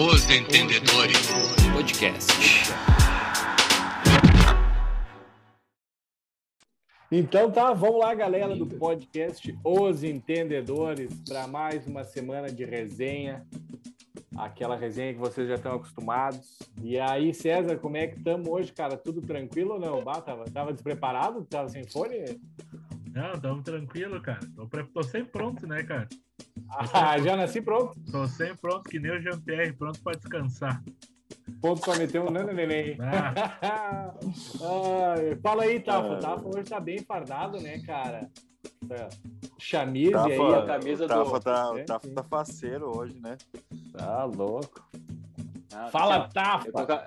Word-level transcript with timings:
Os 0.00 0.30
Entendedores 0.30 1.26
Podcast. 1.72 2.32
Então 7.10 7.50
tá, 7.50 7.72
vamos 7.72 7.98
lá, 7.98 8.14
galera 8.14 8.54
do 8.54 8.64
podcast 8.64 9.58
Os 9.64 10.04
Entendedores, 10.04 11.12
para 11.28 11.48
mais 11.48 11.84
uma 11.88 12.04
semana 12.04 12.46
de 12.46 12.64
resenha. 12.64 13.44
Aquela 14.36 14.76
resenha 14.76 15.14
que 15.14 15.18
vocês 15.18 15.48
já 15.48 15.56
estão 15.56 15.74
acostumados. 15.74 16.60
E 16.80 16.96
aí, 17.00 17.34
César, 17.34 17.76
como 17.78 17.96
é 17.96 18.06
que 18.06 18.18
estamos 18.18 18.46
hoje, 18.46 18.72
cara? 18.72 18.96
Tudo 18.96 19.20
tranquilo 19.20 19.72
ou 19.72 19.80
não? 19.80 20.04
Bah, 20.04 20.20
tava, 20.20 20.44
tava 20.44 20.72
despreparado? 20.72 21.44
Tava 21.44 21.68
sem 21.70 21.82
fone? 21.82 22.40
Não, 23.10 23.32
estamos 23.32 23.64
tranquilo, 23.64 24.22
cara. 24.22 24.38
Tô. 24.54 24.68
Tô 24.94 25.02
sempre 25.02 25.32
pronto, 25.32 25.66
né, 25.66 25.82
cara? 25.82 26.06
Ah, 26.70 27.18
já 27.18 27.36
nasci 27.36 27.60
pronto. 27.60 27.98
Tô 28.10 28.26
sempre 28.26 28.58
pronto, 28.58 28.88
que 28.88 28.98
nem 28.98 29.10
o 29.10 29.20
Jean-Pierre, 29.20 29.72
pronto 29.72 30.00
para 30.02 30.18
descansar. 30.18 30.82
Ponto 31.60 31.80
para 31.80 31.98
meter 31.98 32.20
um 32.20 32.30
nano 32.30 32.52
neném. 32.52 32.96
Ah. 34.60 35.14
fala 35.42 35.64
aí, 35.64 35.80
Tafa. 35.80 36.14
Ah. 36.14 36.18
Tafa 36.18 36.48
hoje 36.48 36.64
tá 36.64 36.80
bem 36.80 36.98
fardado, 36.98 37.60
né, 37.60 37.78
cara? 37.80 38.30
Chamise 39.58 40.12
Tafa, 40.12 40.28
aí, 40.28 40.54
a 40.54 40.66
camisa 40.66 41.06
Tafa 41.06 41.38
do... 41.38 41.40
Tá, 41.40 41.72
é, 41.76 41.84
Tafa 41.84 42.08
tá 42.08 42.22
faceiro 42.22 42.96
hoje, 42.96 43.18
né? 43.20 43.36
Tá 43.92 44.24
louco. 44.24 44.88
Ah, 45.74 45.88
fala, 45.88 46.28
Tafa! 46.28 46.68
Eu 46.68 46.72
tô, 46.72 46.92
a... 46.92 47.04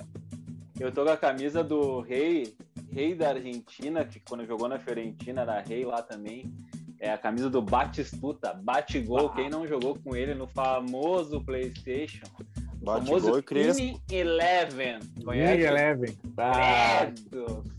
eu 0.79 0.91
tô 0.91 1.03
com 1.03 1.11
a 1.11 1.17
camisa 1.17 1.63
do 1.63 2.01
rei, 2.01 2.55
rei 2.91 3.15
da 3.15 3.29
Argentina, 3.29 4.05
que 4.05 4.19
quando 4.19 4.45
jogou 4.45 4.67
na 4.67 4.79
Fiorentina 4.79 5.41
era 5.41 5.61
rei 5.61 5.85
lá 5.85 6.01
também. 6.01 6.51
É 7.01 7.11
a 7.11 7.17
camisa 7.17 7.49
do 7.49 7.63
Batistuta, 7.63 8.53
Batigol. 8.53 9.29
Ah. 9.29 9.35
Quem 9.35 9.49
não 9.49 9.65
jogou 9.65 9.97
com 9.97 10.15
ele 10.15 10.35
no 10.35 10.45
famoso 10.45 11.41
PlayStation? 11.41 12.27
Batigol 12.75 13.39
e 13.39 13.41
Crespo. 13.41 14.01
Eleven. 14.11 14.99
Conhece? 15.25 15.61
Eleven. 15.63 16.15
Ah, 16.37 17.11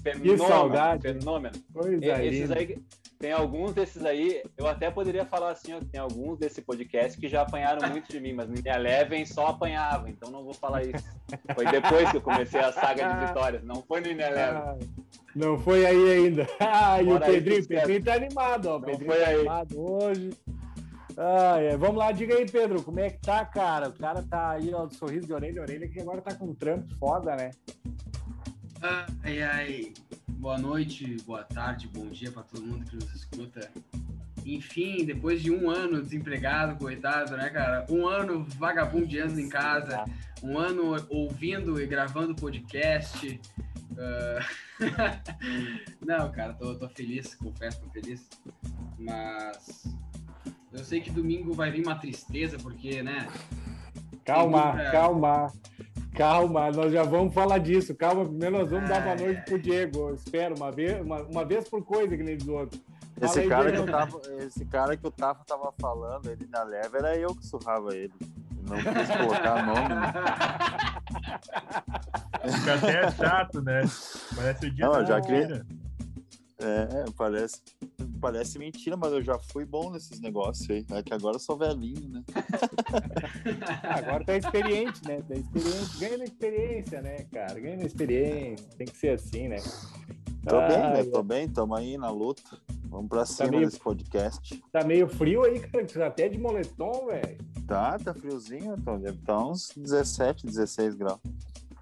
fenômeno. 0.03 0.25
Que 0.25 0.39
saudade. 0.39 1.03
Fenômeno. 1.03 1.55
Coisa 1.73 2.23
Esses 2.25 2.51
aí, 2.51 2.83
tem 3.23 3.31
alguns 3.31 3.73
desses 3.73 4.05
aí, 4.05 4.42
eu 4.59 4.67
até 4.67 4.91
poderia 4.91 5.25
falar 5.25 5.53
assim, 5.53 5.73
ó, 5.73 5.78
tem 5.78 6.01
alguns 6.01 6.41
desse 6.41 6.61
podcast 6.61 7.17
que 7.17 7.29
já 7.29 7.42
apanharam 7.42 7.89
muito 7.89 8.11
de 8.11 8.19
mim, 8.19 8.33
mas 8.33 8.48
no 8.48 8.56
Eleven 8.56 9.25
só 9.25 9.47
apanhava, 9.47 10.11
então 10.11 10.29
não 10.29 10.42
vou 10.42 10.53
falar 10.53 10.83
isso. 10.83 11.05
Foi 11.55 11.64
depois 11.64 12.11
que 12.11 12.17
eu 12.17 12.20
comecei 12.20 12.59
a 12.59 12.73
saga 12.73 13.14
de 13.14 13.27
vitórias, 13.27 13.62
não 13.62 13.77
foi 13.77 14.01
no 14.01 14.09
Eleven. 14.09 14.81
Não 15.37 15.56
foi 15.56 15.87
aí 15.87 16.12
ainda. 16.14 16.48
Ah, 16.59 17.01
e 17.01 17.12
o 17.12 17.20
Pedrinho, 17.20 17.62
o 17.62 17.69
Pedrinho 17.69 18.05
tá 18.05 18.14
animado, 18.14 18.67
ó. 18.67 18.77
O 18.79 18.81
Pedrinho 18.81 19.12
foi 19.12 19.20
tá 19.20 19.29
aí. 19.29 19.36
animado 19.36 19.81
hoje. 19.81 20.31
Ah, 21.17 21.59
é. 21.61 21.77
Vamos 21.77 21.97
lá, 21.98 22.11
diga 22.11 22.34
aí, 22.34 22.51
Pedro, 22.51 22.83
como 22.83 22.98
é 22.98 23.11
que 23.11 23.20
tá, 23.20 23.45
cara? 23.45 23.89
O 23.89 23.92
cara 23.92 24.23
tá 24.23 24.51
aí, 24.51 24.75
ó, 24.75 24.89
sorriso 24.91 25.29
de 25.29 25.33
orelha 25.33 25.61
a 25.61 25.62
orelha, 25.62 25.89
que 25.89 26.01
agora 26.01 26.20
tá 26.20 26.34
com 26.34 26.47
um 26.47 26.55
trampo 26.55 26.92
foda, 26.98 27.36
né? 27.36 27.51
Ai, 28.83 29.41
ai. 29.43 29.93
Boa 30.27 30.59
noite, 30.59 31.17
boa 31.25 31.45
tarde, 31.45 31.87
bom 31.87 32.09
dia 32.09 32.33
para 32.33 32.43
todo 32.43 32.67
mundo 32.67 32.85
que 32.85 32.97
nos 32.97 33.15
escuta. 33.15 33.71
Enfim, 34.45 35.05
depois 35.05 35.41
de 35.41 35.53
um 35.53 35.71
ano 35.71 36.03
desempregado, 36.03 36.77
coitado, 36.77 37.37
né, 37.37 37.49
cara? 37.49 37.87
Um 37.89 38.09
ano 38.09 38.43
vagabundeando 38.43 39.39
em 39.39 39.49
casa, 39.49 40.05
um 40.43 40.59
ano 40.59 40.97
ouvindo 41.09 41.81
e 41.81 41.87
gravando 41.87 42.35
podcast. 42.35 43.41
Uh... 43.93 44.83
Não, 46.05 46.33
cara, 46.33 46.53
tô, 46.53 46.75
tô 46.75 46.89
feliz, 46.89 47.37
confesso, 47.37 47.81
tô 47.83 47.89
feliz. 47.91 48.29
Mas 48.99 49.85
eu 50.73 50.83
sei 50.83 51.01
que 51.01 51.11
domingo 51.11 51.53
vai 51.53 51.71
vir 51.71 51.87
uma 51.87 51.95
tristeza, 51.95 52.59
porque, 52.59 53.01
né? 53.01 53.29
Calma, 54.25 54.73
pra... 54.73 54.91
calma. 54.91 55.53
Calma, 56.15 56.70
nós 56.70 56.92
já 56.92 57.03
vamos 57.05 57.33
falar 57.33 57.59
disso. 57.59 57.95
Calma, 57.95 58.25
primeiro 58.27 58.59
nós 58.59 58.70
vamos 58.70 58.89
dar 58.89 59.01
boa 59.03 59.17
noite 59.17 59.42
pro 59.47 59.59
Diego. 59.59 60.11
Eu 60.11 60.14
espero, 60.14 60.55
uma 60.55 60.70
vez, 60.70 61.01
uma, 61.01 61.23
uma 61.23 61.45
vez 61.45 61.69
por 61.69 61.83
coisa 61.83 62.17
que 62.17 62.23
nem 62.23 62.36
dos 62.36 62.48
outros. 62.48 62.80
Esse 63.20 63.41
aí, 63.41 63.48
cara, 63.48 63.70
que 63.70 63.79
eu 63.79 63.86
tava, 63.86 64.20
esse 64.41 64.64
cara 64.67 64.97
que 64.97 65.07
o 65.07 65.11
Tafa 65.11 65.45
tava 65.45 65.73
falando, 65.80 66.30
ele 66.30 66.47
na 66.51 66.63
leva, 66.64 66.98
era 66.98 67.17
eu 67.17 67.35
que 67.35 67.47
surrava 67.47 67.95
ele. 67.95 68.13
Não 68.69 68.77
quis 68.77 69.17
colocar 69.17 69.67
nome. 69.67 69.95
Né? 69.95 70.13
Fica 72.58 72.74
até 72.74 73.11
chato, 73.13 73.63
né? 73.63 73.83
Parece 74.35 74.67
o 74.67 74.70
dia 74.70 74.86
Não, 74.86 75.07
já 75.07 75.20
queria. 75.20 75.64
É, 76.62 77.05
parece, 77.17 77.61
parece 78.20 78.58
mentira, 78.58 78.96
mas 78.96 79.12
eu 79.12 79.23
já 79.23 79.39
fui 79.39 79.64
bom 79.64 79.90
nesses 79.90 80.20
negócios 80.20 80.68
aí. 80.70 80.86
É 80.90 81.02
que 81.02 81.12
agora 81.12 81.36
eu 81.36 81.40
sou 81.40 81.56
velhinho, 81.56 82.08
né? 82.08 82.23
agora 83.83 84.24
tá 84.24 84.36
experiente, 84.36 85.00
né? 85.06 85.23
Tá 85.28 85.34
experiente. 85.34 85.98
Ganha 85.98 86.18
na 86.18 86.24
experiência, 86.24 87.02
né, 87.02 87.17
cara? 87.33 87.58
Ganha 87.58 87.77
na 87.77 87.84
experiência. 87.84 88.67
Tem 88.78 88.86
que 88.86 88.96
ser 88.96 89.11
assim, 89.11 89.48
né? 89.48 89.56
Tô 90.46 90.56
ah, 90.56 90.68
bem, 90.68 90.78
né? 90.78 91.05
Tô 91.11 91.23
bem, 91.23 91.48
tamo 91.48 91.74
aí 91.74 91.98
na 91.98 92.11
luta. 92.11 92.42
Vamos 92.84 93.08
pra 93.08 93.20
tá 93.20 93.27
cima 93.27 93.50
meio, 93.50 93.64
desse 93.64 93.79
podcast. 93.79 94.62
Tá 94.70 94.84
meio 94.84 95.08
frio 95.08 95.44
aí, 95.44 95.58
cara. 95.61 95.86
Tá 95.86 96.06
até 96.06 96.29
de 96.29 96.39
moletom, 96.39 97.06
velho. 97.06 97.39
Tá, 97.67 97.98
tá 97.98 98.12
friozinho, 98.12 98.74
então. 98.79 99.00
Deve 99.00 99.18
estar 99.18 99.36
tá 99.36 99.46
uns 99.46 99.73
17, 99.77 100.46
16 100.46 100.94
graus. 100.94 101.20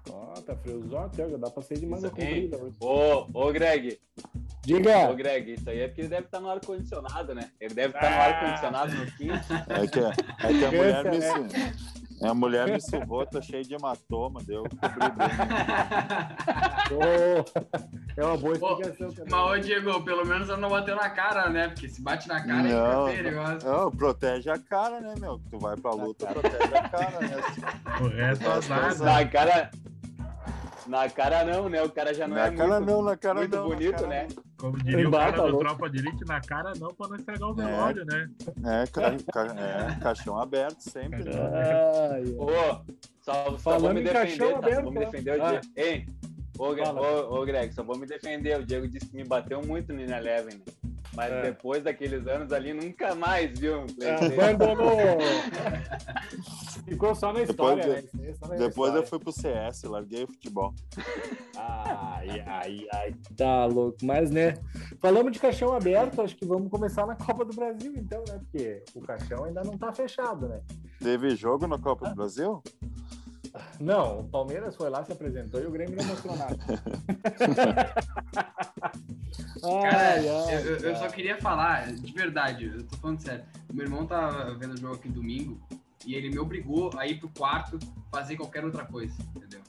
Ó, 0.09 0.33
oh, 0.35 0.41
tá 0.41 0.55
friozão 0.55 0.99
até, 0.99 1.27
dá 1.27 1.49
pra 1.49 1.61
sair 1.61 1.79
de 1.79 1.85
manga 1.85 2.09
comprida. 2.09 2.59
Ô, 2.79 3.27
ô, 3.33 3.51
Greg. 3.51 3.99
Diga. 4.63 5.09
Ô, 5.09 5.15
Greg, 5.15 5.53
isso 5.53 5.69
aí 5.69 5.79
é 5.79 5.87
porque 5.87 6.01
ele 6.01 6.09
deve 6.09 6.25
estar 6.25 6.39
no 6.39 6.49
ar-condicionado, 6.49 7.33
né? 7.33 7.49
Ele 7.59 7.73
deve 7.73 7.95
estar 7.95 8.07
ah. 8.07 8.15
no 8.15 8.21
ar-condicionado 8.21 8.93
no 8.93 9.05
quinto. 9.13 9.53
É 9.67 9.87
que, 9.87 9.99
é 9.99 10.13
que 10.47 10.65
a 10.65 10.71
mulher 10.71 11.03
me, 11.03 11.17
é. 11.17 12.27
a 12.27 12.33
mulher 12.33 12.67
me 12.67 12.79
surrou, 12.79 13.25
tô 13.25 13.41
cheio 13.41 13.63
de 13.63 13.73
hematoma, 13.73 14.39
deu 14.43 14.63
É 18.17 18.23
uma 18.23 18.37
boa 18.37 18.53
explicação 18.53 19.25
Mas, 19.29 19.33
ô, 19.33 19.57
Diego, 19.57 20.03
pelo 20.03 20.25
menos 20.25 20.47
ela 20.49 20.59
não 20.59 20.69
bateu 20.69 20.95
na 20.95 21.09
cara, 21.09 21.49
né? 21.49 21.69
Porque 21.69 21.89
se 21.89 22.01
bate 22.01 22.27
na 22.27 22.45
cara, 22.45 22.63
não, 22.63 23.07
é 23.07 23.15
perigoso. 23.15 23.65
Não, 23.65 23.89
protege 23.91 24.49
a 24.49 24.59
cara, 24.59 24.99
né, 25.01 25.15
meu? 25.19 25.41
Tu 25.49 25.57
vai 25.57 25.75
pra 25.75 25.91
luta, 25.91 26.27
protege 26.27 26.75
a 26.75 26.89
cara, 26.89 27.19
né? 27.19 27.31
O 28.01 28.07
resto 28.07 28.43
é 28.43 29.05
Na 29.05 29.25
cara, 29.25 29.71
na 30.91 31.09
cara 31.09 31.45
não, 31.45 31.69
né? 31.69 31.81
O 31.81 31.89
cara 31.89 32.13
já 32.13 32.27
não 32.27 32.35
na 32.35 32.47
é 32.47 32.51
cara 32.51 32.79
muito, 32.81 32.91
não, 32.91 33.01
na 33.01 33.15
cara 33.15 33.39
muito 33.39 33.55
não, 33.55 33.69
bonito, 33.69 34.05
né? 34.07 34.27
Como 34.57 34.77
diria 34.83 35.07
o 35.07 35.11
cara 35.11 35.31
do 35.31 35.57
Tropa 35.57 35.89
de 35.89 35.99
Elite, 35.99 36.25
na 36.25 36.41
cara 36.41 36.73
não, 36.77 36.93
pra 36.93 37.07
não 37.07 37.15
estragar 37.15 37.49
o 37.49 37.53
velório, 37.53 38.01
é, 38.01 38.05
né? 38.05 38.29
É, 38.65 38.87
ca, 38.87 39.15
ca, 39.31 39.55
é, 39.57 39.99
caixão 40.01 40.37
aberto 40.37 40.81
sempre. 40.81 41.23
Né? 41.23 41.31
Ô, 42.37 42.83
só, 43.21 43.57
só 43.57 43.79
vou 43.79 43.93
me 43.93 44.03
defender, 44.03 44.37
tá? 44.37 44.57
Aberto, 44.57 44.75
só 44.75 44.81
vou 44.81 44.91
me 44.91 44.99
defender 44.99 45.39
o 45.39 45.43
ah. 45.43 45.61
Ei, 45.77 46.05
ô, 46.59 46.65
ô, 46.65 47.41
ô, 47.41 47.45
Greg, 47.45 47.73
só 47.73 47.83
vou 47.83 47.97
me 47.97 48.05
defender. 48.05 48.59
O 48.59 48.65
Diego 48.65 48.85
disse 48.85 49.07
que 49.07 49.15
me 49.15 49.23
bateu 49.23 49.61
muito 49.61 49.93
no 49.93 50.01
Eleven, 50.01 50.55
né? 50.55 50.80
Mas 51.13 51.31
é. 51.31 51.41
depois 51.41 51.83
daqueles 51.83 52.25
anos 52.25 52.51
ali, 52.53 52.73
nunca 52.73 53.13
mais, 53.15 53.57
viu? 53.59 53.85
Abandonou! 54.33 54.97
Ficou 56.87 57.13
só 57.13 57.31
na 57.31 57.41
história, 57.41 57.83
depois, 57.83 58.13
né? 58.13 58.33
Só 58.33 58.47
na 58.47 58.55
depois 58.55 58.89
história. 58.89 58.97
eu 58.97 59.07
fui 59.07 59.19
pro 59.19 59.31
CS, 59.31 59.83
larguei 59.83 60.23
o 60.23 60.27
futebol. 60.27 60.73
Ai, 61.55 62.43
ai, 62.45 62.87
ai, 62.93 63.15
tá 63.37 63.65
louco. 63.65 63.97
Mas, 64.03 64.31
né, 64.31 64.55
falamos 64.99 65.31
de 65.31 65.39
caixão 65.39 65.73
aberto, 65.73 66.21
acho 66.21 66.35
que 66.35 66.45
vamos 66.45 66.69
começar 66.69 67.05
na 67.05 67.15
Copa 67.15 67.45
do 67.45 67.53
Brasil, 67.53 67.93
então, 67.95 68.23
né? 68.27 68.39
Porque 68.39 68.83
o 68.95 69.01
caixão 69.01 69.45
ainda 69.45 69.63
não 69.63 69.77
tá 69.77 69.93
fechado, 69.93 70.47
né? 70.47 70.61
Teve 70.99 71.35
jogo 71.35 71.67
na 71.67 71.77
Copa 71.77 72.09
do 72.09 72.15
Brasil? 72.15 72.61
Não, 73.79 74.21
o 74.21 74.23
Palmeiras 74.25 74.75
foi 74.75 74.89
lá, 74.89 75.03
se 75.03 75.11
apresentou 75.11 75.61
e 75.61 75.65
o 75.65 75.71
Grêmio 75.71 75.95
não 75.97 76.05
mostrou 76.05 76.35
nada. 76.35 76.57
Cara, 79.61 79.97
ai, 79.97 80.27
ai, 80.27 80.55
eu, 80.55 80.77
eu, 80.77 80.95
só 80.95 81.07
queria 81.07 81.37
falar, 81.37 81.91
de 81.93 82.11
verdade, 82.13 82.65
eu 82.65 82.83
tô 82.83 82.97
falando 82.97 83.21
sério. 83.21 83.45
Meu 83.71 83.85
irmão 83.85 84.07
tá 84.07 84.55
vendo 84.59 84.73
o 84.73 84.77
jogo 84.77 84.95
aqui 84.95 85.07
domingo 85.07 85.59
e 86.05 86.15
ele 86.15 86.29
me 86.29 86.39
obrigou 86.39 86.89
a 86.97 87.07
ir 87.07 87.19
pro 87.19 87.29
quarto 87.29 87.77
fazer 88.11 88.35
qualquer 88.35 88.65
outra 88.65 88.85
coisa, 88.85 89.13
entendeu? 89.35 89.61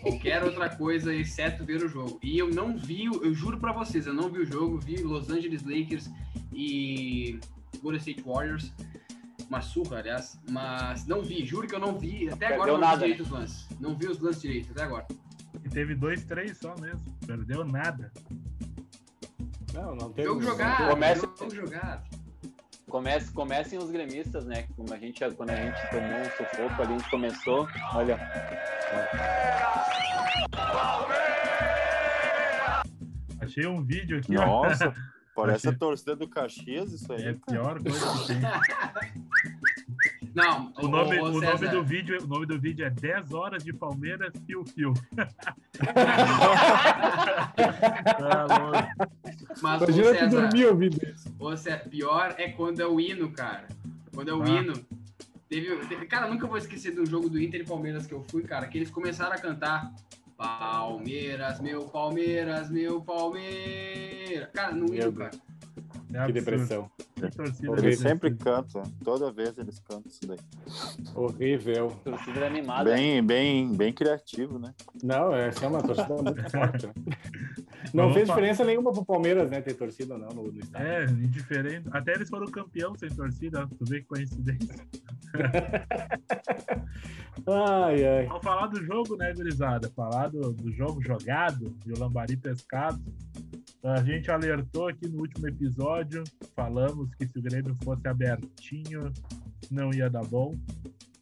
qualquer 0.00 0.42
outra 0.42 0.74
coisa, 0.74 1.14
exceto 1.14 1.64
ver 1.64 1.84
o 1.84 1.88
jogo. 1.88 2.18
E 2.22 2.38
eu 2.38 2.48
não 2.48 2.76
vi, 2.76 3.04
eu 3.04 3.34
juro 3.34 3.58
pra 3.58 3.72
vocês, 3.72 4.06
eu 4.06 4.14
não 4.14 4.30
vi 4.30 4.40
o 4.40 4.46
jogo, 4.46 4.78
vi 4.78 4.96
Los 5.02 5.30
Angeles 5.30 5.62
Lakers 5.62 6.10
e 6.52 7.38
Golden 7.82 8.00
State 8.00 8.22
Warriors. 8.22 8.72
Uma 9.48 9.60
surra, 9.60 9.98
aliás, 9.98 10.40
mas 10.48 11.06
não 11.06 11.22
vi, 11.22 11.44
juro 11.44 11.66
que 11.66 11.74
eu 11.74 11.78
não 11.78 11.98
vi. 11.98 12.28
Até 12.28 12.54
agora 12.54 12.78
não 12.78 12.90
vi 12.90 12.96
direito 12.96 13.22
os 13.22 13.30
lances. 13.30 13.68
Não 13.78 13.94
vi 13.94 14.06
os 14.06 14.18
lances 14.20 14.42
direito, 14.42 14.70
até 14.72 14.82
agora. 14.82 15.06
E 15.64 15.68
teve 15.68 15.94
dois, 15.94 16.24
três 16.24 16.58
só 16.58 16.74
mesmo. 16.80 17.04
Perdeu 17.26 17.64
nada. 17.64 18.12
Não, 19.72 19.94
não 19.94 20.12
teve. 20.12 20.28
Jogo 20.28 20.42
jogado. 20.42 20.90
Comece... 20.90 21.20
Jogo 21.20 21.54
jogado. 21.54 22.24
Comece, 22.88 23.32
comecem 23.32 23.78
os 23.78 23.90
gremistas, 23.90 24.44
né? 24.44 24.68
Como 24.76 24.92
a 24.92 24.98
gente, 24.98 25.18
quando 25.34 25.50
a 25.50 25.56
gente 25.56 25.90
tomou 25.90 26.20
um 26.20 26.24
sufoco 26.24 26.82
ali, 26.82 26.94
a 26.94 26.98
gente 26.98 27.10
começou. 27.10 27.68
Olha. 27.92 28.18
Achei 33.40 33.66
um 33.66 33.82
vídeo 33.82 34.18
aqui. 34.18 34.32
Nossa, 34.32 34.94
parece 35.34 35.68
Achei... 35.68 35.76
a 35.76 35.78
torcida 35.78 36.16
do 36.16 36.28
Caxias, 36.28 36.92
isso 36.92 37.12
aí. 37.12 37.24
É 37.24 37.30
a 37.30 37.34
pior 37.34 37.82
coisa 37.82 38.18
que 38.18 38.26
tem. 38.26 38.40
Não, 40.34 40.72
o 40.82 40.88
nome, 40.88 41.16
o, 41.20 41.26
o 41.26 41.40
nome 41.40 41.68
do 41.68 41.84
vídeo, 41.84 42.20
o 42.20 42.26
nome 42.26 42.44
do 42.44 42.58
vídeo 42.58 42.84
é 42.84 42.90
10 42.90 43.32
horas 43.32 43.62
de 43.62 43.72
Palmeiras 43.72 44.32
Fio 44.44 44.64
Fio. 44.64 44.92
ah, 48.18 48.88
Mas 49.62 49.82
Imagina 49.82 50.04
César, 50.04 50.18
que 50.18 50.26
dormiu 50.26 50.68
ouvindo 50.70 50.96
isso. 51.08 51.32
Você, 51.38 51.76
pior 51.76 52.34
é 52.36 52.48
quando 52.48 52.80
é 52.80 52.86
o 52.86 52.98
hino, 52.98 53.30
cara. 53.30 53.68
Quando 54.12 54.28
é 54.28 54.34
o 54.34 54.42
ah. 54.42 54.48
hino. 54.48 54.72
Teve, 55.48 55.76
teve, 55.86 56.06
cara, 56.06 56.26
nunca 56.26 56.48
vou 56.48 56.58
esquecer 56.58 56.92
do 56.92 57.06
jogo 57.06 57.28
do 57.28 57.40
Inter 57.40 57.60
e 57.60 57.64
Palmeiras 57.64 58.04
que 58.04 58.12
eu 58.12 58.24
fui, 58.28 58.42
cara, 58.42 58.66
que 58.66 58.76
eles 58.76 58.90
começaram 58.90 59.34
a 59.34 59.38
cantar 59.38 59.94
Palmeiras, 60.36 61.60
meu 61.60 61.88
Palmeiras, 61.88 62.70
meu 62.70 63.00
Palmeiras. 63.00 64.50
Cara, 64.52 64.72
no 64.72 64.94
hino, 64.94 65.12
cara. 65.12 65.30
É 66.12 66.26
que 66.26 66.32
depressão. 66.32 66.90
Eles 67.78 67.98
sempre 67.98 68.34
cantam, 68.34 68.82
toda 69.02 69.32
vez 69.32 69.56
eles 69.58 69.78
cantam 69.80 70.04
isso 70.06 70.20
daí. 70.26 70.38
Horrível. 71.14 71.88
Torcida 72.04 72.46
animada. 72.46 72.84
Bem, 72.84 73.24
bem, 73.24 73.74
bem 73.74 73.92
criativo, 73.92 74.58
né? 74.58 74.72
Não, 75.02 75.34
essa 75.34 75.64
é 75.64 75.68
uma 75.68 75.82
torcida 75.82 76.22
muito 76.22 76.42
forte. 76.50 76.86
Né? 76.86 76.92
Não 77.92 78.12
fez 78.12 78.28
diferença 78.28 78.64
nenhuma 78.64 78.92
pro 78.92 79.04
Palmeiras, 79.04 79.50
né? 79.50 79.60
Ter 79.60 79.74
torcida 79.74 80.16
não 80.16 80.28
no, 80.28 80.52
no 80.52 80.58
estádio. 80.58 80.86
É, 80.86 81.04
indiferente. 81.04 81.88
Até 81.92 82.14
eles 82.14 82.28
foram 82.28 82.46
campeão 82.46 82.94
sem 82.96 83.08
torcida, 83.10 83.66
tu 83.66 83.84
vê 83.84 84.00
que 84.00 84.06
coincidência. 84.06 84.74
ai, 87.46 88.04
ai. 88.04 88.26
Vamos 88.26 88.44
falar 88.44 88.66
do 88.68 88.84
jogo, 88.84 89.16
né, 89.16 89.32
gurizada? 89.34 89.90
Falar 89.90 90.28
do, 90.28 90.52
do 90.52 90.72
jogo 90.72 91.02
jogado 91.02 91.76
e 91.86 91.92
o 91.92 91.98
Lambari 91.98 92.36
pescado. 92.36 93.02
A 93.82 94.02
gente 94.02 94.30
alertou 94.30 94.88
aqui 94.88 95.08
no 95.08 95.20
último 95.20 95.46
episódio, 95.46 95.63
falamos 96.54 97.14
que 97.14 97.26
se 97.26 97.38
o 97.38 97.42
Grêmio 97.42 97.76
fosse 97.82 98.06
abertinho, 98.06 99.12
não 99.70 99.92
ia 99.92 100.08
dar 100.10 100.24
bom. 100.24 100.54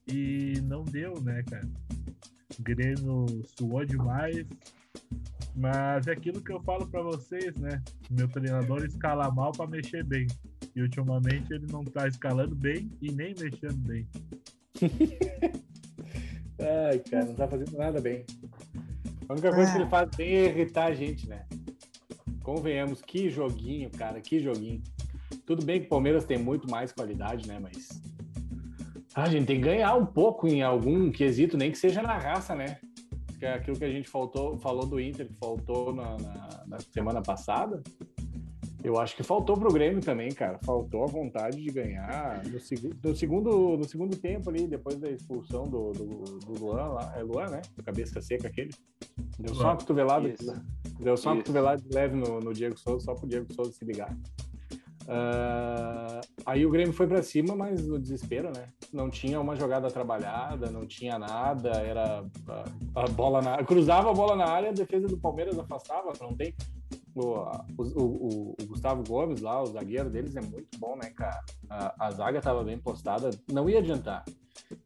E 0.09 0.61
não 0.63 0.85
deu, 0.85 1.21
né, 1.21 1.43
cara? 1.49 1.69
O 2.59 2.63
Grêmio 2.63 3.27
suou 3.59 3.85
demais. 3.85 4.47
Mas 5.55 6.07
é 6.07 6.13
aquilo 6.13 6.41
que 6.41 6.53
eu 6.53 6.61
falo 6.63 6.87
para 6.87 7.03
vocês, 7.03 7.55
né? 7.57 7.83
Meu 8.11 8.29
treinador 8.29 8.85
escala 8.85 9.31
mal 9.31 9.53
para 9.53 9.67
mexer 9.67 10.03
bem. 10.05 10.27
E 10.75 10.81
ultimamente 10.81 11.53
ele 11.53 11.67
não 11.71 11.85
tá 11.85 12.09
escalando 12.09 12.55
bem 12.55 12.91
e 13.01 13.13
nem 13.13 13.35
mexendo 13.39 13.77
bem. 13.77 14.09
Ai, 16.89 16.99
cara, 17.01 17.27
não 17.27 17.35
tá 17.35 17.47
fazendo 17.47 17.77
nada 17.77 18.01
bem. 18.01 18.25
A 19.29 19.33
única 19.33 19.53
coisa 19.53 19.73
que 19.73 19.79
ele 19.79 19.91
faz 19.91 20.09
bem 20.17 20.35
é 20.35 20.45
irritar 20.47 20.87
a 20.87 20.95
gente, 20.95 21.29
né? 21.29 21.45
Convenhamos, 22.43 23.01
que 23.01 23.31
joguinho, 23.31 23.91
cara, 23.91 24.21
que 24.21 24.41
joguinho. 24.41 24.83
Tudo 25.47 25.65
bem 25.65 25.81
que 25.81 25.87
o 25.87 25.89
Palmeiras 25.89 26.25
tem 26.25 26.39
muito 26.39 26.71
mais 26.71 26.93
qualidade, 26.93 27.47
né? 27.49 27.59
Mas 27.61 27.89
a 29.15 29.29
gente 29.29 29.47
tem 29.47 29.57
que 29.57 29.67
ganhar 29.67 29.95
um 29.95 30.07
pouco 30.07 30.49
em 30.49 30.63
algum 30.63 31.11
quesito, 31.11 31.57
nem 31.57 31.71
que 31.71 31.79
seja 31.79 32.03
na 32.03 32.17
raça, 32.19 32.55
né? 32.55 32.79
Que 33.39 33.47
é 33.47 33.55
aquilo 33.55 33.77
que 33.77 33.85
a 33.85 33.91
gente 33.91 34.09
faltou, 34.09 34.59
falou 34.59 34.87
do 34.87 35.01
Inter, 35.01 35.27
que 35.27 35.35
faltou 35.35 35.95
na, 35.95 36.17
na, 36.17 36.65
na 36.67 36.79
semana 36.81 37.21
passada. 37.21 37.83
Eu 38.85 38.99
acho 38.99 39.15
que 39.15 39.23
faltou 39.23 39.57
pro 39.57 39.73
Grêmio 39.73 40.01
também, 40.01 40.31
cara. 40.31 40.59
Faltou 40.65 41.05
a 41.05 41.07
vontade 41.07 41.63
de 41.63 41.71
ganhar 41.71 42.43
no, 42.45 42.59
seg 42.59 42.91
no, 43.03 43.15
segundo, 43.15 43.77
no 43.77 43.85
segundo 43.85 44.17
tempo 44.17 44.51
ali, 44.51 44.67
depois 44.67 44.99
da 44.99 45.09
expulsão 45.09 45.69
do, 45.69 45.93
do, 45.93 46.05
do 46.41 46.59
Luan 46.59 46.89
lá. 46.89 47.15
É 47.17 47.23
Luan, 47.23 47.47
né? 47.47 47.63
Cabeça 47.85 48.21
seca 48.21 48.49
aquele. 48.49 48.71
Deu 49.39 49.55
só 49.55 49.65
uma 49.65 49.77
cotovelada. 49.77 50.29
Isso. 50.29 50.53
Deu 50.99 51.17
só 51.17 51.31
uma 51.31 51.37
Isso. 51.37 51.45
cotovelada 51.45 51.83
de 51.83 51.95
leve 51.95 52.17
no, 52.17 52.41
no 52.41 52.53
Diego 52.53 52.79
Souza, 52.79 53.05
só 53.05 53.15
pro 53.15 53.29
Diego 53.29 53.53
Souza 53.53 53.73
se 53.73 53.85
ligar. 53.85 54.17
Uh, 55.03 56.21
aí 56.47 56.65
o 56.65 56.71
Grêmio 56.71 56.93
foi 56.93 57.07
para 57.09 57.23
cima, 57.23 57.57
mas 57.57 57.87
no 57.87 57.99
desespero, 57.99 58.53
né? 58.55 58.69
Não 58.93 59.11
tinha 59.11 59.41
uma 59.41 59.57
jogada 59.57 59.91
trabalhada, 59.91 60.71
não 60.71 60.87
tinha 60.87 61.19
nada, 61.19 61.71
era 61.71 62.25
a, 62.49 63.03
a 63.03 63.09
bola 63.09 63.43
na, 63.43 63.65
cruzava 63.65 64.11
a 64.11 64.15
bola 64.15 64.37
na 64.37 64.47
área, 64.47 64.71
a 64.71 64.73
defesa 64.73 65.09
do 65.09 65.19
Palmeiras 65.19 65.59
afastava, 65.59 66.13
não 66.21 66.35
tem 66.37 66.55
o, 67.15 67.45
o, 67.79 68.55
o, 68.61 68.67
Gustavo 68.67 69.03
Gomes 69.07 69.41
lá, 69.41 69.63
o 69.63 69.67
zagueiro 69.67 70.09
deles 70.09 70.37
é 70.37 70.41
muito 70.41 70.79
bom, 70.79 70.97
né, 70.97 71.11
cara? 71.11 71.41
A, 71.69 72.07
a 72.07 72.11
zaga 72.11 72.39
estava 72.39 72.63
bem 72.65 72.79
postada, 72.79 73.31
não 73.51 73.69
ia 73.69 73.81
adiantar. 73.81 74.25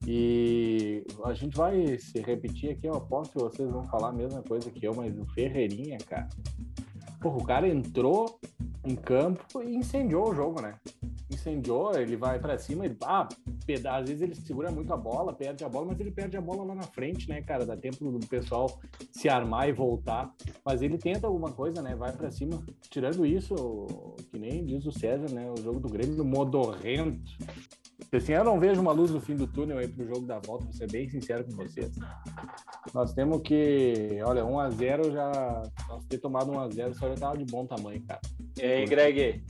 E 0.07 1.05
a 1.25 1.35
gente 1.35 1.57
vai 1.57 1.99
se 1.99 2.21
repetir 2.21 2.71
aqui, 2.71 2.87
eu 2.87 2.95
aposto 2.95 3.33
que 3.33 3.39
vocês 3.39 3.71
vão 3.71 3.85
falar 3.85 4.09
a 4.09 4.13
mesma 4.13 4.43
coisa 4.43 4.71
que 4.71 4.87
eu, 4.87 4.95
mas 4.95 5.17
o 5.19 5.25
Ferreirinha, 5.27 5.99
cara. 5.99 6.29
Porra, 7.21 7.37
o 7.39 7.45
cara 7.45 7.69
entrou 7.69 8.39
em 8.85 8.95
campo 8.95 9.63
e 9.63 9.75
incendiou 9.75 10.31
o 10.31 10.35
jogo, 10.35 10.61
né? 10.61 10.75
Incendiou, 11.33 11.93
ele 11.99 12.17
vai 12.17 12.39
para 12.39 12.57
cima, 12.57 12.85
ele, 12.85 12.97
ah, 13.03 13.29
às 13.91 14.09
vezes 14.09 14.23
ele 14.23 14.35
segura 14.35 14.71
muito 14.71 14.93
a 14.93 14.97
bola, 14.97 15.33
perde 15.33 15.65
a 15.65 15.69
bola, 15.69 15.87
mas 15.87 15.99
ele 15.99 16.13
perde 16.13 16.37
a 16.37 16.41
bola 16.41 16.63
lá 16.63 16.75
na 16.75 16.85
frente, 16.85 17.29
né, 17.29 17.43
cara? 17.43 17.67
Dá 17.67 17.77
tempo 17.77 18.09
do 18.11 18.25
pessoal 18.27 18.81
se 19.11 19.29
armar 19.29 19.69
e 19.69 19.73
voltar. 19.73 20.33
Mas 20.65 20.83
ele 20.83 20.99
tenta 20.99 21.27
alguma 21.27 21.51
coisa, 21.51 21.83
né? 21.83 21.97
Vai 21.97 22.13
para 22.13 22.31
cima. 22.31 22.63
Tirando 22.89 23.27
isso, 23.27 23.55
que 24.31 24.39
nem 24.39 24.65
diz 24.65 24.87
o 24.87 24.93
César, 24.93 25.33
né? 25.33 25.51
O 25.51 25.61
jogo 25.61 25.81
do 25.81 25.89
Grêmio 25.89 26.25
modorrento. 26.25 27.37
Assim, 28.13 28.33
eu 28.33 28.45
não 28.45 28.59
vejo 28.59 28.81
uma 28.81 28.93
luz 28.93 29.11
no 29.11 29.21
fim 29.21 29.35
do 29.35 29.47
túnel 29.47 29.79
aí 29.79 29.89
pro 29.89 30.07
jogo 30.07 30.27
da 30.27 30.39
volta, 30.39 30.65
vou 30.65 30.73
ser 30.73 30.91
bem 30.91 31.09
sincero 31.09 31.45
com 31.45 31.53
vocês. 31.57 31.91
Nós 32.95 33.13
temos 33.13 33.43
que, 33.43 34.21
olha, 34.25 34.43
1x0 34.43 35.13
já. 35.13 35.63
Nós 35.89 36.05
ter 36.07 36.19
tomado 36.19 36.53
1x0 36.53 36.95
só 36.95 37.09
já 37.09 37.15
tava 37.15 37.37
de 37.37 37.45
bom 37.45 37.67
tamanho, 37.67 38.03
cara. 38.03 38.21
E 38.57 38.65
aí, 38.65 38.87
Greg? 38.87 39.43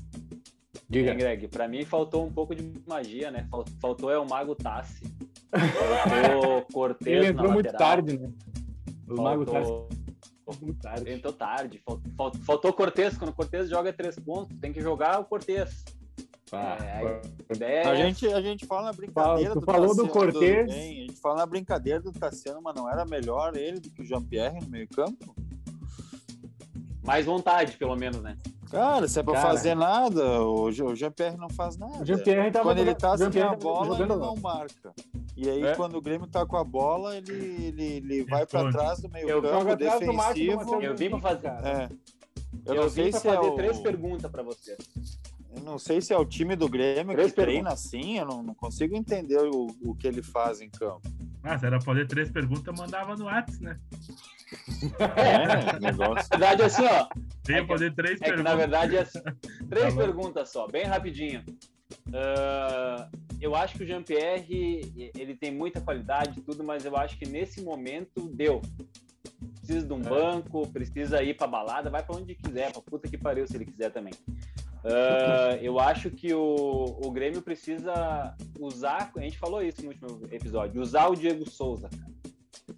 Diga. 0.89 1.13
Aí, 1.13 1.17
Greg, 1.17 1.49
pra 1.49 1.69
mim 1.69 1.85
faltou 1.85 2.27
um 2.27 2.33
pouco 2.33 2.55
de 2.55 2.73
magia, 2.87 3.31
né? 3.31 3.49
Faltou 3.81 4.11
é 4.11 4.19
o 4.19 4.29
Mago 4.29 4.55
Tassi. 4.55 5.03
Faltou 5.51 6.63
Cortez. 6.73 7.17
Ele 7.17 7.27
entrou 7.29 7.53
muito 7.53 7.73
tarde, 7.73 8.19
né? 8.19 8.31
O 9.05 9.17
faltou... 9.17 9.25
Mago 9.25 9.45
Tassi. 9.45 9.97
Muito 10.63 10.81
tarde. 10.81 11.11
Entrou 11.11 11.33
tarde. 11.33 11.83
Faltou, 12.17 12.41
faltou 12.43 12.73
Cortez. 12.73 13.19
Quando 13.19 13.31
o 13.31 13.35
Cortez 13.35 13.69
joga 13.69 13.93
três 13.93 14.17
pontos, 14.19 14.57
tem 14.59 14.73
que 14.73 14.81
jogar 14.81 15.21
o 15.21 15.25
Cortez. 15.25 15.85
Ah, 16.53 16.77
é, 17.59 17.83
a, 17.83 17.95
gente, 17.97 18.27
a 18.33 18.41
gente 18.41 18.67
fala 18.67 18.85
na 18.85 18.93
brincadeira 18.93 19.51
Fala, 19.51 19.61
do 19.61 19.67
falou 19.67 19.89
Tassiano, 19.89 20.07
do 20.07 20.13
Cortez. 20.13 20.71
a 20.71 20.73
gente 20.73 21.21
fala 21.21 21.37
na 21.39 21.47
brincadeira 21.47 22.01
do 22.01 22.13
Tassiano, 22.13 22.61
mas 22.63 22.75
não 22.75 22.89
era 22.89 23.05
melhor 23.05 23.57
ele 23.57 23.81
do 23.81 23.91
que 23.91 24.03
o 24.03 24.05
Jean-Pierre 24.05 24.61
no 24.61 24.69
meio 24.69 24.87
campo? 24.89 25.35
Mais 27.03 27.27
vontade, 27.27 27.77
pelo 27.77 27.97
menos, 27.97 28.23
né? 28.23 28.37
Cara, 28.71 29.09
se 29.09 29.19
é 29.19 29.23
pra 29.23 29.35
Cara, 29.35 29.49
fazer 29.49 29.75
nada, 29.75 30.43
o 30.43 30.71
Jean-Pierre 30.71 31.37
não 31.37 31.49
faz 31.51 31.77
nada. 31.77 32.03
O 32.03 32.05
Jean-Pierre 32.05 32.51
tava 32.51 32.65
Quando 32.65 32.79
ele 32.79 32.95
tá 32.95 33.17
sem 33.17 33.43
a 33.43 33.55
bola, 33.55 33.97
ele 33.97 34.07
não 34.07 34.37
marca. 34.37 34.93
E 35.37 35.51
aí, 35.51 35.63
é? 35.65 35.75
quando 35.75 35.97
o 35.97 36.01
Grêmio 36.01 36.27
tá 36.27 36.47
com 36.47 36.57
a 36.57 36.65
bola, 36.65 37.17
ele, 37.17 37.33
ele, 37.33 37.85
ele 37.85 38.25
vai 38.25 38.47
pra 38.47 38.71
trás 38.71 39.01
do 39.01 39.09
meio 39.09 39.29
eu 39.29 39.43
campo 39.43 39.77
defensivo. 39.77 40.83
Eu 40.83 40.97
vim 40.97 41.11
pra 41.11 41.21
fazer. 41.21 41.47
É. 41.47 41.89
Eu, 42.65 42.75
eu 42.75 42.83
não 42.83 42.91
sei 42.91 43.13
se 43.13 43.21
fazer 43.21 43.47
é 43.47 43.51
o... 43.51 43.55
três 43.55 43.79
perguntas 43.79 44.31
pra 44.31 44.43
você. 44.43 44.77
Eu 45.57 45.63
não 45.63 45.79
sei 45.79 46.01
se 46.01 46.13
é 46.13 46.19
o 46.19 46.25
time 46.25 46.55
do 46.55 46.69
Grêmio 46.69 47.15
três 47.15 47.31
que 47.31 47.37
perguntas. 47.37 47.45
treina 47.45 47.71
assim, 47.71 48.19
eu 48.19 48.27
não, 48.27 48.43
não 48.43 48.55
consigo 48.55 48.95
entender 48.95 49.39
o, 49.39 49.67
o 49.83 49.95
que 49.95 50.07
ele 50.07 50.23
faz 50.23 50.61
em 50.61 50.69
campo. 50.69 51.09
Ah, 51.43 51.59
se 51.59 51.65
era 51.65 51.81
fazer 51.81 52.07
três 52.07 52.31
perguntas, 52.31 52.79
mandava 52.79 53.17
no 53.17 53.25
WhatsApp, 53.25 53.63
né? 53.63 53.81
É, 55.17 55.79
negócio. 55.81 56.29
Na 56.31 56.37
verdade, 56.37 56.63
assim, 56.63 56.85
ó. 56.85 57.09
Tem 57.43 57.57
é 57.57 57.67
fazer 57.67 57.95
três 57.95 58.21
é 58.21 58.25
perguntas. 58.25 58.45
Que, 58.45 58.51
na 58.51 58.55
verdade, 58.57 58.97
é 58.97 59.01
assim, 59.01 59.21
três 59.69 59.95
tá 59.95 60.01
perguntas 60.01 60.51
só, 60.51 60.67
bem 60.67 60.85
rapidinho. 60.85 61.43
Uh, 62.09 63.09
eu 63.41 63.55
acho 63.55 63.77
que 63.77 63.85
o 63.85 63.87
Jean-Pierre 63.87 65.13
ele 65.15 65.35
tem 65.35 65.53
muita 65.53 65.81
qualidade 65.81 66.41
tudo, 66.41 66.65
mas 66.65 66.85
eu 66.85 66.97
acho 66.97 67.19
que 67.19 67.29
nesse 67.29 67.63
momento 67.63 68.29
deu. 68.29 68.61
Precisa 69.59 69.87
de 69.87 69.93
um 69.93 70.01
é. 70.01 70.09
banco, 70.09 70.67
precisa 70.69 71.23
ir 71.23 71.37
pra 71.37 71.47
balada, 71.47 71.91
vai 71.91 72.03
para 72.03 72.17
onde 72.17 72.35
quiser, 72.35 72.73
pra 72.73 72.81
puta 72.81 73.09
que 73.09 73.19
pariu 73.19 73.47
se 73.47 73.57
ele 73.57 73.65
quiser 73.65 73.91
também. 73.91 74.13
Uh, 74.87 75.59
eu 75.61 75.81
acho 75.81 76.11
que 76.13 76.33
o, 76.33 77.01
o 77.05 77.11
Grêmio 77.11 77.43
precisa 77.43 78.37
usar, 78.61 79.11
a 79.17 79.21
gente 79.21 79.37
falou 79.37 79.61
isso 79.61 79.83
no 79.83 79.89
último 79.89 80.21
episódio, 80.31 80.81
usar 80.81 81.09
o 81.09 81.17
Diego 81.17 81.49
Souza, 81.51 81.89
cara. 81.89 82.15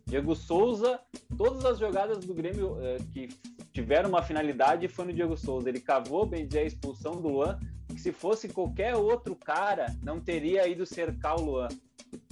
Diego 0.07 0.35
Souza, 0.35 0.99
todas 1.37 1.67
as 1.67 1.79
jogadas 1.79 2.25
do 2.25 2.33
Grêmio 2.33 2.73
uh, 2.73 3.05
que 3.12 3.29
tiveram 3.75 4.09
uma 4.09 4.23
finalidade 4.23 4.88
foi 4.88 5.05
no 5.05 5.12
Diego 5.12 5.37
Souza. 5.37 5.69
Ele 5.69 5.81
cavou, 5.81 6.25
bem 6.25 6.47
dizer, 6.47 6.61
a 6.61 6.65
expulsão 6.65 7.12
do 7.12 7.29
Luan, 7.29 7.59
que 7.88 8.00
se 8.00 8.11
fosse 8.11 8.49
qualquer 8.49 8.95
outro 8.97 9.37
cara, 9.37 9.95
não 10.03 10.19
teria 10.19 10.67
ido 10.67 10.87
cercar 10.87 11.38
o 11.38 11.45
Luan. 11.45 11.69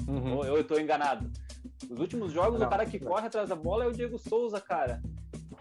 Uhum. 0.09 0.42
Eu, 0.42 0.56
eu 0.56 0.64
tô 0.64 0.78
enganado. 0.78 1.30
Os 1.90 2.00
últimos 2.00 2.33
jogos, 2.33 2.59
não, 2.59 2.66
o 2.66 2.71
cara 2.71 2.87
que 2.87 2.99
não. 2.99 3.11
corre 3.11 3.26
atrás 3.26 3.50
da 3.50 3.56
bola 3.56 3.85
é 3.85 3.88
o 3.88 3.92
Diego 3.92 4.18
Souza, 4.18 4.59
cara. 4.59 5.02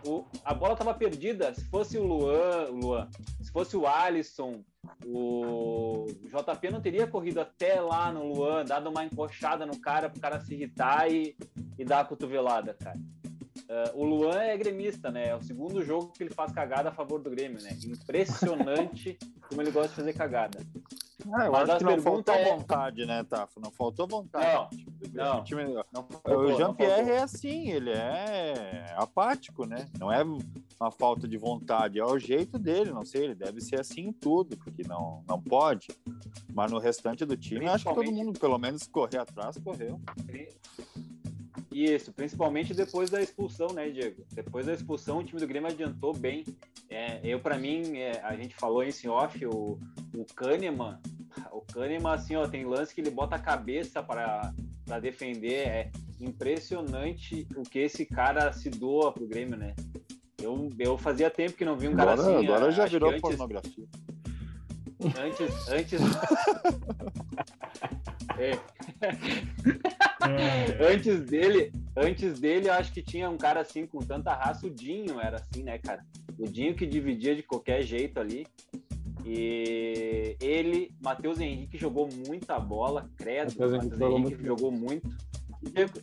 O, 0.05 0.25
a 0.43 0.53
bola 0.53 0.75
tava 0.75 0.93
perdida. 0.93 1.53
Se 1.53 1.65
fosse 1.65 1.97
o 1.97 2.03
Luan, 2.03 2.69
Luan 2.69 3.09
fosse 3.55 3.77
o 3.77 3.87
Alisson, 3.87 4.65
o 5.05 6.07
JP 6.25 6.71
não 6.71 6.81
teria 6.81 7.07
corrido 7.07 7.39
até 7.39 7.79
lá 7.79 8.11
no 8.11 8.33
Luan, 8.33 8.65
dado 8.65 8.89
uma 8.89 9.05
encoxada 9.05 9.65
no 9.65 9.79
cara 9.79 10.09
para 10.09 10.17
o 10.17 10.21
cara 10.21 10.39
se 10.41 10.55
irritar 10.55 11.09
e, 11.09 11.37
e 11.79 11.85
dar 11.85 12.01
a 12.01 12.03
cotovelada, 12.03 12.73
cara. 12.73 12.99
Uh, 13.67 13.99
o 13.99 14.05
Luan 14.05 14.37
é 14.37 14.55
gremista, 14.57 15.09
né? 15.09 15.29
É 15.29 15.35
o 15.35 15.41
segundo 15.41 15.83
jogo 15.83 16.11
que 16.11 16.21
ele 16.21 16.29
faz 16.33 16.51
cagada 16.51 16.89
a 16.89 16.91
favor 16.91 17.19
do 17.19 17.31
Grêmio, 17.31 17.61
né? 17.63 17.75
Impressionante 17.83 19.17
como 19.49 19.61
ele 19.61 19.71
gosta 19.71 19.89
de 19.89 19.95
fazer 19.95 20.13
cagada. 20.13 20.59
Ah, 21.33 21.45
eu 21.45 21.51
Mas 21.51 21.69
acho 21.69 21.79
que 21.79 21.83
não 21.95 22.01
faltou 22.01 22.35
é... 22.35 22.55
vontade, 22.55 23.05
né, 23.05 23.23
Tafa? 23.23 23.59
Não 23.59 23.71
faltou 23.71 24.07
vontade. 24.07 24.85
Não, 25.11 25.35
não, 25.37 25.43
time... 25.43 25.63
não 25.91 26.03
faltou, 26.03 26.37
o 26.41 26.55
Jean-Pierre 26.55 27.09
é 27.09 27.23
assim, 27.23 27.71
ele 27.71 27.89
é 27.89 28.93
apático, 28.95 29.65
né? 29.65 29.87
Não 29.99 30.11
é 30.11 30.23
uma 30.23 30.91
falta 30.91 31.27
de 31.27 31.37
vontade, 31.37 31.99
é 31.99 32.05
o 32.05 32.19
jeito 32.19 32.59
dele, 32.59 32.91
não 32.91 33.03
sei, 33.03 33.23
ele 33.23 33.35
deve 33.35 33.61
ser 33.61 33.79
assim 33.79 34.01
em 34.01 34.13
tudo, 34.13 34.55
porque 34.57 34.83
não, 34.87 35.23
não 35.27 35.41
pode. 35.41 35.87
Mas 36.53 36.71
no 36.71 36.77
restante 36.77 37.25
do 37.25 37.35
time, 37.35 37.67
acho 37.67 37.85
que 37.85 37.95
todo 37.95 38.11
mundo, 38.11 38.39
pelo 38.39 38.59
menos, 38.59 38.85
correr 38.87 39.17
atrás, 39.17 39.57
correu. 39.57 39.99
Isso, 41.75 42.13
principalmente 42.13 42.73
depois 42.73 43.09
da 43.09 43.21
expulsão, 43.21 43.67
né, 43.73 43.89
Diego? 43.89 44.23
Depois 44.31 44.65
da 44.65 44.73
expulsão, 44.73 45.17
o 45.17 45.23
time 45.25 45.41
do 45.41 45.45
Grêmio 45.45 45.69
adiantou 45.69 46.13
bem. 46.13 46.45
É, 46.89 47.19
eu, 47.21 47.37
para 47.37 47.57
mim, 47.57 47.97
é, 47.97 48.21
a 48.23 48.33
gente 48.33 48.55
falou 48.55 48.81
isso 48.81 49.05
em 49.05 49.09
off, 49.09 49.45
o, 49.45 49.77
o 50.15 50.25
Kahneman, 50.33 50.97
o 51.51 51.59
Kahneman, 51.59 52.13
assim, 52.13 52.33
ó, 52.37 52.47
tem 52.47 52.63
lance 52.63 52.95
que 52.95 53.01
ele 53.01 53.09
bota 53.09 53.35
a 53.35 53.39
cabeça 53.39 54.01
para 54.01 54.53
defender. 55.01 55.67
É 55.67 55.91
impressionante 56.21 57.45
o 57.57 57.63
que 57.63 57.79
esse 57.79 58.05
cara 58.05 58.53
se 58.53 58.69
doa 58.69 59.11
pro 59.11 59.27
Grêmio, 59.27 59.57
né? 59.57 59.75
Eu, 60.41 60.69
eu 60.79 60.97
fazia 60.97 61.29
tempo 61.29 61.57
que 61.57 61.65
não 61.65 61.75
vi 61.75 61.89
um 61.89 61.95
cara 61.97 62.13
agora, 62.13 62.37
assim. 62.37 62.45
Agora 62.45 62.71
já 62.71 62.85
virou 62.85 63.09
antes, 63.09 63.19
pornografia. 63.19 63.85
Antes, 65.19 65.67
antes. 65.67 65.99
é. 68.39 68.57
antes 70.93 71.21
dele, 71.21 71.71
antes 71.95 72.39
dele, 72.39 72.67
eu 72.69 72.73
acho 72.73 72.91
que 72.91 73.01
tinha 73.01 73.29
um 73.29 73.37
cara 73.37 73.61
assim 73.61 73.85
com 73.85 73.99
tanta 73.99 74.33
raça, 74.33 74.67
o 74.67 74.69
Dinho 74.69 75.19
era 75.19 75.37
assim, 75.37 75.63
né, 75.63 75.77
cara? 75.77 76.05
O 76.37 76.45
Dinho 76.45 76.75
que 76.75 76.85
dividia 76.85 77.35
de 77.35 77.43
qualquer 77.43 77.81
jeito 77.81 78.19
ali. 78.19 78.45
E 79.27 80.37
ele, 80.39 80.93
Matheus 81.01 81.39
Henrique 81.39 81.77
jogou 81.77 82.07
muita 82.27 82.59
bola, 82.59 83.09
credo, 83.17 83.51
Matheus 83.51 83.73
Henrique, 83.73 83.97
jogou, 83.97 84.19
Henrique 84.19 84.43
muito 84.43 84.45
jogou 84.45 84.71
muito. 84.71 85.09
E 85.63 85.69
Diego, 85.71 85.93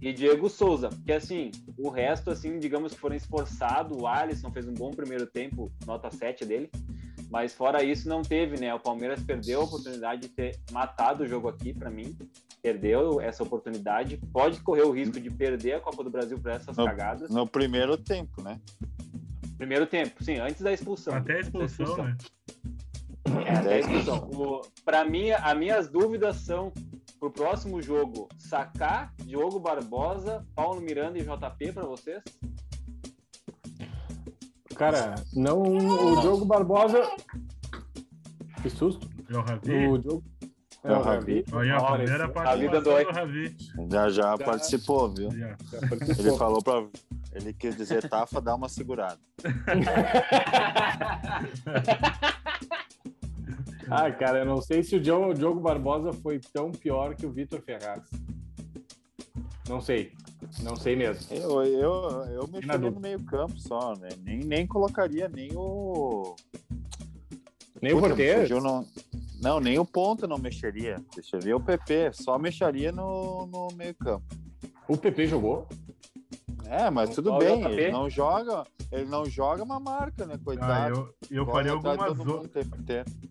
e 0.00 0.12
Diego 0.12 0.48
Souza, 0.48 0.88
porque 0.88 1.12
assim, 1.12 1.50
o 1.76 1.90
resto, 1.90 2.30
assim, 2.30 2.60
digamos 2.60 2.94
que 2.94 3.00
foram 3.00 3.16
esforçados, 3.16 3.96
o 3.96 4.06
Alisson 4.06 4.52
fez 4.52 4.68
um 4.68 4.74
bom 4.74 4.92
primeiro 4.92 5.26
tempo, 5.26 5.72
nota 5.84 6.08
7 6.10 6.44
dele, 6.44 6.70
mas 7.28 7.52
fora 7.52 7.82
isso 7.82 8.08
não 8.08 8.22
teve, 8.22 8.60
né? 8.60 8.72
O 8.72 8.78
Palmeiras 8.78 9.20
perdeu 9.22 9.60
a 9.60 9.64
oportunidade 9.64 10.22
de 10.22 10.28
ter 10.28 10.56
matado 10.70 11.24
o 11.24 11.26
jogo 11.26 11.48
aqui 11.48 11.74
para 11.74 11.90
mim, 11.90 12.16
perdeu 12.62 13.20
essa 13.20 13.42
oportunidade, 13.42 14.18
pode 14.32 14.60
correr 14.60 14.82
o 14.82 14.90
risco 14.90 15.20
de 15.20 15.30
perder 15.30 15.74
a 15.74 15.80
Copa 15.80 16.02
do 16.02 16.10
Brasil 16.10 16.38
para 16.38 16.54
essas 16.54 16.76
no, 16.76 16.84
cagadas. 16.84 17.30
No 17.30 17.46
primeiro 17.46 17.96
tempo, 17.96 18.42
né? 18.42 18.60
Primeiro 19.56 19.86
tempo, 19.86 20.22
sim, 20.22 20.38
antes 20.38 20.60
da 20.62 20.72
expulsão. 20.72 21.14
Até 21.14 21.34
a 21.34 21.40
expulsão, 21.40 21.84
expulsão. 21.86 22.04
né? 22.04 22.16
É, 23.46 23.56
até 23.56 23.74
a 23.74 23.78
expulsão. 23.80 24.62
Para 24.84 25.04
mim, 25.04 25.30
as 25.30 25.58
minhas 25.58 25.88
dúvidas 25.88 26.36
são 26.36 26.72
pro 27.18 27.30
próximo 27.30 27.82
jogo, 27.82 28.28
sacar 28.38 29.12
Diogo 29.24 29.58
Barbosa, 29.58 30.46
Paulo 30.54 30.80
Miranda 30.80 31.18
e 31.18 31.22
JP 31.22 31.72
para 31.72 31.86
vocês? 31.86 32.22
Cara, 34.76 35.16
não, 35.34 35.60
o 35.60 36.20
Diogo 36.20 36.44
Barbosa. 36.44 37.02
Que 38.62 38.70
susto. 38.70 39.08
O 39.28 39.98
Diogo. 39.98 40.22
É 40.88 40.92
o 40.92 41.02
Ravi. 41.02 41.44
Olha, 41.52 41.76
a 41.76 41.92
primeira 41.92 42.28
participação 42.28 42.82
do 42.82 43.12
Ravi. 43.12 43.56
Já, 43.90 44.08
já, 44.08 44.22
já 44.22 44.38
participou, 44.38 45.08
viu? 45.14 45.30
Já. 45.30 45.48
Já 45.48 45.88
participou. 45.88 46.26
Ele 46.26 46.36
falou 46.38 46.62
para 46.62 46.86
ele 47.32 47.52
quer 47.52 47.74
dizer, 47.74 48.08
Tafa, 48.08 48.40
dá 48.40 48.54
uma 48.54 48.68
segurada. 48.68 49.18
ah, 53.90 54.10
cara, 54.12 54.38
eu 54.38 54.46
não 54.46 54.62
sei 54.62 54.82
se 54.82 54.96
o 54.96 55.00
Diogo, 55.00 55.30
o 55.30 55.34
Diogo 55.34 55.60
Barbosa 55.60 56.12
foi 56.14 56.40
tão 56.52 56.72
pior 56.72 57.14
que 57.14 57.26
o 57.26 57.30
Vitor 57.30 57.60
Ferraz. 57.60 58.02
Não 59.68 59.80
sei. 59.80 60.12
Não 60.62 60.74
sei 60.74 60.96
mesmo. 60.96 61.26
Eu, 61.30 61.62
eu, 61.64 62.24
eu 62.32 62.48
mexeria 62.48 62.90
no 62.90 62.98
meio 62.98 63.22
campo 63.24 63.58
só, 63.58 63.94
né? 63.96 64.08
Nem, 64.24 64.38
nem 64.38 64.66
colocaria 64.66 65.28
nem 65.28 65.50
o... 65.54 66.34
Nem 67.80 67.92
Puta, 67.92 68.06
o 68.06 68.08
Cortez? 68.08 68.48
Não... 68.50 68.86
não, 69.40 69.60
nem 69.60 69.78
o 69.78 69.84
ponto 69.84 70.26
não 70.26 70.38
mexeria. 70.38 70.96
Deixa 71.14 71.36
eu 71.36 71.40
ver 71.40 71.54
o 71.54 71.60
PP. 71.60 72.12
Só 72.12 72.38
mexeria 72.38 72.90
no, 72.92 73.46
no 73.46 73.68
meio 73.76 73.94
campo. 73.94 74.26
O 74.88 74.96
PP 74.96 75.26
jogou? 75.26 75.68
É, 76.64 76.90
mas 76.90 77.14
tudo 77.14 77.38
bem, 77.38 77.64
ele 77.64 77.90
não 77.90 78.10
joga, 78.10 78.62
ele 78.92 79.06
não 79.06 79.24
joga 79.24 79.62
uma 79.62 79.80
marca, 79.80 80.26
né, 80.26 80.38
coitado. 80.44 80.72
Ah, 80.72 81.14
eu, 81.30 81.38
eu 81.38 81.46
faria 81.46 81.72
algumas 81.72 82.18
outras. 82.18 82.66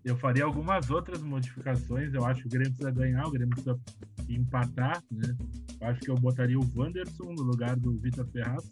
Eu 0.03 0.17
faria 0.17 0.43
algumas 0.43 0.89
outras 0.89 1.21
modificações. 1.21 2.13
Eu 2.13 2.25
acho 2.25 2.41
que 2.41 2.47
o 2.47 2.49
Grêmio 2.49 2.69
precisa 2.69 2.89
ganhar, 2.89 3.27
o 3.27 3.31
Grêmio 3.31 3.49
precisa 3.49 3.79
empatar, 4.27 5.03
né? 5.11 5.35
Eu 5.79 5.87
acho 5.87 5.99
que 5.99 6.09
eu 6.09 6.15
botaria 6.15 6.57
o 6.57 6.67
Wanderson 6.75 7.31
no 7.33 7.43
lugar 7.43 7.75
do 7.75 7.93
Vitor 7.99 8.25
Ferraz 8.27 8.67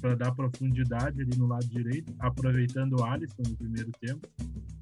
para 0.00 0.14
dar 0.14 0.34
profundidade 0.34 1.20
ali 1.20 1.36
no 1.36 1.46
lado 1.46 1.66
direito, 1.66 2.12
aproveitando 2.18 3.00
o 3.00 3.04
Alisson 3.04 3.42
no 3.48 3.56
primeiro 3.56 3.90
tempo. 4.00 4.26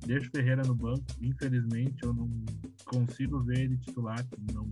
Deixa 0.07 0.29
o 0.29 0.31
Ferreira 0.31 0.63
no 0.63 0.75
banco. 0.75 1.05
Infelizmente, 1.21 1.97
eu 2.03 2.15
não 2.15 2.29
consigo 2.85 3.41
ver 3.41 3.61
ele 3.61 3.77
titular. 3.79 4.25
Não, 4.53 4.67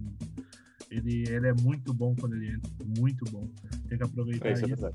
ele, 0.91 1.25
ele 1.29 1.49
é 1.49 1.55
muito 1.63 1.93
bom 1.93 2.15
quando 2.15 2.35
ele 2.37 2.53
entra, 2.53 2.71
muito 2.99 3.25
bom. 3.31 3.49
Tem 3.89 3.99
que 3.99 4.05
aproveitar 4.05 4.49
é 4.49 4.53
isso. 4.53 4.67
isso. 4.67 4.87
É 4.87 4.93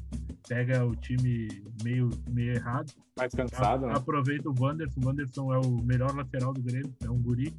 Pega 0.47 0.85
o 0.85 0.95
time 0.95 1.47
meio, 1.83 2.09
meio 2.29 2.53
errado. 2.53 2.91
Mais 3.17 3.33
cansado, 3.33 3.85
a, 3.85 3.89
né? 3.89 3.93
Aproveita 3.95 4.49
o 4.49 4.55
Wanderson. 4.57 4.99
O 5.01 5.05
Wanderson 5.05 5.53
é 5.53 5.59
o 5.59 5.83
melhor 5.83 6.15
lateral 6.15 6.53
do 6.53 6.61
Grêmio, 6.61 6.93
é 7.03 7.09
um 7.09 7.21
guri. 7.21 7.53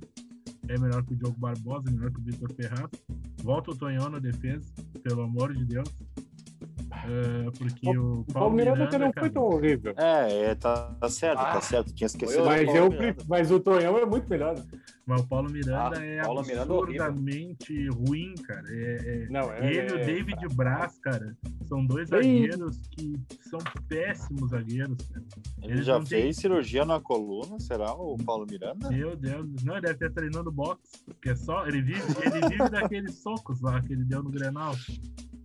É 0.69 0.79
melhor 0.79 1.05
que 1.05 1.13
o 1.13 1.17
Diogo 1.17 1.39
Barbosa, 1.39 1.89
é 1.89 1.93
melhor 1.93 2.11
que 2.13 2.21
o 2.21 2.23
Vitor 2.23 2.53
Ferraz. 2.55 2.91
Volta 3.43 3.71
o 3.73 3.77
Tonhão 3.77 4.09
na 4.09 4.19
defesa, 4.19 4.65
pelo 5.03 5.23
amor 5.23 5.55
de 5.55 5.65
Deus. 5.65 5.89
Uh, 7.05 7.53
porque 7.59 7.99
o, 7.99 8.21
o 8.21 8.25
Paulo 8.33 8.55
Miranda, 8.55 8.85
Miranda 8.85 8.99
não 8.99 9.13
foi 9.19 9.31
tão 9.31 9.43
horrível. 9.43 9.95
É, 9.97 10.51
é 10.51 10.55
tá, 10.55 10.95
tá 11.01 11.09
certo, 11.09 11.39
tá 11.39 11.51
ah, 11.51 11.53
tá 11.55 11.61
certo. 11.61 11.95
Tinha 11.95 12.07
esquecido. 12.07 12.45
Mas, 12.45 12.75
eu, 12.75 12.91
mas 13.29 13.51
o 13.51 13.61
Tonhão 13.61 13.99
é 13.99 14.07
muito 14.07 14.29
melhor. 14.29 14.55
Mas 15.11 15.23
o 15.23 15.27
Paulo 15.27 15.51
Miranda 15.51 15.99
ah, 15.99 16.07
é 16.07 16.23
Paulo 16.23 16.39
absurdamente 16.39 17.73
Miranda 17.73 17.97
ruim, 17.97 18.35
cara. 18.47 18.65
É, 18.69 19.25
é... 19.25 19.29
Não, 19.29 19.53
é, 19.53 19.67
Ele 19.67 19.91
e 19.91 19.93
o 19.93 19.99
é, 19.99 20.05
David 20.05 20.55
Braz, 20.55 20.99
cara, 21.01 21.37
são 21.67 21.85
dois 21.85 22.09
zagueiros 22.09 22.81
que 22.93 23.15
são 23.49 23.59
péssimos 23.89 24.51
zagueiros, 24.51 24.97
cara. 25.09 25.25
Ele 25.63 25.73
Eles 25.73 25.87
já 25.87 26.01
fez 26.05 26.37
cirurgia 26.37 26.85
na 26.85 27.01
coluna, 27.01 27.59
será 27.59 27.93
o 27.93 28.17
Paulo 28.19 28.47
Miranda? 28.49 28.89
Meu 28.89 29.17
Deus, 29.17 29.49
não, 29.65 29.75
ele 29.75 29.83
deve 29.83 29.95
estar 29.95 30.11
treinando 30.11 30.53
boxe, 30.53 31.03
porque 31.05 31.31
é 31.31 31.37
só, 31.37 31.67
ele 31.67 31.83
vive, 31.83 32.03
ele 32.25 32.49
vive 32.49 32.69
daqueles 32.71 33.17
socos 33.17 33.61
lá 33.61 33.83
que 33.83 33.93
ele 33.93 34.05
deu 34.05 34.23
no 34.23 34.31
Grenal. 34.31 34.77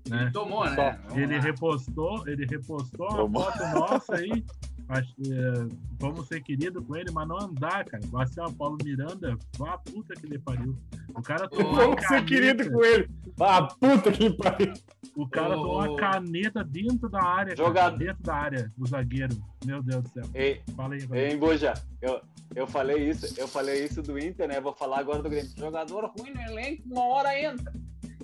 Né? 0.10 0.24
Ele 0.24 0.32
tomou, 0.32 0.70
né? 0.70 1.00
ele 1.16 1.40
repostou, 1.40 2.28
ele 2.28 2.46
repostou 2.46 3.08
Tomou. 3.08 3.48
a 3.48 3.52
foto 3.52 3.80
nossa 3.80 4.16
aí. 4.16 4.44
É, 4.88 5.68
vamos 6.00 6.28
ser 6.28 6.44
querido 6.44 6.84
com 6.84 6.96
ele, 6.96 7.10
mas 7.12 7.28
não 7.28 7.40
andar, 7.40 7.84
cara. 7.86 8.04
Vai 8.08 8.28
ser 8.28 8.42
o 8.42 8.54
Paulo 8.54 8.78
Miranda, 8.84 9.36
vá 9.58 9.80
puta 9.80 10.14
que 10.14 10.28
ele 10.28 10.38
pariu. 10.38 10.78
O 11.16 11.22
cara 11.24 11.48
tomou 11.48 11.74
Vamos 11.74 12.06
ser 12.06 12.24
querido 12.24 12.72
com 12.72 12.84
ele, 12.84 13.10
vá 13.36 13.64
puta 13.64 14.12
que 14.12 14.26
ele 14.26 14.38
pariu. 14.38 14.74
O 15.16 15.28
cara 15.28 15.58
oh. 15.58 15.62
tomou 15.62 15.80
uma 15.80 15.98
caneta 15.98 16.64
dentro 16.64 17.10
da 17.10 17.24
área, 17.24 17.56
Jogado. 17.56 17.98
dentro 17.98 18.22
da 18.22 18.36
área, 18.36 18.72
o 18.78 18.86
zagueiro. 18.86 19.36
Meu 19.66 19.82
Deus 19.82 20.04
do 20.04 20.10
céu. 20.10 20.24
Ei, 20.36 20.62
Fala 20.76 20.94
aí, 20.94 21.08
ei 21.14 21.36
Boja, 21.36 21.74
eu, 22.00 22.22
eu 22.56 22.68
falei 22.68 23.10
isso, 23.10 23.40
eu 23.40 23.48
falei 23.48 23.86
isso 23.86 24.04
do 24.04 24.20
Inter, 24.20 24.48
né? 24.48 24.62
Vou 24.62 24.74
falar 24.74 25.00
agora 25.00 25.24
do 25.24 25.30
Grêmio. 25.30 25.52
Jogador 25.58 26.14
ruim 26.16 26.32
no 26.32 26.42
elenco, 26.42 26.84
uma 26.86 27.06
hora 27.06 27.42
entra. 27.42 27.74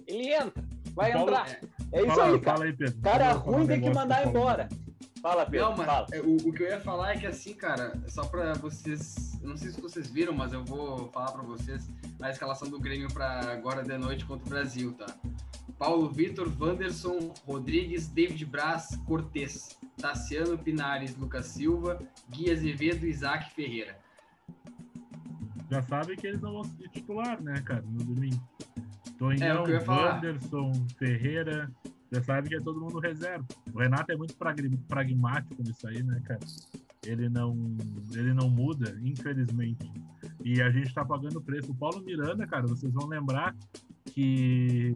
Ele 0.06 0.32
entra, 0.32 0.64
vai 0.96 1.12
Paulo, 1.12 1.30
entrar. 1.30 1.60
É 1.92 2.02
isso 2.02 2.16
fala, 2.16 2.34
aí, 2.34 2.40
cara. 2.40 2.64
Aí, 2.64 2.92
cara 3.02 3.32
ruim 3.34 3.68
tem 3.68 3.82
que 3.82 3.90
mandar 3.90 4.28
embora. 4.28 4.70
Fala, 5.22 5.46
Pedro. 5.46 5.70
Não, 5.70 5.78
mas 5.78 5.86
fala. 5.86 6.08
É, 6.12 6.20
o, 6.20 6.36
o, 6.36 6.52
que 6.52 6.64
eu 6.64 6.68
ia 6.68 6.80
falar 6.82 7.12
é 7.12 7.18
que 7.18 7.28
assim, 7.28 7.54
cara, 7.54 7.94
só 8.08 8.24
pra 8.24 8.54
vocês. 8.54 9.40
Não 9.42 9.56
sei 9.56 9.72
se 9.72 9.80
vocês 9.80 10.10
viram, 10.10 10.34
mas 10.34 10.52
eu 10.52 10.64
vou 10.66 11.10
falar 11.10 11.32
pra 11.32 11.44
vocês 11.44 11.88
a 12.20 12.30
escalação 12.30 12.70
do 12.70 12.80
Grêmio 12.80 13.08
pra 13.14 13.52
agora 13.52 13.84
de 13.84 13.98
noite 13.98 14.26
contra 14.26 14.46
o 14.46 14.50
Brasil, 14.50 14.94
tá? 14.94 15.06
Paulo 15.78 16.10
Vitor, 16.10 16.52
Wanderson, 16.60 17.34
Rodrigues, 17.46 18.08
David 18.08 18.46
Braz, 18.46 18.96
Cortez, 19.08 19.80
Tassiano 19.98 20.58
Pinares, 20.58 21.16
Lucas 21.16 21.48
Silva, 21.48 22.00
Gui 22.30 22.52
Azevedo 22.52 23.06
e 23.06 23.10
Isaac 23.10 23.54
Ferreira. 23.54 23.98
Já 25.70 25.82
sabe 25.84 26.18
que 26.18 26.28
eles 26.28 26.42
não 26.42 26.54
vão 26.54 26.64
ser 26.64 26.90
titular, 26.90 27.42
né, 27.42 27.62
cara, 27.62 27.82
no 27.82 28.04
domingo. 28.04 28.42
Tonhão, 29.22 29.68
é, 29.68 29.80
Wanderson, 29.88 30.72
Ferreira, 30.98 31.72
você 32.10 32.24
sabe 32.24 32.50
que 32.50 32.56
é 32.56 32.60
todo 32.60 32.82
mundo 32.82 32.98
reserva. 32.98 33.46
O 33.72 33.78
Renato 33.78 34.12
é 34.12 34.16
muito 34.16 34.36
pragmático 34.88 35.62
nisso 35.62 35.88
aí, 35.88 36.02
né, 36.02 36.20
cara? 36.26 36.40
Ele 37.06 37.30
não, 37.30 37.56
ele 38.16 38.34
não 38.34 38.50
muda, 38.50 38.98
infelizmente. 39.00 39.92
E 40.44 40.60
a 40.60 40.72
gente 40.72 40.92
tá 40.92 41.06
pagando 41.06 41.40
preço. 41.40 41.72
O 41.72 41.76
Paulo 41.76 42.02
Miranda, 42.02 42.48
cara, 42.48 42.66
vocês 42.66 42.92
vão 42.92 43.08
lembrar 43.08 43.56
que 44.08 44.96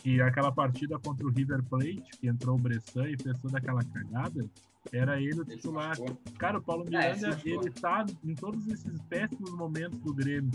que 0.00 0.20
aquela 0.20 0.50
partida 0.50 0.98
contra 0.98 1.26
o 1.26 1.30
River 1.30 1.62
Plate, 1.64 2.10
que 2.20 2.28
entrou 2.28 2.56
o 2.56 2.60
Bressan 2.60 3.08
e 3.08 3.20
fez 3.20 3.36
toda 3.40 3.58
aquela 3.58 3.84
cagada, 3.84 4.48
era 4.90 5.20
ele 5.20 5.40
o 5.40 5.44
titular. 5.44 5.96
Cara, 6.38 6.58
o 6.58 6.62
Paulo 6.62 6.84
É, 6.88 7.14
Miranda, 7.14 7.40
ele 7.44 7.70
tá 7.70 8.04
em 8.24 8.34
todos 8.34 8.66
esses 8.68 9.00
péssimos 9.02 9.50
momentos 9.52 9.98
do 10.00 10.12
Grêmio. 10.12 10.50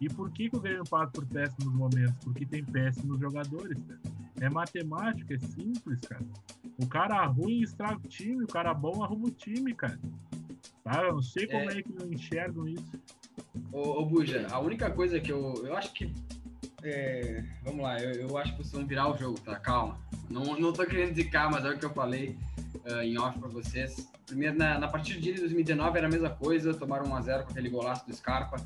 E 0.00 0.08
por 0.08 0.30
que, 0.30 0.48
que 0.48 0.56
o 0.56 0.60
Grêmio 0.60 0.84
passa 0.88 1.10
por 1.12 1.26
péssimos 1.26 1.74
momentos? 1.74 2.14
Porque 2.24 2.46
tem 2.46 2.64
péssimos 2.64 3.18
jogadores, 3.20 3.78
cara. 3.84 4.00
É 4.40 4.48
matemática, 4.50 5.34
é 5.34 5.38
simples, 5.38 6.00
cara. 6.00 6.24
O 6.78 6.86
cara 6.86 7.24
ruim 7.26 7.60
estraga 7.62 7.96
o 7.96 8.08
time, 8.08 8.44
o 8.44 8.48
cara 8.48 8.72
bom 8.74 9.02
arruma 9.02 9.28
o 9.28 9.30
time, 9.30 9.74
cara. 9.74 9.98
Tá? 10.84 11.02
Eu 11.04 11.14
não 11.14 11.22
sei 11.22 11.46
como 11.46 11.70
é, 11.70 11.78
É. 11.78 11.82
que 11.82 11.92
não 11.92 12.12
enxergam 12.12 12.68
isso. 12.68 13.00
Ô, 13.72 14.00
ô 14.00 14.06
Buja, 14.06 14.46
a 14.50 14.58
única 14.60 14.90
coisa 14.90 15.18
que 15.20 15.32
eu. 15.32 15.54
Eu 15.64 15.76
acho 15.76 15.92
que. 15.92 16.12
É, 16.82 17.42
vamos 17.62 17.82
lá, 17.82 17.98
eu, 17.98 18.28
eu 18.28 18.38
acho 18.38 18.52
que 18.52 18.58
vocês 18.58 18.72
vão 18.72 18.86
virar 18.86 19.08
o 19.08 19.16
jogo, 19.16 19.40
tá? 19.40 19.56
Calma. 19.56 19.98
Não, 20.28 20.58
não 20.58 20.72
tô 20.72 20.84
querendo 20.84 21.14
zicar, 21.14 21.50
mas 21.50 21.64
é 21.64 21.70
o 21.70 21.78
que 21.78 21.84
eu 21.84 21.90
falei 21.90 22.36
ah, 22.84 23.04
em 23.04 23.18
off 23.18 23.38
pra 23.38 23.48
vocês. 23.48 24.08
Primeiro, 24.26 24.56
na, 24.56 24.78
na 24.78 24.88
partida 24.88 25.20
de 25.20 25.32
2019 25.32 25.98
era 25.98 26.06
a 26.06 26.10
mesma 26.10 26.30
coisa, 26.30 26.74
tomaram 26.74 27.06
1x0 27.06 27.44
com 27.44 27.50
aquele 27.50 27.68
golaço 27.68 28.06
do 28.06 28.14
Scarpa. 28.14 28.56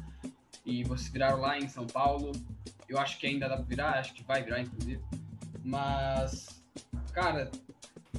E 0.65 0.85
vocês 0.85 1.09
viraram 1.09 1.41
lá 1.41 1.59
em 1.59 1.69
São 1.69 1.87
Paulo. 1.87 2.33
Eu 2.89 2.99
acho 2.99 3.19
que 3.19 3.27
ainda 3.27 3.49
dá 3.49 3.57
pra 3.57 3.65
virar, 3.65 3.99
acho 3.99 4.15
que 4.15 4.23
vai 4.23 4.43
virar, 4.43 4.61
inclusive. 4.61 5.01
Mas, 5.65 6.63
cara, 7.13 7.51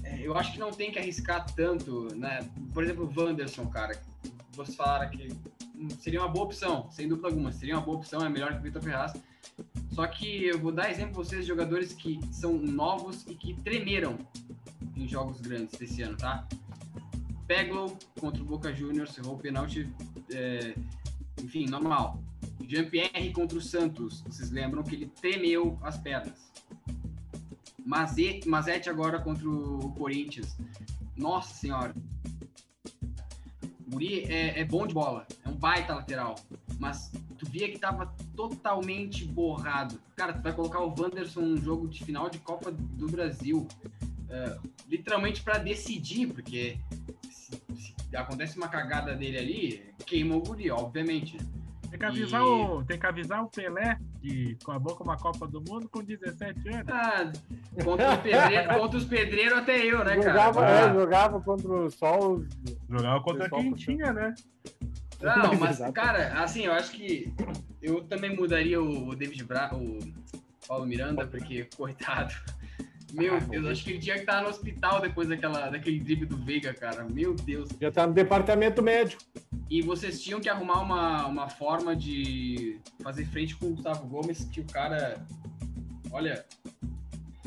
é, 0.04 0.20
eu 0.22 0.38
acho 0.38 0.54
que 0.54 0.60
não 0.60 0.72
tem 0.72 0.92
que 0.92 1.00
arriscar 1.00 1.46
tanto, 1.54 2.08
né? 2.16 2.48
Por 2.74 2.84
exemplo, 2.84 3.06
o 3.06 3.20
Wanderson, 3.20 3.68
cara. 3.68 4.00
Vocês 4.54 4.76
falaram 4.76 5.10
que 5.10 5.30
hum, 5.76 5.90
seria 6.00 6.22
uma 6.22 6.28
boa 6.28 6.46
opção, 6.46 6.90
sem 6.92 7.08
dúvida 7.08 7.28
alguma. 7.28 7.52
Seria 7.52 7.76
uma 7.76 7.86
boa 7.86 7.98
opção, 7.98 8.26
é 8.26 8.30
melhor 8.30 8.54
que 8.54 8.60
o 8.60 8.62
Vitor 8.62 8.82
Ferraz. 8.82 9.14
Só 9.92 10.08
que 10.08 10.46
eu 10.46 10.60
vou 10.60 10.72
dar 10.72 10.90
exemplo 10.90 11.16
pra 11.16 11.24
vocês 11.24 11.42
de 11.42 11.48
jogadores 11.48 11.94
que 11.94 12.20
são 12.32 12.54
novos 12.54 13.26
e 13.28 13.36
que 13.36 13.54
tremeram 13.62 14.18
em 14.96 15.08
jogos 15.08 15.42
grandes 15.42 15.78
desse 15.78 16.02
ano, 16.02 16.18
tá? 16.18 16.48
Peglow 17.48 17.98
contra 18.20 18.42
o 18.42 18.46
Boca 18.46 18.74
Juniors, 18.74 19.18
errou 19.18 19.36
o 19.36 19.38
pênalti, 19.38 19.92
é, 20.32 20.74
enfim, 21.42 21.66
normal. 21.66 22.24
Jean-Pierre 22.68 23.34
contra 23.34 23.58
o 23.58 23.62
Santos, 23.62 24.22
vocês 24.22 24.50
lembram 24.50 24.84
que 24.84 24.96
ele 24.96 25.08
tremeu 25.08 25.78
as 25.82 25.98
pernas. 25.98 26.52
Mazete, 27.86 28.90
agora 28.90 29.20
contra 29.20 29.50
o 29.50 29.92
Corinthians. 29.96 30.56
Nossa 31.18 31.54
senhora. 31.54 31.94
O 33.94 34.02
é, 34.02 34.62
é 34.62 34.64
bom 34.64 34.88
de 34.88 34.94
bola, 34.94 35.28
é 35.44 35.50
um 35.50 35.56
baita 35.56 35.96
lateral. 35.96 36.36
Mas 36.80 37.12
via 37.52 37.70
que 37.70 37.78
tava 37.78 38.14
totalmente 38.36 39.26
borrado. 39.26 40.00
Cara, 40.16 40.34
tu 40.34 40.42
vai 40.42 40.54
colocar 40.54 40.80
o 40.80 40.94
Wanderson 40.98 41.42
num 41.42 41.58
jogo 41.58 41.88
de 41.88 42.04
final 42.04 42.30
de 42.30 42.40
Copa 42.40 42.72
do 42.72 43.08
Brasil. 43.08 43.68
é, 44.30 44.58
literalmente 44.88 45.44
para 45.44 45.58
decidir, 45.58 46.28
porque 46.28 46.78
se, 47.30 47.62
se 47.76 48.16
acontece 48.16 48.56
uma 48.58 48.70
cagada 48.70 49.14
dele 49.14 49.38
ali, 49.38 49.84
queima 50.06 50.36
o 50.36 50.40
Guri, 50.42 50.72
obviamente. 50.72 51.38
Tem 51.90 52.00
que 52.00 52.06
avisar, 52.06 52.42
E- 52.42 52.46
o, 52.46 52.84
tem 52.86 52.98
que 52.98 53.06
avisar 53.06 53.44
o 53.44 53.50
Pelé, 53.50 54.00
que 54.22 54.58
acabou 54.62 54.96
com 54.96 55.04
uma 55.04 55.18
Copa 55.18 55.46
do 55.46 55.60
Mundo 55.60 55.90
com 55.90 56.02
17 56.02 56.70
anos. 56.70 56.88
Ah, 56.88 57.30
contra, 57.84 58.14
os 58.14 58.20
pedreiros, 58.22 58.68
contra 58.80 58.98
os 58.98 59.04
pedreiros 59.06 59.58
até 59.58 59.86
eu, 59.86 59.98
né, 60.00 60.16
cara? 60.16 60.22
jogava, 60.22 60.66
Ah. 60.66 60.70
é, 60.70 60.94
jogava 60.94 61.42
contra 61.42 61.68
o 61.74 61.92
Sol. 61.92 62.46
Jogava 62.90 63.22
contra 63.22 63.50
quem 63.50 63.74
tinha, 63.74 64.14
né? 64.14 64.34
Não, 65.22 65.56
mas, 65.60 65.80
cara, 65.94 66.42
assim, 66.42 66.66
eu 66.66 66.74
acho 66.74 66.92
que 66.92 67.34
eu 67.82 68.04
também 68.04 68.36
mudaria 68.36 68.82
o 68.82 69.16
David 69.16 69.44
Bra 69.44 69.72
o 69.74 70.00
Paulo 70.68 70.86
Miranda, 70.86 71.26
porque, 71.28 71.68
coitado. 71.76 72.34
Meu 73.14 73.36
Ah, 73.36 73.40
Deus, 73.40 73.66
acho 73.66 73.84
que 73.84 73.90
ele 73.92 74.00
tinha 74.00 74.16
que 74.16 74.22
estar 74.22 74.42
no 74.42 74.48
hospital 74.50 75.02
depois 75.02 75.28
daquela, 75.28 75.70
daquele 75.70 76.00
drible 76.00 76.26
do 76.26 76.38
Veiga, 76.38 76.74
cara. 76.74 77.04
Meu 77.04 77.34
Deus. 77.34 77.68
Já 77.80 77.92
tá 77.92 78.08
no 78.08 78.14
departamento 78.14 78.82
médico. 78.82 79.22
E 79.70 79.82
vocês 79.82 80.22
tinham 80.22 80.40
que 80.40 80.48
arrumar 80.48 80.80
uma, 80.82 81.26
uma 81.26 81.50
forma 81.50 81.94
de 81.96 82.80
fazer 83.04 83.26
frente 83.26 83.56
com 83.58 83.68
o 83.68 83.70
Gustavo 83.72 84.08
Gomes, 84.08 84.46
que 84.46 84.62
o 84.62 84.66
cara. 84.66 85.26
Olha, 86.10 86.46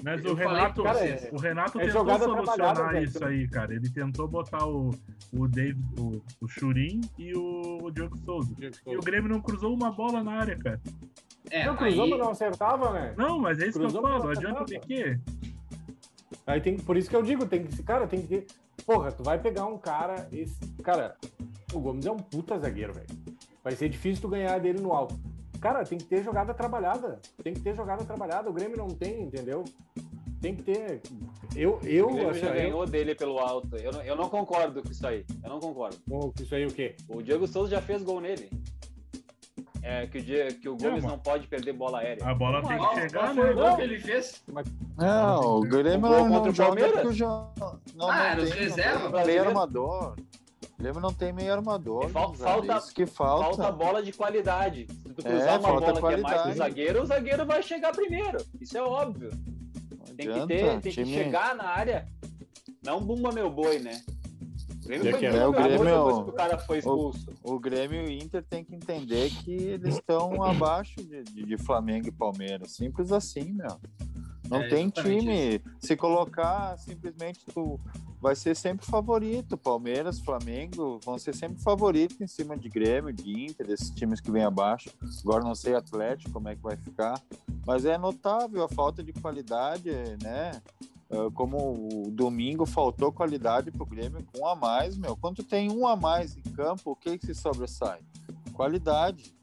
Mas 0.04 0.22
o 0.22 0.36
falei, 0.36 0.46
Renato, 0.46 0.82
cara, 0.82 1.06
é- 1.06 1.30
o 1.32 1.36
Renato 1.38 1.80
é 1.80 1.86
tentou 1.86 2.18
solucionar 2.18 2.92
velho. 2.92 3.04
isso 3.06 3.24
aí, 3.24 3.48
cara. 3.48 3.74
Ele 3.74 3.88
tentou 3.90 4.28
botar 4.28 4.66
o, 4.66 4.90
o 5.32 5.48
David, 5.48 5.82
o, 5.98 6.22
o 6.42 6.46
Churin 6.46 7.00
e 7.18 7.32
o, 7.34 7.78
o 7.82 7.90
Diogo 7.90 8.14
Souza. 8.18 8.54
E 8.86 8.96
o 8.96 9.00
Grêmio 9.00 9.30
não 9.30 9.40
cruzou 9.40 9.72
uma 9.74 9.90
bola 9.90 10.22
na 10.22 10.32
área, 10.32 10.58
cara. 10.58 10.78
é, 11.50 11.64
Não, 11.64 11.74
cruzou, 11.74 12.04
aí, 12.04 12.10
mas 12.10 12.18
não 12.18 12.30
acertava, 12.30 12.92
né? 12.92 13.14
Não, 13.16 13.38
mas 13.38 13.58
é 13.58 13.68
isso 13.68 13.78
Cruzou, 13.78 14.02
que 14.02 14.08
eu 14.08 14.12
falo. 14.18 14.28
Adianta 14.30 14.64
de 14.66 14.76
acertava. 14.76 14.86
quê? 14.86 15.18
Aí 16.46 16.60
tem, 16.60 16.76
por 16.76 16.96
isso 16.98 17.08
que 17.08 17.16
eu 17.16 17.22
digo, 17.22 17.46
tem 17.46 17.64
que, 17.64 17.82
cara, 17.82 18.06
tem 18.06 18.20
que 18.20 18.28
ter. 18.28 18.46
Porra, 18.84 19.10
tu 19.10 19.22
vai 19.22 19.38
pegar 19.38 19.64
um 19.64 19.78
cara, 19.78 20.28
esse, 20.30 20.58
cara, 20.82 21.16
o 21.72 21.80
Gomes 21.80 22.04
é 22.04 22.10
um 22.10 22.18
puta 22.18 22.58
zagueiro, 22.58 22.92
velho. 22.92 23.06
Vai 23.62 23.74
ser 23.74 23.88
difícil 23.88 24.20
tu 24.20 24.28
ganhar 24.28 24.58
dele 24.60 24.80
no 24.80 24.92
alto. 24.92 25.18
Cara, 25.64 25.82
tem 25.82 25.96
que 25.96 26.04
ter 26.04 26.22
jogada 26.22 26.52
trabalhada. 26.52 27.18
Tem 27.42 27.54
que 27.54 27.60
ter 27.60 27.74
jogada 27.74 28.04
trabalhada. 28.04 28.50
O 28.50 28.52
Grêmio 28.52 28.76
não 28.76 28.88
tem, 28.88 29.22
entendeu? 29.22 29.64
Tem 30.38 30.54
que 30.54 30.62
ter. 30.62 31.00
Eu, 31.56 31.80
eu, 31.84 32.06
O 32.06 32.12
Grêmio 32.12 32.34
já 32.34 32.48
eu- 32.48 32.52
ganhou 32.52 32.84
dele 32.86 33.14
pelo 33.14 33.38
alto. 33.38 33.74
Eu 33.78 33.90
não, 33.90 34.02
eu 34.02 34.14
não 34.14 34.28
concordo 34.28 34.82
com 34.82 34.90
isso 34.90 35.06
aí. 35.06 35.24
Eu 35.42 35.48
não 35.48 35.58
concordo. 35.58 35.96
Bom, 36.06 36.30
isso 36.38 36.54
aí 36.54 36.66
o 36.66 36.70
quê? 36.70 36.94
O 37.08 37.22
Diego 37.22 37.46
Souza 37.46 37.70
já 37.70 37.80
fez 37.80 38.02
gol 38.02 38.20
nele. 38.20 38.50
É 39.82 40.06
que 40.06 40.18
o, 40.18 40.22
Die- 40.22 40.54
que 40.60 40.68
o 40.68 40.76
Gomes 40.76 41.02
mas- 41.02 41.12
não 41.12 41.18
pode 41.18 41.46
perder 41.46 41.72
bola 41.72 42.00
aérea. 42.00 42.26
A 42.26 42.34
bola 42.34 42.60
tem 42.60 42.76
que 42.78 42.94
chegar, 43.00 43.22
qual 43.24 43.34
foi 43.34 43.50
o 43.50 43.54
gol 43.54 43.76
que 43.76 43.82
ele 43.82 43.98
fez? 44.00 44.44
Não, 44.98 45.40
o 45.56 45.60
Grêmio 45.62 45.98
não, 46.00 46.18
contra 46.28 46.28
não 46.28 46.42
o 46.42 46.52
joga 46.52 46.66
Palmeiras? 46.68 46.92
porque 46.92 47.08
o 47.08 47.12
jo- 47.12 47.24
não, 47.24 47.50
Ah, 47.66 47.78
não 47.94 48.12
era 48.12 48.42
os 48.42 48.50
tem, 48.50 48.58
não 48.60 48.66
reserva, 48.68 49.00
tem 49.00 49.10
brasileiro. 49.10 49.26
meio 49.44 49.48
armador. 49.48 50.16
O 50.78 50.82
Grêmio 50.82 51.00
não 51.00 51.12
tem 51.12 51.32
meio 51.32 51.52
armador. 51.52 52.06
E 52.06 52.12
fal- 52.12 52.34
falta- 52.34 52.76
isso 52.78 52.94
que 52.94 53.06
falta. 53.06 53.44
Falta 53.56 53.72
bola 53.72 54.02
de 54.02 54.12
qualidade. 54.12 54.86
Se 54.90 55.14
tu 55.14 55.20
É, 55.26 55.30
cruzar 55.30 55.58
uma 55.60 55.68
falta 55.68 55.92
bola 55.92 55.92
que 55.92 55.98
é 55.98 56.00
mais 56.00 56.02
do 56.02 56.22
qualidade. 56.42 56.56
zagueiro, 56.58 57.02
o 57.02 57.06
zagueiro 57.06 57.46
vai 57.46 57.62
chegar 57.62 57.92
primeiro. 57.92 58.38
Isso 58.60 58.76
é 58.76 58.82
óbvio. 58.82 59.30
Não 59.30 60.16
Tem 60.16 60.32
que 60.32 60.46
ter, 60.46 60.70
tem 60.70 60.80
que 60.80 60.90
time- 60.90 61.14
chegar 61.14 61.54
na 61.54 61.64
área. 61.64 62.06
Não 62.84 63.00
bumba 63.00 63.32
meu 63.32 63.48
boi, 63.50 63.78
né? 63.78 64.02
O 64.82 64.86
Grêmio 64.86 65.10
foi 65.12 65.20
que 65.20 65.26
é. 65.26 65.28
É, 65.28 65.32
o 65.32 65.34
meu 65.34 65.52
boi 65.52 65.62
Grêmio- 65.62 65.84
depois 65.84 66.24
que 66.24 66.30
o 66.30 66.32
cara 66.32 66.58
foi 66.58 66.78
expulso. 66.78 67.26
O 67.42 67.58
Grêmio 67.58 68.02
e 68.02 68.06
o 68.06 68.22
Inter 68.22 68.42
tem 68.44 68.62
que 68.64 68.74
entender 68.74 69.30
que 69.30 69.52
eles 69.54 69.94
estão 69.94 70.42
abaixo 70.44 70.96
de, 70.96 71.22
de- 71.22 71.44
de 71.46 71.56
Flamengo 71.56 72.08
e 72.08 72.12
Palmeiras. 72.12 72.72
Simples 72.72 73.10
assim, 73.12 73.52
meu. 73.52 73.80
Não 74.48 74.62
É, 74.62 74.68
tem 74.68 74.90
time. 74.90 75.60
Se 75.78 75.96
colocar, 75.96 76.76
simplesmente 76.78 77.40
tu 77.52 77.80
vai 78.20 78.34
ser 78.36 78.54
sempre 78.54 78.86
favorito. 78.86 79.56
Palmeiras, 79.56 80.18
Flamengo 80.20 80.98
vão 81.04 81.18
ser 81.18 81.34
sempre 81.34 81.62
favoritos 81.62 82.20
em 82.20 82.26
cima 82.26 82.56
de 82.56 82.68
Grêmio, 82.68 83.12
de 83.12 83.44
Inter, 83.44 83.66
desses 83.66 83.90
times 83.90 84.20
que 84.20 84.30
vêm 84.30 84.44
abaixo. 84.44 84.90
Agora 85.22 85.44
não 85.44 85.54
sei 85.54 85.74
Atlético 85.74 86.32
como 86.32 86.48
é 86.48 86.56
que 86.56 86.62
vai 86.62 86.76
ficar. 86.76 87.20
Mas 87.66 87.84
é 87.84 87.96
notável 87.98 88.62
a 88.64 88.68
falta 88.68 89.02
de 89.02 89.12
qualidade, 89.12 89.90
né? 90.22 90.52
Ah, 91.10 91.30
Como 91.34 92.06
o 92.06 92.10
domingo 92.10 92.66
faltou 92.66 93.12
qualidade 93.12 93.70
pro 93.70 93.86
Grêmio 93.86 94.24
com 94.32 94.40
um 94.40 94.46
a 94.46 94.54
mais, 94.54 94.96
meu. 94.96 95.16
Quando 95.16 95.42
tem 95.42 95.70
um 95.70 95.86
a 95.86 95.96
mais 95.96 96.36
em 96.36 96.42
campo, 96.52 96.92
o 96.92 96.96
que 96.96 97.18
que 97.18 97.26
se 97.26 97.34
sobressai? 97.34 98.00
Qualidade. 98.52 99.34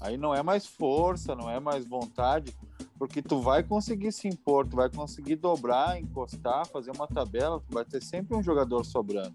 Aí 0.00 0.16
não 0.16 0.34
é 0.34 0.42
mais 0.42 0.66
força, 0.66 1.34
não 1.34 1.50
é 1.50 1.60
mais 1.60 1.84
vontade, 1.84 2.54
porque 3.00 3.22
tu 3.22 3.40
vai 3.40 3.62
conseguir 3.62 4.12
se 4.12 4.28
impor, 4.28 4.66
tu 4.68 4.76
vai 4.76 4.90
conseguir 4.90 5.36
dobrar, 5.36 5.98
encostar, 5.98 6.66
fazer 6.66 6.90
uma 6.90 7.08
tabela, 7.08 7.58
tu 7.58 7.72
vai 7.72 7.82
ter 7.82 8.02
sempre 8.02 8.36
um 8.36 8.42
jogador 8.42 8.84
sobrando. 8.84 9.34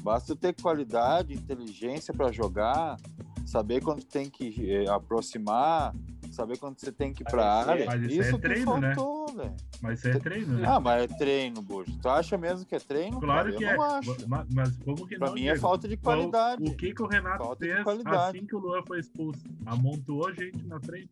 Basta 0.00 0.34
ter 0.34 0.54
qualidade, 0.54 1.34
inteligência 1.34 2.14
para 2.14 2.32
jogar, 2.32 2.96
saber 3.44 3.82
quando 3.82 4.02
tem 4.02 4.30
que 4.30 4.72
eh, 4.72 4.88
aproximar, 4.88 5.94
saber 6.32 6.56
quando 6.56 6.80
você 6.80 6.90
tem 6.90 7.12
que 7.12 7.22
ir 7.22 7.26
para 7.26 7.44
Mas 7.44 7.68
área. 7.68 7.84
mas 7.84 8.02
isso 8.04 8.12
é 8.22 8.24
Isso 8.24 8.36
que 8.36 8.40
treino, 8.42 8.78
né? 8.78 8.94
faltou, 8.94 9.26
velho. 9.36 9.54
Mas 9.82 9.98
isso 9.98 10.08
é 10.08 10.18
treino, 10.18 10.54
né? 10.54 10.66
Ah, 10.66 10.80
mas 10.80 11.02
é 11.02 11.06
treino, 11.08 11.60
Bujo. 11.60 11.92
Tu 12.00 12.08
acha 12.08 12.38
mesmo 12.38 12.64
que 12.64 12.74
é 12.74 12.80
treino? 12.80 13.20
Claro 13.20 13.44
cara? 13.52 13.56
que 13.58 13.62
Eu 13.64 13.68
é. 13.68 13.76
não 13.76 13.82
acho. 13.82 14.26
Ma- 14.28 14.46
Mas 14.54 14.74
como 14.78 15.06
que 15.06 15.18
Pra 15.18 15.26
não? 15.26 15.34
mim 15.34 15.48
é 15.48 15.56
falta 15.58 15.86
de 15.86 15.98
Qual- 15.98 16.16
qualidade. 16.16 16.62
O 16.64 16.74
que 16.74 16.94
que 16.94 17.02
o 17.02 17.06
Renato 17.06 17.44
Falta 17.44 17.66
fez 17.66 18.06
assim 18.06 18.46
que 18.46 18.56
o 18.56 18.58
Luan 18.58 18.82
foi 18.86 19.00
expulso? 19.00 19.44
Amontoou 19.66 20.32
gente 20.32 20.64
na 20.66 20.80
frente. 20.80 21.10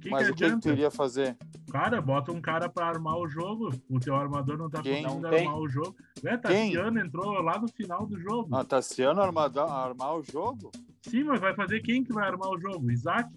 Que 0.00 0.08
Mas 0.10 0.26
que 0.26 0.32
o 0.32 0.34
que, 0.34 0.38
que 0.38 0.44
adianta? 0.46 0.68
tu 0.68 0.72
iria 0.72 0.90
fazer? 0.90 1.36
Cara, 1.70 2.00
bota 2.00 2.32
um 2.32 2.40
cara 2.40 2.68
pra 2.68 2.86
armar 2.86 3.16
o 3.18 3.28
jogo. 3.28 3.70
O 3.88 4.00
teu 4.00 4.16
armador 4.16 4.56
não 4.56 4.70
tá 4.70 4.80
Quem? 4.82 5.02
conseguindo 5.02 5.26
armar 5.28 5.58
o 5.58 5.68
jogo. 5.68 5.94
É, 6.24 6.36
Quem? 6.38 6.72
Tassiano 6.72 7.00
entrou 7.00 7.32
lá 7.42 7.58
no 7.58 7.68
final 7.68 8.06
do 8.06 8.18
jogo. 8.18 8.48
Ah, 8.54 8.64
Tassiano 8.64 9.20
armador, 9.20 9.70
armar 9.70 10.16
o 10.16 10.22
jogo? 10.22 10.70
Sim, 11.02 11.24
mas 11.24 11.40
vai 11.40 11.54
fazer 11.54 11.80
quem 11.80 12.02
que 12.02 12.12
vai 12.12 12.26
armar 12.28 12.48
o 12.50 12.58
jogo? 12.58 12.90
Isaac? 12.90 13.28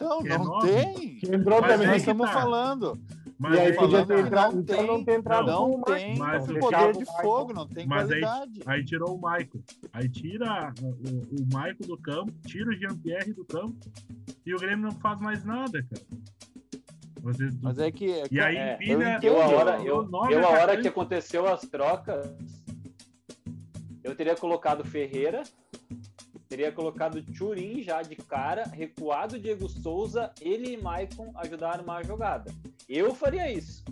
Não, 0.00 0.22
Que 0.22 0.28
é 0.28 0.38
não 0.38 0.44
nove. 0.44 0.68
tem. 0.68 1.16
Que 1.18 1.34
entrou 1.34 1.60
Mas 1.60 1.72
também. 1.72 1.90
que 1.90 1.96
estamos 1.96 2.26
tá. 2.26 2.32
falando. 2.32 2.98
Mas 3.38 3.54
e 3.54 3.60
aí 3.60 3.66
aí- 3.68 3.74
podia 3.74 3.90
falando 3.90 4.06
ter 4.08 4.14
que 4.14 4.20
entrado, 4.22 4.54
não 4.54 4.60
então 4.62 4.76
tem, 4.76 4.86
não 4.86 5.04
ter 5.04 5.18
entrado 5.18 5.46
não 5.46 5.82
tem, 5.82 6.18
Mas 6.18 6.46
Deixava 6.46 6.88
Poder 6.88 7.04
de 7.04 7.22
fogo, 7.22 7.52
não 7.52 7.68
tem 7.68 7.86
Mas 7.86 8.10
aí, 8.10 8.20
qualidade. 8.20 8.60
aí 8.66 8.84
tirou 8.84 9.14
o 9.14 9.16
Michael. 9.16 9.62
Aí 9.92 10.08
tira 10.08 10.74
o, 10.82 10.86
o, 10.86 10.90
o 11.40 11.44
Michael 11.44 11.76
do 11.86 11.96
campo, 11.98 12.32
tira 12.46 12.68
o 12.68 12.74
Jean-Pierre 12.74 13.32
do 13.32 13.44
campo 13.44 13.76
e 14.44 14.52
o 14.54 14.58
Grêmio 14.58 14.86
não 14.86 14.92
faz 14.92 15.20
mais 15.20 15.44
nada, 15.44 15.82
cara. 15.84 16.02
Vocês, 17.20 17.56
Mas 17.60 17.78
é 17.78 17.90
que. 17.90 18.22
e 18.30 18.40
aí 18.40 18.56
é, 18.56 18.74
empilha 18.74 19.20
Eu, 19.22 19.40
a 19.40 19.46
hora, 19.48 19.78
eu, 19.82 20.08
eu, 20.30 20.46
a 20.46 20.50
hora 20.50 20.76
que 20.80 20.88
aconteceu 20.88 21.46
as 21.46 21.60
trocas, 21.62 22.32
eu 24.02 24.14
teria 24.14 24.34
colocado 24.36 24.84
Ferreira, 24.84 25.42
teria 26.48 26.72
colocado 26.72 27.22
Turim 27.22 27.82
já 27.82 28.00
de 28.02 28.16
cara, 28.16 28.64
recuado 28.64 29.36
o 29.36 29.38
Diego 29.38 29.68
Souza, 29.68 30.32
ele 30.40 30.72
e 30.74 30.76
Maicon 30.76 31.30
ajudaram 31.36 31.84
uma 31.84 32.02
jogada. 32.02 32.50
Eu 32.88 33.14
faria 33.14 33.50
isso. 33.52 33.84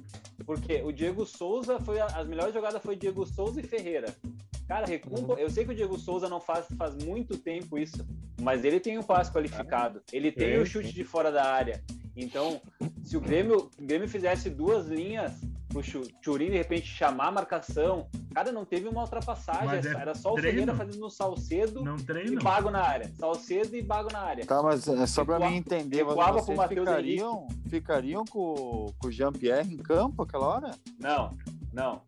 Porque 0.44 0.82
o 0.82 0.92
Diego 0.92 1.26
Souza 1.26 1.78
foi. 1.80 2.00
a- 2.00 2.06
As 2.06 2.26
melhores 2.26 2.54
jogadas 2.54 2.82
foi 2.82 2.96
Diego 2.96 3.26
Souza 3.26 3.60
e 3.60 3.64
Ferreira. 3.64 4.14
Cara, 4.68 4.86
recua, 4.86 5.18
um 5.20 5.22
Uhum. 5.32 5.38
eu 5.38 5.50
sei 5.50 5.64
que 5.64 5.72
o 5.72 5.74
Diego 5.74 5.98
Souza 5.98 6.28
não 6.28 6.40
faz, 6.40 6.66
faz 6.76 6.94
muito 7.04 7.36
tempo 7.36 7.78
isso, 7.78 8.06
mas 8.40 8.64
ele 8.64 8.80
tem 8.80 8.98
um 8.98 9.02
passe 9.02 9.30
qualificado. 9.32 10.02
Ele 10.12 10.32
tem 10.32 10.58
o 10.58 10.66
chute 10.66 10.92
de 10.92 11.04
fora 11.04 11.30
da 11.30 11.44
área. 11.44 11.82
Então, 12.16 12.60
se 13.02 13.16
o 13.16 13.20
Grêmio, 13.20 13.70
o 13.78 13.84
Grêmio 13.84 14.08
fizesse 14.08 14.48
duas 14.50 14.86
linhas 14.86 15.32
pro 15.76 15.82
Chu- 15.82 16.08
Turim 16.22 16.46
de 16.50 16.56
repente 16.56 16.86
chamar 16.86 17.28
a 17.28 17.30
marcação, 17.30 18.06
cara, 18.34 18.50
não 18.52 18.64
teve 18.64 18.88
uma 18.88 19.02
ultrapassagem. 19.02 19.68
É 19.90 20.00
era 20.00 20.14
só 20.14 20.32
o 20.32 20.34
treino. 20.34 20.50
Ferreira 20.58 20.74
fazendo 20.74 21.00
no 21.00 21.10
Salcedo 21.10 21.82
Não 21.82 21.96
e. 21.96 22.36
Bago 22.42 22.70
na 22.70 22.80
área. 22.82 23.10
Salcedo 23.18 23.76
e 23.76 23.82
Bago 23.82 24.08
na 24.12 24.20
área. 24.20 24.46
Tá, 24.46 24.62
mas 24.62 24.86
é 24.88 25.06
só 25.06 25.24
pra 25.24 25.34
Recua- 25.36 25.50
mim 25.50 25.56
entender, 25.56 25.98
recuava 26.04 26.40
vocês 26.40 26.58
ficariam, 26.68 27.46
ficariam 27.68 28.24
com, 28.24 28.86
com 28.98 29.08
o 29.08 29.12
Jean-Pierre 29.12 29.72
em 29.72 29.76
campo 29.76 30.22
aquela 30.22 30.46
hora? 30.46 30.70
Não, 30.98 31.30
não. 31.72 32.00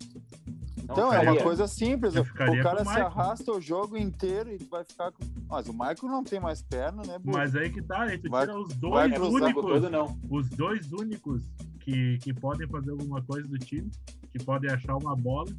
Não 0.86 0.94
Então, 0.94 1.12
é 1.12 1.20
uma 1.20 1.42
coisa 1.42 1.66
simples. 1.68 2.16
O 2.16 2.24
cara 2.32 2.80
o 2.82 2.84
se 2.86 2.98
arrasta 3.00 3.52
o 3.52 3.60
jogo 3.60 3.98
inteiro 3.98 4.50
e 4.50 4.56
tu 4.56 4.68
vai 4.70 4.82
ficar 4.84 5.12
com. 5.12 5.22
Mas 5.46 5.68
o 5.68 5.72
Michael 5.72 5.98
não 6.04 6.24
tem 6.24 6.40
mais 6.40 6.62
perna, 6.62 7.02
né? 7.06 7.18
Mas 7.22 7.54
aí 7.54 7.70
que 7.70 7.82
tá, 7.82 8.04
aí 8.04 8.16
tu 8.16 8.30
Vai- 8.30 8.46
tira 8.46 8.58
os 8.58 8.72
dois 8.74 9.12
únicos, 9.18 9.62
todo 9.64 9.90
não. 9.90 10.18
os 10.30 10.48
dois 10.48 10.90
únicos 10.92 11.42
que, 11.88 12.18
que 12.18 12.34
podem 12.34 12.68
fazer 12.68 12.90
alguma 12.90 13.22
coisa 13.22 13.48
do 13.48 13.58
time, 13.58 13.90
que 14.30 14.44
podem 14.44 14.70
achar 14.70 14.94
uma 14.96 15.16
bola, 15.16 15.50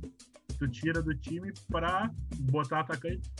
tu 0.59 0.67
tira 0.67 1.01
do 1.01 1.15
time 1.15 1.51
pra 1.67 2.11
botar 2.41 2.81
atacante. 2.81 3.31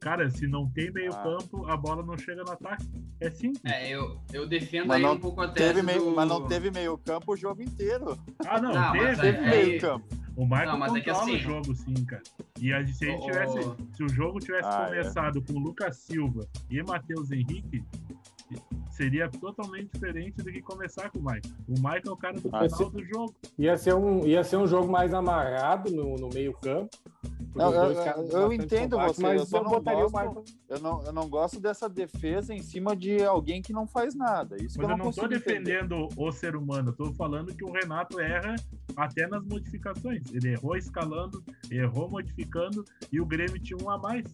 Cara, 0.00 0.28
se 0.30 0.46
não 0.46 0.66
tem 0.70 0.90
meio 0.90 1.12
Ah. 1.12 1.22
campo, 1.22 1.66
a 1.68 1.76
bola 1.76 2.02
não 2.02 2.16
chega 2.16 2.42
no 2.42 2.50
ataque. 2.52 2.86
É 3.20 3.30
simples. 3.30 3.60
É, 3.70 3.90
eu, 3.90 4.18
eu 4.32 4.48
defendo 4.48 4.86
Mas 4.88 4.96
aí 4.96 5.02
não 5.02 5.12
um 5.12 5.20
pouco 5.20 5.42
a 5.42 5.48
Teve 5.48 5.74
tese 5.74 5.82
meio, 5.86 6.00
do... 6.06 6.16
Mas 6.16 6.28
não 6.28 6.46
teve 6.46 6.70
meio 6.70 6.98
campo 6.98 7.34
o 7.34 7.36
jogo 7.36 7.62
inteiro. 7.62 8.18
Ah, 8.46 8.60
não, 8.60 8.72
Não, 8.74 8.92
teve. 8.92 9.04
é- 9.04 9.16
Teve 9.16 9.38
é- 9.38 9.50
meio 9.50 9.80
campo. 9.80 10.06
O 10.34 10.44
Michael 10.46 10.66
Não, 10.72 10.78
mas 10.78 10.94
é 10.94 11.00
que 11.00 11.10
controla 11.10 11.22
assim- 11.24 11.36
o 11.36 11.38
jogo, 11.38 11.74
sim, 11.76 11.94
cara. 12.06 12.22
E 12.58 12.72
a, 12.72 12.86
se, 12.86 13.04
a 13.06 13.10
gente 13.12 13.24
tivesse, 13.26 13.58
ô. 13.58 13.76
se 13.94 14.02
o 14.04 14.08
jogo 14.08 14.38
tivesse 14.40 14.66
Ah, 14.66 14.84
é. 14.84 14.88
começado 14.88 15.42
com 15.42 15.58
Lucas 15.58 15.98
Silva 15.98 16.48
e 16.70 16.82
Matheus 16.82 17.30
Henrique, 17.30 17.84
seria 19.02 19.28
totalmente 19.28 19.90
diferente 19.92 20.36
do 20.36 20.44
que 20.52 20.62
começar 20.62 21.10
com 21.10 21.18
o 21.18 21.22
Michael. 21.22 21.42
O 21.68 21.72
Michael 21.72 22.02
é 22.06 22.10
o 22.10 22.16
cara 22.16 22.40
do 22.40 22.48
Ah, 22.52 22.68
final 22.68 22.90
do 22.90 23.04
jogo. 23.04 23.34
Ia 23.58 23.76
ser 23.76 23.94
um, 23.94 24.24
ia 24.24 24.44
ser 24.44 24.56
um 24.58 24.66
jogo 24.66 24.90
mais 24.90 25.12
amarrado 25.12 25.90
no, 25.90 26.14
no 26.16 26.28
meio-campo. 26.28 26.88
eu- 27.56 27.62
eu- 27.72 28.28
eu 28.42 28.52
entendo 28.52 28.92
compactos, 28.92 29.16
você, 29.16 29.22
mas 29.22 29.40
eu 29.40 29.46
só 29.46 29.62
não 29.62 29.70
botaria 29.70 30.02
gosto- 30.04 30.14
o 30.14 30.18
Michael. 30.20 30.44
Eu 30.68 30.80
não, 30.80 31.02
eu 31.04 31.12
não 31.12 31.28
gosto 31.28 31.58
dessa 31.60 31.88
defesa 31.88 32.54
em 32.54 32.62
cima 32.62 32.94
de 32.96 33.22
alguém 33.24 33.60
que 33.60 33.72
não 33.72 33.86
faz 33.88 34.14
nada. 34.14 34.56
Isso 34.56 34.78
que 34.78 34.86
Mas 34.86 34.90
eu 34.90 34.96
eu 34.96 34.96
não, 34.96 35.10
entender. 35.10 35.28
defendendo 35.28 36.08
o 36.16 36.32
ser 36.32 36.54
humano, 36.56 36.90
eu 36.90 36.92
tô 36.94 37.12
falando 37.12 37.52
que 37.54 37.64
o 37.64 37.72
Renato 37.72 38.20
erra 38.20 38.54
até 38.96 39.26
nas 39.26 39.44
modificações. 39.44 40.22
Ele 40.32 40.50
errou 40.52 40.76
escalando, 40.76 41.42
errou 41.70 42.08
modificando 42.08 42.84
e 43.10 43.20
o 43.20 43.26
Grêmio 43.26 43.58
tinha 43.60 43.76
um 43.82 43.90
a 43.90 43.98
mais. 43.98 44.24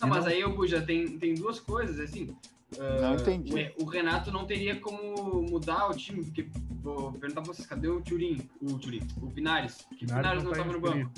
Não, 0.00 0.08
mas 0.08 0.24
não- 0.24 0.30
aí, 0.32 0.40
eu 0.42 0.66
já 0.66 0.82
tem, 0.84 1.18
tem 1.18 1.34
duas 1.34 1.58
coisas, 1.60 1.98
assim. 2.00 2.36
Não 2.78 3.10
ah, 3.10 3.14
entendi. 3.14 3.72
O, 3.78 3.84
o 3.84 3.86
Renato 3.86 4.30
não 4.32 4.44
teria 4.44 4.78
como 4.80 5.42
mudar 5.42 5.88
o 5.88 5.94
time, 5.94 6.24
porque 6.24 6.48
vou 6.82 7.12
perguntar 7.12 7.42
pra 7.42 7.52
vocês, 7.54 7.66
cadê 7.66 7.88
o 7.88 8.00
Turim? 8.00 8.48
O 8.60 8.78
Turim, 8.78 9.00
o 9.22 9.30
Pinares? 9.30 9.86
Que 9.96 10.04
o 10.04 10.08
Pinares 10.08 10.42
não 10.42 10.50
tá 10.50 10.58
tava 10.58 10.72
no 10.72 10.80
banco. 10.80 11.10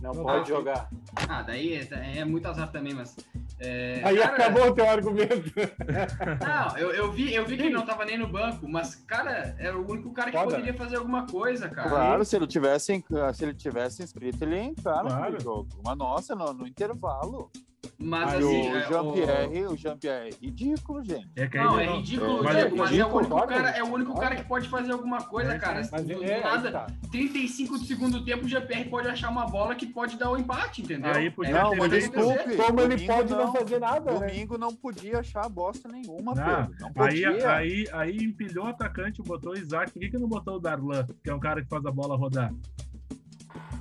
Não 0.00 0.12
Não 0.12 0.22
pode 0.22 0.44
tá. 0.50 0.56
jogar. 0.56 0.90
Ah, 1.28 1.42
daí 1.42 1.74
é, 1.74 2.18
é 2.18 2.24
muito 2.24 2.46
azar 2.46 2.70
também, 2.70 2.94
mas. 2.94 3.16
é, 3.58 4.00
Aí 4.04 4.16
cara, 4.18 4.36
acabou 4.36 4.68
o 4.68 4.74
teu 4.74 4.88
argumento. 4.88 5.50
Não, 6.46 6.78
eu, 6.78 6.90
eu, 6.92 7.10
vi, 7.12 7.34
eu 7.34 7.44
vi 7.46 7.56
que 7.56 7.62
ele 7.64 7.74
não 7.74 7.84
tava 7.84 8.04
nem 8.04 8.18
no 8.18 8.28
banco, 8.28 8.68
mas, 8.68 8.94
cara, 8.94 9.56
era 9.58 9.76
o 9.76 9.90
único 9.90 10.12
cara 10.12 10.30
que 10.30 10.36
Foda. 10.36 10.50
poderia 10.50 10.74
fazer 10.74 10.96
alguma 10.96 11.26
coisa, 11.26 11.68
cara. 11.68 11.88
Claro, 11.88 12.24
se 12.24 12.36
ele 12.36 12.46
tivesse, 12.46 13.02
se 13.34 13.44
ele 13.44 13.54
tivesse 13.54 14.02
inscrito, 14.02 14.44
ele 14.44 14.54
ia 14.56 14.64
entrar 14.64 15.00
Claro. 15.00 15.32
no 15.32 15.40
jogo. 15.40 15.68
Mas 15.84 15.96
nossa, 15.96 16.34
no, 16.36 16.52
no 16.52 16.66
intervalo. 16.66 17.50
Mas 17.98 18.34
E 18.34 18.36
assim. 18.36 18.70
o 18.72 18.76
é, 18.76 18.88
Jean-Pierre, 18.88 19.66
o 19.66 19.76
Jean-Pierre 19.76 20.28
é 20.28 20.46
ridículo, 20.46 21.02
gente. 21.02 21.28
É 21.34 21.48
Não, 21.48 21.80
é 21.80 21.86
não- 21.86 21.96
ridículo, 21.96 22.44
mas- 22.44 22.54
Diego, 22.56 22.76
mas 22.76 22.90
é 22.90 22.92
o 22.92 22.96
ridículo, 22.98 23.16
único 23.16 23.30
concordo, 23.30 23.54
cara, 23.54 23.70
é 23.70 23.82
o 23.82 23.86
único 23.86 24.14
cara 24.20 24.36
que 24.36 24.44
pode 24.44 24.68
fazer 24.68 24.92
alguma 24.92 25.22
coisa, 25.22 25.54
É, 25.54 25.58
cara. 25.58 25.88
Mas 25.90 26.04
do, 26.04 26.22
é, 26.22 26.40
nada, 26.42 26.70
tá. 26.72 26.86
35 27.10 27.78
do 27.78 27.84
segundo 27.84 28.22
tempo, 28.24 28.44
o 28.44 28.48
GPR 28.48 28.84
pode 28.90 29.08
achar 29.08 29.30
uma 29.30 29.46
bola 29.46 29.74
que 29.74 29.86
pode 29.86 30.18
dar 30.18 30.30
o 30.30 30.36
empate, 30.36 30.82
entendeu? 30.82 31.10
Aí 31.10 31.30
podia 31.30 31.56
É, 31.56 31.62
Não, 31.62 31.74
mas 31.76 31.90
desculpe. 31.90 32.56
Como 32.56 32.80
ele 32.82 32.88
domingo 32.96 33.12
pode 33.14 33.32
não 33.32 33.52
fazer 33.52 33.78
nada, 33.78 34.12
né? 34.12 34.26
Domingo 34.26 34.58
não 34.58 34.74
podia 34.74 35.20
achar 35.20 35.48
bosta 35.48 35.88
nenhuma, 35.88 36.34
Não, 36.34 36.44
Pedro. 36.66 36.92
Não 36.94 37.04
Aí, 37.04 37.24
aí, 37.24 37.84
aí 37.92 38.16
empilhou 38.18 38.66
o 38.66 38.68
atacante, 38.68 39.22
botou 39.22 39.52
o 39.52 39.56
Isaac. 39.56 39.90
Por 39.92 40.00
que, 40.00 40.10
que 40.10 40.18
não 40.18 40.28
botou 40.28 40.56
o 40.56 40.58
Darlan, 40.60 41.06
que 41.24 41.30
é 41.30 41.34
um 41.34 41.40
cara 41.40 41.62
que 41.62 41.68
faz 41.68 41.84
a 41.86 41.90
bola 41.90 42.14
rodar? 42.16 42.52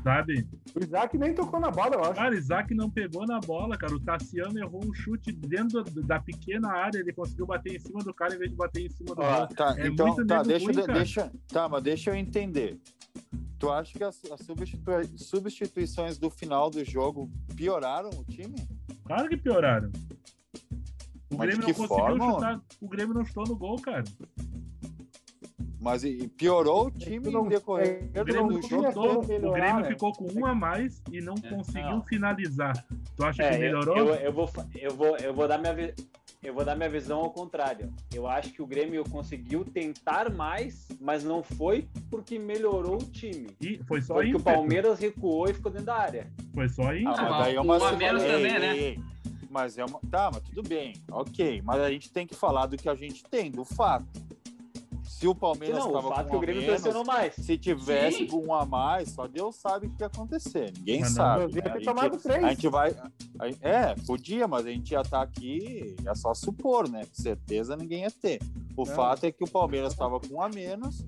Sabe? 0.06 0.48
O 0.76 0.84
Isaac 0.84 1.18
nem 1.18 1.34
tocou 1.34 1.60
na 1.60 1.72
bola, 1.72 1.96
eu 1.96 2.02
acho. 2.04 2.14
Cara, 2.14 2.36
Isaac 2.36 2.76
não 2.76 2.92
pegou 2.92 3.26
na 3.26 3.40
bola, 3.40 3.76
cara. 3.76 3.92
O 3.96 4.00
Tassiano 4.00 4.56
errou 4.60 4.86
um 4.86 4.94
chute 4.94 5.32
dentro 5.32 5.84
da 5.84 6.20
pequena 6.20 6.72
área. 6.72 7.00
Ele 7.00 7.12
conseguiu 7.12 7.48
bater 7.48 7.76
em 7.76 7.80
cima 7.80 8.04
do 8.04 8.14
cara 8.14 8.36
em 8.36 8.38
vez 8.38 8.52
de 8.52 8.56
bater 8.56 8.86
em 8.86 8.90
cima 8.92 9.16
do 9.16 9.22
Ó, 9.24 9.38
gol. 9.40 9.48
Tá, 9.48 9.74
É 9.80 9.88
então, 9.88 10.06
muito 10.06 10.28
tá, 10.28 10.44
deixa, 10.44 10.64
ruim, 10.66 10.76
de- 10.76 10.82
cara. 10.84 10.94
deixa, 11.00 11.32
tá, 11.48 11.68
mas 11.68 11.82
deixa 11.82 12.12
eu 12.12 12.16
entender. 12.16 12.80
Tu 13.58 13.68
acha 13.72 13.98
que 13.98 14.04
as, 14.04 14.22
as 14.32 14.42
substitu- 14.42 14.92
substituições 15.18 16.20
do 16.20 16.30
final 16.30 16.70
do 16.70 16.86
jogo 16.86 17.28
pioraram 17.56 18.12
o 18.12 18.24
time? 18.26 18.54
Claro 19.06 19.28
que 19.28 19.38
pioraram. 19.38 19.90
O 21.32 21.38
Mas 21.38 21.48
Grêmio 21.48 21.66
que 21.66 21.72
não 21.72 21.88
conseguiu 21.88 21.88
forma? 21.88 22.32
chutar. 22.32 22.62
O 22.80 22.88
Grêmio 22.88 23.16
não 23.16 23.26
chutou 23.26 23.46
no 23.48 23.56
gol, 23.56 23.82
cara. 23.82 24.04
Mas 25.86 26.04
e- 26.04 26.18
e 26.24 26.28
piorou 26.28 26.88
o 26.88 26.92
time 26.92 27.20
tu 27.26 27.30
não- 27.32 27.44
no 27.44 27.50
decorrer 27.52 28.10
é, 28.12 28.20
O 28.22 28.26
do, 28.26 28.34
Grêmio, 28.34 28.48
melhorar, 29.28 29.48
o 29.48 29.52
Grêmio 29.54 29.86
ficou 29.86 30.12
com 30.14 30.26
um 30.34 30.44
a 30.44 30.56
mais 30.56 31.00
e 31.12 31.22
não 31.22 31.36
É. 31.44 31.48
conseguiu 31.48 31.92
Não. 31.92 32.02
finalizar. 32.02 32.84
Tu 33.16 33.24
acha 33.24 33.44
É, 33.44 33.52
que 33.52 33.58
melhorou? 33.60 33.96
eu, 33.96 34.16
eu 34.16 34.34
vou, 34.34 34.50
eu, 34.74 34.92
vou, 34.96 35.16
eu, 35.18 35.32
vou 35.32 35.48
dar 35.48 35.60
minha, 35.60 35.94
eu 36.42 36.54
vou 36.56 36.66
dar 36.66 36.76
minha 36.76 36.90
visão 36.90 37.20
ao 37.20 37.30
contrário. 37.30 37.94
Eu 38.12 38.26
acho 38.28 38.52
que 38.52 38.64
o 38.64 38.66
Grêmio 38.66 39.04
conseguiu 39.08 39.64
tentar 39.64 40.32
mais, 40.34 40.88
mas 41.00 41.24
não 41.24 41.44
foi 41.44 41.88
porque 42.10 42.40
melhorou 42.40 42.96
o 42.96 43.06
time. 43.06 43.52
E 43.62 43.78
foi 43.84 44.02
só 44.02 44.16
Porque 44.16 44.36
o. 44.36 44.40
Palmeiras 44.40 44.98
recuou 44.98 45.48
e 45.48 45.54
ficou 45.54 45.70
dentro 45.72 45.86
da 45.86 45.98
área. 45.98 46.26
Foi 46.52 46.68
só 46.68 46.90
Ah, 46.90 46.94
mas 47.06 47.20
Ah, 47.20 47.38
daí 47.44 47.56
é 47.58 47.62
um 47.62 47.64
uma 47.64 47.92
menos 47.92 48.24
Ei, 48.24 48.32
também, 48.32 48.60
né? 48.60 48.76
ei. 48.76 49.00
Mas 49.52 49.78
é 49.78 49.86
uma. 49.86 50.00
Tá, 50.10 50.32
mas 50.34 50.42
tudo 50.42 50.68
bem. 50.68 50.94
Ok. 51.12 51.62
Mas 51.64 51.80
a 51.80 51.92
gente 51.92 52.12
tem 52.12 52.26
que 52.26 52.34
falar 52.36 52.66
do 52.66 52.76
que 52.76 52.90
a 52.90 52.96
gente 52.96 53.24
tem, 53.24 53.52
do 53.52 53.64
fato. 53.64 54.25
Se 55.18 55.28
o 55.30 55.34
Palmeiras 55.34 55.78
não, 55.80 55.86
o 55.86 55.96
estava 55.98 56.10
fato 56.10 56.20
é 56.20 56.24
com 56.24 56.30
que 56.32 56.36
um 56.36 56.38
o 56.38 56.42
Grêmio 56.42 56.62
menos, 56.64 56.82
pressionou 56.82 57.06
mais. 57.06 57.34
se 57.36 57.58
tivesse 57.58 58.18
Sim. 58.18 58.28
com 58.28 58.46
um 58.48 58.54
a 58.54 58.66
mais, 58.66 59.12
só 59.12 59.26
Deus 59.28 59.56
sabe 59.56 59.88
o 59.88 59.90
que 59.92 60.04
ia 60.04 60.08
acontecer. 60.08 60.74
Ninguém 60.78 61.00
Mas 61.00 61.10
não, 61.12 61.16
sabe. 61.16 61.46
Devia 61.48 61.62
né? 61.64 61.70
ter 61.70 61.70
A 61.70 61.74
gente- 61.80 61.86
tomado 61.86 62.18
três. 62.18 62.44
A 62.44 62.50
gente 62.50 62.68
vai. 62.68 62.92
a- 62.92 63.12
É, 63.62 63.96
podia, 64.06 64.46
mas 64.46 64.66
a 64.66 64.70
gente 64.72 64.92
ia 64.92 65.00
estar 65.00 65.22
aqui, 65.22 65.96
é 66.06 66.14
só 66.16 66.34
supor, 66.34 66.90
né? 66.90 67.06
Com 67.06 67.14
certeza 67.24 67.78
ninguém 67.78 68.02
ia 68.02 68.12
ter. 68.12 68.42
O 68.76 68.84
Não. 68.86 68.94
fato 68.94 69.24
é 69.26 69.32
que 69.32 69.44
o 69.44 69.50
Palmeiras 69.50 69.94
estava 69.94 70.20
com 70.20 70.36
um 70.36 70.42
a 70.42 70.50
menos, 70.50 71.06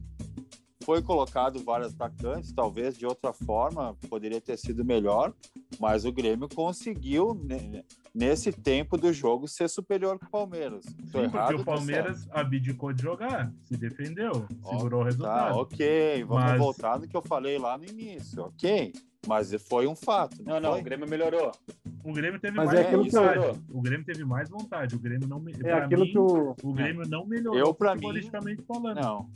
foi 0.88 1.02
colocado 1.02 1.62
vários 1.66 1.94
atacantes, 1.94 2.54
talvez 2.54 2.98
de 2.98 3.06
outra 3.06 3.34
forma 3.34 3.94
poderia 4.10 4.40
ter 4.40 4.56
sido 4.58 4.86
melhor, 4.86 5.34
mas 5.82 6.06
o 6.06 6.14
Grêmio 6.14 6.48
conseguiu, 6.48 7.34
né, 7.44 7.84
nesse 8.16 8.54
tempo 8.54 8.98
do 8.98 9.12
jogo, 9.12 9.50
ser 9.50 9.68
superior 9.70 10.18
que 10.18 10.26
o 10.28 10.30
Palmeiras. 10.30 10.86
Tô 11.12 11.20
Sim, 11.20 11.26
errado, 11.26 11.48
porque 11.48 11.62
o 11.62 11.66
Palmeiras 11.66 12.26
abdicou 12.32 12.94
de 12.94 13.04
jogar, 13.04 13.52
se 13.66 13.76
defendeu, 13.76 14.46
Ó, 14.64 14.70
segurou 14.78 15.02
o 15.02 15.04
Tá, 15.04 15.10
resultado. 15.10 15.58
ok, 15.58 16.24
vamos 16.24 16.44
Mas- 16.46 16.58
voltar 16.58 16.98
no 17.02 17.06
que 17.06 17.18
eu 17.18 17.22
falei 17.22 17.58
lá 17.58 17.78
no 17.78 17.84
início, 17.84 18.44
ok. 18.44 18.94
Mas 19.28 19.52
foi 19.68 19.88
um 19.88 19.96
fato. 19.96 20.42
Não, 20.42 20.58
não, 20.62 20.72
foi? 20.72 20.80
o 20.80 20.84
Grêmio 20.86 21.10
melhorou. 21.10 21.52
O 22.02 22.14
Grêmio 22.14 22.40
teve 22.40 22.56
Mas 22.56 22.68
mais 22.68 22.80
é 22.80 22.84
aquilo 22.84 23.04
que 23.04 23.12
vontade. 23.12 23.46
eu- 23.46 23.58
O 23.78 23.82
Grêmio 23.82 24.06
teve 24.06 24.24
mais 24.24 24.50
vontade. 24.50 24.96
O 24.96 25.00
Grêmio 25.00 25.28
não. 25.28 25.38
me- 25.42 25.52
É 25.66 25.74
aquilo 25.74 26.06
mim, 26.06 26.12
que 26.14 26.18
o. 26.18 26.56
o 26.64 26.72
Grêmio 26.74 27.06
não 27.10 27.26
melhorou 27.28 27.60
Eu, 27.60 27.74
pra 27.74 27.90
mim- 27.94 27.96
futebolisticamente 28.04 28.64
falando. 28.66 29.02
Não. 29.02 29.30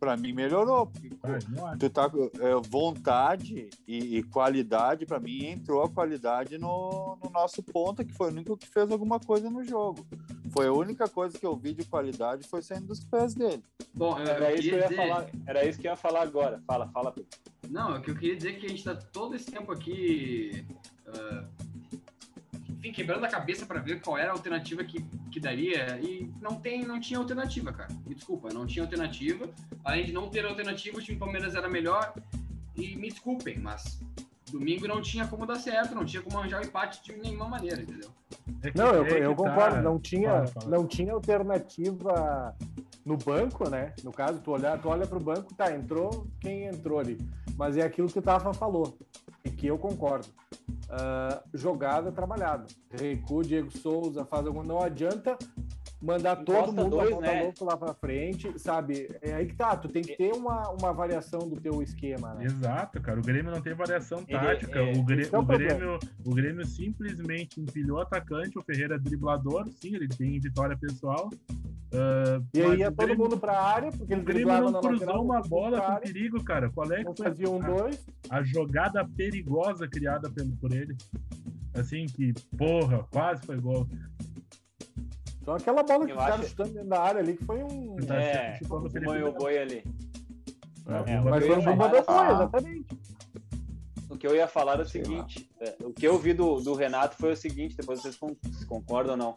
Pra 0.00 0.16
mim 0.16 0.32
melhorou. 0.32 0.86
porque 0.86 1.10
Ah, 1.22 1.36
acho. 1.36 1.78
tu 1.78 1.90
tá 1.90 2.08
com 2.08 2.24
é, 2.40 2.54
vontade 2.68 3.68
e, 3.86 4.18
e 4.18 4.22
qualidade, 4.22 5.06
pra 5.06 5.20
mim 5.20 5.46
entrou 5.46 5.82
a 5.82 5.88
qualidade 5.90 6.58
no, 6.58 7.16
no 7.22 7.30
nosso 7.30 7.62
ponta, 7.62 8.04
que 8.04 8.12
foi 8.12 8.28
o 8.28 8.30
único 8.32 8.56
que 8.56 8.66
fez 8.66 8.90
alguma 8.90 9.20
coisa 9.20 9.50
no 9.50 9.62
jogo. 9.62 10.06
Foi 10.52 10.66
a 10.68 10.72
única 10.72 11.08
coisa 11.08 11.38
que 11.38 11.44
eu 11.46 11.56
vi 11.56 11.72
de 11.74 11.84
qualidade 11.84 12.46
foi 12.46 12.62
saindo 12.62 12.86
dos 12.86 13.00
pés 13.04 13.34
dele. 13.34 13.62
Bom, 13.94 14.18
eu, 14.18 14.26
Era 14.26 14.50
eu 14.52 14.56
isso 14.56 14.68
que 14.68 14.74
eu 14.74 14.78
ia 14.78 14.88
dizer... 14.88 14.96
falar. 14.96 15.26
Era 15.46 15.64
isso 15.66 15.80
que 15.80 15.86
eu 15.86 15.90
ia 15.90 15.96
falar 15.96 16.22
agora. 16.22 16.62
Fala, 16.66 16.88
fala, 16.88 17.12
Pedro. 17.12 17.28
Não, 17.70 17.96
o 17.96 18.00
que 18.00 18.10
eu 18.10 18.14
queria 18.14 18.36
dizer 18.36 18.50
é 18.50 18.52
que 18.54 18.66
a 18.66 18.68
gente 18.68 18.84
tá 18.84 18.94
todo 18.94 19.34
esse 19.34 19.50
tempo 19.50 19.72
aqui 19.72 20.66
ah, 21.06 21.44
enfim, 22.84 22.92
quebrando 22.92 23.24
a 23.24 23.28
cabeça 23.28 23.64
para 23.64 23.80
ver 23.80 24.02
qual 24.02 24.18
era 24.18 24.28
a 24.28 24.32
alternativa 24.32 24.84
que, 24.84 25.02
que 25.30 25.40
daria. 25.40 25.98
E 26.02 26.30
não, 26.40 26.56
tem, 26.56 26.84
não 26.84 27.00
tinha 27.00 27.18
alternativa, 27.18 27.72
cara. 27.72 27.88
Me 28.06 28.14
desculpa, 28.14 28.50
não 28.52 28.66
tinha 28.66 28.82
alternativa. 28.82 29.48
Além 29.82 30.04
de 30.04 30.12
não 30.12 30.28
ter 30.28 30.44
alternativa, 30.44 30.98
o 30.98 31.00
time 31.02 31.18
Palmeiras 31.18 31.54
era 31.54 31.66
melhor. 31.66 32.12
E 32.76 32.94
me 32.96 33.08
desculpem, 33.08 33.58
mas 33.58 33.98
domingo 34.50 34.86
não 34.86 35.00
tinha 35.00 35.26
como 35.26 35.46
dar 35.46 35.56
certo, 35.56 35.94
não 35.94 36.04
tinha 36.04 36.22
como 36.22 36.38
arranjar 36.38 36.60
o 36.60 36.64
empate 36.64 37.02
de 37.02 37.18
nenhuma 37.18 37.48
maneira, 37.48 37.80
entendeu? 37.80 38.10
É 38.62 38.70
que, 38.70 38.76
não, 38.76 38.94
eu, 38.94 39.06
é 39.06 39.26
eu 39.26 39.34
concordo, 39.34 39.76
tá... 39.76 39.82
não, 39.82 39.98
tinha, 39.98 40.30
fala, 40.30 40.46
fala. 40.46 40.76
não 40.76 40.86
tinha 40.86 41.12
alternativa 41.12 42.54
no 43.04 43.16
banco, 43.16 43.68
né? 43.70 43.94
No 44.02 44.12
caso, 44.12 44.40
tu 44.40 44.50
olha, 44.50 44.76
tu 44.76 44.88
olha 44.88 45.06
pro 45.06 45.20
banco, 45.20 45.54
tá, 45.54 45.74
entrou 45.74 46.26
quem 46.40 46.66
entrou 46.66 46.98
ali. 46.98 47.18
Mas 47.56 47.76
é 47.76 47.82
aquilo 47.82 48.08
que 48.08 48.18
o 48.18 48.22
Tafa 48.22 48.52
falou, 48.52 48.98
e 49.44 49.50
que 49.50 49.66
eu 49.66 49.78
concordo. 49.78 50.28
Uh, 50.84 51.42
jogada 51.52 52.10
trabalhada. 52.10 52.66
Recua 52.90 53.42
Diego 53.42 53.70
Souza, 53.70 54.24
faz 54.24 54.46
alguma. 54.46 54.64
Não 54.64 54.80
adianta 54.80 55.36
mandar 56.04 56.40
Encosta 56.40 56.62
todo 56.64 56.74
mundo 56.74 56.90
dois, 56.90 57.18
né? 57.18 57.42
louco 57.42 57.64
lá 57.64 57.76
para 57.76 57.94
frente, 57.94 58.58
sabe? 58.58 59.08
É 59.22 59.34
aí 59.34 59.46
que 59.46 59.56
tá, 59.56 59.76
tu 59.76 59.88
tem 59.88 60.02
que 60.02 60.16
ter 60.16 60.32
uma, 60.32 60.68
uma 60.70 60.92
variação 60.92 61.48
do 61.48 61.56
teu 61.60 61.82
esquema, 61.82 62.34
né? 62.34 62.44
Exato, 62.44 63.00
cara. 63.00 63.18
O 63.18 63.22
Grêmio 63.22 63.50
não 63.50 63.60
tem 63.60 63.74
variação 63.74 64.22
tática. 64.24 64.78
É, 64.78 64.92
é, 64.92 64.98
o, 64.98 65.02
Grêmio, 65.02 65.28
é 65.32 65.38
o, 65.38 65.40
o, 65.40 65.44
Grêmio, 65.44 65.98
o 66.24 66.34
Grêmio 66.34 66.66
simplesmente 66.66 67.60
empilhou 67.60 67.98
o 67.98 68.00
atacante, 68.02 68.58
o 68.58 68.62
Ferreira 68.62 68.96
é 68.96 68.98
driblador, 68.98 69.66
sim, 69.80 69.94
ele 69.94 70.08
tem 70.08 70.38
vitória 70.38 70.76
pessoal. 70.76 71.30
Uh, 71.94 72.44
e 72.52 72.60
aí 72.60 72.78
ia 72.80 72.90
todo 72.90 73.06
Grêmio, 73.06 73.24
mundo 73.24 73.38
para 73.38 73.52
a 73.52 73.72
área, 73.72 73.92
porque 73.92 74.14
o 74.14 74.22
Grêmio 74.22 74.70
não 74.70 74.80
cruzou 74.80 75.24
uma 75.24 75.40
bola 75.40 75.80
com 75.80 76.00
perigo, 76.00 76.42
cara. 76.42 76.68
Qual 76.70 76.92
é 76.92 77.04
que 77.04 77.16
foi 77.16 77.26
fazia 77.26 77.48
um 77.48 77.60
dois. 77.60 78.04
A, 78.28 78.38
a 78.38 78.42
jogada 78.42 79.06
perigosa 79.16 79.86
criada 79.86 80.28
pelo, 80.28 80.50
por 80.56 80.72
ele? 80.72 80.96
Assim 81.72 82.06
que, 82.06 82.32
porra, 82.56 83.04
quase 83.10 83.44
foi 83.46 83.60
gol. 83.60 83.88
Então 85.44 85.56
aquela 85.56 85.82
bola 85.82 86.06
que 86.06 86.12
o 86.12 86.16
cara 86.16 86.42
chutando 86.42 86.70
dentro 86.70 86.88
da 86.88 87.02
área 87.02 87.20
ali, 87.20 87.36
que 87.36 87.44
foi 87.44 87.62
um. 87.62 87.96
É, 88.10 88.58
o 89.22 89.32
boi 89.32 89.58
ali. 89.58 89.84
É, 90.86 91.12
é, 91.12 91.20
mas 91.20 91.46
foi 91.46 91.58
um 91.58 91.62
bomba 91.62 91.98
exatamente. 91.98 92.86
O 94.08 94.16
que 94.16 94.26
eu 94.26 94.34
ia 94.34 94.48
falar 94.48 94.78
é 94.78 94.82
o 94.82 94.86
seguinte: 94.86 95.50
é, 95.60 95.74
o 95.84 95.92
que 95.92 96.08
eu 96.08 96.18
vi 96.18 96.32
do, 96.32 96.60
do 96.62 96.72
Renato 96.72 97.16
foi 97.16 97.32
o 97.32 97.36
seguinte, 97.36 97.76
depois 97.76 98.00
vocês 98.00 98.18
concordam 98.66 99.12
ou 99.12 99.18
não. 99.18 99.36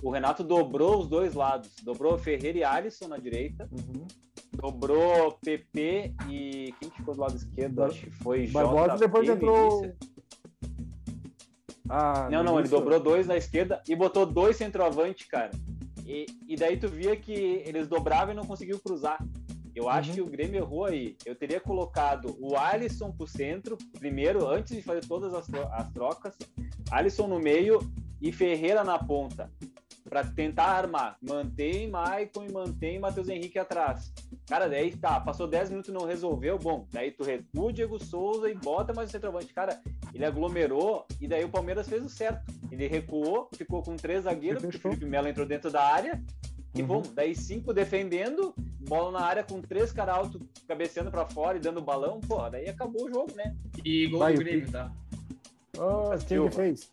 O 0.00 0.10
Renato 0.10 0.44
dobrou 0.44 1.00
os 1.00 1.08
dois 1.08 1.34
lados. 1.34 1.74
Dobrou 1.82 2.16
Ferreira 2.16 2.58
e 2.58 2.64
Alisson 2.64 3.08
na 3.08 3.16
direita. 3.16 3.68
Uhum. 3.72 4.06
Dobrou 4.52 5.32
PP 5.44 6.14
e. 6.28 6.72
Quem 6.78 6.88
ficou 6.90 7.14
do 7.16 7.20
lado 7.20 7.34
esquerdo? 7.34 7.82
Acho 7.82 8.00
que 8.00 8.10
foi 8.12 8.46
Barbosa. 8.46 8.96
depois 8.96 9.28
entrou. 9.28 9.92
Ah, 11.94 12.26
não, 12.30 12.42
não, 12.42 12.58
ele 12.58 12.68
dobrou 12.68 12.98
dois 12.98 13.26
na 13.26 13.36
esquerda 13.36 13.82
e 13.86 13.94
botou 13.94 14.24
dois 14.24 14.56
centroavante, 14.56 15.26
cara. 15.26 15.50
E, 16.06 16.24
e 16.48 16.56
daí 16.56 16.78
tu 16.78 16.88
via 16.88 17.14
que 17.14 17.62
eles 17.66 17.86
dobravam 17.86 18.32
e 18.32 18.36
não 18.36 18.46
conseguiam 18.46 18.78
cruzar. 18.78 19.22
Eu 19.74 19.90
acho 19.90 20.08
uhum. 20.08 20.14
que 20.14 20.22
o 20.22 20.26
Grêmio 20.26 20.58
errou 20.58 20.86
aí. 20.86 21.14
Eu 21.26 21.34
teria 21.34 21.60
colocado 21.60 22.34
o 22.40 22.56
Alisson 22.56 23.12
pro 23.12 23.26
centro, 23.26 23.76
primeiro, 23.98 24.48
antes 24.48 24.74
de 24.74 24.80
fazer 24.80 25.06
todas 25.06 25.34
as, 25.34 25.46
as 25.52 25.90
trocas. 25.92 26.34
Alisson 26.90 27.26
no 27.26 27.38
meio 27.38 27.78
e 28.22 28.32
Ferreira 28.32 28.82
na 28.82 28.98
ponta 28.98 29.50
para 30.12 30.24
tentar 30.24 30.66
armar. 30.66 31.16
Mantém 31.22 31.88
Maicon 31.88 32.44
e 32.44 32.52
mantém 32.52 32.98
Matheus 32.98 33.30
Henrique 33.30 33.58
atrás. 33.58 34.12
Cara, 34.46 34.68
daí 34.68 34.94
tá, 34.94 35.18
passou 35.18 35.46
10 35.46 35.70
minutos 35.70 35.88
e 35.88 35.94
não 35.94 36.04
resolveu, 36.04 36.58
bom, 36.58 36.86
daí 36.92 37.10
tu 37.10 37.24
recua 37.24 37.64
o 37.64 37.72
Diego 37.72 37.98
Souza 37.98 38.50
e 38.50 38.54
bota 38.54 38.92
mais 38.92 39.08
o 39.08 39.12
centroavante. 39.12 39.54
Cara, 39.54 39.80
ele 40.12 40.26
aglomerou 40.26 41.06
e 41.18 41.26
daí 41.26 41.42
o 41.44 41.48
Palmeiras 41.48 41.88
fez 41.88 42.04
o 42.04 42.10
certo. 42.10 42.44
Ele 42.70 42.86
recuou, 42.86 43.48
ficou 43.56 43.82
com 43.82 43.96
três 43.96 44.24
zagueiros, 44.24 44.60
porque 44.60 44.76
o 44.76 44.80
Felipe 44.80 45.06
Melo 45.06 45.28
entrou 45.28 45.46
dentro 45.46 45.70
da 45.70 45.82
área. 45.82 46.22
E 46.74 46.82
uhum. 46.82 46.88
bom, 46.88 47.02
daí 47.14 47.34
cinco 47.34 47.72
defendendo, 47.72 48.52
bola 48.86 49.18
na 49.18 49.24
área 49.24 49.42
com 49.42 49.62
três 49.62 49.92
caras 49.92 50.14
alto 50.16 50.46
cabeceando 50.68 51.10
para 51.10 51.24
fora 51.24 51.56
e 51.56 51.60
dando 51.60 51.80
balão, 51.80 52.20
pô, 52.20 52.50
daí 52.50 52.68
acabou 52.68 53.06
o 53.06 53.10
jogo, 53.10 53.34
né? 53.34 53.56
E 53.82 54.08
gol 54.08 54.18
Vai, 54.18 54.34
do 54.34 54.40
Grêmio, 54.40 54.70
tá? 54.70 54.92
Oh, 55.78 56.10
quem 56.26 56.46
que 56.46 56.54
fez? 56.54 56.92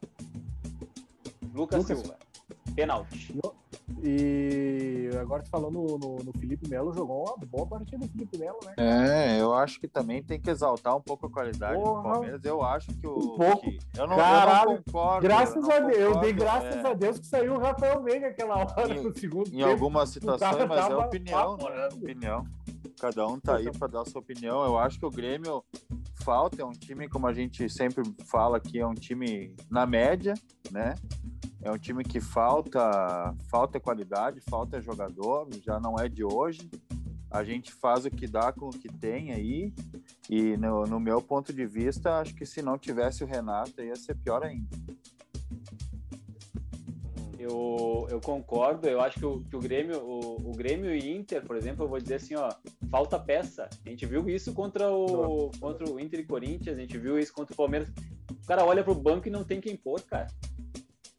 Lucas, 1.53 1.79
Lucas 1.79 1.86
Silva. 1.86 2.29
Pênalti. 2.76 3.34
E 4.02 5.10
agora 5.20 5.44
tu 5.44 5.50
falou 5.50 5.70
no, 5.70 5.98
no, 5.98 6.16
no, 6.24 6.32
Felipe 6.40 6.70
Melo, 6.70 6.94
jogou 6.94 7.26
uma 7.26 7.46
boa 7.46 7.68
partida 7.68 8.06
do 8.06 8.12
Felipe 8.12 8.38
Melo, 8.38 8.60
né? 8.66 8.74
É, 8.78 9.42
eu 9.42 9.54
acho 9.54 9.80
que 9.80 9.88
também 9.88 10.24
tem 10.24 10.40
que 10.40 10.50
exaltar 10.50 10.96
um 10.96 11.02
pouco 11.02 11.26
a 11.26 11.30
qualidade 11.30 11.82
Porra. 11.82 12.02
do 12.02 12.10
Palmeiras. 12.10 12.46
Eu 12.46 12.64
acho 12.64 12.88
que 12.94 13.06
o. 13.06 13.18
Um 13.18 13.38
pouco. 13.38 13.62
Que, 13.62 13.80
eu 13.98 14.08
não, 14.08 14.16
Caralho, 14.16 14.70
eu 14.70 14.76
não 14.76 14.84
concordo. 14.84 15.22
Graças 15.22 15.68
eu 15.68 15.72
a 15.72 15.80
Deus, 15.80 16.00
eu 16.00 16.20
dei 16.22 16.34
graças 16.34 16.76
é. 16.76 16.88
a 16.88 16.94
Deus 16.94 17.20
que 17.20 17.26
saiu 17.26 17.56
o 17.56 17.60
Rafael 17.60 18.02
Veiga 18.02 18.28
aquela 18.28 18.58
hora 18.58 18.94
em, 18.94 19.04
no 19.04 19.18
segundo 19.18 19.48
Em 19.50 19.58
tempo. 19.58 19.70
algumas 19.70 20.10
situações, 20.10 20.68
mas 20.68 20.90
é 20.90 20.96
opinião, 20.96 21.58
né? 21.58 21.88
Opinião. 21.94 22.46
Cada 23.00 23.28
um 23.28 23.40
tá 23.40 23.56
aí 23.56 23.72
para 23.72 23.88
dar 23.88 24.02
a 24.02 24.06
sua 24.06 24.22
opinião. 24.22 24.64
Eu 24.64 24.78
acho 24.78 25.00
que 25.00 25.06
o 25.06 25.10
Grêmio 25.10 25.64
falta, 26.24 26.62
é 26.62 26.66
um 26.66 26.72
time, 26.72 27.08
como 27.10 27.28
a 27.28 27.34
gente 27.34 27.70
sempre 27.70 28.04
fala 28.26 28.58
aqui, 28.58 28.80
é 28.80 28.86
um 28.86 28.94
time 28.94 29.56
na 29.70 29.86
média, 29.86 30.34
né? 30.72 30.96
É 31.62 31.69
um 31.69 31.78
time 31.78 32.04
que 32.04 32.22
falta, 32.22 33.36
falta 33.50 33.80
qualidade, 33.80 34.39
falta 34.39 34.82
jogador, 34.82 35.48
já 35.62 35.80
não 35.80 36.00
é 36.00 36.08
de 36.08 36.24
hoje. 36.24 36.69
A 37.30 37.43
gente 37.43 37.72
faz 37.72 38.06
o 38.06 38.10
que 38.10 38.26
dá 38.26 38.52
com 38.52 38.67
o 38.67 38.72
que 38.72 38.88
tem 38.88 39.32
aí. 39.34 39.74
E 40.30 40.56
no, 40.58 40.86
no 40.86 41.00
meu 41.00 41.22
ponto 41.22 41.52
de 41.52 41.65
vista, 41.65 42.19
acho 42.19 42.34
que 42.34 42.45
se 42.45 42.62
não 42.62 42.78
tivesse 42.78 43.24
o 43.24 43.28
Renato, 43.28 43.82
ia 43.82 43.95
ser 43.95 44.15
pior 44.15 44.41
ainda. 44.43 44.69
Eu, 47.38 48.08
eu 48.10 48.19
concordo, 48.19 48.88
eu 48.88 49.02
acho 49.02 49.19
que 49.19 49.26
o, 49.26 49.41
que 49.41 49.56
o 49.56 49.60
Grêmio, 49.60 49.98
o, 50.00 50.50
o 50.50 50.52
Grêmio 50.52 50.93
e 50.93 51.10
Inter, 51.10 51.45
por 51.45 51.56
exemplo, 51.56 51.86
eu 51.86 51.89
vou 51.89 52.00
dizer 52.00 52.15
assim, 52.15 52.36
ó, 52.36 52.54
falta 52.89 53.19
peça. 53.19 53.69
A 53.86 53.89
gente 53.89 54.06
viu 54.06 54.28
isso 54.30 54.54
contra 54.54 54.91
o, 54.91 55.52
contra 55.60 55.89
o 55.89 56.00
Inter 56.00 56.19
e 56.22 56.26
Corinthians, 56.26 56.78
a 56.78 56.82
gente 56.82 56.98
viu 56.98 57.17
isso 57.17 57.34
contra 57.34 57.54
o 57.54 57.58
Palmeiras. 57.58 57.89
O 58.32 58.48
cara 58.48 58.65
olha 58.65 58.84
pro 58.84 58.95
banco 58.95 59.28
e 59.28 59.32
não 59.32 59.43
tem 59.43 59.62
quem 59.62 59.76
pôr, 59.76 60.02
cara. 60.02 60.28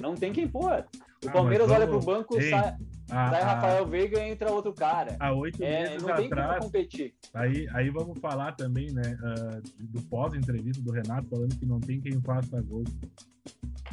Não 0.01 0.15
tem 0.15 0.33
quem 0.33 0.49
pôr. 0.49 0.85
O 1.25 1.29
ah, 1.29 1.33
Palmeiras 1.33 1.69
vamos... 1.69 1.83
olha 1.83 1.91
pro 1.91 2.01
banco, 2.01 2.41
Ei, 2.41 2.49
sai, 2.49 2.77
a, 3.11 3.31
sai 3.31 3.43
Rafael 3.43 3.87
Veiga 3.87 4.19
e 4.19 4.31
entra 4.31 4.51
outro 4.51 4.73
cara. 4.73 5.15
Há 5.21 5.33
oito 5.33 5.63
é, 5.63 5.83
meses 5.83 6.03
não 6.03 6.17
tem 6.17 6.27
atrás, 6.27 6.65
competir. 6.65 7.15
Aí, 7.35 7.69
aí 7.75 7.91
vamos 7.91 8.19
falar 8.19 8.53
também, 8.53 8.91
né, 8.91 9.03
uh, 9.03 9.63
do 9.79 10.01
pós-entrevista 10.03 10.83
do 10.83 10.91
Renato, 10.91 11.29
falando 11.29 11.55
que 11.59 11.67
não 11.67 11.79
tem 11.79 12.01
quem 12.01 12.19
faça 12.23 12.61
gol. 12.63 12.85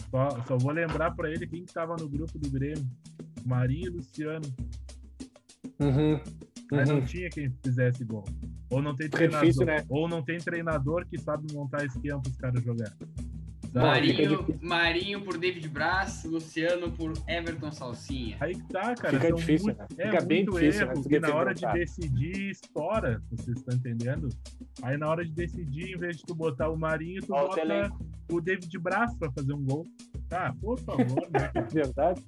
Só, 0.09 0.29
só 0.47 0.57
vou 0.57 0.71
lembrar 0.71 1.11
para 1.11 1.29
ele 1.29 1.45
quem 1.45 1.63
estava 1.63 1.95
no 1.99 2.07
grupo 2.07 2.39
do 2.39 2.49
Grêmio. 2.49 2.87
Marinho 3.45 3.87
e 3.87 3.89
Luciano. 3.89 4.45
Uhum. 5.79 6.19
Mas 6.71 6.89
uhum. 6.89 6.97
não 6.97 7.05
tinha 7.05 7.29
quem 7.29 7.51
fizesse 7.63 8.03
gol. 8.03 8.25
Ou 8.69 8.81
não 8.81 8.95
tem 8.95 9.09
treinador, 9.09 9.41
difícil, 9.41 9.65
né? 9.65 9.85
ou 9.89 10.07
não 10.07 10.21
tem 10.21 10.37
treinador 10.37 11.05
que 11.07 11.17
sabe 11.17 11.53
montar 11.53 11.85
esquema 11.85 12.21
para 12.21 12.29
os 12.29 12.37
caras 12.37 12.63
jogar. 12.63 12.93
Marinho, 13.77 14.59
Marinho 14.61 15.21
por 15.21 15.37
David 15.37 15.67
Braz, 15.69 16.23
Luciano 16.23 16.91
por 16.91 17.13
Everton 17.27 17.71
Salsinha. 17.71 18.37
Aí 18.39 18.55
tá, 18.69 18.95
cara. 18.95 19.19
Fica 19.19 19.33
difícil, 19.33 19.67
muito, 19.67 19.79
né? 19.79 19.87
É 19.97 20.11
Fica 20.11 20.25
bem 20.25 20.45
difícil. 20.45 20.81
Erro, 20.81 21.03
né? 21.09 21.19
na 21.19 21.35
hora 21.35 21.53
de 21.53 21.73
decidir, 21.73 22.49
estoura. 22.51 23.21
Vocês 23.31 23.57
estão 23.57 23.75
entendendo? 23.75 24.29
Aí 24.81 24.97
na 24.97 25.07
hora 25.07 25.25
de 25.25 25.31
decidir, 25.31 25.95
em 25.95 25.97
vez 25.97 26.17
de 26.17 26.23
tu 26.23 26.35
botar 26.35 26.69
o 26.69 26.77
Marinho, 26.77 27.21
tu 27.21 27.33
Olha 27.33 27.89
bota 27.89 27.95
o, 28.31 28.35
o 28.35 28.41
David 28.41 28.77
Braz 28.79 29.15
pra 29.15 29.31
fazer 29.31 29.53
um 29.53 29.63
gol. 29.63 29.85
Tá, 30.29 30.53
por 30.59 30.79
favor, 30.79 31.27
né? 31.31 31.51
É 31.55 31.61
verdade. 31.61 32.23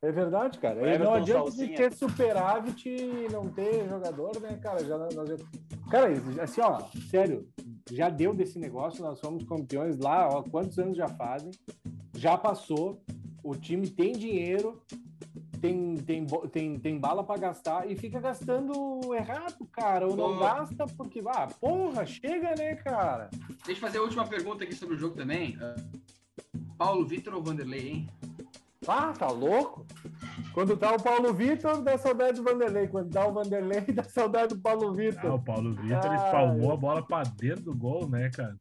É 0.00 0.12
verdade, 0.12 0.58
cara. 0.60 0.98
Não 0.98 1.14
adianta 1.14 1.50
Salsinha. 1.50 1.76
ter 1.76 1.92
superávit 1.92 2.88
e 2.88 3.28
não 3.32 3.48
ter 3.48 3.88
jogador, 3.88 4.40
né, 4.40 4.56
cara? 4.62 4.84
Já, 4.84 4.96
nós. 4.96 5.40
Cara, 5.90 6.08
assim, 6.40 6.60
ó, 6.60 6.80
sério, 7.10 7.48
já 7.90 8.08
deu 8.08 8.32
desse 8.32 8.58
negócio, 8.58 9.02
nós 9.02 9.18
somos 9.18 9.42
campeões 9.44 9.98
lá, 9.98 10.28
ó, 10.28 10.42
quantos 10.42 10.78
anos 10.78 10.96
já 10.96 11.08
fazem, 11.08 11.50
já 12.14 12.38
passou, 12.38 13.02
o 13.42 13.56
time 13.56 13.88
tem 13.88 14.12
dinheiro, 14.12 14.80
tem, 15.60 15.96
tem, 15.96 16.26
tem, 16.52 16.78
tem 16.78 16.98
bala 16.98 17.24
para 17.24 17.40
gastar 17.40 17.90
e 17.90 17.96
fica 17.96 18.20
gastando 18.20 19.00
errado, 19.14 19.66
cara, 19.72 20.06
ou 20.06 20.16
não 20.16 20.38
gasta 20.38 20.86
porque, 20.96 21.20
ah, 21.26 21.48
porra, 21.60 22.06
chega, 22.06 22.54
né, 22.54 22.76
cara? 22.76 23.30
Deixa 23.66 23.80
eu 23.80 23.86
fazer 23.86 23.98
a 23.98 24.02
última 24.02 24.26
pergunta 24.26 24.62
aqui 24.62 24.74
sobre 24.74 24.94
o 24.94 24.98
jogo 24.98 25.16
também. 25.16 25.58
Paulo 26.76 27.04
Vitor 27.04 27.34
ou 27.34 27.42
Vanderlei, 27.42 27.88
hein? 27.88 28.08
Ah, 28.86 29.12
tá 29.12 29.28
louco? 29.28 29.86
Quando 30.54 30.76
tá 30.76 30.94
o 30.94 31.02
Paulo 31.02 31.32
Vitor, 31.34 31.82
dá 31.82 31.98
saudade 31.98 32.40
do 32.40 32.44
Vanderlei. 32.44 32.88
Quando 32.88 33.10
tá 33.10 33.26
o 33.26 33.32
Vanderlei, 33.32 33.80
dá 33.92 34.02
saudade 34.04 34.54
do 34.54 34.60
Paulo 34.60 34.92
Vitor. 34.92 35.30
Ah, 35.30 35.34
o 35.34 35.42
Paulo 35.42 35.72
Vitor 35.72 36.10
ah, 36.10 36.16
espalmou 36.16 36.72
a 36.72 36.76
bola 36.76 37.02
pra 37.02 37.22
dentro 37.22 37.64
do 37.64 37.74
gol, 37.74 38.08
né, 38.08 38.30
cara? 38.30 38.56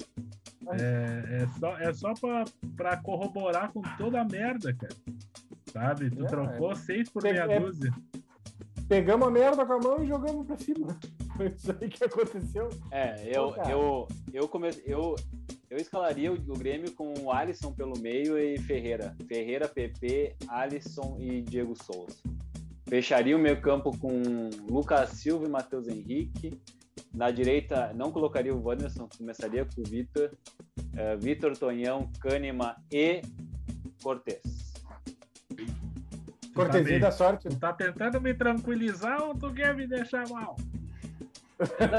É, 0.69 1.43
é 1.43 1.47
só, 1.60 1.77
é 1.77 1.93
só 1.93 2.13
pra, 2.13 2.45
pra 2.75 2.97
corroborar 2.97 3.71
com 3.71 3.82
toda 3.97 4.21
a 4.21 4.25
merda, 4.25 4.73
cara. 4.73 4.95
Sabe? 5.71 6.10
Tu 6.10 6.25
é, 6.25 6.27
trocou 6.27 6.71
é. 6.71 6.75
seis 6.75 7.10
por 7.10 7.23
meia 7.23 7.45
é, 7.49 7.60
dúzia. 7.60 7.93
Pegamos 8.88 9.28
a 9.28 9.32
merda 9.32 9.65
com 9.65 9.73
a 9.73 9.80
mão 9.80 10.04
e 10.04 10.08
jogamos 10.08 10.47
pra 10.47 10.58
cima. 10.58 10.97
Foi 11.36 11.47
isso 11.47 11.71
aí 11.71 11.89
que 11.89 12.04
aconteceu. 12.04 12.69
É, 12.89 13.21
eu, 13.26 13.54
eu, 13.69 14.08
eu, 14.34 14.47
comece, 14.47 14.82
eu, 14.86 15.15
eu 15.69 15.78
escalaria 15.78 16.32
o, 16.32 16.54
Grêmio 16.54 16.93
com 16.93 17.13
o 17.21 17.32
Alisson 17.32 17.73
pelo 17.73 18.00
meio 18.00 18.38
e 18.38 18.58
Ferreira. 18.60 19.13
Ferreira, 19.28 19.67
PP, 19.67 20.38
Alisson 20.47 21.17
e 21.19 21.41
Diego 21.41 21.76
Souza. 21.84 22.15
Fecharia 22.88 23.36
o 23.36 23.39
meio 23.39 23.62
campo 23.62 23.91
com 23.97 24.50
Lucas 24.69 25.10
Silva 25.10 25.45
e 25.45 25.50
Matheus 25.50 25.88
Henrique. 25.89 26.58
Na 27.13 27.30
direita, 27.30 27.91
não 27.93 28.12
colocaria 28.12 28.56
o 28.56 28.63
Wanderson, 28.63 29.10
começaria 29.17 29.65
com 29.65 29.82
o 29.82 29.84
Vitor. 29.84 30.32
Uh, 30.78 31.19
Vitor, 31.19 31.58
Tonhão, 31.58 32.10
Kahneman 32.21 32.76
e 32.91 33.21
Cortez. 34.02 34.57
Cortesia 36.58 37.00
tá 37.00 37.06
da 37.08 37.12
sorte. 37.12 37.50
Tu 37.50 37.56
tá 37.58 37.74
tentando 37.74 38.20
me 38.20 38.34
tranquilizar 38.34 39.22
ou 39.22 39.36
tu 39.36 39.54
quer 39.54 39.76
me 39.76 39.88
deixar 39.88 40.28
mal? 40.30 40.56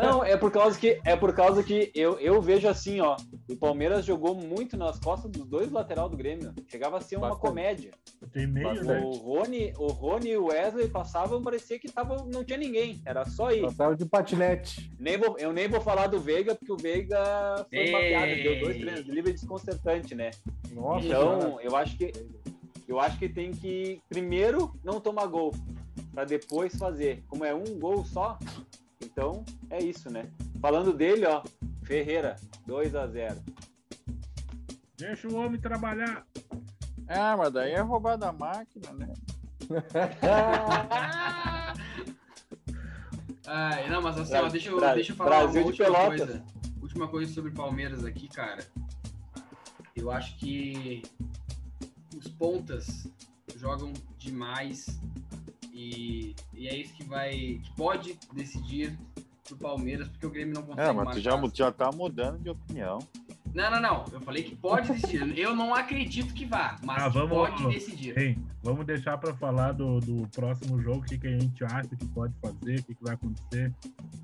Não, 0.03 0.23
é 0.23 0.37
por 0.37 0.53
causa 0.53 0.79
que 0.79 1.01
é 1.05 1.17
por 1.17 1.35
causa 1.35 1.63
que 1.65 1.91
eu, 1.95 2.19
eu 2.21 2.41
vejo 2.41 2.69
assim, 2.69 3.01
ó. 3.01 3.17
O 3.49 3.57
Palmeiras 3.57 4.05
jogou 4.05 4.35
muito 4.35 4.77
nas 4.77 5.01
costas 5.01 5.31
dos 5.31 5.45
dois 5.47 5.71
lateral 5.73 6.09
do 6.09 6.17
Grêmio. 6.17 6.55
Chegava 6.69 6.99
a 6.99 7.01
ser 7.01 7.17
uma 7.17 7.31
Bastante. 7.31 7.49
comédia. 7.49 7.91
Tem 8.33 8.47
meio, 8.47 8.85
né? 8.85 9.01
O 9.01 9.11
Rony, 9.11 9.73
o 9.77 9.89
Rony 9.89 10.31
e 10.31 10.37
o 10.37 10.47
Wesley 10.47 10.89
passavam, 10.89 11.43
parecia 11.43 11.79
que 11.79 11.91
tava, 11.91 12.25
não 12.33 12.45
tinha 12.45 12.59
ninguém. 12.59 13.01
Era 13.05 13.25
só 13.25 13.51
ir. 13.51 13.63
Passavam 13.63 13.97
de 13.97 14.05
patinete. 14.05 14.93
Nem 14.99 15.17
vou, 15.17 15.37
eu 15.39 15.53
nem 15.53 15.67
vou 15.67 15.81
falar 15.81 16.07
do 16.07 16.21
Veiga, 16.21 16.55
porque 16.55 16.73
o 16.73 16.77
Veiga 16.77 17.67
foi 17.69 17.79
Ei. 17.79 17.91
uma 17.91 17.99
piada, 17.99 18.35
deu 18.37 18.61
dois 18.61 18.79
treinos 18.79 19.07
livre 19.07 19.33
desconcertante, 19.33 20.15
né? 20.15 20.31
Nossa, 20.71 21.07
então, 21.07 21.41
cara. 21.41 21.63
eu 21.63 21.75
acho 21.75 21.97
que 21.97 22.13
eu 22.89 22.99
acho 22.99 23.17
que 23.19 23.29
tem 23.29 23.53
que 23.53 24.01
primeiro 24.09 24.75
não 24.83 24.99
tomar 24.99 25.27
gol, 25.27 25.55
para 26.13 26.25
depois 26.25 26.75
fazer. 26.75 27.23
Como 27.29 27.45
é 27.45 27.55
um 27.55 27.79
gol 27.79 28.05
só, 28.05 28.39
então, 29.05 29.45
é 29.69 29.83
isso, 29.83 30.11
né? 30.11 30.31
Falando 30.61 30.95
dele, 30.95 31.27
ó, 31.27 31.43
Ferreira, 31.83 32.37
2 32.67 32.97
a 32.97 33.07
0 33.07 33.37
Deixa 34.97 35.29
o 35.29 35.37
homem 35.37 35.61
trabalhar. 35.61 36.27
Ah, 37.07 37.37
mas 37.37 37.53
daí 37.53 37.73
é 37.73 37.81
roubar 37.81 38.17
da 38.17 38.33
máquina, 38.33 38.91
né? 38.93 39.13
Ai, 43.47 43.89
não, 43.89 44.03
mas 44.03 44.19
assim, 44.19 44.35
ó, 44.35 44.49
deixa, 44.49 44.71
eu, 44.71 44.81
deixa 44.95 45.13
eu 45.13 45.17
falar 45.17 45.43
Brasil 45.43 45.63
uma 45.63 45.69
última 45.69 46.07
coisa. 46.07 46.45
Última 46.83 47.09
coisa 47.09 47.33
sobre 47.33 47.51
Palmeiras 47.51 48.05
aqui, 48.05 48.29
cara. 48.29 48.67
Eu 49.95 50.11
acho 50.11 50.37
que 50.39 51.03
os 52.19 52.29
pontas 52.29 53.09
jogam 53.57 53.93
demais 54.19 55.01
e, 55.73 56.35
e 56.53 56.69
é 56.69 56.77
isso 56.77 56.93
que 56.95 57.05
vai. 57.05 57.31
que 57.31 57.73
pode 57.77 58.19
decidir 58.33 58.99
pro 59.45 59.57
Palmeiras, 59.57 60.09
porque 60.09 60.27
o 60.27 60.31
Grêmio 60.31 60.55
não 60.55 60.63
consegue. 60.63 60.89
É, 60.89 60.93
mas 60.93 61.15
tu 61.15 61.21
já, 61.21 61.41
já 61.55 61.73
tá 61.73 61.91
mudando 61.93 62.39
de 62.43 62.51
opinião. 62.51 62.99
Não, 63.55 63.71
não, 63.71 63.81
não. 63.81 64.05
Eu 64.13 64.21
falei 64.21 64.43
que 64.43 64.55
pode 64.57 64.93
decidir. 64.93 65.37
Eu 65.39 65.55
não 65.55 65.75
acredito 65.75 66.35
que 66.35 66.45
vá, 66.45 66.77
mas 66.83 67.03
ah, 67.03 67.09
vamos, 67.09 67.31
pode 67.31 67.67
decidir. 67.69 68.19
Hein, 68.19 68.45
vamos 68.63 68.85
deixar 68.85 69.17
para 69.19 69.33
falar 69.35 69.73
do, 69.73 70.01
do 70.01 70.29
próximo 70.29 70.81
jogo, 70.83 70.99
o 70.99 71.03
que, 71.03 71.17
que 71.17 71.29
a 71.29 71.39
gente 71.39 71.65
acha 71.65 71.89
que 71.97 72.07
pode 72.07 72.35
fazer, 72.43 72.81
o 72.81 72.85
que, 72.85 72.95
que 72.95 73.03
vai 73.03 73.15
acontecer 73.15 73.73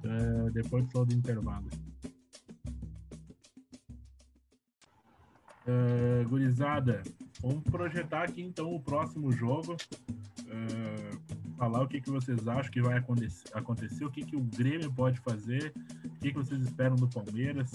uh, 0.04 0.50
depois 0.50 0.87
do 0.88 1.14
intervalo. 1.14 1.66
Uh, 5.66 6.29
gurizada, 6.29 7.03
vamos 7.40 7.62
projetar 7.64 8.24
aqui 8.24 8.42
então 8.42 8.74
o 8.74 8.81
próximo 8.81 9.33
jogo. 9.33 9.77
Uh, 10.40 11.55
falar 11.57 11.83
o 11.83 11.88
que, 11.88 12.00
que 12.00 12.11
vocês 12.11 12.46
acham 12.46 12.70
que 12.70 12.83
vai 12.83 12.98
acontecer, 12.98 14.05
o 14.05 14.11
que, 14.11 14.24
que 14.24 14.37
o 14.37 14.40
Grêmio 14.40 14.92
pode 14.92 15.18
fazer, 15.20 15.72
o 16.05 16.20
que, 16.20 16.31
que 16.31 16.37
vocês 16.37 16.61
esperam 16.61 16.96
do 16.96 17.09
Palmeiras. 17.09 17.70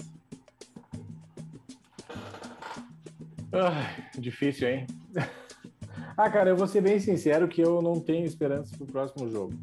Ah, 3.52 3.96
difícil, 4.16 4.68
hein? 4.68 4.86
ah, 6.16 6.30
cara, 6.30 6.50
eu 6.50 6.56
vou 6.56 6.68
ser 6.68 6.82
bem 6.82 7.00
sincero 7.00 7.48
que 7.48 7.60
eu 7.60 7.82
não 7.82 7.98
tenho 7.98 8.24
esperança 8.24 8.76
pro 8.76 8.86
próximo 8.86 9.28
jogo. 9.28 9.54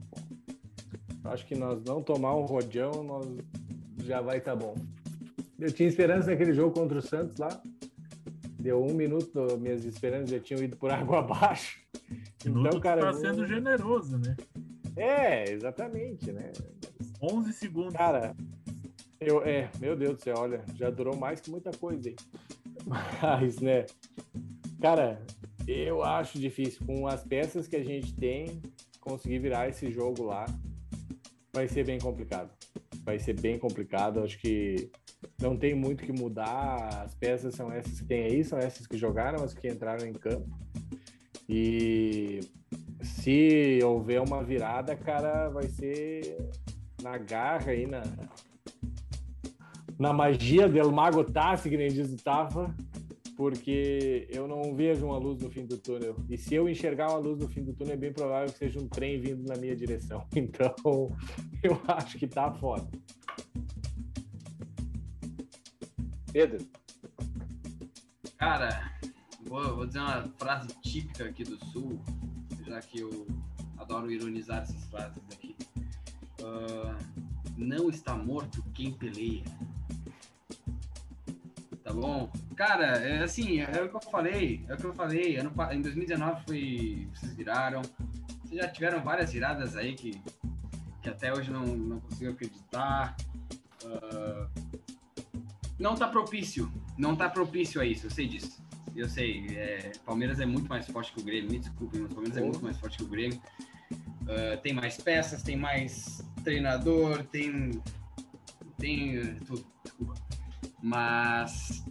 Acho 1.24 1.46
que 1.46 1.56
nós 1.56 1.82
não 1.84 2.02
tomar 2.02 2.36
um 2.36 2.46
rodeão, 2.46 3.04
nós 3.04 3.26
já 4.04 4.20
vai 4.20 4.40
estar 4.40 4.52
tá 4.52 4.58
bom. 4.58 4.76
Eu 5.60 5.72
tinha 5.72 5.88
esperança 5.88 6.30
naquele 6.30 6.54
jogo 6.54 6.74
contra 6.74 7.00
o 7.00 7.02
Santos 7.02 7.38
lá. 7.38 7.62
Deu 8.68 8.84
um 8.84 8.94
minuto, 8.94 9.58
minhas 9.58 9.86
esperanças 9.86 10.30
já 10.30 10.42
tinham 10.42 10.62
ido 10.62 10.76
por 10.76 10.92
água 10.92 11.20
abaixo. 11.24 11.80
Então, 12.46 12.82
cara. 12.82 13.00
Tá 13.00 13.14
sendo 13.14 13.48
generoso, 13.48 14.18
né? 14.18 14.36
É, 14.98 15.50
exatamente, 15.50 16.34
né? 16.34 16.52
11 17.22 17.54
segundos. 17.54 17.94
Cara, 17.94 18.36
eu, 19.22 19.42
é, 19.42 19.72
meu 19.80 19.96
Deus 19.96 20.18
do 20.18 20.22
céu, 20.22 20.36
olha, 20.38 20.66
já 20.76 20.90
durou 20.90 21.16
mais 21.16 21.40
que 21.40 21.50
muita 21.50 21.72
coisa 21.72 22.10
aí. 22.10 22.16
Mas, 23.40 23.62
né? 23.62 23.86
Cara, 24.82 25.26
eu 25.66 26.04
acho 26.04 26.38
difícil. 26.38 26.86
Com 26.86 27.08
as 27.08 27.24
peças 27.24 27.70
que 27.70 27.76
a 27.78 27.84
gente 27.86 28.14
tem, 28.16 28.62
conseguir 29.00 29.40
virar 29.40 29.70
esse 29.70 29.90
jogo 29.90 30.24
lá 30.24 30.46
vai 31.54 31.70
ser 31.70 31.86
bem 31.86 32.00
complicado. 32.00 32.52
Vai 33.06 33.18
ser 33.18 33.40
bem 33.40 33.58
complicado. 33.58 34.22
Acho 34.22 34.38
que 34.38 34.92
não 35.42 35.58
tem 35.58 35.74
muito 35.74 36.04
que 36.04 36.12
mudar. 36.12 37.04
As 37.06 37.16
peças 37.16 37.56
são 37.56 37.72
essas 37.72 38.00
que 38.00 38.08
tem 38.08 38.24
aí, 38.24 38.44
são 38.44 38.58
essas 38.58 38.88
que 38.88 38.98
jogaram, 38.98 39.44
as 39.44 39.54
que 39.54 39.68
entraram 39.68 40.06
em 40.06 40.14
campo. 40.14 40.50
E 41.50 42.42
se 43.02 43.80
houver 43.84 44.22
uma 44.22 44.44
virada, 44.44 44.96
cara, 44.96 45.50
vai 45.50 45.68
ser 45.68 46.38
na 47.02 47.18
garra 47.18 47.72
aí, 47.72 47.86
na, 47.86 48.04
na 49.98 50.12
magia 50.12 50.68
del 50.68 50.92
Mago 50.92 51.24
Tassi, 51.24 51.70
que 51.70 51.78
nem 51.78 51.90
diz 51.90 52.12
o 52.12 52.18
Tafa, 52.18 52.76
porque 53.36 54.28
eu 54.30 54.48
não 54.48 54.76
vejo 54.76 55.06
uma 55.06 55.18
luz 55.18 55.42
no 55.42 55.50
fim 55.50 55.66
do 55.66 55.78
túnel. 55.78 56.16
E 56.30 56.38
se 56.38 56.56
eu 56.56 56.68
enxergar 56.68 57.12
uma 57.12 57.20
luz 57.20 57.40
no 57.40 57.48
fim 57.48 57.64
do 57.64 57.74
túnel, 57.74 57.94
é 57.94 57.98
bem 57.98 58.12
provável 58.12 58.52
que 58.52 58.58
seja 58.58 58.80
um 58.80 58.88
trem 58.88 59.20
vindo 59.20 59.48
na 59.48 59.56
minha 59.56 59.76
direção. 59.76 60.26
Então, 60.36 61.16
eu 61.64 61.80
acho 61.88 62.18
que 62.18 62.28
tá 62.28 62.52
foda. 62.52 62.88
Pedro? 66.38 66.64
Cara, 68.38 68.94
Vou, 69.42 69.76
vou 69.76 69.88
dizer 69.88 69.98
uma 69.98 70.22
frase 70.38 70.68
típica 70.84 71.26
aqui 71.26 71.44
do 71.44 71.58
Sul, 71.66 72.00
já 72.64 72.80
que 72.80 73.00
eu 73.00 73.26
adoro 73.76 74.12
ironizar 74.12 74.62
essas 74.62 74.84
frases 74.86 75.24
aqui. 75.34 75.56
Uh, 76.40 76.96
não 77.58 77.90
está 77.90 78.16
morto 78.16 78.64
quem 78.76 78.94
peleia. 78.94 79.46
Tá 81.84 81.92
bom? 81.92 82.32
Cara, 82.56 82.86
é 82.98 83.24
assim, 83.24 83.62
é 83.62 83.82
o 83.82 83.90
que 83.90 83.96
eu 83.96 84.12
falei, 84.12 84.64
é 84.68 84.76
o 84.76 84.78
que 84.78 84.86
eu 84.86 84.94
falei. 84.94 85.38
Ano, 85.38 85.52
em 85.72 85.82
2019 85.82 86.44
foi. 86.46 87.08
Vocês 87.16 87.34
viraram. 87.34 87.82
Vocês 88.44 88.62
já 88.62 88.68
tiveram 88.68 89.02
várias 89.02 89.32
viradas 89.34 89.76
aí 89.76 89.96
que, 89.96 90.22
que 91.02 91.10
até 91.10 91.34
hoje 91.34 91.50
não, 91.50 91.66
não 91.66 92.00
consigo 92.00 92.30
acreditar. 92.30 93.18
Uh, 93.84 94.87
não 95.80 95.96
tá 95.96 96.08
propício. 96.08 96.72
Não 96.98 97.16
tá 97.16 97.30
propício 97.30 97.80
a 97.80 97.86
isso, 97.86 98.08
eu 98.08 98.12
sei 98.12 98.28
disso 98.28 98.68
eu 98.98 99.08
sei, 99.08 99.46
é, 99.56 99.92
Palmeiras 100.04 100.40
é 100.40 100.46
muito 100.46 100.68
mais 100.68 100.88
forte 100.88 101.14
que 101.14 101.22
o 101.22 101.24
Grêmio, 101.24 101.52
me 101.52 101.60
desculpem, 101.60 102.02
mas 102.02 102.12
Palmeiras 102.12 102.38
é 102.38 102.42
muito 102.42 102.64
mais 102.64 102.78
forte 102.78 102.98
que 102.98 103.04
o 103.04 103.08
Grêmio. 103.08 103.40
Uh, 103.92 104.60
tem 104.62 104.74
mais 104.74 104.98
peças, 104.98 105.44
tem 105.44 105.56
mais 105.56 106.26
treinador, 106.44 107.24
tem. 107.26 107.80
tem 108.78 109.36
tudo, 109.46 109.66
desculpa. 109.84 110.16
Mas. 110.82 111.86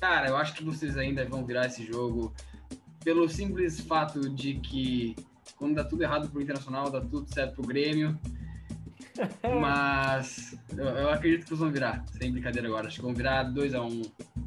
Cara, 0.00 0.28
eu 0.28 0.36
acho 0.36 0.54
que 0.54 0.64
vocês 0.64 0.96
ainda 0.96 1.24
vão 1.26 1.44
virar 1.44 1.66
esse 1.66 1.84
jogo 1.84 2.34
pelo 3.04 3.28
simples 3.28 3.80
fato 3.80 4.28
de 4.28 4.54
que 4.54 5.14
quando 5.56 5.76
dá 5.76 5.84
tudo 5.84 6.02
errado 6.02 6.28
pro 6.28 6.40
Internacional, 6.40 6.90
dá 6.90 7.00
tudo 7.00 7.32
certo 7.32 7.56
pro 7.56 7.66
Grêmio. 7.66 8.18
Mas 9.60 10.58
eu, 10.76 10.84
eu, 10.84 11.10
acredito 11.10 11.42
que 11.42 11.48
vocês 11.48 11.60
vão 11.60 11.70
virar, 11.70 12.04
sem 12.18 12.32
brincadeira 12.32 12.68
agora. 12.68 12.88
Acho 12.88 12.96
que 12.96 13.02
vão 13.02 13.14
virar 13.14 13.44
2x1 13.52 13.90
um, 13.90 14.02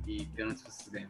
e 0.07 0.25
pênalti 0.27 0.61
vocês 0.61 0.89
ganham. 0.89 1.09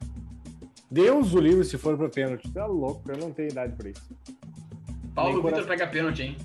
Deus 0.90 1.34
o 1.34 1.40
livre 1.40 1.64
se 1.64 1.78
for 1.78 1.98
para 1.98 2.10
pênalti. 2.10 2.50
Tá 2.52 2.66
louco, 2.66 3.02
eu 3.12 3.18
não 3.18 3.32
tenho 3.32 3.50
idade 3.50 3.74
para 3.76 3.90
isso. 3.90 4.16
Paulo 5.14 5.44
Vitor 5.44 5.66
pega 5.66 5.88
pênalti, 5.88 6.24
hein? 6.24 6.38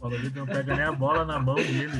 Paulo 0.00 0.18
Vitor 0.18 0.46
não 0.46 0.46
pega 0.46 0.74
nem 0.74 0.84
a 0.84 0.92
bola 0.92 1.24
na 1.24 1.38
mão 1.38 1.56
dele. 1.56 1.92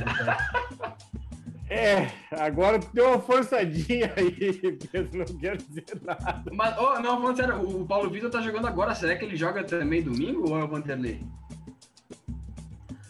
É, 1.68 2.09
agora 2.31 2.79
deu 2.92 3.09
uma 3.09 3.18
forçadinha 3.18 4.12
aí, 4.16 4.79
não 5.12 5.38
quero 5.38 5.58
dizer 5.58 5.85
nada. 6.02 6.44
Mas, 6.52 6.79
oh, 6.79 7.00
não, 7.00 7.21
falando 7.21 7.37
sério, 7.37 7.60
o 7.60 7.87
Paulo 7.87 8.10
Vitor 8.10 8.31
tá 8.31 8.40
jogando 8.40 8.67
agora. 8.67 8.94
Será 8.94 9.17
que 9.17 9.25
ele 9.25 9.37
joga 9.37 9.65
também 9.65 10.02
domingo 10.02 10.50
ou 10.50 10.58
é 10.58 10.62
o 10.62 10.69
Vanderlei? 10.69 11.21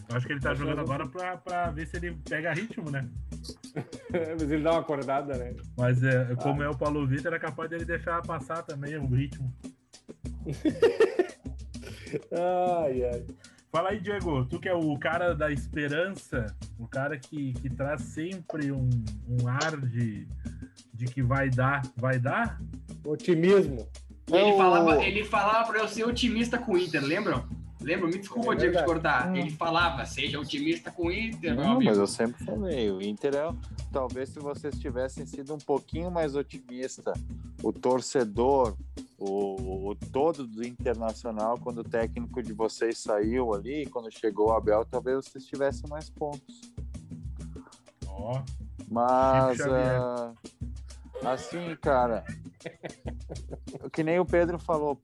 Acho 0.09 0.27
que 0.27 0.33
ele 0.33 0.39
tá 0.39 0.53
jogando 0.53 0.81
agora 0.81 1.07
pra, 1.07 1.37
pra 1.37 1.71
ver 1.71 1.87
se 1.87 1.97
ele 1.97 2.15
pega 2.27 2.53
ritmo, 2.53 2.91
né? 2.91 3.07
Mas 4.39 4.51
ele 4.51 4.63
dá 4.63 4.71
uma 4.71 4.81
acordada, 4.81 5.37
né? 5.37 5.55
Mas 5.77 6.03
é, 6.03 6.35
como 6.35 6.61
ah. 6.61 6.65
é 6.65 6.69
o 6.69 6.77
Paulo 6.77 7.05
Vitor, 7.07 7.33
é 7.33 7.39
capaz 7.39 7.69
dele 7.69 7.85
deixar 7.85 8.21
passar 8.21 8.61
também 8.63 8.95
o 8.97 9.07
ritmo. 9.07 9.53
ai, 12.31 13.03
ai. 13.03 13.25
Fala 13.71 13.89
aí, 13.89 13.99
Diego, 13.99 14.45
tu 14.45 14.57
que 14.59 14.69
é 14.69 14.73
o 14.73 14.97
cara 14.97 15.33
da 15.33 15.51
esperança, 15.51 16.45
o 16.79 16.87
cara 16.87 17.19
que, 17.19 17.51
que 17.53 17.69
traz 17.69 18.01
sempre 18.03 18.71
um, 18.71 18.89
um 19.27 19.47
ar 19.49 19.75
de, 19.75 20.25
de 20.93 21.05
que 21.07 21.21
vai 21.21 21.49
dar. 21.49 21.81
Vai 21.97 22.17
dar? 22.17 22.61
Otimismo. 23.03 23.85
Ele, 24.31 24.57
falava, 24.57 25.03
ele 25.03 25.25
falava 25.25 25.71
pra 25.71 25.79
eu 25.81 25.87
ser 25.87 26.05
otimista 26.05 26.57
com 26.57 26.73
o 26.73 26.77
Inter, 26.77 27.03
lembram? 27.03 27.45
Lembra? 27.85 28.07
Me 28.07 28.17
desculpa, 28.17 28.53
é 28.53 28.55
Diego, 28.55 28.77
de 28.79 28.83
cortar. 28.83 29.29
Hum. 29.29 29.35
Ele 29.35 29.51
falava, 29.51 30.03
seja 30.07 30.39
otimista 30.39 30.91
com 30.91 31.05
o 31.05 31.11
Inter, 31.11 31.53
Não, 31.53 31.63
meu 31.63 31.71
amigo. 31.73 31.91
Mas 31.91 31.99
eu 31.99 32.07
sempre 32.07 32.43
falei, 32.43 32.89
o 32.89 32.99
Inter 32.99 33.35
é. 33.35 33.55
Talvez 33.91 34.29
se 34.29 34.39
vocês 34.39 34.79
tivessem 34.79 35.23
sido 35.23 35.53
um 35.53 35.59
pouquinho 35.59 36.09
mais 36.09 36.35
otimista, 36.35 37.13
o 37.61 37.71
torcedor, 37.71 38.75
o, 39.19 39.89
o, 39.89 39.95
todo 40.11 40.47
do 40.47 40.65
Internacional, 40.65 41.59
quando 41.59 41.77
o 41.77 41.83
técnico 41.83 42.41
de 42.41 42.53
vocês 42.53 42.97
saiu 42.97 43.53
ali, 43.53 43.85
quando 43.85 44.11
chegou 44.11 44.47
o 44.47 44.53
Abel, 44.53 44.83
talvez 44.83 45.23
vocês 45.23 45.45
tivessem 45.45 45.87
mais 45.87 46.09
pontos. 46.09 46.73
Ó. 48.07 48.39
Oh, 48.39 48.43
Mas, 48.89 49.59
uh, 49.59 50.35
assim, 51.23 51.75
cara, 51.79 52.25
que 53.93 54.03
nem 54.03 54.19
o 54.19 54.25
Pedro 54.25 54.57
falou, 54.57 54.99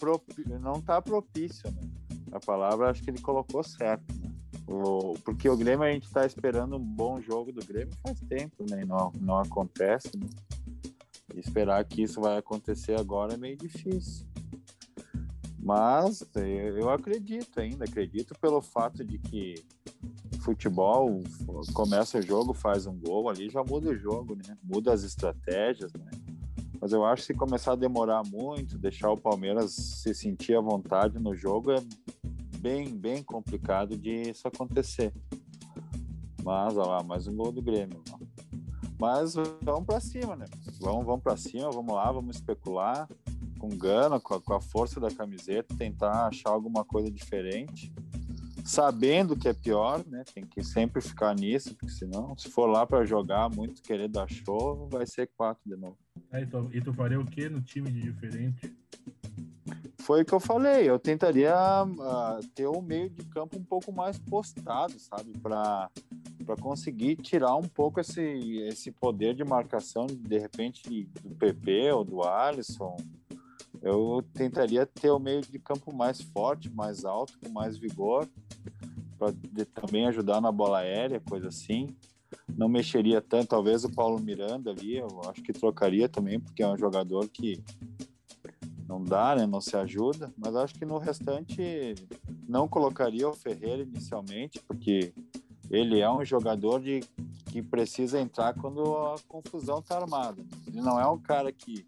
não 0.59 0.82
tá 0.82 0.99
propício, 0.99 1.69
né? 1.69 2.01
A 2.32 2.39
palavra 2.39 2.89
acho 2.89 3.03
que 3.03 3.09
ele 3.09 3.21
colocou 3.21 3.63
certo, 3.63 4.13
né? 4.15 4.32
O, 4.67 5.13
porque 5.25 5.49
o 5.49 5.57
Grêmio 5.57 5.86
a 5.86 5.91
gente 5.91 6.09
tá 6.09 6.25
esperando 6.25 6.77
um 6.77 6.79
bom 6.79 7.19
jogo 7.19 7.51
do 7.51 7.65
Grêmio 7.65 7.93
faz 8.05 8.19
tempo, 8.21 8.65
né? 8.69 8.86
Não, 8.86 9.11
não 9.19 9.38
acontece, 9.38 10.11
né? 10.17 10.27
esperar 11.36 11.84
que 11.86 12.03
isso 12.03 12.19
vai 12.19 12.38
acontecer 12.38 12.99
agora 12.99 13.34
é 13.34 13.38
meio 13.38 13.57
difícil. 13.57 14.25
Mas 15.59 16.25
eu 16.75 16.89
acredito 16.89 17.59
ainda, 17.59 17.86
acredito 17.86 18.34
pelo 18.39 18.61
fato 18.61 19.05
de 19.05 19.19
que 19.19 19.55
futebol 20.41 21.21
começa 21.73 22.17
o 22.17 22.21
jogo, 22.21 22.53
faz 22.53 22.88
um 22.88 22.97
gol 22.97 23.29
ali, 23.29 23.49
já 23.49 23.63
muda 23.63 23.89
o 23.89 23.97
jogo, 23.97 24.36
né? 24.36 24.57
Muda 24.63 24.91
as 24.91 25.03
estratégias, 25.03 25.93
né? 25.93 26.09
Mas 26.82 26.93
eu 26.93 27.05
acho 27.05 27.21
que 27.21 27.27
se 27.27 27.34
começar 27.36 27.73
a 27.73 27.75
demorar 27.75 28.23
muito, 28.25 28.79
deixar 28.79 29.11
o 29.11 29.17
Palmeiras 29.17 29.71
se 29.71 30.15
sentir 30.15 30.55
à 30.55 30.61
vontade 30.61 31.19
no 31.19 31.36
jogo, 31.36 31.71
é 31.71 31.75
bem, 32.62 32.95
bem 32.95 33.24
complicado 33.24 33.97
de 33.97 34.30
isso 34.30 34.47
acontecer. 34.47 35.12
Mas, 36.43 36.78
olha 36.78 36.88
lá, 36.88 37.03
mais 37.03 37.28
um 37.28 37.36
gol 37.36 37.51
do 37.51 37.62
Grêmio. 37.62 38.03
Mas 38.99 39.34
vamos 39.64 39.86
para 39.86 39.99
cima, 39.99 40.36
né? 40.36 40.45
Vamos, 40.80 41.05
vamos 41.05 41.24
para 41.24 41.36
cima, 41.36 41.72
vamos 41.72 41.93
lá, 41.93 42.12
vamos 42.12 42.36
especular 42.36 43.09
com 43.57 43.70
gana, 43.70 44.20
com 44.20 44.36
a, 44.36 44.41
com 44.41 44.53
a 44.53 44.62
força 44.62 44.99
da 44.99 45.09
camiseta, 45.09 45.76
tentar 45.76 46.28
achar 46.28 46.51
alguma 46.51 46.86
coisa 46.86 47.09
diferente. 47.09 47.91
Sabendo 48.64 49.36
que 49.36 49.47
é 49.47 49.53
pior, 49.53 50.03
né? 50.07 50.24
Tem 50.34 50.45
que 50.45 50.64
sempre 50.64 51.01
ficar 51.01 51.34
nisso, 51.36 51.76
porque 51.76 51.93
senão, 51.93 52.38
se 52.38 52.47
for 52.49 52.68
lá 52.68 52.86
para 52.86 53.03
jogar 53.05 53.49
muito, 53.49 53.82
querer 53.82 54.07
dar 54.07 54.30
show, 54.30 54.88
vai 54.88 55.07
ser 55.07 55.32
quatro 55.36 55.64
de 55.66 55.76
novo. 55.76 55.97
É, 56.32 56.41
então, 56.41 56.70
e 56.72 56.80
tu 56.80 56.93
faria 56.93 57.20
o 57.20 57.26
que 57.26 57.49
no 57.49 57.59
time 57.62 57.91
de 57.91 58.01
diferente? 58.01 58.72
Foi 60.02 60.22
o 60.22 60.26
que 60.26 60.34
eu 60.34 60.39
falei, 60.39 60.89
eu 60.89 60.97
tentaria 60.97 61.56
uh, 61.56 62.47
ter 62.56 62.68
um 62.68 62.82
meio 62.82 63.10
de 63.10 63.24
campo 63.26 63.58
um 63.58 63.64
pouco 63.64 63.91
mais 63.91 64.18
postado, 64.18 64.97
sabe? 64.99 65.32
Para 65.38 65.89
conseguir 66.60 67.18
tirar 67.18 67.56
um 67.56 67.68
pouco 67.68 67.99
esse, 67.99 68.22
esse 68.68 68.91
poder 68.91 69.36
de 69.36 69.43
marcação, 69.43 70.08
de 70.08 70.39
repente, 70.39 71.08
do 71.22 71.36
PP 71.36 71.91
ou 71.91 72.04
do 72.04 72.24
Alisson. 72.24 72.97
Eu 73.82 74.24
tentaria 74.34 74.86
ter 74.86 75.12
o 75.12 75.20
meio 75.20 75.41
de 75.41 75.60
campo 75.60 75.95
mais 75.95 76.20
forte, 76.20 76.70
mais 76.74 77.06
alto, 77.06 77.39
com 77.39 77.49
mais 77.49 77.78
vigor, 77.78 78.28
para 79.18 79.34
também 79.74 80.08
ajudar 80.08 80.41
na 80.41 80.52
bola 80.52 80.80
aérea, 80.80 81.20
coisa 81.20 81.49
assim. 81.49 81.88
Não 82.47 82.68
mexeria 82.68 83.22
tanto, 83.22 83.47
talvez 83.47 83.84
o 83.84 83.91
Paulo 83.91 84.20
Miranda 84.20 84.72
ali, 84.72 84.97
eu 84.97 85.22
acho 85.30 85.41
que 85.43 85.54
trocaria 85.54 86.10
também, 86.10 86.39
porque 86.39 86.64
é 86.64 86.68
um 86.68 86.78
jogador 86.78 87.28
que 87.30 87.64
não 88.92 89.02
dá, 89.02 89.36
né? 89.36 89.46
Não 89.46 89.62
se 89.62 89.78
ajuda, 89.78 90.34
mas 90.38 90.54
acho 90.54 90.76
que 90.76 90.86
no 90.86 90.98
restante 90.98 91.96
não 92.48 92.68
colocaria 92.68 93.28
o 93.28 93.34
Ferreira 93.34 93.84
inicialmente, 93.84 94.60
porque 94.68 95.14
ele 95.70 96.02
é 96.02 96.12
um 96.12 96.26
jogador 96.26 96.82
de, 96.82 97.00
que 97.46 97.62
precisa 97.62 98.20
entrar 98.20 98.54
quando 98.54 98.82
a 98.98 99.16
confusão 99.30 99.80
está 99.80 99.98
armada. 99.98 100.44
Ele 100.68 100.82
não 100.82 101.00
é 101.00 101.08
um 101.08 101.18
cara 101.18 101.54
que 101.54 101.86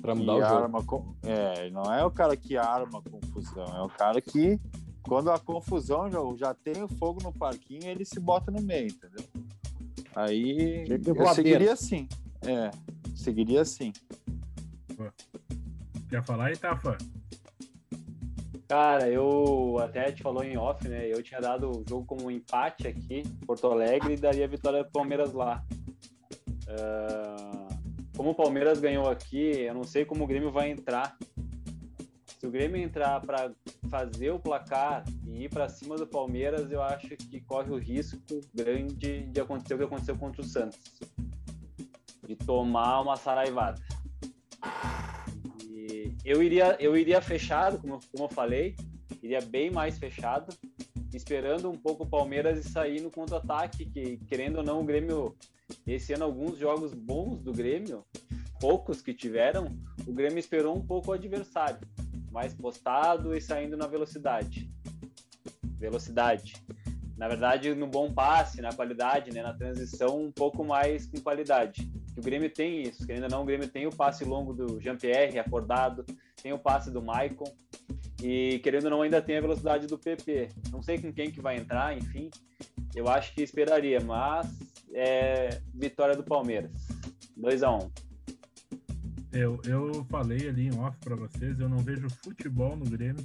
para 0.00 0.14
mudar 0.14 0.36
o 0.36 0.44
arma 0.44 0.80
jogo. 0.80 1.16
é, 1.24 1.70
não 1.70 1.92
é 1.92 2.04
o 2.04 2.10
cara 2.10 2.36
que 2.36 2.56
arma 2.56 3.00
a 3.00 3.10
confusão, 3.10 3.66
é 3.76 3.82
o 3.82 3.88
cara 3.88 4.20
que 4.20 4.60
quando 5.02 5.32
a 5.32 5.40
confusão 5.40 6.08
já, 6.08 6.20
já 6.36 6.54
tem 6.54 6.84
o 6.84 6.88
fogo 6.88 7.20
no 7.20 7.32
parquinho, 7.32 7.84
ele 7.84 8.04
se 8.04 8.20
bota 8.20 8.52
no 8.52 8.62
meio, 8.62 8.86
entendeu? 8.86 9.24
Aí 10.14 10.86
eu 11.04 11.34
seguiria 11.34 11.72
assim. 11.72 12.08
É, 12.42 12.70
seguiria 13.16 13.62
assim. 13.62 13.92
Quer 16.08 16.24
falar 16.24 16.46
aí, 16.46 16.56
Tafa? 16.56 16.96
Cara, 18.66 19.08
eu 19.08 19.78
até 19.78 20.10
te 20.10 20.22
falou 20.22 20.42
em 20.42 20.56
off, 20.56 20.86
né? 20.88 21.06
Eu 21.10 21.22
tinha 21.22 21.40
dado 21.40 21.70
o 21.70 21.84
jogo 21.88 22.06
como 22.06 22.26
um 22.26 22.30
empate 22.30 22.86
aqui, 22.88 23.22
Porto 23.46 23.66
Alegre, 23.66 24.14
e 24.14 24.16
daria 24.16 24.48
vitória 24.48 24.82
do 24.82 24.90
Palmeiras 24.90 25.32
lá. 25.32 25.62
Uh, 26.66 27.68
como 28.16 28.30
o 28.30 28.34
Palmeiras 28.34 28.80
ganhou 28.80 29.08
aqui, 29.08 29.60
eu 29.60 29.74
não 29.74 29.84
sei 29.84 30.04
como 30.04 30.24
o 30.24 30.26
Grêmio 30.26 30.50
vai 30.50 30.70
entrar. 30.70 31.16
Se 32.38 32.46
o 32.46 32.50
Grêmio 32.50 32.80
entrar 32.80 33.20
para 33.20 33.50
fazer 33.90 34.30
o 34.30 34.38
placar 34.38 35.04
e 35.26 35.44
ir 35.44 35.48
para 35.48 35.68
cima 35.68 35.96
do 35.96 36.06
Palmeiras, 36.06 36.70
eu 36.70 36.82
acho 36.82 37.08
que 37.08 37.40
corre 37.40 37.70
o 37.70 37.78
risco 37.78 38.18
grande 38.54 39.24
de 39.24 39.40
acontecer 39.40 39.74
o 39.74 39.78
que 39.78 39.84
aconteceu 39.84 40.16
contra 40.16 40.40
o 40.40 40.44
Santos 40.44 41.00
de 42.26 42.36
tomar 42.36 43.00
uma 43.00 43.16
saraivada 43.16 43.80
eu 46.28 46.42
iria, 46.42 46.76
eu 46.78 46.94
iria 46.94 47.22
fechado, 47.22 47.78
como, 47.78 47.98
como 48.12 48.24
eu 48.24 48.28
falei, 48.28 48.76
iria 49.22 49.40
bem 49.40 49.70
mais 49.70 49.98
fechado, 49.98 50.54
esperando 51.14 51.70
um 51.70 51.76
pouco 51.76 52.04
o 52.04 52.06
Palmeiras 52.06 52.62
sair 52.66 53.00
no 53.00 53.10
contra-ataque, 53.10 53.86
que 53.86 54.18
querendo 54.26 54.58
ou 54.58 54.62
não, 54.62 54.82
o 54.82 54.84
Grêmio, 54.84 55.34
esse 55.86 56.12
ano, 56.12 56.24
alguns 56.24 56.58
jogos 56.58 56.92
bons 56.92 57.40
do 57.40 57.50
Grêmio, 57.50 58.04
poucos 58.60 59.00
que 59.00 59.14
tiveram, 59.14 59.74
o 60.06 60.12
Grêmio 60.12 60.38
esperou 60.38 60.76
um 60.76 60.86
pouco 60.86 61.12
o 61.12 61.14
adversário, 61.14 61.80
mais 62.30 62.52
postado 62.52 63.34
e 63.34 63.40
saindo 63.40 63.74
na 63.74 63.86
velocidade. 63.86 64.70
Velocidade. 65.78 66.62
Na 67.16 67.26
verdade, 67.26 67.74
no 67.74 67.86
bom 67.86 68.12
passe, 68.12 68.60
na 68.60 68.72
qualidade, 68.74 69.32
né, 69.32 69.42
na 69.42 69.54
transição, 69.54 70.24
um 70.24 70.30
pouco 70.30 70.62
mais 70.62 71.06
com 71.06 71.18
qualidade 71.20 71.90
o 72.18 72.22
Grêmio 72.22 72.50
tem 72.50 72.82
isso, 72.82 73.06
que 73.06 73.12
ainda 73.12 73.28
não 73.28 73.42
o 73.42 73.44
Grêmio 73.44 73.68
tem 73.68 73.86
o 73.86 73.94
passe 73.94 74.24
longo 74.24 74.52
do 74.52 74.80
Jean-Pierre 74.80 75.38
acordado, 75.38 76.04
tem 76.42 76.52
o 76.52 76.58
passe 76.58 76.90
do 76.90 77.00
Maicon 77.00 77.52
e 78.22 78.58
querendo 78.58 78.84
ou 78.84 78.90
não 78.90 79.02
ainda 79.02 79.22
tem 79.22 79.38
a 79.38 79.40
velocidade 79.40 79.86
do 79.86 79.96
PP. 79.96 80.48
Não 80.72 80.82
sei 80.82 80.98
com 80.98 81.12
quem 81.12 81.30
que 81.30 81.40
vai 81.40 81.56
entrar, 81.56 81.96
enfim, 81.96 82.28
eu 82.94 83.08
acho 83.08 83.32
que 83.34 83.42
esperaria, 83.42 84.00
mas 84.00 84.48
é 84.92 85.60
vitória 85.72 86.16
do 86.16 86.24
Palmeiras, 86.24 86.88
2 87.36 87.62
a 87.62 87.70
1 87.70 87.78
um. 87.78 87.90
Eu, 89.30 89.60
eu 89.66 90.04
falei 90.06 90.48
ali 90.48 90.68
em 90.68 90.78
off 90.78 90.96
para 90.98 91.14
vocês, 91.14 91.60
eu 91.60 91.68
não 91.68 91.78
vejo 91.78 92.08
futebol 92.10 92.74
no 92.76 92.86
Grêmio. 92.86 93.24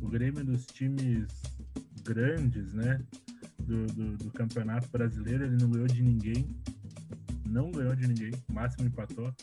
O 0.00 0.06
Grêmio 0.06 0.44
dos 0.44 0.66
times 0.66 1.26
grandes, 2.04 2.74
né? 2.74 3.00
Do, 3.58 3.86
do, 3.86 4.16
do 4.16 4.30
Campeonato 4.32 4.88
Brasileiro, 4.88 5.44
ele 5.44 5.56
não 5.56 5.70
ganhou 5.70 5.86
de 5.86 6.02
ninguém 6.02 6.46
não 7.50 7.70
ganhou 7.70 7.94
de 7.94 8.06
ninguém, 8.06 8.32
o 8.48 8.52
máximo 8.52 8.86
empatou. 8.86 9.34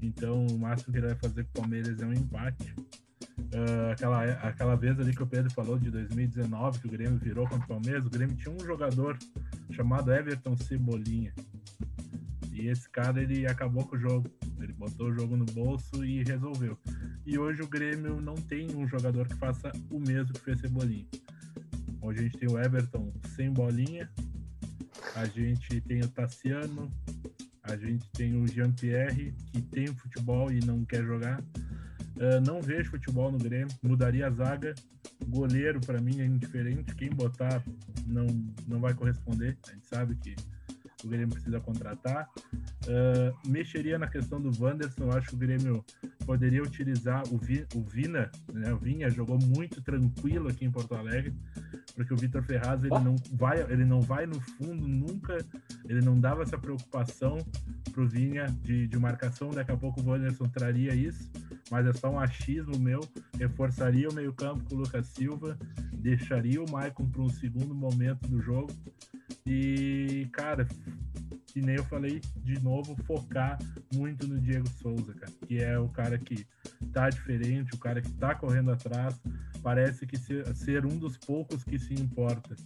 Então, 0.00 0.46
o 0.46 0.58
máximo 0.58 0.92
que 0.92 0.98
ele 0.98 1.08
vai 1.08 1.16
fazer 1.16 1.44
com 1.44 1.50
o 1.50 1.62
Palmeiras 1.62 2.00
é 2.00 2.06
um 2.06 2.12
empate. 2.12 2.74
Uh, 3.38 3.92
aquela, 3.92 4.24
aquela 4.24 4.74
vez 4.74 4.98
ali 4.98 5.14
que 5.14 5.22
o 5.22 5.26
Pedro 5.26 5.52
falou 5.52 5.78
de 5.78 5.90
2019, 5.90 6.80
que 6.80 6.86
o 6.86 6.90
Grêmio 6.90 7.18
virou 7.18 7.46
contra 7.46 7.64
o 7.64 7.68
Palmeiras, 7.68 8.06
o 8.06 8.10
Grêmio 8.10 8.34
tinha 8.36 8.54
um 8.54 8.64
jogador 8.64 9.18
chamado 9.70 10.12
Everton 10.12 10.56
Cebolinha. 10.56 11.32
E 12.52 12.68
esse 12.68 12.88
cara 12.88 13.22
ele 13.22 13.46
acabou 13.46 13.84
com 13.86 13.96
o 13.96 13.98
jogo. 13.98 14.30
Ele 14.60 14.72
botou 14.72 15.08
o 15.08 15.14
jogo 15.14 15.36
no 15.36 15.44
bolso 15.46 16.04
e 16.04 16.22
resolveu. 16.22 16.78
E 17.26 17.38
hoje 17.38 17.62
o 17.62 17.68
Grêmio 17.68 18.20
não 18.20 18.34
tem 18.34 18.74
um 18.74 18.86
jogador 18.86 19.26
que 19.26 19.34
faça 19.36 19.70
o 19.90 19.98
mesmo 19.98 20.32
que 20.32 20.40
fez 20.40 20.60
Cebolinha. 20.60 21.06
Hoje 22.00 22.18
a 22.18 22.22
gente 22.22 22.38
tem 22.38 22.50
o 22.50 22.58
Everton 22.58 23.12
sem 23.36 23.52
bolinha, 23.52 24.10
a 25.14 25.24
gente 25.24 25.80
tem 25.82 26.00
o 26.00 26.08
Tassiano, 26.08 26.90
a 27.72 27.76
gente 27.76 28.06
tem 28.10 28.34
o 28.40 28.46
Jean-Pierre, 28.46 29.34
que 29.50 29.62
tem 29.62 29.88
o 29.88 29.94
futebol 29.94 30.52
e 30.52 30.60
não 30.60 30.84
quer 30.84 31.02
jogar. 31.02 31.40
Uh, 31.40 32.40
não 32.46 32.60
vejo 32.60 32.90
futebol 32.90 33.32
no 33.32 33.38
Grêmio, 33.38 33.74
mudaria 33.82 34.26
a 34.26 34.30
zaga. 34.30 34.74
Goleiro, 35.26 35.80
para 35.80 36.00
mim, 36.00 36.20
é 36.20 36.26
indiferente. 36.26 36.94
Quem 36.94 37.08
botar 37.08 37.62
não, 38.06 38.26
não 38.68 38.80
vai 38.80 38.92
corresponder. 38.92 39.56
A 39.66 39.72
gente 39.72 39.86
sabe 39.86 40.14
que 40.16 40.36
o 41.02 41.08
Grêmio 41.08 41.30
precisa 41.30 41.60
contratar. 41.60 42.28
Uh, 42.52 43.48
mexeria 43.48 43.98
na 43.98 44.06
questão 44.06 44.40
do 44.40 44.50
Wanderson. 44.62 45.10
Acho 45.10 45.30
que 45.30 45.34
o 45.34 45.38
Grêmio 45.38 45.84
poderia 46.26 46.62
utilizar 46.62 47.22
o, 47.32 47.38
Vi, 47.38 47.66
o 47.74 47.82
Vina, 47.82 48.30
né? 48.52 48.72
O 48.74 48.76
Vinha 48.76 49.08
jogou 49.08 49.38
muito 49.38 49.80
tranquilo 49.80 50.48
aqui 50.48 50.66
em 50.66 50.70
Porto 50.70 50.94
Alegre. 50.94 51.34
Porque 51.94 52.12
o 52.12 52.16
Vitor 52.16 52.42
Ferraz 52.42 52.82
ele 52.82 52.98
não 52.98 53.16
vai, 53.32 53.60
ele 53.70 53.84
não 53.84 54.00
vai 54.00 54.26
no 54.26 54.40
fundo 54.40 54.86
nunca, 54.86 55.38
ele 55.88 56.00
não 56.00 56.18
dava 56.18 56.42
essa 56.42 56.58
preocupação 56.58 57.38
pro 57.92 58.08
Vinha 58.08 58.46
de, 58.62 58.86
de 58.86 58.98
marcação, 58.98 59.50
daqui 59.50 59.72
a 59.72 59.76
pouco 59.76 60.00
o 60.00 60.06
Wanderson 60.06 60.48
traria 60.48 60.94
isso, 60.94 61.30
mas 61.70 61.86
é 61.86 61.92
só 61.92 62.10
um 62.10 62.18
achismo 62.18 62.78
meu, 62.78 63.00
reforçaria 63.38 64.08
o 64.08 64.14
meio-campo 64.14 64.64
com 64.64 64.76
o 64.76 64.78
Lucas 64.78 65.08
Silva, 65.08 65.58
deixaria 65.92 66.62
o 66.62 66.70
Maicon 66.70 67.08
para 67.08 67.22
um 67.22 67.30
segundo 67.30 67.74
momento 67.74 68.26
do 68.28 68.40
jogo 68.40 68.72
e, 69.46 70.28
cara, 70.32 70.66
que 71.52 71.60
nem 71.60 71.76
eu 71.76 71.84
falei 71.84 72.20
de 72.36 72.58
novo, 72.62 72.96
focar 73.04 73.58
muito 73.94 74.26
no 74.26 74.40
Diego 74.40 74.68
Souza, 74.80 75.12
cara, 75.14 75.32
que 75.46 75.58
é 75.58 75.78
o 75.78 75.88
cara 75.88 76.18
que 76.18 76.46
tá 76.92 77.10
diferente, 77.10 77.74
o 77.74 77.78
cara 77.78 78.00
que 78.00 78.10
tá 78.12 78.34
correndo 78.34 78.70
atrás, 78.70 79.20
parece 79.62 80.06
que 80.06 80.18
ser, 80.18 80.46
ser 80.54 80.86
um 80.86 80.96
dos 80.96 81.16
poucos 81.16 81.62
que 81.62 81.78
se 81.84 81.94
importa. 81.94 82.56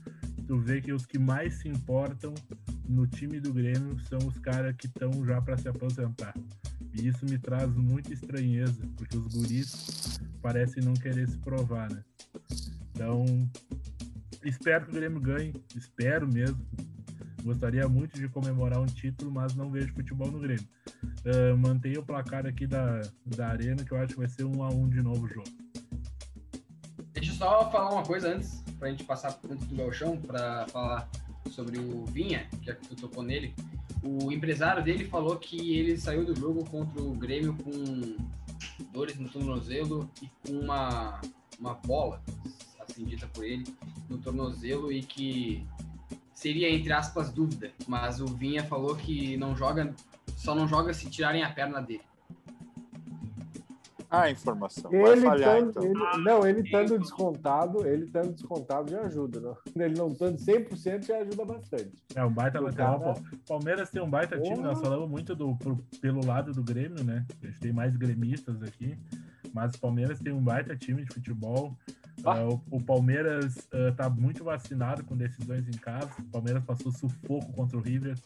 Tu 0.46 0.58
vê 0.60 0.80
que 0.80 0.92
os 0.92 1.04
que 1.04 1.18
mais 1.18 1.54
se 1.54 1.68
importam 1.68 2.34
no 2.88 3.06
time 3.06 3.40
do 3.40 3.52
Grêmio 3.52 3.98
são 4.08 4.18
os 4.26 4.38
caras 4.38 4.74
que 4.76 4.86
estão 4.86 5.24
já 5.24 5.40
para 5.40 5.56
se 5.56 5.68
aposentar. 5.68 6.34
E 6.94 7.08
isso 7.08 7.26
me 7.26 7.38
traz 7.38 7.74
muita 7.74 8.12
estranheza, 8.12 8.88
porque 8.96 9.16
os 9.16 9.34
guris 9.34 10.20
parecem 10.40 10.82
não 10.82 10.94
querer 10.94 11.28
se 11.28 11.36
provar, 11.38 11.90
né? 11.90 12.02
Então, 12.92 13.24
espero 14.44 14.86
que 14.86 14.92
o 14.92 14.94
Grêmio 14.94 15.20
ganhe, 15.20 15.52
espero 15.74 16.26
mesmo. 16.26 16.64
Gostaria 17.42 17.88
muito 17.88 18.18
de 18.18 18.28
comemorar 18.28 18.80
um 18.80 18.86
título, 18.86 19.30
mas 19.30 19.54
não 19.54 19.70
vejo 19.70 19.92
futebol 19.92 20.30
no 20.30 20.40
Grêmio. 20.40 20.66
Uh, 21.24 21.56
mantenha 21.56 22.00
o 22.00 22.04
placar 22.04 22.46
aqui 22.46 22.66
da, 22.66 23.02
da 23.24 23.48
Arena, 23.48 23.84
que 23.84 23.92
eu 23.92 23.98
acho 23.98 24.14
que 24.14 24.18
vai 24.18 24.28
ser 24.28 24.44
um 24.44 24.62
a 24.62 24.68
um 24.68 24.88
de 24.88 25.02
novo 25.02 25.26
o 25.26 25.28
jogo. 25.28 25.48
Deixa 27.12 27.32
eu 27.32 27.36
só 27.36 27.70
falar 27.70 27.92
uma 27.92 28.02
coisa 28.02 28.34
antes, 28.34 28.62
pra 28.78 28.90
gente 28.90 29.04
passar 29.04 29.38
antes 29.50 29.66
do 29.66 29.76
Galchão, 29.76 30.16
para 30.16 30.66
falar 30.68 31.08
sobre 31.50 31.78
o 31.78 32.04
Vinha, 32.06 32.48
que 32.62 32.72
tu 32.72 32.96
tocou 32.96 33.22
nele. 33.22 33.54
O 34.02 34.30
empresário 34.30 34.82
dele 34.82 35.04
falou 35.04 35.36
que 35.36 35.76
ele 35.76 35.96
saiu 35.96 36.24
do 36.24 36.38
jogo 36.38 36.64
contra 36.68 37.00
o 37.02 37.12
Grêmio 37.14 37.56
com 37.56 38.16
dores 38.92 39.16
no 39.16 39.28
tornozelo 39.28 40.10
e 40.22 40.28
com 40.42 40.58
uma, 40.60 41.20
uma 41.58 41.74
bola, 41.74 42.22
assim 42.78 43.04
dita 43.04 43.26
por 43.26 43.44
ele, 43.44 43.64
no 44.08 44.18
tornozelo 44.18 44.92
e 44.92 45.02
que 45.02 45.66
seria, 46.34 46.70
entre 46.70 46.92
aspas, 46.92 47.32
dúvida. 47.32 47.72
Mas 47.86 48.20
o 48.20 48.26
Vinha 48.26 48.64
falou 48.64 48.94
que 48.94 49.36
não 49.36 49.56
joga, 49.56 49.94
só 50.36 50.54
não 50.54 50.68
joga 50.68 50.92
se 50.92 51.10
tirarem 51.10 51.42
a 51.42 51.50
perna 51.50 51.80
dele. 51.80 52.02
Ah, 54.22 54.30
informação. 54.30 54.90
Vai 54.90 55.12
Ele 55.12 55.20
falhar, 55.22 55.56
tando- 55.58 55.70
então. 55.70 55.82
ele- 55.84 56.22
não, 56.24 56.46
ele 56.46 56.60
estando 56.62 56.98
descontado, 56.98 57.86
ele 57.86 58.04
estando 58.04 58.32
descontado 58.32 58.90
já 58.90 59.00
ajuda, 59.02 59.40
não? 59.40 59.56
Ele 59.84 59.94
não 59.98 60.08
estando 60.08 60.38
100% 60.38 61.06
já 61.06 61.18
ajuda 61.18 61.44
bastante. 61.44 61.92
É 62.14 62.24
um 62.24 62.32
baita 62.32 62.60
lateral. 62.60 63.00
cara-. 63.00 63.22
Palmeiras 63.46 63.90
tem 63.90 64.02
um 64.02 64.10
baita 64.10 64.40
time, 64.40 64.56
nós 64.58 64.80
falamos 64.80 65.08
muito 65.08 65.34
do, 65.34 65.54
pro- 65.56 65.78
pelo 66.00 66.24
lado 66.24 66.52
do 66.52 66.62
Grêmio, 66.62 67.02
né? 67.04 67.24
A 67.42 67.46
gente 67.46 67.60
tem 67.60 67.72
mais 67.72 67.96
gremistas 67.96 68.62
aqui, 68.62 68.96
mas 69.52 69.74
o 69.74 69.80
Palmeiras 69.80 70.18
tem 70.18 70.32
um 70.32 70.42
baita 70.42 70.76
time 70.76 71.04
de 71.04 71.12
futebol. 71.14 71.76
Ah. 72.24 72.38
Ah, 72.38 72.48
o, 72.48 72.60
o 72.70 72.82
Palmeiras 72.82 73.68
ah, 73.72 73.92
tá 73.96 74.08
muito 74.08 74.42
vacinado 74.42 75.04
com 75.04 75.16
decisões 75.16 75.68
em 75.68 75.72
casa. 75.78 76.10
O 76.18 76.24
Palmeiras 76.24 76.64
passou 76.64 76.90
sufoco 76.90 77.52
contra 77.52 77.76
o 77.76 77.80
River. 77.80 78.16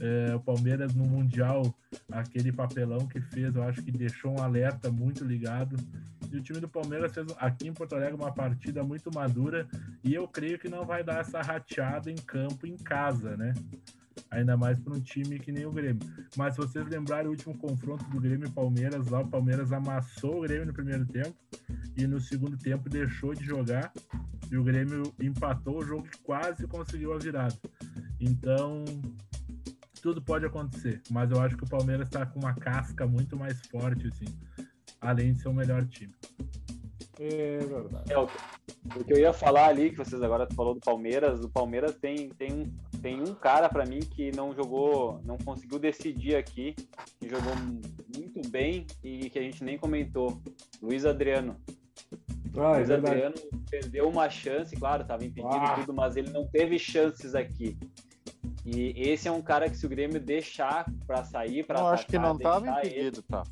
Eh, 0.00 0.34
o 0.34 0.40
Palmeiras 0.40 0.94
no 0.94 1.04
Mundial, 1.04 1.74
aquele 2.10 2.52
papelão 2.52 3.06
que 3.06 3.20
fez, 3.20 3.54
eu 3.54 3.62
acho 3.62 3.82
que 3.82 3.90
deixou 3.90 4.32
um 4.32 4.42
alerta 4.42 4.90
muito 4.90 5.24
ligado. 5.24 5.76
E 6.30 6.36
o 6.36 6.42
time 6.42 6.60
do 6.60 6.68
Palmeiras 6.68 7.12
fez 7.12 7.26
aqui 7.38 7.68
em 7.68 7.72
Porto 7.72 7.94
Alegre 7.94 8.14
uma 8.14 8.32
partida 8.32 8.84
muito 8.84 9.12
madura 9.12 9.66
e 10.04 10.14
eu 10.14 10.28
creio 10.28 10.58
que 10.58 10.68
não 10.68 10.84
vai 10.84 11.02
dar 11.02 11.20
essa 11.20 11.40
rateada 11.40 12.10
em 12.10 12.16
campo 12.16 12.66
em 12.66 12.76
casa, 12.76 13.36
né? 13.36 13.54
Ainda 14.30 14.56
mais 14.56 14.78
para 14.78 14.92
um 14.92 15.00
time 15.00 15.38
que 15.38 15.50
nem 15.50 15.64
o 15.64 15.72
Grêmio. 15.72 16.00
Mas 16.36 16.54
se 16.54 16.60
vocês 16.60 16.86
lembrarem 16.86 17.28
o 17.28 17.30
último 17.30 17.56
confronto 17.56 18.04
do 18.10 18.20
Grêmio 18.20 18.46
e 18.46 18.50
Palmeiras, 18.50 19.08
lá 19.08 19.20
o 19.20 19.28
Palmeiras 19.28 19.72
amassou 19.72 20.38
o 20.38 20.42
Grêmio 20.42 20.66
no 20.66 20.72
primeiro 20.72 21.06
tempo 21.06 21.34
e 21.96 22.06
no 22.06 22.20
segundo 22.20 22.56
tempo 22.58 22.90
deixou 22.90 23.34
de 23.34 23.44
jogar 23.44 23.90
e 24.50 24.56
o 24.56 24.64
Grêmio 24.64 25.14
empatou 25.20 25.78
o 25.78 25.84
jogo 25.84 26.06
e 26.06 26.18
quase 26.18 26.66
conseguiu 26.66 27.14
a 27.14 27.18
virada. 27.18 27.56
Então, 28.20 28.84
tudo 30.00 30.22
pode 30.22 30.46
acontecer, 30.46 31.00
mas 31.10 31.30
eu 31.30 31.40
acho 31.40 31.56
que 31.56 31.64
o 31.64 31.68
Palmeiras 31.68 32.06
está 32.08 32.24
com 32.26 32.38
uma 32.38 32.54
casca 32.54 33.06
muito 33.06 33.36
mais 33.36 33.60
forte, 33.66 34.08
assim, 34.08 34.26
além 35.00 35.32
de 35.32 35.40
ser 35.42 35.48
o 35.48 35.54
melhor 35.54 35.86
time. 35.86 36.14
É 37.20 37.58
verdade. 37.58 38.12
É, 38.12 38.18
o, 38.18 38.24
o 38.96 39.04
que 39.04 39.12
eu 39.12 39.18
ia 39.18 39.32
falar 39.32 39.66
ali, 39.66 39.90
que 39.90 39.96
vocês 39.96 40.22
agora 40.22 40.46
falou 40.54 40.74
do 40.74 40.80
Palmeiras, 40.80 41.40
o 41.44 41.48
Palmeiras 41.48 41.96
tem, 41.96 42.28
tem, 42.30 42.52
um, 42.52 42.72
tem 43.02 43.20
um 43.20 43.34
cara 43.34 43.68
pra 43.68 43.84
mim 43.84 43.98
que 43.98 44.30
não 44.36 44.54
jogou, 44.54 45.20
não 45.24 45.36
conseguiu 45.36 45.80
decidir 45.80 46.36
aqui, 46.36 46.76
que 47.18 47.28
jogou 47.28 47.52
muito 48.16 48.48
bem 48.48 48.86
e 49.02 49.28
que 49.30 49.38
a 49.38 49.42
gente 49.42 49.64
nem 49.64 49.76
comentou. 49.76 50.40
Luiz 50.80 51.04
Adriano. 51.04 51.56
Ah, 52.56 52.74
é 52.74 52.76
Luiz 52.76 52.88
verdade. 52.88 53.22
Adriano 53.24 53.34
perdeu 53.68 54.08
uma 54.08 54.30
chance, 54.30 54.76
claro, 54.76 55.02
estava 55.02 55.24
impedido 55.24 55.54
Ah. 55.54 55.74
e 55.76 55.80
tudo, 55.80 55.92
mas 55.92 56.16
ele 56.16 56.30
não 56.30 56.46
teve 56.46 56.78
chances 56.78 57.34
aqui. 57.34 57.76
E 58.70 58.92
esse 59.10 59.26
é 59.26 59.32
um 59.32 59.40
cara 59.40 59.68
que 59.70 59.76
se 59.76 59.86
o 59.86 59.88
Grêmio 59.88 60.20
deixar 60.20 60.84
pra 61.06 61.24
sair, 61.24 61.64
pra 61.64 61.78
Não, 61.80 61.88
acho 61.88 62.06
que 62.06 62.18
não 62.18 62.36
estava 62.36 62.60
deixar 62.60 62.80
ele- 62.84 62.90
impedido, 63.00 63.22
tá? 63.22 63.42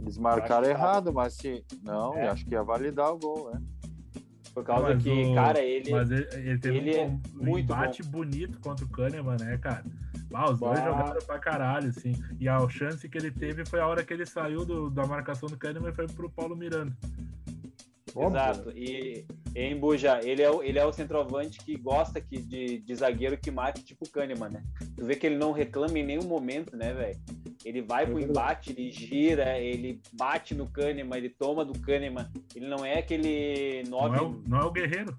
Eles 0.00 0.18
marcaram 0.18 0.64
que 0.64 0.68
tava. 0.68 0.86
errado, 0.86 1.12
mas 1.12 1.32
se. 1.34 1.64
Não, 1.82 2.14
É. 2.14 2.26
eu 2.26 2.32
acho 2.32 2.44
que 2.44 2.52
ia 2.52 2.62
validar 2.62 3.10
o 3.12 3.18
gol, 3.18 3.50
né? 3.52 3.62
Por 4.52 4.62
causa 4.62 4.94
Mas 4.94 5.02
que, 5.02 5.10
o- 5.10 5.34
cara, 5.34 5.58
ele. 5.60 5.90
Mas 5.90 6.10
ele, 6.10 6.28
ele 6.34 6.58
teve 6.58 6.76
ele 6.76 6.94
é 6.96 7.06
um, 7.06 7.20
um 7.40 7.44
muito 7.44 7.64
embate 7.72 8.02
bonito 8.02 8.60
contra 8.60 8.84
o 8.84 8.88
Kahneman, 8.88 9.36
né, 9.40 9.56
cara? 9.58 9.82
Ah, 10.32 10.50
os 10.50 10.58
dois 10.60 10.78
Bah. 10.78 10.84
jogaram 10.84 11.20
pra 11.26 11.38
caralho, 11.38 11.88
assim. 11.88 12.12
E 12.38 12.48
a 12.48 12.68
chance 12.68 13.08
que 13.08 13.16
ele 13.18 13.30
teve 13.30 13.64
foi 13.66 13.80
a 13.80 13.86
hora 13.86 14.04
que 14.04 14.12
ele 14.12 14.26
saiu 14.26 14.64
do- 14.64 14.90
da 14.90 15.06
marcação 15.06 15.48
do 15.48 15.56
Kahneman 15.56 15.90
e 15.90 15.94
foi 15.94 16.06
pro 16.06 16.28
Paulo 16.30 16.54
Miranda. 16.54 16.92
Óbvio. 18.14 18.38
Exato. 18.38 18.70
E 18.76 19.26
em 19.54 19.76
Buja, 19.76 20.20
ele 20.22 20.42
é, 20.42 20.50
o, 20.50 20.62
ele 20.62 20.78
é 20.78 20.84
o 20.84 20.92
centroavante 20.92 21.58
que 21.58 21.76
gosta 21.76 22.20
que, 22.20 22.38
de, 22.40 22.78
de 22.78 22.94
zagueiro 22.94 23.36
que 23.36 23.50
mate 23.50 23.82
tipo 23.84 24.04
o 24.04 24.10
Kahneman, 24.10 24.50
né? 24.50 24.62
Tu 24.96 25.04
vê 25.04 25.16
que 25.16 25.26
ele 25.26 25.36
não 25.36 25.52
reclama 25.52 25.98
em 25.98 26.04
nenhum 26.04 26.24
momento, 26.24 26.76
né, 26.76 26.92
velho? 26.92 27.18
Ele 27.64 27.82
vai 27.82 28.04
É 28.04 28.06
pro 28.06 28.20
embate, 28.20 28.70
ele 28.72 28.90
gira, 28.90 29.58
ele 29.58 30.00
bate 30.12 30.54
no 30.54 30.68
Kahneman, 30.68 31.18
ele 31.18 31.30
toma 31.30 31.64
do 31.64 31.78
Kahneman. 31.80 32.28
Ele 32.54 32.66
não 32.68 32.84
é 32.84 32.98
aquele 32.98 33.82
Não 33.88 34.02
nove. 34.08 34.16
é, 34.16 34.22
o, 34.22 34.42
não 34.46 34.58
é 34.60 34.64
o 34.64 34.70
guerreiro. 34.70 35.16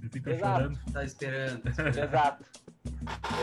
Ele 0.00 0.10
fica 0.10 0.30
Exato. 0.32 0.60
chorando. 0.62 0.78
Tá 0.92 1.04
esperando. 1.04 1.62
Exato. 1.98 2.44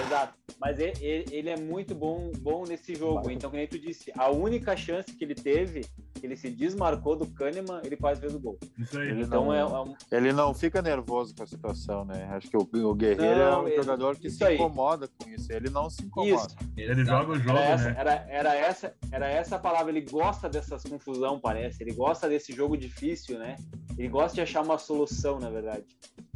Exato. 0.05 0.33
Mas 0.59 0.79
ele, 0.79 1.25
ele- 1.31 1.49
é 1.49 1.57
muito 1.57 1.93
bom, 1.93 2.31
bom 2.39 2.63
nesse 2.65 2.95
jogo. 2.95 3.29
Então, 3.29 3.49
como 3.51 3.67
tu 3.67 3.77
disse, 3.79 4.11
a 4.17 4.29
única 4.31 4.75
chance 4.77 5.13
que 5.13 5.23
ele 5.23 5.35
teve, 5.35 5.81
ele 6.21 6.35
se 6.37 6.49
desmarcou 6.49 7.15
do 7.17 7.27
Kahneman, 7.27 7.81
ele 7.83 7.97
quase 7.97 8.21
fez 8.21 8.33
o 8.33 8.39
gol. 8.39 8.57
Isso 8.77 8.97
aí. 8.97 9.09
Ele 9.09 9.23
Então 9.23 9.45
não, 9.45 9.53
é, 9.53 9.59
é 9.59 9.65
um- 9.65 9.95
ele 10.11 10.31
não 10.31 10.53
fica 10.53 10.81
nervoso 10.81 11.35
com 11.35 11.43
a 11.43 11.47
situação, 11.47 12.05
né? 12.05 12.27
Acho 12.31 12.49
que 12.49 12.55
o, 12.57 12.61
o 12.89 12.95
Guerreiro 12.95 13.41
é 13.41 13.51
Não, 13.51 13.63
um 13.63 13.67
ele- 13.67 13.75
jogador 13.75 14.15
que 14.17 14.29
se 14.29 14.43
aí. 14.43 14.55
incomoda 14.55 15.07
com 15.17 15.29
isso. 15.29 15.51
Ele 15.51 15.69
não 15.69 15.89
se 15.89 16.03
incomoda. 16.03 16.33
Isso. 16.47 16.55
Ele 16.77 17.03
joga 17.05 17.31
o 17.33 17.35
jogo, 17.39 17.57
Era 17.57 17.65
essa, 17.65 17.89
né? 17.89 17.95
era, 17.97 18.11
era, 18.29 18.55
essa, 18.55 18.95
era 19.11 19.27
essa 19.29 19.55
a 19.57 19.59
palavra. 19.59 19.91
Ele 19.91 20.01
gosta 20.09 20.47
dessas 20.49 20.83
confusão, 20.83 21.39
parece. 21.39 21.83
Ele 21.83 21.93
gosta 21.93 22.29
desse 22.29 22.53
jogo 22.53 22.77
difícil, 22.77 23.37
né? 23.37 23.57
Ele 23.97 24.07
gosta 24.07 24.35
de 24.35 24.41
achar 24.41 24.61
uma 24.61 24.77
solução, 24.77 25.39
na 25.39 25.49
verdade. 25.49 25.83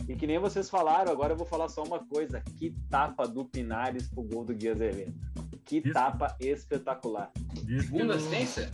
E 0.08 0.16
que 0.16 0.26
nem 0.28 0.40
vocês 0.40 0.70
falaram, 0.70 1.12
agora 1.12 1.34
eu 1.34 1.38
vou 1.38 1.46
falar 1.46 1.68
só 1.70 1.84
uma 1.84 2.00
coisa. 2.00 2.42
Que 2.58 2.74
tapa 3.18 3.28
do 3.28 3.44
Pinares 3.46 4.08
pro 4.08 4.22
gol 4.24 4.46
do 4.46 4.54
Gui 4.54 4.70
Azevedo. 4.70 5.14
Que 5.66 5.78
Isso. 5.80 5.92
tapa 5.92 6.36
espetacular. 6.40 7.32
Que 7.66 7.82
Segunda 7.82 8.16
assistência? 8.16 8.72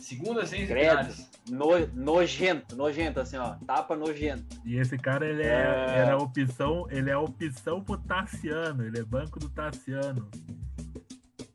Segunda 0.00 0.42
assistência 0.42 0.74
Credo. 0.74 1.14
No, 1.48 1.86
nojento, 1.94 2.74
nojento, 2.76 3.20
assim, 3.20 3.36
ó. 3.36 3.54
Tapa 3.66 3.94
nojento. 3.96 4.44
E 4.64 4.76
esse 4.76 4.98
cara, 4.98 5.26
ele 5.26 5.42
é, 5.42 5.46
É. 5.46 5.98
era 5.98 6.14
a 6.14 6.18
opção, 6.18 6.86
ele 6.90 7.08
é 7.08 7.12
a 7.12 7.20
opção 7.20 7.82
pro 7.82 7.96
Tassiano, 7.98 8.84
ele 8.84 8.98
é 8.98 9.04
banco 9.04 9.38
do 9.38 9.48
Tassiano. 9.48 10.28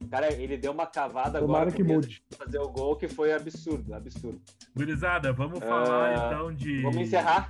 Cara, 0.09 0.33
ele 0.33 0.57
deu 0.57 0.71
uma 0.71 0.87
cavada 0.87 1.39
Tomara 1.39 1.63
agora 1.69 1.71
que 1.71 1.83
mude. 1.83 2.23
fazer 2.35 2.57
o 2.59 2.69
gol, 2.69 2.95
que 2.95 3.07
foi 3.07 3.31
absurdo, 3.31 3.93
absurdo. 3.93 4.41
Gurizada, 4.75 5.31
vamos 5.31 5.59
falar 5.59 6.09
Ah, 6.09 6.27
então 6.33 6.53
de. 6.53 6.81
Vamos 6.81 6.97
encerrar. 6.97 7.49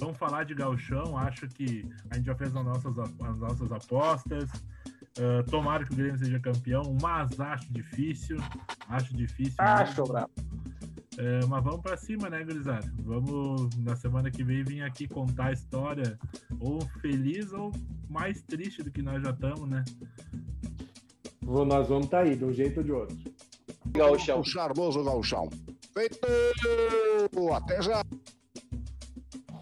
Vamos 0.00 0.16
falar 0.16 0.44
de 0.44 0.54
gauchão. 0.54 1.16
Acho 1.16 1.46
que 1.48 1.84
a 2.10 2.16
gente 2.16 2.26
já 2.26 2.34
fez 2.34 2.54
as 2.56 2.64
nossas, 2.64 2.98
as 2.98 3.36
nossas 3.38 3.70
apostas. 3.72 4.50
Ah, 5.18 5.42
tomara 5.50 5.84
que 5.84 5.92
o 5.92 5.96
Grêmio 5.96 6.18
seja 6.18 6.38
campeão, 6.40 6.96
mas 7.02 7.38
acho 7.38 7.72
difícil. 7.72 8.36
Acho 8.88 9.14
difícil. 9.14 9.54
Acho, 9.58 10.04
bravo. 10.04 10.30
É, 11.18 11.44
mas 11.46 11.62
vamos 11.62 11.82
pra 11.82 11.96
cima, 11.98 12.30
né, 12.30 12.42
gurizada? 12.42 12.90
Vamos 13.00 13.68
na 13.76 13.94
semana 13.96 14.30
que 14.30 14.42
vem 14.42 14.62
vir 14.64 14.82
aqui 14.82 15.06
contar 15.06 15.46
a 15.48 15.52
história, 15.52 16.18
ou 16.60 16.80
feliz 17.02 17.52
ou 17.52 17.72
mais 18.08 18.40
triste 18.42 18.82
do 18.82 18.90
que 18.90 19.02
nós 19.02 19.22
já 19.22 19.30
estamos, 19.30 19.68
né? 19.68 19.84
Vou- 21.42 21.66
Nós 21.66 21.88
vamos 21.88 22.04
estar 22.06 22.20
aí, 22.20 22.36
de 22.36 22.44
um 22.44 22.52
jeito 22.52 22.78
ou 22.78 22.84
de 22.84 22.92
outro. 22.92 23.16
Gauchão. 23.86 24.40
O 24.40 24.44
charmoso 24.44 25.02
galchão. 25.04 25.50
Feito! 25.92 26.18
Até 27.54 27.82
já! 27.82 28.02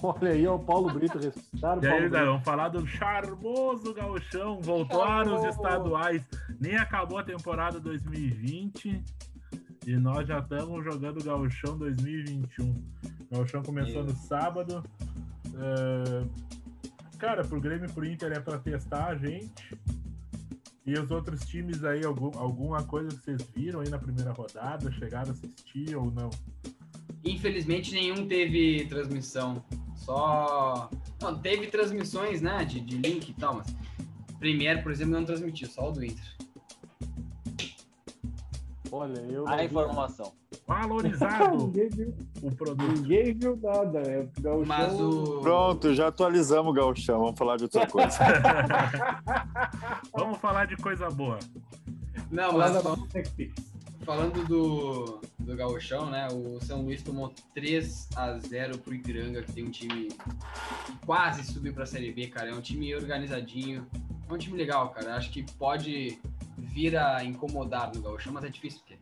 Olha 0.03 0.31
aí, 0.31 0.47
ó, 0.47 0.57
o 0.57 0.59
Paulo 0.59 0.93
Brito 0.93 1.19
ressuscitaram. 1.19 1.83
E 1.83 1.87
aí, 1.87 1.91
galera, 1.91 2.09
Brito. 2.09 2.27
vamos 2.27 2.45
falar 2.45 2.69
do 2.69 2.87
charmoso 2.87 3.95
gauchão. 3.95 4.61
Voltaram 4.61 5.37
os 5.37 5.45
estaduais. 5.45 6.23
Nem 6.61 6.77
acabou 6.77 7.19
a 7.19 7.25
temporada 7.25 7.81
2020. 7.81 9.03
E 9.87 9.97
nós 9.97 10.27
já 10.29 10.39
estamos 10.39 10.85
jogando 10.85 11.25
gauchão 11.25 11.77
2021. 11.79 12.75
Gauchão 13.31 13.63
começou 13.63 14.05
no 14.05 14.15
sábado. 14.15 14.85
É, 15.57 16.49
Cara, 17.19 17.45
pro 17.45 17.61
Grêmio 17.61 17.89
e 17.91 17.93
pro 17.93 18.07
Inter 18.07 18.33
é 18.33 18.39
pra 18.39 18.59
testar 18.59 19.09
a 19.09 19.17
gente. 19.17 19.77
E 20.87 20.93
os 20.95 21.11
outros 21.11 21.41
times 21.41 21.85
aí, 21.85 22.05
algum, 22.05 22.31
alguma 22.39 22.83
coisa 22.85 23.09
que 23.09 23.17
vocês 23.17 23.43
viram 23.55 23.81
aí 23.81 23.89
na 23.89 23.99
primeira 23.99 24.31
rodada? 24.33 24.91
Chegaram 24.93 25.31
a 25.31 25.33
assistir 25.33 25.97
ou 25.97 26.13
não? 26.13 26.31
Infelizmente 27.25 27.93
nenhum 27.95 28.27
teve 28.27 28.87
transmissão. 28.87 29.63
Só. 29.97 30.89
Não, 31.21 31.39
teve 31.39 31.67
transmissões, 31.67 32.41
né? 32.41 32.65
De, 32.65 32.81
de 32.81 32.97
link 32.97 33.29
e 33.29 33.35
tal, 33.35 33.55
mas. 33.55 33.75
Premier, 34.39 34.83
por 34.83 34.93
exemplo, 34.93 35.15
não 35.15 35.25
transmitiu, 35.25 35.69
só 35.69 35.89
o 35.89 35.93
do 35.93 36.05
Inter. 36.05 36.37
Olha, 38.91 39.19
eu. 39.21 39.47
A 39.49 39.65
informação. 39.65 40.33
Valorizado 40.67 41.57
ninguém, 41.67 41.89
viu, 41.89 42.15
o 42.43 42.51
produto. 42.55 42.93
ninguém 42.93 43.35
viu 43.35 43.57
nada, 43.63 44.01
né? 44.01 44.29
O 44.39 44.41
Gauchão- 44.41 44.67
Mas 44.67 45.01
o. 45.01 45.41
Pronto, 45.41 45.95
já 45.95 46.09
atualizamos 46.09 46.71
o 46.71 46.73
gauchão. 46.75 47.19
Vamos 47.21 47.39
falar 47.39 47.57
de 47.57 47.65
outra 47.65 47.87
coisa. 47.87 48.19
Vamos 50.15 50.39
falar 50.39 50.67
de 50.67 50.77
coisa 50.77 51.11
boa. 51.11 51.39
Não, 52.31 52.53
mas 52.53 52.73
Netflix. 53.15 53.55
Falando 54.09 54.43
do, 54.47 55.21
do 55.39 55.55
Gauchão, 55.55 56.09
né? 56.09 56.29
O 56.33 56.59
São 56.63 56.81
Luís 56.81 57.03
tomou 57.03 57.31
3 57.53 58.09
a 58.17 58.39
0 58.39 58.79
pro 58.79 58.95
Ipiranga, 58.95 59.43
que 59.43 59.53
tem 59.53 59.67
um 59.67 59.71
time 59.71 60.07
que 60.07 60.97
quase 61.05 61.45
subiu 61.45 61.75
pra 61.75 61.85
Série 61.85 62.11
B, 62.11 62.29
cara. 62.29 62.49
É 62.49 62.55
um 62.55 62.61
time 62.63 62.95
organizadinho. 62.95 63.87
É 64.27 64.33
um 64.33 64.39
time 64.39 64.57
legal, 64.57 64.89
cara. 64.89 65.15
Acho 65.15 65.31
que 65.31 65.43
pode 65.43 66.19
vir 66.57 66.97
a 66.97 67.23
incomodar 67.23 67.95
no 67.95 68.01
Gauchão, 68.01 68.33
mas 68.33 68.45
é 68.45 68.49
difícil, 68.49 68.81
porque. 68.81 68.99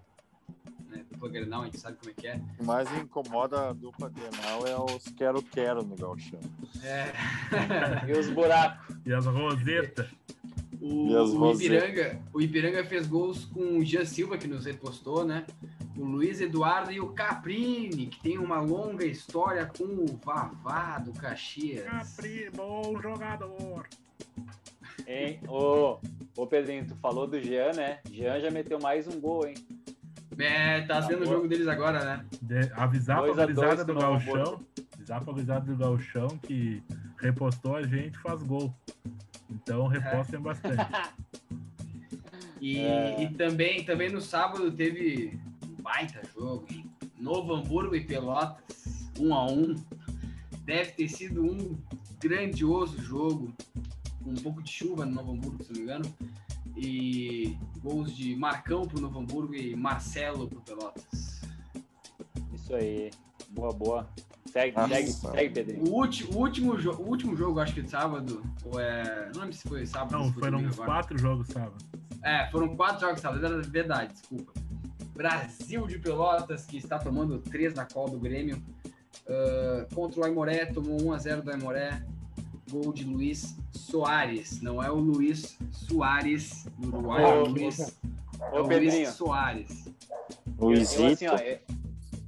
Né, 0.88 1.04
dupla 1.08 1.28
Grenal, 1.28 1.62
a 1.62 1.64
gente 1.66 1.78
sabe 1.78 1.98
como 1.98 2.10
é 2.10 2.14
que 2.14 2.26
é. 2.26 2.34
O 2.34 2.56
que 2.56 2.64
mais 2.64 2.92
incomoda 2.98 3.68
a 3.68 3.72
dupla 3.72 4.08
Grenal 4.10 4.66
é 4.66 4.76
os 4.76 5.04
quero-quero 5.12 5.84
no 5.84 5.94
gauchão. 5.94 6.40
É. 6.82 7.12
E 8.08 8.12
os 8.12 8.28
buracos. 8.28 8.96
E 9.06 9.12
as 9.12 9.24
rosetas. 9.24 10.08
O, 10.80 11.12
o? 11.12 11.52
Ipiranga, 11.52 12.20
o 12.32 12.40
Ipiranga 12.40 12.84
fez 12.84 13.06
gols 13.06 13.44
com 13.46 13.78
o 13.78 13.84
Jean 13.84 14.04
Silva, 14.04 14.36
que 14.38 14.46
nos 14.46 14.66
repostou, 14.66 15.24
né? 15.24 15.46
O 15.96 16.04
Luiz 16.04 16.40
Eduardo 16.40 16.92
e 16.92 17.00
o 17.00 17.08
Caprini, 17.08 18.06
que 18.08 18.20
tem 18.22 18.38
uma 18.38 18.60
longa 18.60 19.04
história 19.06 19.64
com 19.66 19.84
o 19.84 20.20
Vavá 20.22 20.98
do 20.98 21.12
Caxias. 21.12 21.84
Capri, 21.84 22.50
bom 22.54 23.00
jogador. 23.00 23.86
Hein? 25.06 25.40
Ô, 25.48 25.98
ô 26.36 26.46
Pedrinho, 26.46 26.86
tu 26.86 26.94
falou 26.96 27.26
do 27.26 27.40
Jean, 27.40 27.72
né? 27.72 27.98
Jean 28.10 28.40
já 28.40 28.50
meteu 28.50 28.78
mais 28.80 29.06
um 29.06 29.18
gol, 29.20 29.46
hein? 29.46 29.54
É, 30.38 30.82
tá 30.82 31.00
sendo 31.02 31.22
o 31.22 31.24
boa. 31.24 31.36
jogo 31.36 31.48
deles 31.48 31.66
agora, 31.66 32.04
né? 32.04 32.26
De- 32.42 32.70
avisar 32.74 33.20
Dois 33.20 33.34
pra 33.34 33.46
gurizada 33.46 33.84
do 33.84 33.94
Galchão. 33.94 34.60
Avisar 34.94 35.24
pra 35.24 35.32
gurizada 35.32 35.60
do 35.72 35.76
Galchão 35.76 36.28
que 36.42 36.82
repostou 37.18 37.76
a 37.76 37.82
gente 37.82 38.18
faz 38.18 38.42
gol. 38.42 38.74
Então 39.50 39.86
repostem 39.86 40.40
bastante. 40.40 40.76
E, 42.58 42.78
É. 42.78 43.22
e 43.22 43.28
também, 43.34 43.84
também 43.84 44.10
no 44.10 44.20
sábado 44.20 44.72
teve 44.72 45.38
um 45.62 45.82
baita 45.82 46.22
jogo, 46.34 46.66
hein? 46.70 46.90
Novo 47.18 47.54
Hamburgo 47.54 47.94
e 47.94 48.00
Pelotas, 48.02 49.10
um 49.20 49.34
a 49.34 49.46
um. 49.46 49.74
Deve 50.64 50.92
ter 50.92 51.08
sido 51.08 51.44
um 51.44 51.76
grandioso 52.18 52.98
jogo, 53.00 53.52
com 54.24 54.30
um 54.30 54.34
pouco 54.36 54.62
de 54.62 54.70
chuva 54.70 55.04
no 55.04 55.12
Novo 55.14 55.32
Hamburgo, 55.32 55.62
se 55.62 55.70
não 55.72 55.76
me 55.76 55.82
engano. 55.84 56.14
E 56.76 57.56
gols 57.82 58.16
de 58.16 58.34
Marcão 58.34 58.86
pro 58.88 59.00
Novo 59.00 59.18
Hamburgo 59.20 59.54
e 59.54 59.76
Marcelo 59.76 60.48
pro 60.48 60.60
Pelotas. 60.62 61.42
Isso 62.54 62.74
aí. 62.74 63.10
Boa, 63.50 63.72
boa. 63.72 64.08
Segue, 64.46 64.76
Nossa. 64.76 64.94
segue, 64.94 65.10
segue, 65.12 65.50
Pedrinho. 65.54 65.84
O, 65.88 65.94
ulti, 65.98 66.24
o, 66.24 66.36
último, 66.38 66.76
jo- 66.78 66.92
o 66.92 67.08
último 67.08 67.36
jogo, 67.36 67.60
acho 67.60 67.74
que 67.74 67.82
de 67.82 67.90
sábado, 67.90 68.42
ou 68.64 68.80
é. 68.80 69.30
Não 69.34 69.40
lembro 69.42 69.54
se 69.56 69.68
foi 69.68 69.84
sábado 69.86 70.14
ou 70.16 70.24
Não, 70.26 70.32
foi 70.32 70.42
foram 70.44 70.58
domingo 70.58 70.76
quatro 70.76 71.18
jogos 71.18 71.48
sábado. 71.48 71.76
É, 72.22 72.48
foram 72.50 72.76
quatro 72.76 73.00
jogos 73.00 73.20
sábado, 73.20 73.44
era 73.44 73.60
verdade, 73.62 74.12
desculpa. 74.14 74.52
Brasil 75.14 75.86
de 75.86 75.98
Pelotas, 75.98 76.66
que 76.66 76.76
está 76.76 76.98
tomando 76.98 77.38
três 77.38 77.74
na 77.74 77.84
cola 77.86 78.10
do 78.10 78.18
Grêmio. 78.18 78.62
Ah, 79.28 79.86
contra 79.94 80.20
o 80.20 80.24
Aimoré, 80.24 80.66
tomou 80.66 80.98
1x0 80.98 81.42
do 81.42 81.50
Aimoré. 81.50 82.02
Gol 82.70 82.92
de 82.92 83.04
Luiz 83.04 83.56
Soares. 83.72 84.60
Não 84.60 84.82
é 84.82 84.90
o 84.90 84.96
Luiz 84.96 85.56
Soares 85.70 86.66
do 86.78 86.88
Uruguai, 86.88 87.22
é 87.22 87.26
o 87.26 87.42
Ô, 87.42 87.46
Luiz, 87.46 87.78
é 88.40 88.60
o 88.60 88.66
Pedrinho. 88.66 88.92
Luiz 88.94 89.08
Soares. 89.10 89.88
O 90.58 90.72
Eu, 90.72 90.82
assim, 90.82 91.26
ó, 91.28 91.36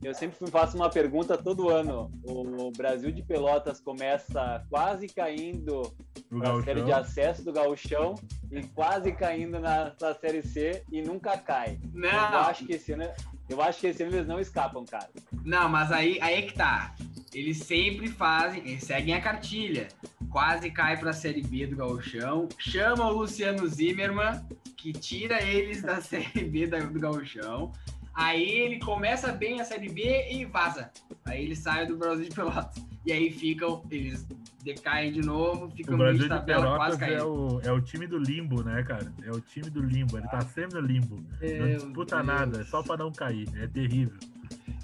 eu, 0.02 0.08
eu 0.08 0.14
sempre 0.14 0.36
me 0.40 0.50
faço 0.50 0.76
uma 0.76 0.88
pergunta 0.90 1.36
todo 1.36 1.68
ano. 1.68 2.10
O 2.24 2.70
Brasil 2.76 3.10
de 3.10 3.22
Pelotas 3.22 3.80
começa 3.80 4.64
quase 4.70 5.06
caindo 5.08 5.94
na 6.30 6.62
série 6.62 6.82
de 6.82 6.92
acesso 6.92 7.44
do 7.44 7.52
gauchão 7.52 8.14
e 8.50 8.62
quase 8.68 9.12
caindo 9.12 9.58
na, 9.58 9.92
na 10.00 10.14
série 10.14 10.42
C 10.42 10.82
e 10.92 11.02
nunca 11.02 11.36
cai. 11.38 11.78
Eu 11.94 12.00
Não, 12.00 12.38
acho 12.40 12.64
que 12.66 12.72
esse 12.74 12.92
ano, 12.92 13.04
eu 13.48 13.60
acho 13.62 13.80
que 13.80 13.86
esse 13.88 14.02
ano 14.02 14.14
eles 14.14 14.26
não 14.26 14.38
escapam, 14.40 14.84
cara. 14.84 15.08
não, 15.44 15.68
mas 15.68 15.90
aí, 15.92 16.18
aí 16.20 16.34
é 16.34 16.42
que 16.42 16.54
tá. 16.54 16.94
Eles 17.34 17.58
sempre 17.58 18.08
fazem, 18.08 18.60
eles 18.60 18.84
seguem 18.84 19.14
a 19.14 19.20
cartilha. 19.20 19.88
Quase 20.30 20.70
cai 20.70 20.96
pra 20.96 21.12
Série 21.12 21.42
B 21.42 21.66
do 21.66 21.76
Gauchão. 21.76 22.48
Chama 22.58 23.06
o 23.06 23.12
Luciano 23.12 23.66
Zimmermann, 23.66 24.44
que 24.76 24.92
tira 24.92 25.42
eles 25.42 25.82
da 25.82 26.00
Série 26.02 26.44
B 26.44 26.66
do 26.66 26.98
Gauchão. 27.00 27.72
Aí 28.18 28.50
ele 28.50 28.80
começa 28.80 29.30
bem 29.30 29.60
a 29.60 29.64
Série 29.64 29.88
B 29.88 30.26
e 30.28 30.44
vaza. 30.44 30.90
Aí 31.24 31.44
ele 31.44 31.54
sai 31.54 31.86
do 31.86 31.96
Brasil 31.96 32.28
de 32.28 32.34
Pelotas. 32.34 32.84
E 33.06 33.12
aí 33.12 33.30
ficam, 33.30 33.80
eles 33.92 34.26
decaem 34.64 35.12
de 35.12 35.20
novo, 35.20 35.70
ficam 35.70 35.96
no 35.96 35.98
meio 36.02 36.16
Brasil 36.16 36.22
de 36.24 36.28
tabela 36.28 36.76
quase 36.76 36.98
Pelotas 36.98 37.02
é 37.02 37.20
caindo. 37.20 37.54
o, 37.54 37.60
é 37.60 37.72
o 37.72 37.80
time 37.80 38.08
do 38.08 38.18
limbo, 38.18 38.64
né, 38.64 38.82
cara? 38.82 39.14
É 39.22 39.30
o 39.30 39.40
time 39.40 39.70
do 39.70 39.80
limbo. 39.80 40.18
Ele 40.18 40.26
tá 40.26 40.40
sempre 40.40 40.80
no 40.80 40.84
limbo. 40.84 41.14
Não 41.40 41.66
Meu 41.66 41.76
disputa 41.76 42.16
Deus. 42.16 42.26
nada, 42.26 42.60
é 42.60 42.64
só 42.64 42.82
pra 42.82 42.96
não 42.96 43.12
cair. 43.12 43.48
É 43.54 43.68
terrível. 43.68 44.18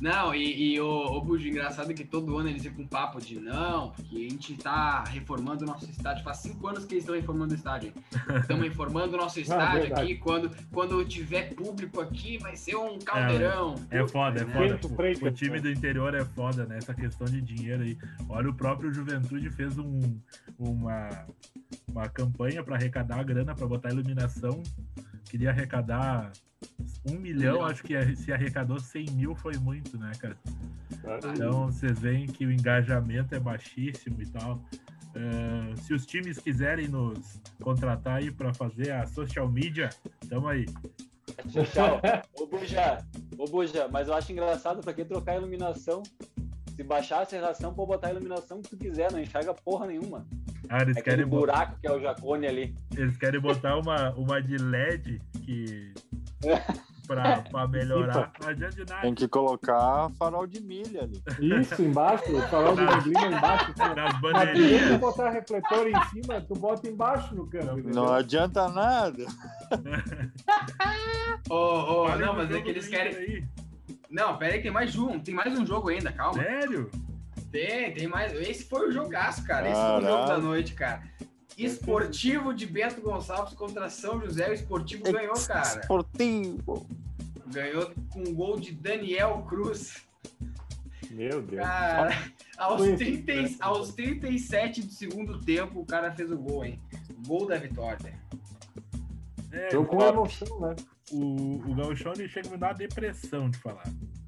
Não, 0.00 0.34
e, 0.34 0.74
e 0.74 0.80
o, 0.80 0.86
o 0.86 1.20
Bujo, 1.20 1.48
engraçado 1.48 1.90
é 1.90 1.94
que 1.94 2.04
todo 2.04 2.36
ano 2.36 2.48
eles 2.48 2.62
ficam 2.62 2.84
com 2.84 2.86
papo 2.86 3.20
de 3.20 3.38
não, 3.38 3.90
porque 3.90 4.16
a 4.16 4.30
gente 4.30 4.56
tá 4.56 5.04
reformando 5.04 5.64
o 5.64 5.66
nosso 5.66 5.88
estádio. 5.88 6.24
Faz 6.24 6.38
cinco 6.38 6.66
anos 6.66 6.84
que 6.84 6.94
eles 6.94 7.04
estão 7.04 7.14
reformando 7.14 7.54
o 7.54 7.56
estádio. 7.56 7.92
Estamos 8.40 8.64
reformando 8.64 9.14
o 9.14 9.16
nosso 9.16 9.38
estádio 9.40 9.82
verdade. 9.82 10.02
aqui. 10.02 10.16
Quando, 10.16 10.50
quando 10.70 11.04
tiver 11.04 11.54
público 11.54 12.00
aqui, 12.00 12.38
vai 12.38 12.56
ser 12.56 12.76
um 12.76 12.98
caldeirão. 12.98 13.76
É 13.90 14.06
foda, 14.06 14.40
é 14.40 14.44
né? 14.44 14.52
foda. 14.52 14.80
O, 15.22 15.26
o 15.26 15.30
time 15.30 15.60
do 15.60 15.70
interior 15.70 16.14
é 16.14 16.24
foda, 16.24 16.66
né? 16.66 16.78
Essa 16.78 16.94
questão 16.94 17.26
de 17.26 17.40
dinheiro 17.40 17.82
aí. 17.82 17.96
Olha, 18.28 18.50
o 18.50 18.54
próprio 18.54 18.92
Juventude 18.92 19.48
fez 19.50 19.78
um, 19.78 20.00
uma, 20.58 21.26
uma 21.88 22.08
campanha 22.08 22.62
para 22.62 22.76
arrecadar 22.76 23.22
grana 23.22 23.54
para 23.54 23.66
botar 23.66 23.90
iluminação. 23.90 24.62
Queria 25.30 25.50
arrecadar 25.50 26.32
um 27.06 27.18
milhão, 27.18 27.54
milhão. 27.54 27.64
acho 27.66 27.82
que 27.82 28.16
se 28.16 28.32
arrecadou 28.32 28.78
100 28.80 29.06
mil 29.12 29.34
foi 29.34 29.56
muito, 29.58 29.98
né, 29.98 30.12
cara? 30.18 30.36
Ah, 31.04 31.18
Então 31.34 31.66
vocês 31.66 31.98
veem 31.98 32.26
que 32.26 32.46
o 32.46 32.52
engajamento 32.52 33.34
é 33.34 33.38
baixíssimo 33.40 34.20
e 34.22 34.26
tal. 34.26 34.62
Eh, 35.14 35.74
se 35.82 35.94
os 35.94 36.04
times 36.06 36.38
quiserem 36.38 36.88
nos 36.88 37.40
contratar 37.62 38.16
aí 38.16 38.30
para 38.30 38.52
fazer 38.54 38.90
a 38.90 39.06
social 39.06 39.48
media, 39.48 39.90
tamo 40.28 40.48
aí. 40.48 40.66
Tchau, 41.48 41.64
tchau. 41.66 42.00
Ô 42.38 42.46
Buja, 42.46 43.04
ô 43.38 43.44
Buja, 43.46 43.88
mas 43.88 44.08
eu 44.08 44.14
acho 44.14 44.32
engraçado 44.32 44.80
pra 44.80 44.92
que 44.92 45.04
trocar 45.04 45.32
a 45.32 45.36
iluminação? 45.36 46.02
Se 46.74 46.82
baixar 46.82 47.22
a 47.22 47.24
serração, 47.24 47.72
pode 47.72 47.88
botar 47.92 48.08
a 48.08 48.10
iluminação 48.10 48.60
que 48.60 48.70
tu 48.70 48.76
quiser, 48.76 49.12
não 49.12 49.20
enxerga 49.20 49.54
porra 49.54 49.86
nenhuma. 49.86 50.26
Ah, 50.68 50.82
eles 50.82 50.96
É 50.96 51.00
aquele 51.00 51.16
querem, 51.18 51.26
buraco 51.30 51.78
que 51.80 51.86
é 51.86 51.92
o 51.92 52.00
Jacone 52.00 52.46
ali. 52.46 52.74
eles 52.96 53.16
querem 53.16 53.40
botar 53.40 53.76
uma, 53.78 54.12
uma 54.14 54.42
de 54.42 54.56
LED 54.56 55.20
que 55.44 55.92
pra, 57.06 57.42
pra 57.42 57.68
melhorar. 57.68 58.32
Não 58.40 58.48
adianta 58.48 58.76
de 58.76 58.90
nada. 58.90 59.02
Tem 59.02 59.14
que 59.14 59.28
colocar 59.28 60.10
farol 60.18 60.46
de 60.46 60.62
milha 60.62 61.02
ali. 61.02 61.22
Isso, 61.40 61.82
embaixo, 61.82 62.24
farol 62.50 62.74
de 62.74 62.84
neblina 62.84 63.26
embaixo. 63.26 63.74
Nas 63.94 64.20
bandeirinhas. 64.20 65.00
botar 65.00 65.30
refletor 65.30 65.88
em 65.88 66.04
cima, 66.10 66.40
tu 66.40 66.54
bota 66.54 66.88
embaixo 66.88 67.34
no 67.34 67.46
campo. 67.46 67.78
entendeu? 67.78 67.94
Não 67.94 68.12
adianta 68.12 68.68
nada. 68.68 69.24
Ô, 71.50 71.54
ô, 71.54 72.08
Fala 72.08 72.26
não, 72.26 72.34
mas 72.34 72.50
é 72.50 72.60
que 72.60 72.70
eles 72.70 72.88
querem. 72.88 73.14
Aí. 73.16 73.44
Não, 74.10 74.38
pera 74.38 74.54
aí, 74.54 74.62
tem 74.62 74.70
mais 74.70 74.96
um. 74.96 75.18
Tem 75.18 75.34
mais 75.34 75.58
um 75.58 75.66
jogo 75.66 75.90
ainda, 75.90 76.12
calma. 76.12 76.42
Sério? 76.42 76.90
Tem, 77.50 77.92
tem 77.92 78.06
mais. 78.06 78.32
Esse 78.32 78.64
foi 78.64 78.88
o 78.88 78.92
jogaço, 78.92 79.44
cara. 79.44 79.68
Esse 79.68 79.80
foi 79.80 79.98
o 79.98 80.00
jogo 80.00 80.26
da 80.26 80.38
noite, 80.38 80.74
cara. 80.74 81.02
Esportivo 81.56 82.52
de 82.52 82.66
Bento 82.66 83.00
Gonçalves 83.00 83.54
contra 83.54 83.88
São 83.88 84.20
José. 84.20 84.50
O 84.50 84.52
Esportivo 84.52 85.04
ganhou, 85.04 85.34
cara. 85.46 85.80
Esportivo. 85.80 86.86
Ganhou 87.46 87.92
com 88.10 88.20
um 88.20 88.34
gol 88.34 88.58
de 88.58 88.72
Daniel 88.72 89.44
Cruz. 89.48 90.02
Meu 91.10 91.42
Deus. 91.42 91.62
Cara, 91.62 92.10
aos, 92.58 92.80
Foi- 92.80 92.96
30, 92.96 93.32
e- 93.32 93.56
aos 93.60 93.92
37 93.94 94.82
do 94.82 94.92
segundo 94.92 95.38
tempo, 95.40 95.80
o 95.80 95.86
cara 95.86 96.12
fez 96.12 96.30
o 96.32 96.36
gol, 96.36 96.64
hein? 96.64 96.80
Gol 97.26 97.46
da 97.46 97.56
vitória. 97.56 98.18
É, 99.52 99.70
Jogo 99.70 99.86
com 99.88 99.98
o, 99.98 100.02
emoção, 100.02 100.60
né? 100.60 100.74
o, 101.12 101.70
o 101.70 101.74
Gauchão 101.76 102.12
chega 102.16 102.48
a 102.48 102.50
me 102.50 102.56
dar 102.56 102.68
uma 102.68 102.74
depressão 102.74 103.48
de 103.48 103.56
falar. 103.58 103.84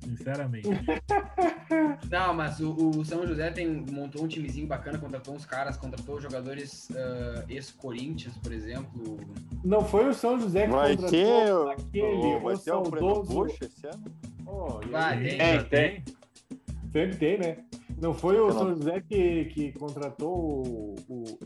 Sinceramente. 0.06 0.68
Não, 2.10 2.32
mas 2.34 2.60
o, 2.60 2.72
o 2.74 3.04
São 3.04 3.26
José 3.26 3.50
tem, 3.50 3.84
montou 3.90 4.24
um 4.24 4.28
timezinho 4.28 4.66
bacana, 4.66 4.98
contratou 4.98 5.34
uns 5.34 5.44
caras, 5.44 5.76
contratou 5.76 6.20
jogadores 6.20 6.88
ah, 6.94 7.44
ex-Corinthians, 7.48 8.36
por 8.38 8.52
exemplo. 8.52 9.18
Não 9.64 9.84
foi 9.84 10.08
o 10.08 10.14
São 10.14 10.38
José 10.38 10.66
que 10.66 10.72
Vai 10.72 10.96
contratou 10.96 11.10
ter, 11.10 11.52
o- 11.52 11.68
aquele, 11.70 12.04
o- 12.36 12.40
vai 12.40 12.54
o 12.54 12.58
ter 12.58 12.72
o 12.72 12.82
Breno 12.82 13.06
saudoso- 13.14 13.34
Bush 13.34 13.58
esse 13.62 13.86
ano? 13.86 14.04
Oh, 14.46 14.80
Vai, 14.90 15.20
tem. 15.22 15.38
Já 15.38 15.64
tem. 15.64 16.04
Sempre 16.92 17.16
tem, 17.16 17.38
né? 17.38 17.58
Não 18.00 18.14
foi 18.14 18.38
o 18.38 18.52
São 18.52 18.68
José 18.76 19.02
que, 19.08 19.46
que 19.46 19.72
contratou 19.72 20.62
o, 20.66 20.94
o 21.08 21.38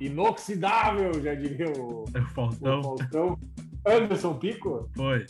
inoxidável, 0.00 1.12
já 1.22 1.34
diria 1.34 1.70
o, 1.72 2.04
O 2.04 2.04
o 2.18 2.26
Faustão 2.34 2.82
Faustão. 2.82 3.38
Anderson 3.84 4.34
Pico? 4.34 4.88
foi. 4.96 5.26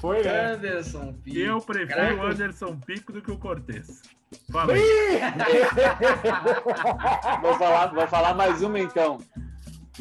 Foi, 0.00 0.22
né? 0.22 0.52
Anderson 0.52 1.12
Pico. 1.24 1.38
Eu 1.38 1.60
prefiro 1.60 2.00
Caraca. 2.00 2.22
o 2.22 2.26
Anderson 2.26 2.76
Pico 2.78 3.12
do 3.12 3.22
que 3.22 3.30
o 3.30 3.38
Cortez. 3.38 4.02
Fala 4.50 4.72
aí. 4.72 4.82
Vou 7.42 7.54
falar, 7.54 7.86
vou 7.94 8.06
falar 8.08 8.34
mais 8.34 8.62
uma 8.62 8.78
então. 8.78 9.18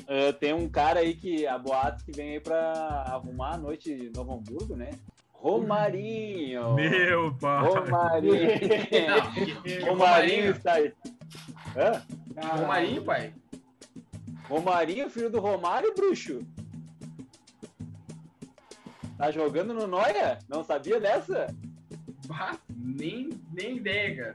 Ah, 0.08 0.34
tem 0.40 0.54
um 0.54 0.68
cara 0.68 1.00
aí 1.00 1.16
que 1.16 1.46
a 1.48 1.58
boato 1.58 2.04
que 2.04 2.12
vem 2.12 2.32
aí 2.34 2.40
pra 2.40 2.72
arrumar 3.08 3.54
a 3.54 3.58
noite 3.58 3.92
em 3.92 4.12
Novo 4.16 4.34
Hamburgo, 4.34 4.76
né? 4.76 4.92
Romarinho. 5.32 6.74
Meu 6.74 7.34
pai. 7.40 7.68
Romarinho. 7.68 8.38
Não, 9.80 9.88
Romarinho 9.90 10.52
está 10.52 10.74
aí. 10.74 10.92
Hã? 11.78 12.02
Romarinho, 12.58 13.04
pai. 13.04 13.34
Romarinho, 14.50 15.10
filho 15.10 15.30
do 15.30 15.40
Romário, 15.40 15.94
bruxo. 15.96 16.40
Tá 19.18 19.32
jogando 19.32 19.74
no 19.74 19.88
Noia? 19.88 20.40
Não 20.50 20.64
sabia 20.64 21.00
dessa? 21.00 21.48
Bah, 22.28 22.58
nem, 22.70 23.30
nem 23.54 23.78
ideia, 23.78 24.16
cara. 24.16 24.34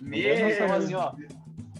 Mesmo 0.00 0.50
são 0.52 0.66
Meu 0.68 0.76
assim, 0.76 0.94
ó. 0.94 1.12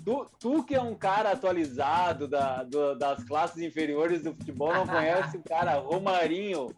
Tu, 0.05 0.26
tu 0.41 0.64
que 0.64 0.74
é 0.74 0.81
um 0.81 0.95
cara 0.95 1.33
atualizado 1.33 2.26
da, 2.26 2.62
do- 2.64 2.95
das 2.97 3.22
classes 3.24 3.62
inferiores 3.62 4.22
do 4.22 4.33
futebol, 4.35 4.72
não 4.74 4.87
conhece 4.89 5.37
o 5.37 5.43
cara 5.43 5.74
Romarinho, 5.74 6.74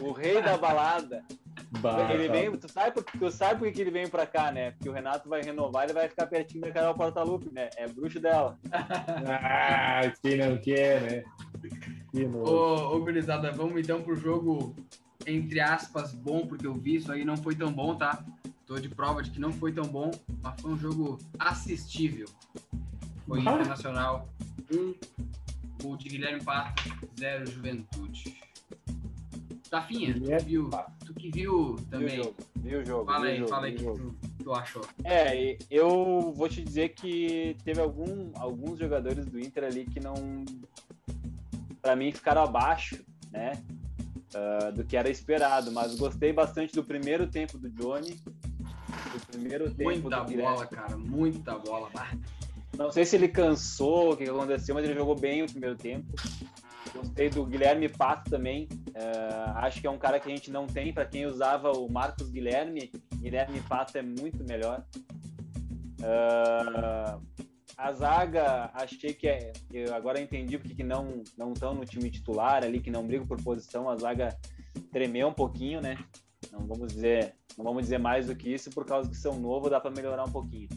o 0.00 0.12
rei 0.12 0.40
da 0.42 0.56
balada. 0.56 1.22
Bah, 1.78 2.08
ele 2.12 2.28
vem, 2.28 2.50
tu 2.56 2.68
sabe, 2.70 2.90
por- 2.92 3.04
tu 3.04 3.30
sabe 3.30 3.60
por 3.60 3.70
que 3.72 3.80
ele 3.80 3.90
vem 3.92 4.08
pra 4.08 4.26
cá, 4.26 4.50
né? 4.50 4.72
Porque 4.72 4.88
o 4.88 4.92
Renato 4.92 5.28
vai 5.28 5.40
renovar, 5.42 5.84
ele 5.84 5.92
vai 5.92 6.08
ficar 6.08 6.26
pertinho 6.26 6.62
da 6.62 6.72
Carol 6.72 6.94
Portalupe, 6.94 7.48
né? 7.52 7.70
É 7.76 7.86
bruxo 7.86 8.18
dela. 8.20 8.58
Ah, 9.28 10.00
quem 10.22 10.36
não 10.36 10.58
quer, 10.58 11.00
né? 11.02 11.24
Ô, 12.44 12.96
ô, 12.96 13.00
gurizada, 13.00 13.50
vamos 13.52 13.80
então 13.80 14.02
pro 14.02 14.16
jogo, 14.16 14.74
entre 15.26 15.60
aspas, 15.60 16.12
bom, 16.12 16.46
porque 16.46 16.66
eu 16.66 16.74
vi 16.74 16.96
isso 16.96 17.10
aí 17.12 17.24
não 17.24 17.36
foi 17.36 17.54
tão 17.54 17.72
bom, 17.72 17.94
tá? 17.96 18.24
Tô 18.66 18.78
de 18.78 18.88
prova 18.88 19.22
de 19.22 19.30
que 19.30 19.40
não 19.40 19.52
foi 19.52 19.72
tão 19.72 19.84
bom, 19.84 20.10
mas 20.42 20.60
foi 20.60 20.70
um 20.72 20.78
jogo 20.78 21.18
assistível. 21.38 22.26
Foi 23.26 23.38
Ah. 23.38 23.42
Internacional 23.42 24.28
1, 24.72 24.76
um, 24.78 24.94
gol 25.82 25.96
de 25.96 26.08
Guilherme 26.08 26.42
Pato, 26.42 26.82
0 27.18 27.46
Juventude. 27.50 28.38
Tafinha, 29.68 30.14
tu 30.14 30.44
viu, 30.44 30.68
tu 31.06 31.14
que 31.14 31.30
viu 31.30 31.30
Viu 31.30 31.74
o 31.74 31.76
também. 31.90 32.16
jogo? 32.16 32.34
Viu 32.56 32.80
o 32.80 32.84
jogo? 32.84 33.04
Fala 33.06 33.26
aí, 33.26 33.36
jogo, 33.38 33.50
fala 33.50 33.66
aí 33.66 33.74
o 33.74 33.78
que 33.78 33.84
tu, 33.84 34.14
tu 34.44 34.52
achou. 34.52 34.82
É, 35.04 35.56
eu 35.70 36.32
vou 36.34 36.48
te 36.48 36.60
dizer 36.62 36.88
que 36.90 37.56
teve 37.64 37.80
algum, 37.80 38.32
alguns 38.34 38.80
jogadores 38.80 39.26
do 39.26 39.38
Inter 39.38 39.64
ali 39.64 39.84
que 39.84 40.00
não, 40.00 40.14
Pra 41.80 41.96
mim, 41.96 42.12
ficaram 42.12 42.42
abaixo, 42.42 43.02
né, 43.30 43.52
ah, 44.34 44.70
do 44.70 44.84
que 44.84 44.96
era 44.96 45.10
esperado. 45.10 45.72
Mas 45.72 45.96
gostei 45.96 46.32
bastante 46.32 46.74
do 46.74 46.84
primeiro 46.84 47.26
tempo 47.26 47.58
do 47.58 47.70
Johnny, 47.70 48.14
do 48.14 49.26
primeiro 49.30 49.70
tempo 49.74 49.90
Muita 49.90 50.24
do 50.24 50.36
bola, 50.36 50.66
cara, 50.66 50.96
muita 50.96 51.58
bola. 51.58 51.90
Não 52.76 52.90
sei 52.90 53.04
se 53.04 53.16
ele 53.16 53.28
cansou, 53.28 54.12
o 54.12 54.16
que 54.16 54.24
aconteceu, 54.24 54.74
mas 54.74 54.84
ele 54.84 54.94
jogou 54.94 55.14
bem 55.14 55.42
o 55.42 55.46
primeiro 55.46 55.76
tempo. 55.76 56.06
Gostei 56.94 57.28
do 57.28 57.44
Guilherme 57.44 57.88
Pato 57.88 58.30
também. 58.30 58.68
Ah, 58.94 59.66
acho 59.66 59.80
que 59.80 59.86
é 59.86 59.90
um 59.90 59.98
cara 59.98 60.18
que 60.18 60.30
a 60.30 60.34
gente 60.34 60.50
não 60.50 60.66
tem. 60.66 60.92
Para 60.92 61.04
quem 61.04 61.26
usava 61.26 61.72
o 61.72 61.90
Marcos 61.90 62.30
Guilherme, 62.30 62.90
Guilherme 63.16 63.60
Pato 63.62 63.98
é 63.98 64.02
muito 64.02 64.44
melhor. 64.44 64.84
Ah, 66.02 67.18
a 67.80 67.92
zaga, 67.92 68.70
achei 68.74 69.14
que 69.14 69.26
é. 69.26 69.52
Eu 69.72 69.94
agora 69.94 70.20
entendi 70.20 70.58
porque 70.58 70.74
que 70.74 70.84
não 70.84 71.22
estão 71.52 71.74
no 71.74 71.84
time 71.84 72.10
titular 72.10 72.62
ali, 72.62 72.78
que 72.78 72.90
não 72.90 73.06
brigam 73.06 73.26
por 73.26 73.42
posição. 73.42 73.88
A 73.88 73.96
zaga 73.96 74.36
tremeu 74.92 75.28
um 75.28 75.32
pouquinho, 75.32 75.80
né? 75.80 75.96
Não 76.52 76.66
vamos 76.66 76.92
dizer, 76.92 77.34
não 77.56 77.64
vamos 77.64 77.84
dizer 77.84 77.98
mais 77.98 78.26
do 78.26 78.36
que 78.36 78.52
isso, 78.52 78.70
por 78.70 78.84
causa 78.84 79.08
que 79.08 79.16
são 79.16 79.40
novo, 79.40 79.70
dá 79.70 79.80
para 79.80 79.90
melhorar 79.90 80.24
um 80.24 80.32
pouquinho. 80.32 80.68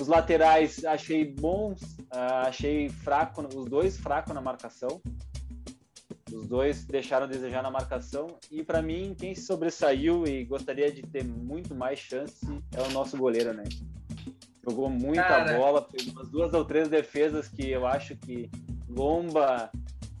Os 0.00 0.08
laterais 0.08 0.84
achei 0.84 1.24
bons, 1.24 1.80
ah, 2.10 2.48
achei 2.48 2.88
fraco, 2.88 3.46
os 3.54 3.68
dois 3.68 3.98
fracos 3.98 4.32
na 4.32 4.40
marcação. 4.40 5.02
Os 6.32 6.46
dois 6.46 6.84
deixaram 6.84 7.26
a 7.26 7.28
desejar 7.28 7.62
na 7.62 7.70
marcação. 7.70 8.26
E 8.50 8.62
para 8.62 8.80
mim, 8.80 9.14
quem 9.18 9.34
se 9.34 9.42
sobressaiu 9.42 10.26
e 10.26 10.44
gostaria 10.44 10.90
de 10.90 11.02
ter 11.02 11.24
muito 11.24 11.74
mais 11.74 11.98
chance 11.98 12.46
é 12.74 12.82
o 12.82 12.90
nosso 12.90 13.18
goleiro, 13.18 13.52
né? 13.52 13.64
Jogou 14.68 14.90
muita 14.90 15.22
Cara. 15.22 15.56
bola, 15.56 15.86
fez 15.90 16.06
umas 16.08 16.28
duas 16.28 16.52
ou 16.52 16.64
três 16.64 16.88
defesas 16.88 17.48
que 17.48 17.70
eu 17.70 17.86
acho 17.86 18.16
que 18.16 18.50
Lomba 18.88 19.70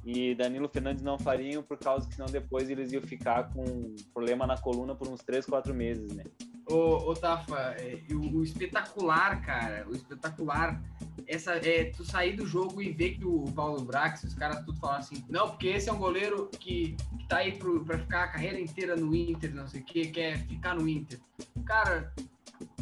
e 0.04 0.34
Danilo 0.34 0.68
Fernandes 0.68 1.02
não 1.02 1.18
fariam, 1.18 1.62
por 1.62 1.76
causa 1.76 2.08
que 2.08 2.14
senão 2.14 2.28
depois 2.28 2.70
eles 2.70 2.92
iam 2.92 3.02
ficar 3.02 3.52
com 3.52 3.94
problema 4.14 4.46
na 4.46 4.56
coluna 4.56 4.94
por 4.94 5.06
uns 5.06 5.20
três, 5.20 5.44
quatro 5.44 5.74
meses, 5.74 6.14
né? 6.14 6.24
Ô, 6.64 7.10
ô 7.10 7.14
Tafa, 7.14 7.74
é, 7.78 8.00
o, 8.10 8.38
o 8.38 8.42
espetacular, 8.42 9.42
cara, 9.44 9.86
o 9.86 9.94
espetacular, 9.94 10.82
essa, 11.26 11.56
é 11.56 11.90
tu 11.90 12.04
sair 12.04 12.36
do 12.36 12.46
jogo 12.46 12.80
e 12.80 12.90
ver 12.90 13.18
que 13.18 13.24
o 13.26 13.44
Paulo 13.54 13.82
Brax, 13.82 14.24
os 14.24 14.34
caras 14.34 14.64
tudo 14.64 14.78
falam 14.78 14.96
assim, 14.96 15.22
não, 15.28 15.50
porque 15.50 15.68
esse 15.68 15.90
é 15.90 15.92
um 15.92 15.98
goleiro 15.98 16.48
que, 16.58 16.96
que 17.18 17.28
tá 17.28 17.38
aí 17.38 17.52
pro, 17.58 17.84
pra 17.84 17.98
ficar 17.98 18.24
a 18.24 18.28
carreira 18.28 18.58
inteira 18.58 18.96
no 18.96 19.14
Inter, 19.14 19.54
não 19.54 19.68
sei 19.68 19.82
o 19.82 19.84
que, 19.84 20.08
quer 20.08 20.38
ficar 20.46 20.74
no 20.74 20.88
Inter. 20.88 21.18
Cara, 21.66 22.12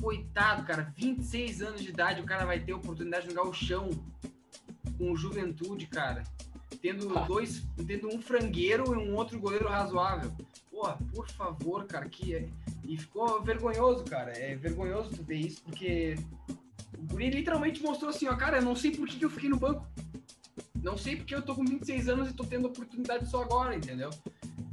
coitado, 0.00 0.64
cara, 0.64 0.92
26 0.96 1.62
anos 1.62 1.82
de 1.82 1.90
idade, 1.90 2.20
o 2.20 2.24
cara 2.24 2.44
vai 2.44 2.60
ter 2.60 2.72
a 2.72 2.76
oportunidade 2.76 3.26
de 3.28 3.34
jogar 3.34 3.48
o 3.48 3.52
chão 3.52 3.90
com 4.98 5.16
juventude, 5.16 5.86
cara. 5.86 6.22
Tendo 6.80 7.08
dois, 7.26 7.62
tendo 7.86 8.08
um 8.08 8.20
frangueiro 8.20 8.94
e 8.94 8.96
um 8.98 9.14
outro 9.14 9.38
goleiro 9.38 9.68
razoável. 9.68 10.32
Porra, 10.70 10.98
por 11.14 11.28
favor, 11.28 11.86
cara, 11.86 12.08
que 12.08 12.34
é- 12.34 12.48
e 12.84 12.96
ficou 12.98 13.42
vergonhoso, 13.42 14.04
cara. 14.04 14.32
É 14.32 14.54
vergonhoso 14.54 15.10
tu 15.10 15.22
ver 15.22 15.38
isso, 15.38 15.62
porque 15.62 16.16
o 16.98 17.02
Guri 17.06 17.30
literalmente 17.30 17.82
mostrou 17.82 18.10
assim, 18.10 18.28
ó, 18.28 18.36
cara, 18.36 18.58
eu 18.58 18.62
não 18.62 18.76
sei 18.76 18.90
por 18.90 19.08
que, 19.08 19.18
que 19.18 19.24
eu 19.24 19.30
fiquei 19.30 19.48
no 19.48 19.56
banco. 19.56 19.86
Não 20.86 20.96
sei 20.96 21.16
porque 21.16 21.34
eu 21.34 21.42
tô 21.42 21.52
com 21.52 21.64
26 21.64 22.08
anos 22.08 22.30
e 22.30 22.32
tô 22.32 22.44
tendo 22.44 22.68
oportunidade 22.68 23.28
só 23.28 23.42
agora, 23.42 23.74
entendeu? 23.74 24.08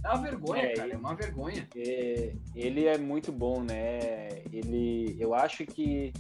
É 0.03 0.09
uma 0.09 0.22
vergonha, 0.22 0.61
É, 0.61 0.74
cara, 0.76 0.89
e- 0.89 0.91
é 0.91 0.97
uma 0.97 1.16
vergonha. 1.16 1.68
É, 1.76 2.34
ele 2.55 2.86
é 2.86 2.99
muito 2.99 3.32
bom, 3.32 3.64
né? 3.64 4.43
Ele, 4.51 5.18
eu 5.20 5.34
acho 5.34 5.66
que 5.66 6.14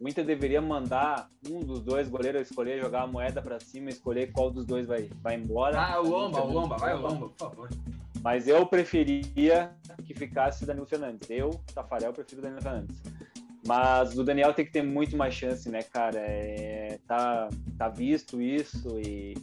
o 0.00 0.08
Inter 0.08 0.24
deveria 0.26 0.60
mandar 0.60 1.30
um 1.48 1.60
dos 1.60 1.78
dois 1.80 2.08
goleiros 2.08 2.42
escolher 2.50 2.80
jogar 2.82 3.02
a 3.02 3.06
moeda 3.06 3.40
para 3.40 3.60
cima, 3.60 3.88
escolher 3.88 4.32
qual 4.32 4.50
dos 4.50 4.66
dois 4.66 4.88
vai, 4.88 5.08
vai 5.22 5.36
embora. 5.36 5.80
Ah, 5.80 6.00
o 6.00 6.08
Lomba, 6.08 6.42
o 6.42 6.52
Lomba, 6.52 6.76
vai 6.76 6.94
o 6.96 7.00
Lomba, 7.00 7.28
por 7.28 7.38
favor. 7.38 7.68
Mas 8.22 8.48
eu 8.48 8.66
preferia 8.66 9.70
que 10.04 10.12
ficasse 10.12 10.66
Danilo 10.66 10.86
Fernandes. 10.86 11.30
Eu, 11.30 11.50
Tafarel, 11.72 12.12
prefiro 12.12 12.42
Danilo 12.42 12.60
Fernandes. 12.62 13.00
Mas 13.66 14.16
o 14.16 14.22
Daniel 14.24 14.54
tem 14.54 14.64
que 14.64 14.70
ter 14.72 14.82
muito 14.82 15.16
mais 15.16 15.34
chance, 15.34 15.68
né, 15.68 15.82
cara? 15.82 16.18
É, 16.20 16.98
tá, 17.06 17.48
tá 17.76 17.88
visto 17.88 18.40
isso 18.40 18.98
e. 19.00 19.36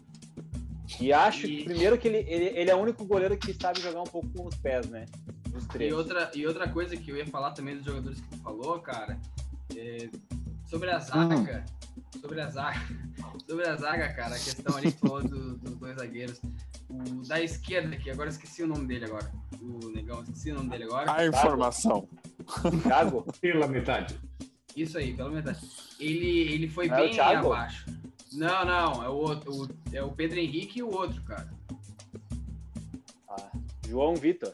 E 1.00 1.12
acho 1.12 1.48
E- 1.48 1.58
que, 1.58 1.64
primeiro, 1.66 1.98
que 1.98 2.08
ele, 2.08 2.18
ele, 2.30 2.46
ele 2.58 2.70
é 2.70 2.76
o 2.76 2.80
único 2.80 3.04
goleiro 3.06 3.36
que 3.36 3.54
sabe 3.54 3.82
jogar 3.82 4.02
um 4.02 4.06
pouco 4.06 4.28
com 4.30 4.46
os 4.48 4.56
pés, 4.56 4.88
né? 4.90 5.06
Os 5.56 5.66
três. 5.68 5.92
E 5.92 5.94
outra, 5.96 6.32
e 6.36 6.46
outra 6.46 6.70
coisa 6.70 6.96
que 6.96 7.10
eu 7.12 7.18
ia 7.18 7.26
falar 7.26 7.52
também 7.52 7.76
dos 7.76 7.86
jogadores 7.86 8.20
que 8.22 8.28
tu 8.30 8.38
falou, 8.38 8.80
cara, 8.80 9.18
é 9.76 10.08
sobre 10.68 10.92
a 10.92 11.00
zaga. 11.00 11.66
Sobre 12.22 12.42
a 12.42 12.50
zaga. 12.50 12.80
Sobre 13.48 13.68
a 13.68 13.76
zaga, 13.76 14.14
cara, 14.14 14.36
a 14.36 14.40
questão 14.40 14.78
ali 14.78 14.92
que 14.92 15.00
tu 15.00 15.08
falou 15.08 15.24
do- 15.24 15.58
dos 15.58 15.76
dois 15.78 15.96
zagueiros. 15.98 16.40
O 16.90 17.28
da 17.28 17.42
esquerda, 17.42 17.96
que 17.98 18.10
agora 18.12 18.30
eu 18.30 18.32
esqueci 18.32 18.62
o 18.64 18.68
nome 18.68 18.86
dele 18.86 19.06
agora. 19.06 19.30
O 19.62 19.90
negão, 19.90 20.22
esqueci 20.24 20.52
o 20.52 20.56
nome 20.56 20.70
dele 20.70 20.84
agora. 20.86 21.12
A 21.12 21.26
informação. 21.26 22.08
Thiago? 22.84 23.26
Pela 23.42 23.68
metade. 23.68 24.16
Isso 24.76 24.98
aí, 24.98 25.14
pelo 25.14 25.32
menos. 25.32 25.96
Ele, 26.00 26.52
ele 26.54 26.68
foi 26.68 26.88
Não 26.88 26.96
é 26.98 27.02
bem 27.04 27.12
Thiago? 27.14 27.54
abaixo. 27.54 27.86
Não, 28.32 28.66
não, 28.66 29.04
é 29.04 29.10
o 29.10 29.14
outro. 29.14 29.52
o- 29.54 29.70
é 29.96 30.02
o 30.04 30.12
Pedro 30.12 30.40
Henrique 30.40 30.80
e 30.80 30.84
o 30.84 30.92
outro, 30.92 31.22
cara. 31.24 31.50
Ah, 33.30 33.52
João 33.88 34.16
Vitor. 34.16 34.54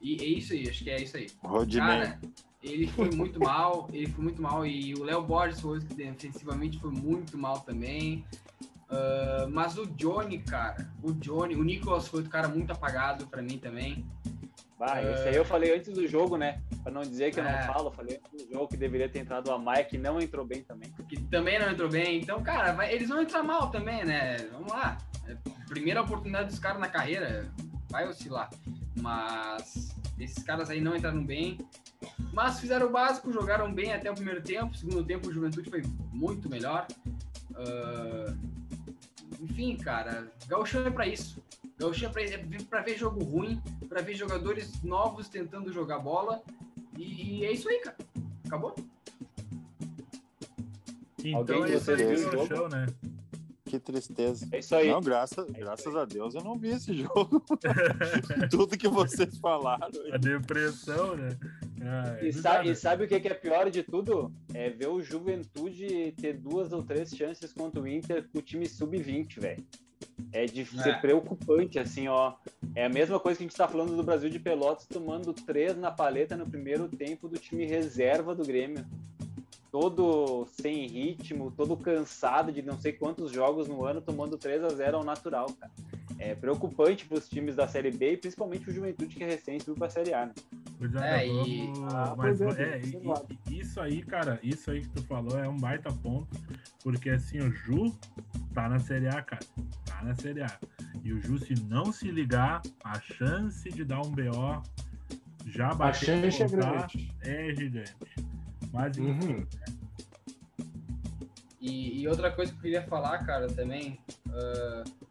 E 0.00 0.14
é 0.22 0.24
isso 0.24 0.52
aí, 0.52 0.68
acho 0.68 0.84
que 0.84 0.90
é 0.90 1.02
isso 1.02 1.16
aí. 1.16 1.26
Rodinei. 1.42 1.86
Cara, 1.86 2.20
Ele 2.62 2.86
foi 2.86 3.10
muito 3.10 3.40
mal, 3.42 3.88
ele 3.92 4.06
foi 4.06 4.22
muito 4.24 4.40
mal. 4.40 4.64
E 4.66 4.94
o 4.94 5.02
Léo 5.02 5.22
Borges 5.22 5.60
foi 5.60 5.80
que 5.80 5.94
defensivamente 5.94 6.78
foi 6.78 6.90
muito 6.90 7.36
mal 7.36 7.60
também. 7.60 8.24
Uh, 8.90 9.48
mas 9.50 9.76
o 9.78 9.86
Johnny, 9.86 10.38
cara, 10.38 10.90
o 11.02 11.12
Johnny, 11.12 11.54
o 11.54 11.62
Nicolas 11.62 12.08
foi 12.08 12.20
outro 12.20 12.30
cara 12.32 12.48
muito 12.48 12.70
apagado 12.72 13.26
para 13.26 13.40
mim 13.42 13.58
também. 13.58 14.04
Bah, 14.80 15.02
esse 15.02 15.28
aí 15.28 15.36
eu 15.36 15.44
falei 15.44 15.76
antes 15.76 15.92
do 15.92 16.08
jogo, 16.08 16.38
né? 16.38 16.62
Pra 16.82 16.90
não 16.90 17.02
dizer 17.02 17.30
que 17.34 17.38
eu 17.38 17.44
é. 17.44 17.52
não 17.52 17.74
falo, 17.74 17.90
falei 17.90 18.16
antes 18.16 18.46
do 18.46 18.50
jogo 18.50 18.66
que 18.66 18.78
deveria 18.78 19.10
ter 19.10 19.18
entrado 19.18 19.52
a 19.52 19.58
Maia, 19.58 19.84
que 19.84 19.98
não 19.98 20.18
entrou 20.18 20.42
bem 20.42 20.62
também. 20.62 20.90
Que 21.06 21.20
também 21.24 21.58
não 21.58 21.70
entrou 21.70 21.86
bem. 21.86 22.18
Então, 22.18 22.42
cara, 22.42 22.72
vai, 22.72 22.90
eles 22.90 23.10
vão 23.10 23.20
entrar 23.20 23.42
mal 23.42 23.70
também, 23.70 24.02
né? 24.06 24.38
Vamos 24.50 24.72
lá. 24.72 24.96
É 25.28 25.36
primeira 25.68 26.00
oportunidade 26.00 26.48
dos 26.48 26.58
caras 26.58 26.80
na 26.80 26.88
carreira, 26.88 27.52
vai 27.90 28.08
oscilar. 28.08 28.48
Mas 29.02 29.94
esses 30.18 30.42
caras 30.42 30.70
aí 30.70 30.80
não 30.80 30.96
entraram 30.96 31.22
bem. 31.22 31.58
Mas 32.32 32.58
fizeram 32.58 32.86
o 32.86 32.90
básico, 32.90 33.30
jogaram 33.30 33.70
bem 33.70 33.92
até 33.92 34.10
o 34.10 34.14
primeiro 34.14 34.40
tempo. 34.40 34.74
Segundo 34.74 35.04
tempo, 35.04 35.28
o 35.28 35.32
Juventude 35.32 35.68
foi 35.68 35.82
muito 36.10 36.48
melhor. 36.48 36.86
Uh... 37.50 38.34
Enfim, 39.42 39.76
cara, 39.76 40.32
Gauchão 40.48 40.86
é 40.86 40.90
pra 40.90 41.06
isso. 41.06 41.42
Gauchão 41.80 42.10
é 42.10 42.12
pra, 42.12 42.22
é 42.22 42.38
pra 42.68 42.82
ver 42.82 42.98
jogo 42.98 43.24
ruim, 43.24 43.60
pra 43.88 44.02
ver 44.02 44.14
jogadores 44.14 44.82
novos 44.82 45.30
tentando 45.30 45.72
jogar 45.72 45.98
bola. 45.98 46.42
E, 46.98 47.38
e 47.38 47.46
é 47.46 47.52
isso 47.52 47.68
aí, 47.70 47.80
cara. 47.80 47.96
Acabou? 48.46 48.74
Então 51.18 51.38
Alguém 51.38 51.64
de 51.64 51.72
vocês 51.72 51.98
viu 51.98 52.28
o 52.28 52.46
jogo? 52.46 52.68
né? 52.68 52.86
Que 53.64 53.78
tristeza. 53.78 54.46
É 54.52 54.58
isso 54.58 54.74
aí. 54.74 54.88
Não, 54.88 55.00
graças, 55.00 55.48
é 55.48 55.52
graças 55.52 55.94
a 55.96 56.04
Deus 56.04 56.34
eu 56.34 56.42
não 56.42 56.58
vi 56.58 56.68
esse 56.70 56.92
jogo. 56.92 57.42
Tudo 58.50 58.76
que 58.76 58.88
vocês 58.88 59.38
falaram. 59.38 59.88
A 60.12 60.18
depressão, 60.18 61.16
né? 61.16 61.38
Ah, 61.80 62.16
é 62.18 62.28
e, 62.28 62.32
sabe, 62.32 62.70
e, 62.70 62.76
sabe, 62.76 63.04
o 63.04 63.08
que 63.08 63.14
é 63.14 63.34
pior 63.34 63.70
de 63.70 63.82
tudo? 63.84 64.30
É 64.52 64.68
ver 64.68 64.88
o 64.88 65.00
Juventude 65.00 66.12
ter 66.20 66.34
duas 66.34 66.72
ou 66.72 66.82
três 66.82 67.14
chances 67.16 67.54
contra 67.54 67.80
o 67.80 67.88
Inter 67.88 68.28
com 68.28 68.38
o 68.40 68.42
time 68.42 68.68
sub-20, 68.68 69.40
velho. 69.40 69.64
É 70.32 70.46
de 70.46 70.62
é. 70.62 70.64
ser 70.64 71.00
preocupante, 71.00 71.78
assim, 71.78 72.08
ó. 72.08 72.34
É 72.74 72.84
a 72.84 72.88
mesma 72.88 73.18
coisa 73.18 73.38
que 73.38 73.44
a 73.44 73.46
gente 73.46 73.56
tá 73.56 73.66
falando 73.66 73.96
do 73.96 74.02
Brasil 74.02 74.30
de 74.30 74.38
Pelotas 74.38 74.86
tomando 74.86 75.32
três 75.32 75.76
na 75.76 75.90
paleta 75.90 76.36
no 76.36 76.48
primeiro 76.48 76.88
tempo 76.88 77.28
do 77.28 77.38
time 77.38 77.64
reserva 77.64 78.34
do 78.34 78.44
Grêmio. 78.44 78.84
Todo 79.72 80.46
sem 80.50 80.86
ritmo, 80.86 81.52
todo 81.56 81.76
cansado 81.76 82.52
de 82.52 82.62
não 82.62 82.78
sei 82.78 82.92
quantos 82.92 83.30
jogos 83.30 83.68
no 83.68 83.84
ano, 83.84 84.00
tomando 84.00 84.36
3 84.36 84.64
a 84.64 84.68
0 84.68 84.96
ao 84.98 85.04
natural, 85.04 85.46
cara. 85.60 85.72
É 86.20 86.34
preocupante 86.34 87.06
para 87.06 87.16
os 87.16 87.26
times 87.26 87.56
da 87.56 87.66
Série 87.66 87.90
B 87.90 88.12
e 88.12 88.16
principalmente 88.18 88.68
o 88.68 88.72
Juventude 88.72 89.16
que 89.16 89.24
é 89.24 89.26
recente 89.26 89.64
subiu 89.64 89.78
para 89.78 89.86
a 89.86 89.90
Série 89.90 90.12
A. 90.12 90.26
Né? 90.26 90.32
É, 91.02 91.24
é, 91.24 91.26
e... 91.26 91.72
Ah, 91.90 92.14
mas, 92.16 92.40
é, 92.42 92.62
é, 92.62 92.80
e, 93.48 93.58
isso 93.58 93.80
aí, 93.80 94.02
cara, 94.02 94.38
isso 94.42 94.70
aí 94.70 94.82
que 94.82 94.88
tu 94.90 95.02
falou 95.04 95.38
é 95.38 95.48
um 95.48 95.56
baita 95.56 95.90
ponto, 95.90 96.28
porque 96.82 97.08
assim, 97.08 97.38
o 97.38 97.50
Ju 97.50 97.96
tá 98.52 98.68
na 98.68 98.78
Série 98.78 99.08
A, 99.08 99.22
cara, 99.22 99.42
tá 99.86 100.02
na 100.02 100.14
Série 100.14 100.42
A. 100.42 100.58
E 101.02 101.12
o 101.12 101.20
Ju, 101.22 101.38
se 101.38 101.54
não 101.64 101.90
se 101.90 102.10
ligar, 102.10 102.60
a 102.84 103.00
chance 103.00 103.70
de 103.70 103.82
dar 103.82 104.02
um 104.02 104.10
BO 104.10 104.62
já 105.46 105.68
bateu 105.74 105.84
a 105.84 105.92
chance 105.92 106.42
é 106.42 106.48
grande. 106.48 107.14
É 107.22 107.54
gigante. 107.54 107.96
Mas 108.72 108.96
uhum. 108.98 109.38
né? 109.38 109.46
e, 111.60 112.02
e, 112.02 112.08
outra 112.08 112.30
coisa 112.30 112.52
que 112.52 112.58
eu 112.58 112.62
queria 112.62 112.82
falar, 112.82 113.24
cara, 113.24 113.48
também, 113.48 113.98
uh, 114.28 115.09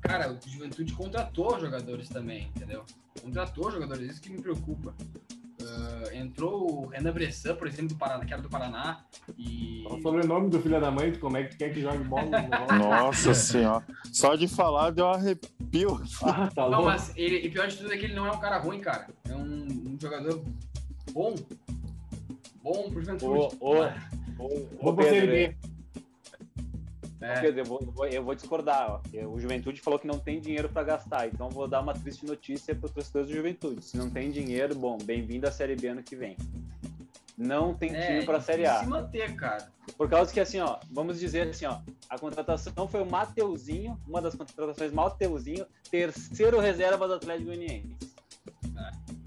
cara, 0.00 0.32
o 0.32 0.38
Juventude 0.48 0.92
contratou 0.92 1.58
jogadores 1.60 2.08
também, 2.08 2.50
entendeu? 2.54 2.84
Contratou 3.20 3.70
jogadores, 3.70 4.12
isso 4.12 4.20
que 4.20 4.30
me 4.30 4.40
preocupa. 4.40 4.94
Uh, 5.60 6.14
entrou 6.14 6.84
o 6.84 6.86
Renan 6.86 7.12
Bressan, 7.12 7.56
por 7.56 7.66
exemplo, 7.66 7.88
do 7.88 7.96
Paraná, 7.96 8.24
que 8.24 8.32
era 8.32 8.40
do 8.40 8.48
Paraná. 8.48 9.04
E... 9.36 9.82
Qual 9.84 9.98
o 9.98 10.02
sobrenome 10.02 10.50
do 10.50 10.60
filho 10.60 10.80
da 10.80 10.90
mãe? 10.90 11.12
Como 11.16 11.36
é 11.36 11.44
que 11.44 11.56
quer 11.56 11.72
que 11.72 11.80
jogue 11.80 12.04
bola? 12.04 12.24
Nossa 12.78 13.34
senhora. 13.34 13.84
Só 14.12 14.36
de 14.36 14.46
falar 14.46 14.90
deu 14.90 15.06
um 15.06 15.10
arrepio. 15.10 16.00
Ah, 16.22 16.48
tá 16.54 16.70
não, 16.70 16.84
mas 16.84 17.12
ele, 17.16 17.38
e 17.38 17.50
pior 17.50 17.66
de 17.66 17.76
tudo 17.76 17.92
é 17.92 17.96
que 17.96 18.04
ele 18.04 18.14
não 18.14 18.26
é 18.26 18.30
um 18.30 18.38
cara 18.38 18.58
ruim, 18.58 18.80
cara. 18.80 19.08
É 19.28 19.34
um, 19.34 19.66
um 19.66 19.98
jogador 20.00 20.42
bom. 21.12 21.34
Bom 22.62 22.90
pro 22.90 23.00
Juventude. 23.00 23.56
Ô, 23.60 23.74
ô, 23.74 23.84
ô, 24.38 24.90
ô, 24.90 24.94
Pedro, 24.94 25.58
é. 27.20 27.40
Pedro, 27.40 27.60
eu 27.60 27.64
vou, 27.64 28.06
eu 28.06 28.22
vou 28.22 28.34
discordar. 28.34 28.90
Ó. 28.90 29.26
O 29.28 29.40
Juventude 29.40 29.80
falou 29.80 29.98
que 29.98 30.06
não 30.06 30.18
tem 30.18 30.40
dinheiro 30.40 30.68
para 30.68 30.84
gastar, 30.84 31.26
então 31.26 31.48
vou 31.48 31.66
dar 31.66 31.80
uma 31.80 31.94
triste 31.94 32.24
notícia 32.24 32.74
para 32.74 32.86
os 32.86 32.92
torcedores 32.92 33.28
do 33.28 33.34
Juventude. 33.34 33.84
Se 33.84 33.96
não 33.96 34.08
tem 34.10 34.30
dinheiro, 34.30 34.74
bom, 34.74 34.98
bem-vindo 35.02 35.46
à 35.46 35.50
Série 35.50 35.76
B 35.76 35.88
ano 35.88 36.02
que 36.02 36.14
vem. 36.14 36.36
Não 37.36 37.72
tem 37.72 37.94
é, 37.94 38.06
time 38.06 38.24
para 38.24 38.38
a 38.38 38.40
Série 38.40 38.66
A. 38.66 38.80
se 38.80 38.86
manter, 38.86 39.34
cara. 39.36 39.70
Por 39.96 40.08
causa 40.08 40.32
que, 40.32 40.40
assim, 40.40 40.58
ó, 40.60 40.78
vamos 40.90 41.20
dizer 41.20 41.48
assim, 41.48 41.66
ó, 41.66 41.78
a 42.10 42.18
contratação 42.18 42.88
foi 42.88 43.02
o 43.02 43.06
Mateuzinho, 43.06 43.98
uma 44.06 44.20
das 44.20 44.34
contratações 44.34 44.92
Mateuzinho, 44.92 45.64
terceiro 45.90 46.58
reserva 46.58 47.06
do 47.06 47.14
Atlético 47.14 47.46
Goianiense. 47.46 47.96
É. 48.76 49.18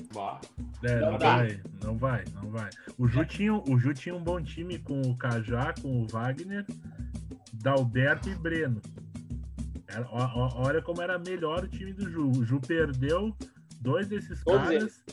É, 0.84 1.00
não, 1.00 1.12
não 1.12 1.20
vai, 1.20 1.62
não 1.84 1.98
vai, 1.98 2.24
não 2.34 2.50
vai. 2.50 2.70
O 2.98 3.08
Ju, 3.08 3.24
tinha, 3.26 3.54
o 3.54 3.80
Ju 3.80 3.94
tinha 3.94 4.16
um 4.16 4.24
bom 4.24 4.42
time 4.42 4.78
com 4.80 5.02
o 5.02 5.16
Cajá, 5.16 5.74
com 5.82 6.02
o 6.02 6.08
Wagner, 6.08 6.66
Dalberto 7.62 8.30
e 8.30 8.36
Breno. 8.36 8.82
Era, 9.88 10.08
ó, 10.10 10.50
olha 10.68 10.82
como 10.82 11.02
era 11.02 11.20
melhor 11.20 11.64
o 11.64 11.68
time 11.68 11.94
do 11.94 12.10
Ju. 12.10 12.30
O 12.30 12.46
Ju 12.46 12.60
perdeu 12.60 13.36
dois 13.80 14.08
desses 14.08 14.44
Todos 14.44 14.68
caras. 14.68 14.82
Eles. 14.82 15.04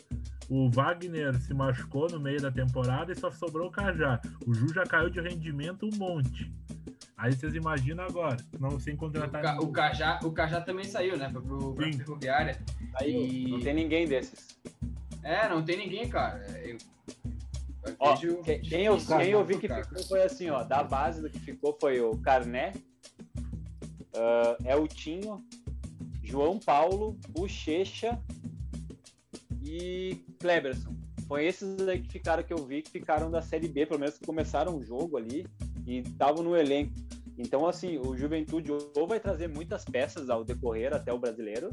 O 0.49 0.71
Wagner 0.71 1.39
se 1.41 1.53
machucou 1.53 2.09
no 2.11 2.19
meio 2.19 2.41
da 2.41 2.51
temporada 2.51 3.13
e 3.13 3.17
só 3.17 3.31
sobrou 3.31 3.69
o 3.69 3.71
Cajá. 3.71 4.21
O 4.47 4.55
Ju 4.55 4.73
já 4.73 4.85
caiu 4.85 5.11
de 5.11 5.21
rendimento 5.21 5.87
um 5.87 5.97
monte. 5.99 6.51
Aí 7.19 7.33
vocês 7.33 7.55
imaginam 7.55 8.05
agora, 8.05 8.37
não 8.59 8.79
sem 8.79 8.97
contratar. 8.97 9.41
O, 9.41 9.43
ca, 9.43 9.61
o, 9.61 9.73
Cajá, 9.73 10.21
o 10.23 10.33
Cajá 10.33 10.61
também 10.61 10.85
saiu, 10.85 11.19
né? 11.19 11.29
Foi 11.31 11.43
pro, 11.43 11.75
pra 11.75 11.93
Ferroviária. 11.93 12.59
E... 13.05 13.49
Não 13.51 13.61
tem 13.61 13.75
ninguém 13.75 14.09
desses. 14.09 14.59
É, 15.23 15.49
não 15.49 15.63
tem 15.63 15.77
ninguém, 15.77 16.09
cara. 16.09 16.47
Eu, 16.61 16.79
Ó, 17.99 18.17
quem, 18.17 18.61
quem, 18.61 18.85
eu, 18.85 18.97
quem 18.99 19.31
eu 19.31 19.45
vi 19.45 19.59
que 19.59 19.69
ficou 19.69 20.03
foi 20.05 20.23
assim, 20.23 20.51
ó, 20.51 20.63
da 20.63 20.83
base 20.83 21.21
do 21.23 21.31
que 21.31 21.39
ficou 21.39 21.77
foi 21.81 22.01
o 22.01 22.17
Carné, 22.19 22.73
uh, 24.15 24.69
Eltinho, 24.69 25.45
João 26.23 26.59
Paulo, 26.59 27.19
Bochecha 27.29 28.21
e 29.63 30.25
Kleberson. 30.39 30.95
Foi 31.27 31.45
esses 31.45 31.87
aí 31.87 32.01
que 32.01 32.11
ficaram 32.11 32.43
que 32.43 32.53
eu 32.53 32.65
vi 32.65 32.83
que 32.83 32.91
ficaram 32.91 33.31
da 33.31 33.43
Série 33.43 33.69
B, 33.69 33.87
pelo 33.87 34.01
menos 34.01 34.17
que 34.19 34.25
começaram 34.25 34.77
o 34.77 34.83
jogo 34.83 35.17
ali 35.17 35.47
e 35.87 35.99
estavam 35.99 36.43
no 36.43 36.57
elenco. 36.57 36.93
Então, 37.37 37.67
assim, 37.67 37.99
o 37.99 38.17
Juventude 38.17 38.73
ou 38.73 39.07
vai 39.07 39.21
trazer 39.21 39.49
muitas 39.49 39.85
peças 39.85 40.29
ao 40.29 40.43
decorrer 40.43 40.93
até 40.93 41.13
o 41.13 41.19
brasileiro, 41.19 41.71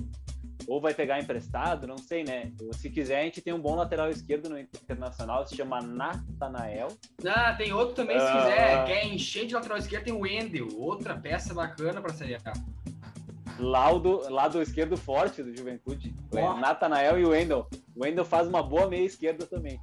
ou 0.68 0.82
vai 0.82 0.94
pegar 0.94 1.20
emprestado, 1.20 1.88
não 1.88 1.98
sei, 1.98 2.24
né? 2.24 2.52
Se 2.74 2.90
quiser, 2.90 3.20
a 3.20 3.24
gente 3.24 3.42
tem 3.42 3.54
um 3.54 3.60
bom 3.60 3.76
lateral 3.76 4.10
esquerdo 4.10 4.50
no 4.50 4.60
Internacional, 4.60 5.46
se 5.46 5.56
chama 5.56 5.82
Nathanael. 5.82 6.88
Ah, 7.26 7.54
tem 7.54 7.74
outro 7.74 7.96
também, 7.96 8.20
se 8.20 8.26
uh... 8.26 8.32
quiser. 8.32 8.86
Quer 8.86 9.06
encher 9.08 9.46
de 9.46 9.54
lateral 9.54 9.78
esquerdo, 9.78 10.04
tem 10.06 10.14
o 10.14 10.20
Wendel, 10.22 10.68
outra 10.78 11.16
peça 11.16 11.54
bacana 11.54 12.02
para 12.02 12.14
Série 12.14 12.36
A. 12.36 12.54
Lado, 13.58 14.30
lado 14.30 14.62
esquerdo 14.62 14.98
forte 14.98 15.42
do 15.42 15.56
Juventude. 15.56 16.14
Oh. 16.32 16.58
Nathanael 16.58 17.20
e 17.20 17.26
o 17.26 17.30
Wendel. 17.30 17.70
O 17.96 18.04
Wendel 18.04 18.26
faz 18.26 18.48
uma 18.48 18.62
boa 18.62 18.88
meia 18.88 19.06
esquerda 19.06 19.46
também. 19.46 19.80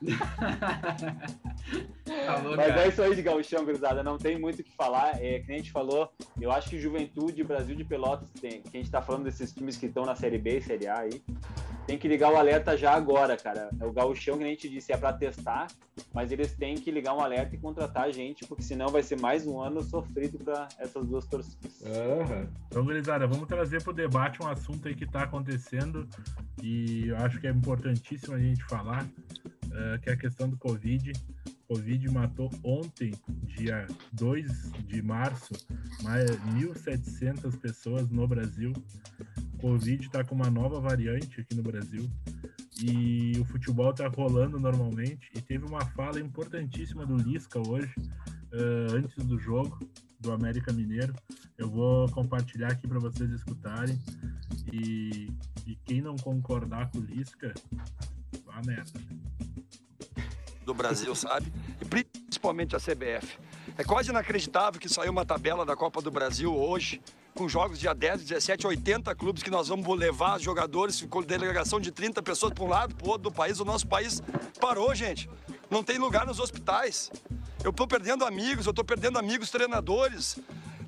Falou, 2.26 2.56
Mas 2.56 2.68
cara. 2.68 2.84
é 2.84 2.88
isso 2.88 3.02
aí 3.02 3.14
de 3.14 3.22
gauchão, 3.22 3.64
gurizada. 3.64 4.02
Não 4.02 4.18
tem 4.18 4.38
muito 4.38 4.60
o 4.60 4.64
que 4.64 4.72
falar. 4.72 5.22
É, 5.22 5.40
que 5.40 5.52
a 5.52 5.56
gente 5.56 5.70
falou, 5.70 6.10
eu 6.40 6.50
acho 6.50 6.70
que 6.70 6.78
Juventude, 6.78 7.44
Brasil 7.44 7.76
de 7.76 7.84
Pelotas, 7.84 8.30
tem, 8.40 8.62
que 8.62 8.76
a 8.76 8.80
gente 8.80 8.90
tá 8.90 9.00
falando 9.00 9.24
desses 9.24 9.52
times 9.52 9.76
que 9.76 9.86
estão 9.86 10.04
na 10.04 10.14
Série 10.14 10.38
B 10.38 10.58
e 10.58 10.62
Série 10.62 10.88
A 10.88 11.00
aí, 11.00 11.22
tem 11.86 11.98
que 11.98 12.08
ligar 12.08 12.32
o 12.32 12.36
alerta 12.36 12.76
já 12.76 12.92
agora, 12.92 13.36
cara. 13.36 13.70
É 13.80 13.84
o 13.84 13.92
gauchão 13.92 14.38
que 14.38 14.44
a 14.44 14.46
gente 14.46 14.68
disse 14.68 14.92
é 14.92 14.96
para 14.96 15.12
testar, 15.12 15.66
mas 16.12 16.30
eles 16.30 16.54
têm 16.54 16.76
que 16.76 16.90
ligar 16.90 17.14
um 17.14 17.20
alerta 17.20 17.54
e 17.54 17.58
contratar 17.58 18.04
a 18.04 18.12
gente, 18.12 18.46
porque 18.46 18.62
senão 18.62 18.88
vai 18.88 19.02
ser 19.02 19.20
mais 19.20 19.46
um 19.46 19.60
ano 19.60 19.82
sofrido 19.82 20.38
para 20.38 20.68
essas 20.78 21.06
duas 21.06 21.26
torcidas. 21.26 21.80
Uhum. 21.80 22.48
Então, 22.68 22.84
gurizada, 22.84 23.26
vamos 23.26 23.48
trazer 23.48 23.82
para 23.82 23.90
o 23.90 23.94
debate 23.94 24.42
um 24.42 24.48
assunto 24.48 24.88
aí 24.88 24.94
que 24.94 25.04
está 25.04 25.24
acontecendo 25.24 26.08
e 26.62 27.08
eu 27.08 27.16
acho 27.16 27.40
que 27.40 27.46
é 27.46 27.50
importantíssimo 27.50 28.34
a 28.34 28.38
gente 28.38 28.62
falar, 28.64 29.06
uh, 29.70 30.00
que 30.00 30.10
é 30.10 30.12
a 30.12 30.16
questão 30.16 30.48
do 30.48 30.56
Covid. 30.56 31.12
Covid 31.68 32.08
matou 32.10 32.50
ontem, 32.64 33.14
dia 33.44 33.86
2 34.12 34.72
de 34.86 35.00
março, 35.02 35.54
mais 36.02 36.30
1.700 36.30 37.56
pessoas 37.60 38.08
no 38.08 38.26
Brasil. 38.26 38.72
Covid 39.60 40.04
está 40.04 40.24
com 40.24 40.34
uma 40.34 40.50
nova 40.50 40.80
variante 40.80 41.40
aqui 41.40 41.54
no 41.54 41.62
Brasil 41.62 42.10
e 42.82 43.38
o 43.38 43.44
futebol 43.44 43.90
está 43.90 44.08
rolando 44.08 44.58
normalmente. 44.58 45.30
E 45.34 45.40
teve 45.40 45.64
uma 45.64 45.84
fala 45.86 46.18
importantíssima 46.18 47.06
do 47.06 47.16
Lisca 47.16 47.58
hoje, 47.58 47.94
uh, 47.98 48.94
antes 48.94 49.24
do 49.24 49.38
jogo 49.38 49.78
do 50.20 50.32
América 50.32 50.72
Mineiro. 50.72 51.14
Eu 51.56 51.70
vou 51.70 52.08
compartilhar 52.10 52.72
aqui 52.72 52.86
para 52.86 52.98
vocês 52.98 53.30
escutarem. 53.30 53.98
E, 54.72 55.30
e, 55.66 55.76
quem 55.84 56.00
não 56.00 56.16
concordar 56.16 56.90
com 56.90 56.98
o 56.98 57.02
Lisca, 57.02 57.52
vá 58.44 58.60
merda. 58.64 59.00
Do 60.64 60.74
Brasil, 60.74 61.14
sabe? 61.14 61.52
E 61.80 61.84
principalmente 61.84 62.76
a 62.76 62.78
CBF. 62.78 63.38
É 63.76 63.84
quase 63.84 64.10
inacreditável 64.10 64.80
que 64.80 64.88
saiu 64.88 65.12
uma 65.12 65.24
tabela 65.24 65.64
da 65.64 65.74
Copa 65.74 66.02
do 66.02 66.10
Brasil 66.10 66.54
hoje, 66.54 67.00
com 67.34 67.48
jogos 67.48 67.78
dia 67.78 67.94
10, 67.94 68.24
17, 68.24 68.66
80 68.66 69.14
clubes 69.14 69.42
que 69.42 69.50
nós 69.50 69.68
vamos 69.68 69.98
levar 69.98 70.38
jogadores, 70.38 71.00
com 71.08 71.22
delegação 71.22 71.80
de 71.80 71.90
30 71.90 72.22
pessoas 72.22 72.52
para 72.52 72.64
um 72.64 72.68
lado, 72.68 72.94
para 72.94 73.06
o 73.06 73.10
outro 73.10 73.30
do 73.30 73.32
país. 73.32 73.60
O 73.60 73.64
nosso 73.64 73.86
país 73.86 74.22
parou, 74.60 74.94
gente. 74.94 75.30
Não 75.70 75.82
tem 75.82 75.98
lugar 75.98 76.26
nos 76.26 76.40
hospitais. 76.40 77.10
Eu 77.62 77.70
estou 77.70 77.86
perdendo 77.86 78.24
amigos, 78.24 78.66
eu 78.66 78.70
estou 78.70 78.84
perdendo 78.84 79.18
amigos 79.18 79.50
treinadores. 79.50 80.38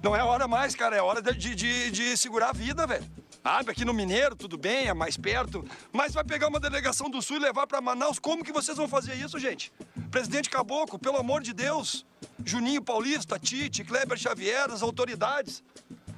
Não 0.02 0.16
é 0.16 0.22
hora 0.22 0.48
mais, 0.48 0.74
cara, 0.74 0.96
é 0.96 1.00
hora 1.00 1.22
de, 1.22 1.54
de, 1.54 1.90
de 1.90 2.16
segurar 2.16 2.50
a 2.50 2.52
vida, 2.52 2.86
velho. 2.86 3.04
Ah, 3.44 3.58
aqui 3.58 3.84
no 3.84 3.92
Mineiro, 3.92 4.36
tudo 4.36 4.56
bem, 4.56 4.86
é 4.86 4.94
mais 4.94 5.16
perto. 5.16 5.64
Mas 5.92 6.14
vai 6.14 6.22
pegar 6.22 6.46
uma 6.46 6.60
delegação 6.60 7.10
do 7.10 7.20
Sul 7.20 7.38
e 7.38 7.40
levar 7.40 7.66
para 7.66 7.80
Manaus. 7.80 8.20
Como 8.20 8.44
que 8.44 8.52
vocês 8.52 8.76
vão 8.76 8.86
fazer 8.86 9.14
isso, 9.14 9.36
gente? 9.36 9.72
Presidente 10.12 10.48
Caboclo, 10.48 10.96
pelo 10.96 11.16
amor 11.16 11.42
de 11.42 11.52
Deus. 11.52 12.06
Juninho 12.44 12.80
Paulista, 12.80 13.40
Tite, 13.40 13.82
Kleber 13.82 14.16
Xavier, 14.16 14.70
as 14.70 14.80
autoridades. 14.80 15.64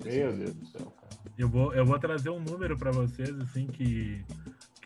Meu 0.06 0.38
Deus 0.38 0.54
do 0.54 0.66
céu, 0.68 0.94
cara. 0.96 1.08
Eu 1.36 1.50
vou, 1.50 1.74
eu 1.74 1.84
vou 1.84 1.98
trazer 1.98 2.30
um 2.30 2.40
número 2.40 2.78
para 2.78 2.92
vocês, 2.92 3.32
assim, 3.40 3.66
que 3.66 4.24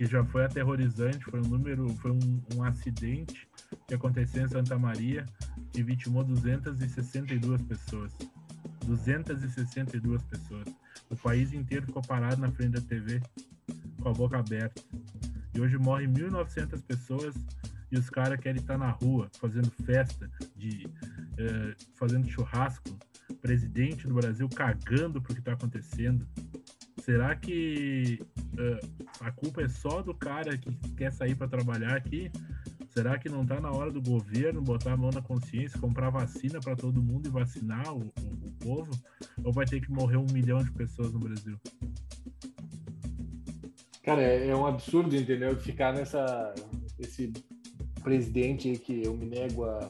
que 0.02 0.08
já 0.08 0.26
foi 0.26 0.44
aterrorizante, 0.44 1.24
foi 1.26 1.40
um 1.42 1.48
número, 1.48 1.88
foi 1.98 2.10
um, 2.10 2.42
um 2.56 2.64
acidente 2.64 3.48
que 3.88 3.94
aconteceu 3.94 4.44
em 4.44 4.48
Santa 4.48 4.76
Maria 4.80 5.28
que 5.72 5.84
vitimou 5.84 6.24
262 6.24 7.62
pessoas. 7.62 8.12
262 8.86 10.24
pessoas. 10.24 10.68
O 11.10 11.16
país 11.16 11.54
inteiro 11.54 11.86
ficou 11.86 12.02
parado 12.02 12.42
na 12.42 12.52
frente 12.52 12.74
da 12.74 12.82
TV 12.82 13.22
com 14.02 14.10
a 14.10 14.14
boca 14.14 14.38
aberta. 14.38 14.82
E 15.54 15.60
hoje 15.60 15.78
morrem 15.78 16.08
1.900 16.08 16.82
pessoas 16.84 17.36
e 17.92 17.98
os 17.98 18.10
caras 18.10 18.40
querem 18.40 18.62
estar 18.62 18.78
na 18.78 18.90
rua 18.90 19.30
fazendo 19.40 19.70
festa, 19.86 20.30
de, 20.56 20.88
uh, 20.88 21.76
fazendo 21.96 22.30
churrasco. 22.30 22.98
Presidente 23.42 24.08
do 24.08 24.14
Brasil 24.14 24.48
cagando 24.50 25.22
pro 25.22 25.34
que 25.34 25.40
está 25.40 25.54
acontecendo. 25.54 26.28
Será 27.02 27.36
que 27.36 28.20
uh, 28.54 29.06
a 29.20 29.32
culpa 29.32 29.62
é 29.62 29.68
só 29.68 30.02
do 30.02 30.14
cara 30.14 30.58
que 30.58 30.72
quer 30.96 31.12
sair 31.12 31.36
para 31.36 31.48
trabalhar 31.48 31.96
aqui? 31.96 32.32
Será 32.94 33.18
que 33.18 33.30
não 33.30 33.44
está 33.44 33.60
na 33.60 33.72
hora 33.72 33.92
do 33.92 34.02
governo 34.02 34.62
botar 34.62 34.94
a 34.94 34.98
mão 34.98 35.10
na 35.12 35.22
consciência, 35.22 35.80
comprar 35.80 36.10
vacina 36.10 36.60
para 36.60 36.76
todo 36.76 37.02
mundo 37.02 37.28
e 37.28 37.32
vacinar 37.32 37.94
o, 37.94 38.00
o, 38.00 38.48
o, 38.48 38.52
povo? 38.60 38.92
Ou 39.44 39.52
vai 39.54 39.66
ter 39.66 39.82
que 39.82 39.92
morrer 39.92 40.18
um 40.18 40.28
milhão 40.32 40.64
de 40.64 40.72
pessoas 40.72 41.14
no 41.14 41.20
Brasil? 41.20 41.58
Cara, 44.04 44.22
é, 44.22 44.48
é 44.48 44.56
um 44.56 44.66
absurdo, 44.66 45.16
entendeu? 45.16 45.56
Ficar 45.58 45.94
nessa. 45.94 46.54
Esse 47.00 47.32
presidente 48.04 48.70
aí 48.70 48.78
que 48.78 49.04
eu 49.04 49.16
me 49.16 49.26
nego 49.26 49.64
a, 49.64 49.90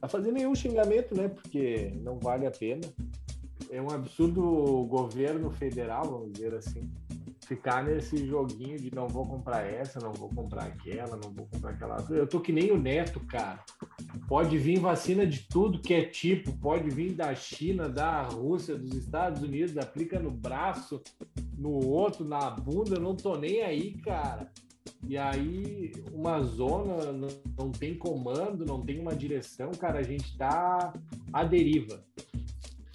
a 0.00 0.08
fazer 0.08 0.30
nenhum 0.30 0.54
xingamento, 0.54 1.14
né? 1.16 1.28
Porque 1.28 1.92
não 2.02 2.18
vale 2.18 2.46
a 2.46 2.50
pena 2.50 2.82
é 3.72 3.80
um 3.80 3.90
absurdo 3.90 4.44
o 4.44 4.84
governo 4.84 5.50
federal, 5.50 6.04
vamos 6.04 6.32
dizer 6.32 6.54
assim, 6.54 6.90
ficar 7.46 7.84
nesse 7.84 8.26
joguinho 8.26 8.78
de 8.78 8.94
não 8.94 9.08
vou 9.08 9.26
comprar 9.26 9.62
essa, 9.62 10.00
não 10.00 10.12
vou 10.12 10.28
comprar 10.28 10.64
aquela, 10.64 11.16
não 11.16 11.30
vou 11.30 11.46
comprar 11.46 11.70
aquela. 11.70 11.96
Eu 12.10 12.26
tô 12.26 12.40
que 12.40 12.52
nem 12.52 12.70
o 12.70 12.78
Neto, 12.78 13.20
cara. 13.20 13.64
Pode 14.28 14.56
vir 14.58 14.78
vacina 14.78 15.26
de 15.26 15.40
tudo 15.48 15.80
que 15.80 15.92
é 15.92 16.04
tipo, 16.04 16.52
pode 16.58 16.88
vir 16.88 17.14
da 17.14 17.34
China, 17.34 17.88
da 17.88 18.22
Rússia, 18.22 18.76
dos 18.76 18.94
Estados 18.94 19.42
Unidos, 19.42 19.76
aplica 19.76 20.18
no 20.18 20.30
braço, 20.30 21.02
no 21.56 21.86
outro, 21.86 22.24
na 22.24 22.50
bunda, 22.50 22.98
não 22.98 23.14
tô 23.16 23.36
nem 23.36 23.62
aí, 23.62 23.94
cara. 23.98 24.50
E 25.06 25.18
aí, 25.18 25.92
uma 26.12 26.40
zona 26.42 27.12
não, 27.12 27.70
tem 27.72 27.94
comando, 27.94 28.64
não 28.64 28.80
tem 28.80 29.00
uma 29.00 29.14
direção, 29.14 29.70
cara, 29.72 29.98
a 29.98 30.02
gente 30.02 30.36
tá 30.36 30.92
à 31.32 31.44
deriva. 31.44 32.04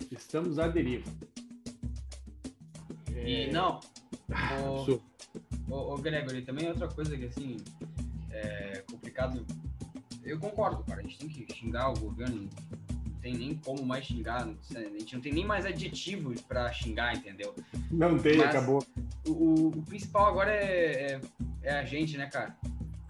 Estamos 0.09 0.57
à 0.57 0.67
deriva. 0.67 1.11
E 3.13 3.43
é... 3.43 3.51
não. 3.51 3.79
O, 4.59 5.01
o, 5.69 5.93
o 5.93 5.97
Gregory, 5.97 6.41
também 6.41 6.65
é 6.65 6.69
outra 6.69 6.87
coisa 6.87 7.15
que 7.15 7.25
assim 7.25 7.57
é 8.31 8.83
complicado. 8.89 9.45
Eu 10.23 10.39
concordo, 10.39 10.83
cara. 10.83 10.99
A 10.99 11.03
gente 11.03 11.17
tem 11.17 11.29
que 11.29 11.53
xingar 11.53 11.89
o 11.89 11.99
governo. 11.99 12.49
Não 13.05 13.21
tem 13.21 13.33
nem 13.35 13.55
como 13.55 13.85
mais 13.85 14.05
xingar. 14.05 14.47
A 14.75 14.79
gente 14.79 15.15
não 15.15 15.21
tem 15.21 15.33
nem 15.33 15.45
mais 15.45 15.65
adjetivos 15.65 16.41
para 16.41 16.71
xingar, 16.71 17.15
entendeu? 17.15 17.55
Não 17.89 18.17
tem, 18.17 18.37
Mas 18.37 18.49
acabou. 18.49 18.83
O, 19.25 19.67
o, 19.67 19.81
principal 19.83 20.27
agora 20.27 20.51
é, 20.51 21.13
é, 21.13 21.21
é 21.63 21.79
a 21.79 21.85
gente, 21.85 22.17
né, 22.17 22.27
cara? 22.27 22.55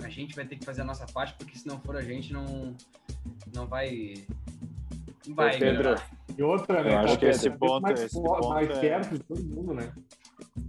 A 0.04 0.10
gente 0.10 0.36
vai 0.36 0.46
ter 0.46 0.58
que 0.58 0.66
fazer 0.66 0.82
a 0.82 0.86
nossa 0.86 1.06
parte, 1.08 1.34
porque 1.34 1.58
se 1.58 1.68
não 1.68 1.80
for 1.80 1.96
a 1.96 2.02
gente, 2.02 2.32
não, 2.32 2.76
não 3.54 3.66
vai. 3.66 4.26
Não 5.28 5.36
vai. 5.36 5.56
Ô, 5.56 5.60
Pedro, 5.60 5.78
melhorar. 5.78 6.10
E 6.38 6.44
outra, 6.44 6.84
né? 6.84 6.94
Eu 6.94 7.00
acho 7.00 7.18
que 7.18 7.26
esse 7.26 7.50
ponto, 7.50 7.82
mais, 7.82 8.00
esse 8.00 8.22
ponto 8.22 8.50
mais 8.50 8.70
é... 8.70 8.80
perto 8.80 9.18
de 9.18 9.24
todo 9.24 9.44
mundo, 9.44 9.74
né? 9.74 9.92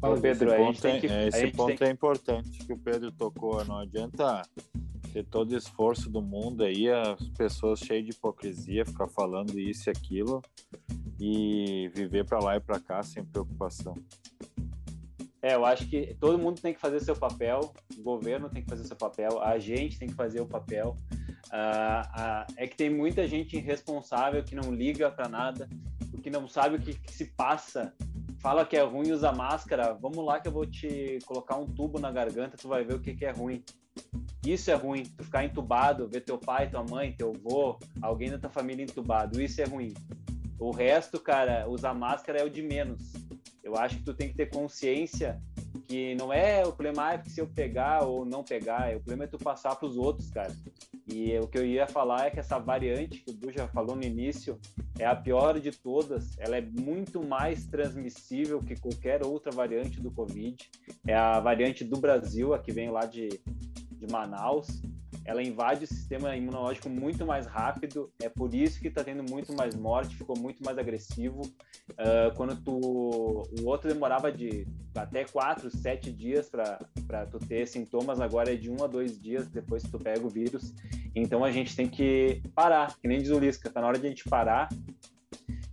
Fala, 0.00 0.20
Pedro, 0.20 0.52
esse 0.52 0.58
ponto, 0.58 0.86
é, 0.86 1.00
que, 1.00 1.06
esse 1.06 1.50
ponto 1.52 1.84
é 1.84 1.90
importante 1.90 2.58
que 2.64 2.72
o 2.72 2.78
Pedro 2.78 3.10
tocou. 3.10 3.64
Não 3.64 3.78
adianta 3.78 4.42
ter 5.12 5.24
todo 5.24 5.52
o 5.52 5.56
esforço 5.56 6.10
do 6.10 6.22
mundo 6.22 6.62
aí, 6.62 6.88
as 6.88 7.28
pessoas 7.30 7.80
cheias 7.80 8.04
de 8.04 8.12
hipocrisia, 8.12 8.84
ficar 8.84 9.08
falando 9.08 9.58
isso 9.58 9.88
e 9.88 9.90
aquilo 9.90 10.42
e 11.20 11.90
viver 11.94 12.24
para 12.24 12.38
lá 12.38 12.56
e 12.56 12.60
para 12.60 12.78
cá 12.78 13.02
sem 13.02 13.24
preocupação. 13.24 13.94
É, 15.40 15.54
eu 15.54 15.64
acho 15.64 15.88
que 15.88 16.16
todo 16.20 16.38
mundo 16.38 16.60
tem 16.60 16.74
que 16.74 16.80
fazer 16.80 17.00
seu 17.00 17.14
papel, 17.14 17.72
o 17.96 18.02
governo 18.02 18.48
tem 18.50 18.62
que 18.62 18.68
fazer 18.68 18.84
seu 18.84 18.96
papel, 18.96 19.40
a 19.40 19.58
gente 19.58 19.98
tem 19.98 20.08
que 20.08 20.14
fazer 20.14 20.40
o 20.40 20.46
papel. 20.46 20.96
Uh, 21.46 22.02
uh, 22.20 22.54
é 22.56 22.66
que 22.66 22.76
tem 22.76 22.90
muita 22.90 23.26
gente 23.26 23.56
irresponsável 23.56 24.42
que 24.42 24.54
não 24.54 24.74
liga 24.74 25.10
para 25.10 25.28
nada, 25.28 25.68
que 26.22 26.28
não 26.28 26.46
sabe 26.48 26.76
o 26.76 26.80
que, 26.80 26.94
que, 26.94 27.12
se 27.12 27.26
passa. 27.26 27.94
Fala 28.40 28.64
que 28.64 28.76
é 28.76 28.82
ruim 28.82 29.10
usar 29.10 29.32
máscara. 29.32 29.94
Vamos 29.94 30.24
lá 30.24 30.40
que 30.40 30.48
eu 30.48 30.52
vou 30.52 30.64
te 30.64 31.18
colocar 31.26 31.56
um 31.56 31.66
tubo 31.66 31.98
na 31.98 32.10
garganta, 32.10 32.56
tu 32.56 32.68
vai 32.68 32.84
ver 32.84 32.94
o 32.94 33.00
que, 33.00 33.14
que 33.14 33.24
é 33.24 33.30
ruim. 33.30 33.62
Isso 34.46 34.70
é 34.70 34.74
ruim. 34.74 35.02
Tu 35.02 35.24
ficar 35.24 35.44
entubado, 35.44 36.08
ver 36.08 36.20
teu 36.20 36.38
pai, 36.38 36.70
tua 36.70 36.84
mãe, 36.84 37.12
teu 37.12 37.32
avô, 37.34 37.78
alguém 38.00 38.30
da 38.30 38.38
tua 38.38 38.50
família 38.50 38.84
entubado. 38.84 39.40
Isso 39.40 39.60
é 39.60 39.64
ruim. 39.64 39.92
O 40.58 40.70
resto, 40.70 41.20
cara, 41.20 41.68
usar 41.68 41.94
máscara 41.94 42.40
é 42.40 42.44
o 42.44 42.50
de 42.50 42.62
menos. 42.62 43.12
Eu 43.62 43.76
acho 43.76 43.96
que 43.96 44.04
tu 44.04 44.14
tem 44.14 44.28
que 44.28 44.34
ter 44.34 44.46
consciência 44.46 45.40
que 45.86 46.14
não 46.14 46.32
é 46.32 46.62
o 46.62 46.72
problema 46.72 47.14
é 47.14 47.22
se 47.24 47.40
eu 47.40 47.46
pegar 47.46 48.04
ou 48.04 48.24
não 48.24 48.44
pegar, 48.44 48.92
é 48.92 48.96
o 48.96 49.00
problema 49.00 49.24
é 49.24 49.26
tu 49.26 49.38
passar 49.38 49.74
para 49.76 49.86
os 49.86 49.96
outros, 49.96 50.30
cara. 50.30 50.54
E 51.10 51.38
o 51.38 51.48
que 51.48 51.58
eu 51.58 51.64
ia 51.64 51.86
falar 51.86 52.26
é 52.26 52.30
que 52.30 52.38
essa 52.38 52.58
variante 52.58 53.20
que 53.20 53.30
o 53.30 53.34
Du 53.34 53.50
já 53.50 53.66
falou 53.68 53.96
no 53.96 54.04
início 54.04 54.58
é 54.98 55.06
a 55.06 55.16
pior 55.16 55.58
de 55.58 55.70
todas. 55.70 56.36
Ela 56.38 56.58
é 56.58 56.60
muito 56.60 57.26
mais 57.26 57.66
transmissível 57.66 58.60
que 58.60 58.76
qualquer 58.76 59.24
outra 59.24 59.50
variante 59.50 60.00
do 60.00 60.10
Covid. 60.10 60.56
É 61.06 61.14
a 61.14 61.40
variante 61.40 61.82
do 61.82 61.98
Brasil, 61.98 62.52
a 62.52 62.58
que 62.58 62.72
vem 62.72 62.90
lá 62.90 63.06
de, 63.06 63.28
de 63.28 64.12
Manaus 64.12 64.82
ela 65.28 65.42
invade 65.42 65.84
o 65.84 65.86
sistema 65.86 66.34
imunológico 66.34 66.88
muito 66.88 67.26
mais 67.26 67.46
rápido, 67.46 68.10
é 68.18 68.30
por 68.30 68.54
isso 68.54 68.80
que 68.80 68.88
está 68.88 69.04
tendo 69.04 69.22
muito 69.22 69.52
mais 69.52 69.74
morte, 69.74 70.16
ficou 70.16 70.34
muito 70.38 70.64
mais 70.64 70.78
agressivo. 70.78 71.42
Uh, 71.90 72.34
quando 72.34 72.56
tu, 72.56 73.42
o 73.60 73.66
outro 73.66 73.92
demorava 73.92 74.32
de 74.32 74.66
até 74.94 75.26
quatro, 75.26 75.70
sete 75.70 76.10
dias 76.10 76.48
para 76.48 77.26
tu 77.26 77.38
ter 77.38 77.68
sintomas, 77.68 78.22
agora 78.22 78.54
é 78.54 78.56
de 78.56 78.70
um 78.70 78.82
a 78.82 78.86
dois 78.86 79.20
dias 79.20 79.46
depois 79.48 79.82
que 79.82 79.90
tu 79.90 79.98
pega 79.98 80.26
o 80.26 80.30
vírus. 80.30 80.72
Então 81.14 81.44
a 81.44 81.50
gente 81.50 81.76
tem 81.76 81.86
que 81.86 82.40
parar, 82.54 82.96
que 82.98 83.06
nem 83.06 83.18
diz 83.18 83.28
o 83.28 83.38
Lisca, 83.38 83.68
tá 83.68 83.82
na 83.82 83.86
hora 83.86 83.98
de 83.98 84.06
a 84.06 84.08
gente 84.08 84.24
parar 84.24 84.70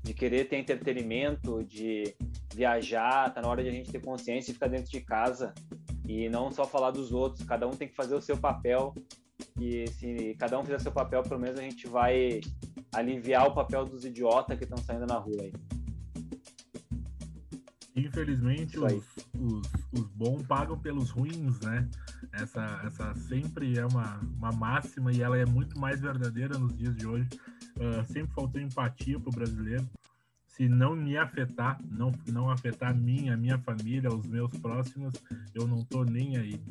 de 0.03 0.13
querer 0.13 0.49
ter 0.49 0.57
entretenimento, 0.57 1.63
de 1.63 2.13
viajar, 2.53 3.33
tá 3.33 3.41
na 3.41 3.47
hora 3.47 3.63
de 3.63 3.69
a 3.69 3.71
gente 3.71 3.89
ter 3.89 4.01
consciência 4.01 4.51
e 4.51 4.53
ficar 4.53 4.67
dentro 4.67 4.91
de 4.91 4.99
casa 4.99 5.53
e 6.05 6.27
não 6.27 6.51
só 6.51 6.65
falar 6.65 6.91
dos 6.91 7.13
outros, 7.13 7.47
cada 7.47 7.65
um 7.65 7.71
tem 7.71 7.87
que 7.87 7.95
fazer 7.95 8.15
o 8.15 8.21
seu 8.21 8.37
papel 8.37 8.93
que 9.57 9.87
se 9.87 10.35
cada 10.37 10.59
um 10.59 10.63
fizer 10.63 10.79
seu 10.79 10.91
papel, 10.91 11.23
pelo 11.23 11.39
menos 11.39 11.57
a 11.57 11.63
gente 11.63 11.87
vai 11.87 12.41
aliviar 12.93 13.47
o 13.47 13.53
papel 13.53 13.85
dos 13.85 14.03
idiotas 14.03 14.57
que 14.57 14.65
estão 14.65 14.77
saindo 14.77 15.05
na 15.05 15.17
rua 15.17 15.43
aí. 15.43 15.53
Infelizmente, 17.95 18.77
os, 18.77 19.05
os, 19.39 19.67
os, 19.93 20.07
bons 20.11 20.45
pagam 20.45 20.77
pelos 20.77 21.09
ruins, 21.09 21.61
né? 21.61 21.87
Essa, 22.33 22.81
essa 22.85 23.15
sempre 23.15 23.77
é 23.79 23.85
uma, 23.85 24.19
uma 24.37 24.51
máxima 24.51 25.13
e 25.13 25.21
ela 25.21 25.37
é 25.37 25.45
muito 25.45 25.79
mais 25.79 26.01
verdadeira 26.01 26.57
nos 26.57 26.75
dias 26.75 26.93
de 26.93 27.07
hoje. 27.07 27.29
Uh, 27.77 28.05
sempre 28.11 28.33
faltou 28.33 28.59
empatia 28.59 29.17
para 29.17 29.29
o 29.29 29.33
brasileiro. 29.33 29.87
Se 30.55 30.69
não 30.69 30.95
me 30.95 31.17
afetar, 31.17 31.77
não, 31.91 32.13
não 32.31 32.49
afetar 32.49 32.91
a 32.91 32.93
mim, 32.93 33.29
a 33.29 33.35
minha 33.35 33.57
família, 33.57 34.09
os 34.09 34.25
meus 34.25 34.49
próximos, 34.59 35.13
eu 35.53 35.67
não 35.67 35.83
tô 35.83 36.05
nem 36.05 36.37
aí. 36.37 36.61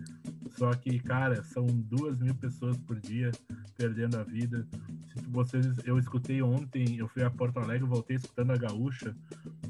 Só 0.56 0.72
que, 0.72 0.98
cara, 0.98 1.42
são 1.44 1.66
duas 1.66 2.18
mil 2.18 2.34
pessoas 2.34 2.78
por 2.78 2.98
dia 2.98 3.30
perdendo 3.76 4.16
a 4.16 4.22
vida. 4.22 4.66
Se 5.12 5.28
vocês, 5.28 5.66
eu 5.84 5.98
escutei 5.98 6.40
ontem, 6.40 6.96
eu 6.96 7.06
fui 7.08 7.22
a 7.22 7.30
Porto 7.30 7.58
Alegre, 7.58 7.86
voltei 7.86 8.16
escutando 8.16 8.52
a 8.52 8.56
Gaúcha. 8.56 9.14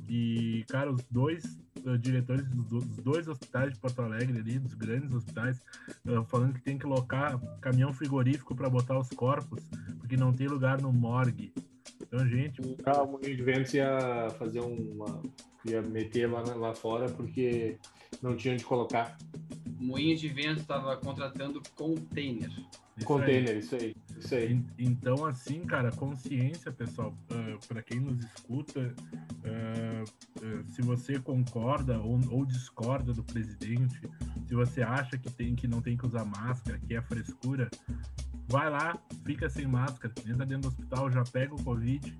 E, 0.08 0.64
cara, 0.68 0.92
os 0.92 1.02
dois 1.10 1.58
uh, 1.84 1.98
diretores 1.98 2.46
dos, 2.50 2.86
dois 2.98 3.26
hospitais 3.26 3.72
de 3.72 3.80
Porto 3.80 4.00
Alegre 4.00 4.38
ali, 4.38 4.60
dos 4.60 4.74
grandes 4.74 5.12
hospitais, 5.12 5.60
uh, 6.06 6.22
falando 6.26 6.54
que 6.54 6.62
tem 6.62 6.78
que 6.78 6.86
locar 6.86 7.36
caminhão 7.60 7.92
frigorífico 7.92 8.54
para 8.54 8.70
botar 8.70 8.96
os 8.96 9.08
corpos, 9.08 9.60
porque 9.98 10.16
não 10.16 10.32
tem 10.32 10.46
lugar 10.46 10.80
no 10.80 10.92
morgue. 10.92 11.52
Então, 12.00 12.26
gente. 12.28 12.60
Ah, 12.84 13.02
o 13.02 13.18
de 13.18 13.42
Ventos 13.42 13.74
ia 13.74 14.28
fazer 14.38 14.60
uma. 14.60 15.22
ia 15.64 15.82
meter 15.82 16.30
lá, 16.30 16.42
lá 16.54 16.74
fora 16.74 17.06
porque 17.08 17.78
não 18.22 18.36
tinha 18.36 18.54
onde 18.54 18.64
colocar. 18.64 19.16
Moinho 19.78 20.16
de 20.16 20.28
Vento 20.28 20.60
estava 20.60 20.96
contratando 20.96 21.62
container. 21.74 22.50
Isso 22.96 23.06
container, 23.06 23.50
aí. 23.50 23.58
isso 23.58 23.74
aí. 23.74 23.96
Isso 24.18 24.34
aí. 24.34 24.64
Então, 24.78 25.24
assim, 25.26 25.60
cara, 25.64 25.90
consciência, 25.90 26.70
pessoal, 26.70 27.10
uh, 27.30 27.34
ah, 27.34 27.58
para 27.66 27.82
quem 27.82 27.98
nos 27.98 28.24
escuta, 28.24 28.80
uh, 28.80 30.04
uh, 30.44 30.72
se 30.72 30.80
você 30.80 31.18
concorda 31.18 31.98
ou, 31.98 32.20
ou, 32.30 32.46
discorda 32.46 33.12
do 33.12 33.24
presidente, 33.24 34.00
se 34.46 34.54
você 34.54 34.82
acha 34.82 35.18
que 35.18 35.30
tem 35.30 35.56
que 35.56 35.66
não 35.66 35.82
tem 35.82 35.96
que 35.96 36.06
usar 36.06 36.24
máscara, 36.24 36.78
que 36.78 36.94
é 36.94 37.02
frescura, 37.02 37.68
vai 38.46 38.70
lá, 38.70 38.96
fica 39.24 39.50
sem 39.50 39.66
máscara, 39.66 40.14
entra 40.26 40.46
dentro 40.46 40.62
do 40.62 40.68
hospital, 40.68 41.10
já 41.10 41.24
pega 41.24 41.54
o 41.54 41.62
Covid 41.64 42.16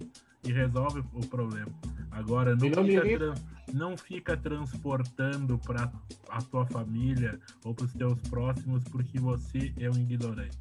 e 0.46 0.52
resolve 0.52 1.02
o 1.12 1.26
problema. 1.26 1.72
Agora, 2.10 2.54
não, 2.54 2.68
não 2.68 2.84
fica, 2.84 3.34
não 3.72 3.96
fica 3.96 4.36
transportando 4.36 5.58
para 5.58 5.92
a 6.28 6.42
tua 6.42 6.64
família 6.66 7.40
ou 7.64 7.74
para 7.74 7.86
os 7.86 7.92
teus 7.92 8.20
próximos 8.22 8.84
porque 8.84 9.18
você 9.18 9.72
é 9.78 9.90
um 9.90 9.94
ignorante. 9.94 10.56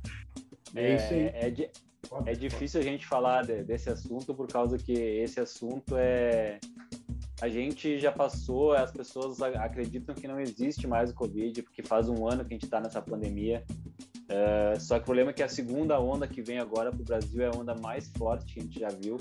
É, 0.75 0.95
isso 0.95 1.13
aí. 1.13 1.21
É, 1.21 1.47
é, 1.47 2.31
é 2.31 2.34
difícil 2.34 2.79
a 2.79 2.84
gente 2.84 3.05
falar 3.05 3.45
de, 3.45 3.63
desse 3.63 3.89
assunto 3.89 4.34
por 4.34 4.47
causa 4.47 4.77
que 4.77 4.93
esse 4.93 5.39
assunto 5.39 5.95
é. 5.95 6.59
A 7.41 7.49
gente 7.49 7.99
já 7.99 8.11
passou, 8.11 8.73
as 8.73 8.91
pessoas 8.91 9.41
acreditam 9.41 10.15
que 10.15 10.27
não 10.27 10.39
existe 10.39 10.88
mais 10.88 11.11
o 11.11 11.13
Covid, 11.13 11.61
porque 11.63 11.84
faz 11.84 12.07
um 12.07 12.27
ano 12.27 12.45
que 12.45 12.53
a 12.53 12.55
gente 12.55 12.65
está 12.65 12.79
nessa 12.79 13.01
pandemia. 13.01 13.63
Uh, 14.23 14.79
só 14.79 14.95
que 14.95 15.01
o 15.01 15.05
problema 15.05 15.31
é 15.31 15.34
que 15.34 15.43
a 15.43 15.49
segunda 15.49 15.99
onda 15.99 16.25
que 16.25 16.41
vem 16.41 16.57
agora 16.57 16.89
para 16.89 17.01
o 17.01 17.03
Brasil 17.03 17.41
é 17.41 17.47
a 17.47 17.51
onda 17.51 17.75
mais 17.75 18.07
forte 18.17 18.53
que 18.53 18.59
a 18.59 18.63
gente 18.63 18.79
já 18.79 18.89
viu. 18.89 19.17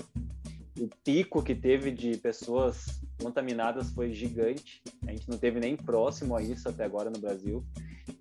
O 0.79 0.89
pico 1.03 1.43
que 1.43 1.53
teve 1.53 1.91
de 1.91 2.17
pessoas 2.17 3.01
contaminadas 3.21 3.91
foi 3.91 4.11
gigante. 4.11 4.81
A 5.07 5.11
gente 5.11 5.29
não 5.29 5.37
teve 5.37 5.59
nem 5.59 5.75
próximo 5.75 6.35
a 6.35 6.41
isso 6.41 6.67
até 6.67 6.83
agora 6.83 7.09
no 7.09 7.19
Brasil. 7.19 7.63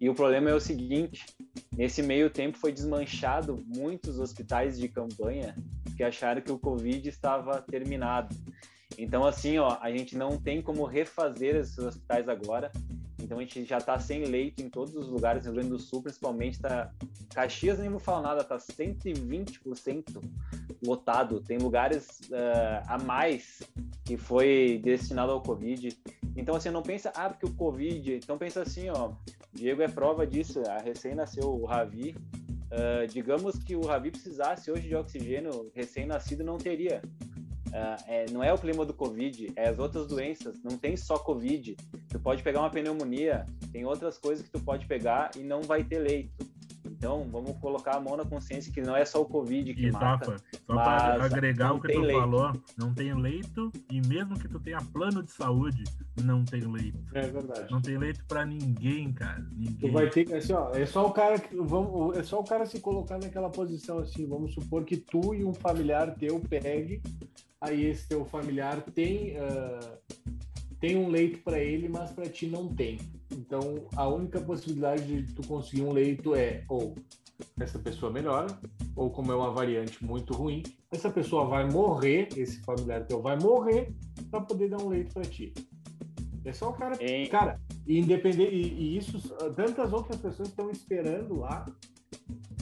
E 0.01 0.09
o 0.11 0.15
problema 0.15 0.51
é 0.51 0.55
o 0.55 0.61
seguinte: 0.61 1.25
nesse 1.77 2.03
meio 2.03 2.29
tempo 2.29 2.59
foi 2.59 2.73
desmanchado 2.73 3.65
muitos 3.67 4.19
hospitais 4.19 4.79
de 4.79 4.89
campanha 4.89 5.57
que 5.97 6.03
acharam 6.03 6.43
que 6.43 6.53
o 6.53 6.59
Covid 6.59 7.09
estava 7.09 7.61
terminado. 7.63 8.35
Então, 8.99 9.25
assim, 9.25 9.59
ó, 9.59 9.79
a 9.81 9.91
gente 9.91 10.17
não 10.17 10.39
tem 10.39 10.61
como 10.61 10.85
refazer 10.85 11.57
esses 11.57 11.79
hospitais 11.79 12.29
agora. 12.29 12.71
Então, 13.23 13.39
a 13.39 13.41
gente 13.41 13.65
já 13.65 13.79
está 13.79 13.99
sem 13.99 14.25
leito 14.25 14.63
em 14.63 14.69
todos 14.69 14.95
os 14.95 15.09
lugares. 15.09 15.45
No 15.45 15.53
Rio 15.53 15.61
Grande 15.61 15.71
do 15.71 15.79
Sul, 15.79 16.03
principalmente, 16.03 16.61
tá... 16.61 16.93
Caxias 17.35 17.79
nem 17.79 17.89
vou 17.89 17.99
falar 17.99 18.23
nada, 18.23 18.45
tá 18.45 18.57
120% 18.57 20.23
lotado. 20.85 21.41
Tem 21.41 21.59
lugares 21.59 22.21
uh, 22.31 22.83
a 22.87 22.99
mais 22.99 23.63
que 24.05 24.17
foi 24.17 24.81
destinado 24.83 25.33
ao 25.33 25.43
Covid. 25.43 25.97
Então, 26.37 26.57
assim, 26.57 26.71
não 26.71 26.83
pensa, 26.83 27.13
ah, 27.15 27.29
porque 27.29 27.47
o 27.47 27.55
Covid. 27.55 28.15
Então, 28.15 28.37
pensa 28.37 28.63
assim, 28.63 28.89
ó. 28.91 29.13
Diego 29.53 29.83
é 29.83 29.89
prova 29.89 30.27
disso. 30.27 30.61
A 30.67 30.79
recém 30.79 31.15
nasceu 31.15 31.49
o 31.49 31.65
Ravi. 31.65 32.17
Uh, 32.73 33.07
digamos 33.07 33.59
que 33.59 33.77
o 33.77 33.83
Ravi 33.83 34.11
precisasse 34.11 34.71
hoje 34.71 34.89
de 34.89 34.95
oxigênio 34.95 35.71
recém-nascido, 35.75 36.43
não 36.43 36.57
teria. 36.57 37.03
Uh, 37.73 38.05
é, 38.07 38.27
não 38.31 38.45
é 38.45 38.53
o 38.53 38.59
clima 38.59 38.85
do 38.85 38.93
Covid, 38.93 39.51
é 39.57 39.69
as 39.69 39.79
outras 39.79 40.07
doenças. 40.07 40.63
Não 40.63 40.77
tem 40.77 40.95
só 40.95 41.19
Covid. 41.19 41.75
Tu 42.09 42.21
pode 42.21 42.43
pegar 42.43 42.61
uma 42.61 42.71
pneumonia, 42.71 43.47
tem 43.73 43.87
outras 43.87 44.19
coisas 44.19 44.45
que 44.45 44.53
tu 44.53 44.61
pode 44.61 44.85
pegar 44.87 45.31
e 45.37 45.41
não 45.41 45.63
vai 45.63 45.83
ter 45.83 45.99
leito. 45.99 46.53
Então, 46.85 47.27
vamos 47.31 47.57
colocar 47.59 47.97
a 47.97 48.01
mão 48.01 48.17
na 48.17 48.25
consciência 48.25 48.73
que 48.73 48.81
não 48.81 48.95
é 48.95 49.05
só 49.05 49.23
o 49.23 49.25
Covid 49.25 49.73
que 49.75 49.87
e 49.87 49.91
mata. 49.91 50.33
Rafa, 50.33 50.37
só 50.67 50.75
para 50.75 51.25
agregar 51.25 51.73
o 51.73 51.81
que 51.81 51.93
tu 51.93 52.01
leito. 52.01 52.21
falou, 52.21 52.53
não 52.77 52.95
tem 52.95 53.15
leito 53.15 53.73
e 53.91 54.01
mesmo 54.07 54.39
que 54.39 54.49
tu 54.49 54.61
tenha 54.61 54.79
plano 54.79 55.23
de 55.23 55.33
saúde, 55.33 55.83
não 56.23 56.45
tem 56.45 56.61
leito. 56.61 56.99
É 57.15 57.23
verdade. 57.23 57.73
Não 57.73 57.81
tem 57.81 57.97
leito 57.97 58.25
para 58.27 58.45
ninguém, 58.45 59.13
cara. 59.13 59.45
Ninguém. 59.51 59.91
Tu 59.91 59.93
vai 59.93 60.11
ter 60.11 60.33
assim, 60.35 60.53
ó, 60.53 60.71
é 60.73 60.85
só 60.87 61.07
o 61.07 61.13
cara 61.13 61.39
que 61.39 61.57
vamos, 61.57 62.19
é 62.19 62.23
só 62.23 62.39
o 62.39 62.45
cara 62.45 62.67
se 62.67 62.79
colocar 62.79 63.19
naquela 63.19 63.51
posição 63.51 63.99
assim, 63.99 64.27
vamos 64.27 64.55
supor 64.55 64.85
que 64.85 64.97
tu 64.97 65.35
e 65.35 65.45
um 65.45 65.55
familiar 65.55 66.15
teu 66.15 66.39
pegue 66.41 67.01
aí 67.63 67.87
esse 67.87 68.09
teu 68.09 68.25
familiar 68.25 68.83
tem, 68.93 69.37
uh, 69.37 69.99
tem 70.81 70.97
um 70.97 71.09
leito 71.09 71.39
para 71.43 71.59
ele, 71.61 71.89
mas 71.89 72.11
para 72.11 72.29
ti 72.29 72.47
não 72.47 72.69
tem. 72.69 72.99
Então, 73.31 73.89
a 73.97 74.07
única 74.09 74.41
possibilidade 74.41 75.23
de 75.23 75.33
tu 75.33 75.47
conseguir 75.47 75.83
um 75.83 75.93
leito 75.93 76.35
é 76.35 76.65
ou 76.69 76.95
essa 77.59 77.79
pessoa 77.79 78.13
melhora, 78.13 78.49
ou 78.95 79.11
como 79.11 79.33
é 79.33 79.35
uma 79.35 79.53
variante 79.53 80.05
muito 80.05 80.35
ruim, 80.35 80.63
essa 80.91 81.11
pessoa 81.11 81.47
vai 81.47 81.69
morrer, 81.71 82.29
esse 82.37 82.61
familiar 82.63 83.07
teu 83.07 83.23
vai 83.23 83.39
morrer 83.39 83.95
para 84.31 84.41
poder 84.41 84.69
dar 84.69 84.83
um 84.83 84.89
leito 84.89 85.15
para 85.15 85.23
ti. 85.23 85.55
É 86.45 86.53
só 86.53 86.71
o 86.71 86.73
cara, 86.73 86.97
Ei. 87.01 87.29
cara, 87.29 87.61
independente 87.87 88.55
e, 88.55 88.73
e 88.73 88.97
isso 88.97 89.21
tantas 89.55 89.93
outras 89.93 90.21
pessoas 90.21 90.49
estão 90.49 90.71
esperando 90.71 91.39
lá 91.39 91.65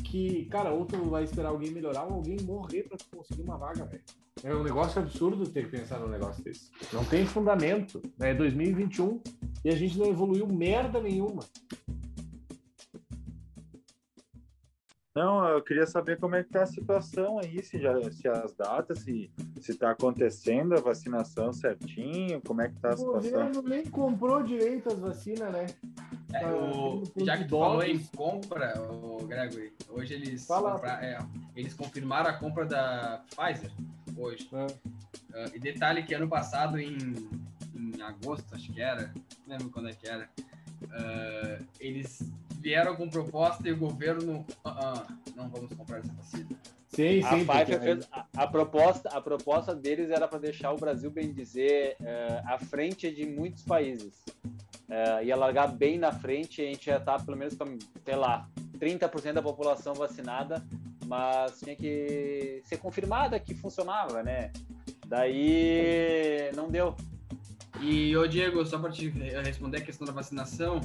que, 0.04 0.44
cara, 0.46 0.72
ou 0.72 0.84
tu 0.84 0.98
vai 1.08 1.24
esperar 1.24 1.48
alguém 1.48 1.70
melhorar 1.70 2.04
ou 2.04 2.14
alguém 2.14 2.36
morrer 2.42 2.82
para 2.82 2.98
conseguir 3.16 3.42
uma 3.42 3.56
vaga, 3.56 3.86
velho. 3.86 4.02
É 4.42 4.54
um 4.54 4.62
negócio 4.62 5.00
absurdo 5.00 5.46
ter 5.48 5.64
que 5.64 5.76
pensar 5.76 5.98
num 5.98 6.08
negócio 6.08 6.42
desse. 6.42 6.70
Não 6.92 7.04
tem 7.04 7.26
fundamento. 7.26 8.00
É 8.18 8.32
2021 8.32 9.20
e 9.64 9.68
a 9.68 9.76
gente 9.76 9.98
não 9.98 10.06
evoluiu 10.06 10.46
merda 10.46 11.00
nenhuma. 11.00 11.42
Não, 15.14 15.44
eu 15.48 15.60
queria 15.60 15.86
saber 15.86 16.18
como 16.18 16.36
é 16.36 16.44
que 16.44 16.50
tá 16.50 16.62
a 16.62 16.66
situação 16.66 17.40
aí, 17.40 17.60
se, 17.64 17.80
já, 17.80 18.00
se 18.12 18.28
as 18.28 18.54
datas, 18.54 19.00
se 19.00 19.28
está 19.58 19.90
acontecendo 19.90 20.74
a 20.74 20.80
vacinação 20.80 21.52
certinho, 21.52 22.40
como 22.42 22.62
é 22.62 22.68
que 22.68 22.76
tá 22.76 22.90
a 22.90 22.96
situação. 22.96 23.18
O 23.18 23.32
governo 23.32 23.62
nem 23.62 23.84
comprou 23.86 24.40
direito 24.42 24.88
as 24.88 25.00
vacinas, 25.00 25.52
né? 25.52 25.66
É, 26.32 26.40
tá 26.40 26.54
o, 26.54 27.02
já 27.24 27.36
que 27.36 27.44
tu 27.44 27.58
falou 27.58 27.82
em 27.82 27.98
compra, 27.98 28.80
o 28.80 29.26
Gregory, 29.26 29.72
hoje 29.88 30.14
eles, 30.14 30.46
compra, 30.46 31.04
é, 31.04 31.18
eles 31.56 31.74
confirmaram 31.74 32.30
a 32.30 32.34
compra 32.34 32.64
da 32.64 33.24
Pfizer 33.34 33.72
hoje. 34.16 34.48
É. 34.52 34.66
Uh, 34.66 35.56
e 35.56 35.58
detalhe 35.58 36.04
que 36.04 36.14
ano 36.14 36.28
passado, 36.28 36.78
em, 36.78 36.96
em 37.74 38.00
agosto, 38.00 38.54
acho 38.54 38.72
que 38.72 38.80
era, 38.80 39.12
não 39.44 39.56
lembro 39.56 39.70
quando 39.70 39.88
é 39.88 39.92
que 39.92 40.06
era, 40.06 40.30
uh, 40.84 41.66
eles 41.80 42.30
vieram 42.60 42.94
com 42.94 43.08
proposta 43.08 43.68
e 43.68 43.72
o 43.72 43.76
governo, 43.76 44.44
uh, 44.64 44.68
uh, 44.68 45.34
não 45.34 45.48
vamos 45.48 45.72
comprar 45.74 45.98
essa 45.98 46.12
vacina. 46.12 46.48
Sim, 46.88 47.22
sim. 47.22 47.46
A, 47.48 47.66
fez, 47.66 48.08
a, 48.12 48.26
a, 48.36 48.46
proposta, 48.46 49.08
a 49.10 49.20
proposta 49.20 49.74
deles 49.74 50.10
era 50.10 50.26
para 50.26 50.38
deixar 50.38 50.72
o 50.72 50.76
Brasil, 50.76 51.10
bem 51.10 51.32
dizer, 51.32 51.96
uh, 52.00 52.52
à 52.52 52.58
frente 52.58 53.10
de 53.10 53.26
muitos 53.26 53.62
países. 53.62 54.24
Uh, 54.88 55.24
ia 55.24 55.36
largar 55.36 55.68
bem 55.68 55.98
na 55.98 56.12
frente, 56.12 56.60
a 56.60 56.64
gente 56.64 56.88
ia 56.88 56.96
estar 56.96 57.18
tá, 57.18 57.24
pelo 57.24 57.36
menos 57.36 57.54
com, 57.54 57.78
sei 58.04 58.16
lá, 58.16 58.48
30% 58.78 59.32
da 59.32 59.42
população 59.42 59.94
vacinada 59.94 60.62
mas 61.10 61.58
tinha 61.58 61.74
que 61.74 62.62
ser 62.64 62.76
confirmada 62.78 63.40
que 63.40 63.52
funcionava, 63.52 64.22
né? 64.22 64.52
Daí 65.08 66.52
não 66.54 66.70
deu. 66.70 66.94
E, 67.80 68.16
ô 68.16 68.28
Diego, 68.28 68.64
só 68.64 68.78
para 68.78 68.92
te 68.92 69.08
responder 69.08 69.78
a 69.78 69.80
questão 69.80 70.06
da 70.06 70.12
vacinação, 70.12 70.80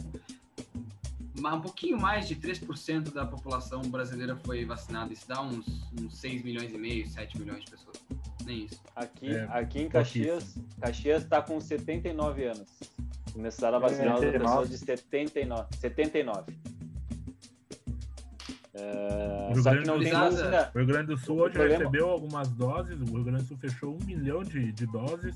um 1.38 1.62
pouquinho 1.62 2.00
mais 2.00 2.28
de 2.28 2.36
3% 2.36 3.14
da 3.14 3.26
população 3.26 3.82
brasileira 3.82 4.36
foi 4.36 4.66
vacinada. 4.66 5.12
Isso 5.12 5.28
dá 5.28 5.42
uns, 5.42 5.66
uns 6.00 6.18
6 6.18 6.44
milhões 6.44 6.74
e 6.74 6.78
meio, 6.78 7.08
7 7.08 7.40
milhões 7.40 7.66
de 7.66 7.72
pessoas. 7.72 7.98
Nem 8.46 8.66
isso. 8.66 8.82
Aqui, 8.96 9.36
é, 9.36 9.48
aqui 9.50 9.82
em 9.82 9.90
Caxias, 9.90 10.56
Caxias 10.80 11.24
está 11.24 11.42
com 11.42 11.60
79 11.60 12.46
anos. 12.46 12.68
Começaram 13.34 13.78
a 13.78 13.80
vacinar 13.80 14.16
as 14.16 14.22
pessoas 14.22 14.70
de 14.70 14.78
79. 14.78 15.68
79. 15.78 16.54
Uh, 18.76 19.62
só 19.62 19.76
que 19.76 19.88
não 19.88 20.00
tem 20.00 20.12
vacina. 20.12 20.72
O 20.74 20.78
Rio 20.78 20.88
Grande 20.88 21.08
do 21.08 21.18
Sul 21.18 21.38
hoje 21.38 21.54
problema... 21.54 21.78
recebeu 21.80 22.10
algumas 22.10 22.50
doses, 22.50 23.00
o 23.00 23.06
Rio 23.06 23.24
Grande 23.24 23.44
do 23.44 23.48
Sul 23.48 23.58
fechou 23.58 23.98
um 24.02 24.06
milhão 24.06 24.44
de, 24.44 24.72
de 24.74 24.86
doses 24.86 25.36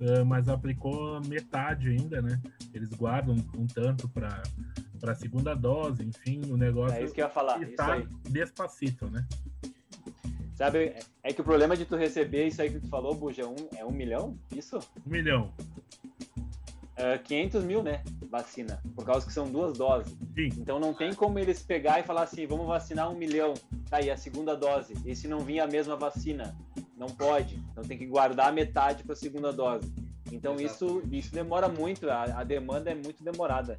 uh, 0.00 0.24
mas 0.24 0.48
aplicou 0.48 1.20
metade 1.26 1.88
ainda, 1.88 2.20
né? 2.20 2.40
Eles 2.74 2.90
guardam 2.90 3.36
um 3.56 3.66
tanto 3.66 4.08
para 4.08 4.42
para 4.96 5.12
a 5.12 5.14
segunda 5.14 5.54
dose, 5.54 6.02
enfim, 6.02 6.42
o 6.50 6.56
negócio 6.56 6.96
é 6.96 7.04
isso 7.04 7.14
que 7.14 7.20
eu 7.20 7.26
ia 7.26 7.30
falar, 7.30 7.62
está 7.62 8.02
despacito, 8.28 9.08
né? 9.10 9.26
Sabe, 10.56 10.94
é 11.22 11.32
que 11.34 11.40
o 11.42 11.44
problema 11.44 11.76
de 11.76 11.84
tu 11.84 11.96
receber 11.96 12.46
isso 12.46 12.62
aí 12.62 12.70
que 12.70 12.80
tu 12.80 12.88
falou, 12.88 13.14
Buja, 13.14 13.42
é 13.42 13.46
um, 13.46 13.56
é 13.76 13.84
um 13.84 13.90
milhão? 13.90 14.38
Isso? 14.50 14.78
Um 15.06 15.10
milhão. 15.10 15.52
Uh, 16.96 17.22
500 17.22 17.62
mil, 17.62 17.82
né? 17.82 18.02
Vacina, 18.30 18.82
por 18.94 19.04
causa 19.04 19.26
que 19.26 19.32
são 19.34 19.50
duas 19.50 19.76
doses. 19.76 20.16
Sim. 20.34 20.48
Então 20.56 20.80
não 20.80 20.94
tem 20.94 21.12
como 21.12 21.38
eles 21.38 21.62
pegar 21.62 22.00
e 22.00 22.04
falar 22.04 22.22
assim, 22.22 22.46
vamos 22.46 22.66
vacinar 22.66 23.10
um 23.12 23.14
milhão, 23.14 23.52
tá 23.90 23.98
aí 23.98 24.10
a 24.10 24.16
segunda 24.16 24.56
dose. 24.56 24.94
E 25.04 25.14
se 25.14 25.28
não 25.28 25.40
vir 25.40 25.60
a 25.60 25.66
mesma 25.66 25.94
vacina? 25.94 26.56
Não 26.96 27.08
pode. 27.08 27.62
Então 27.70 27.84
tem 27.84 27.98
que 27.98 28.06
guardar 28.06 28.50
metade 28.50 29.04
para 29.04 29.12
a 29.12 29.16
segunda 29.16 29.52
dose. 29.52 29.92
Então 30.32 30.56
isso, 30.56 31.02
isso 31.12 31.34
demora 31.34 31.68
muito, 31.68 32.08
a, 32.08 32.24
a 32.24 32.44
demanda 32.44 32.90
é 32.90 32.94
muito 32.94 33.22
demorada 33.22 33.76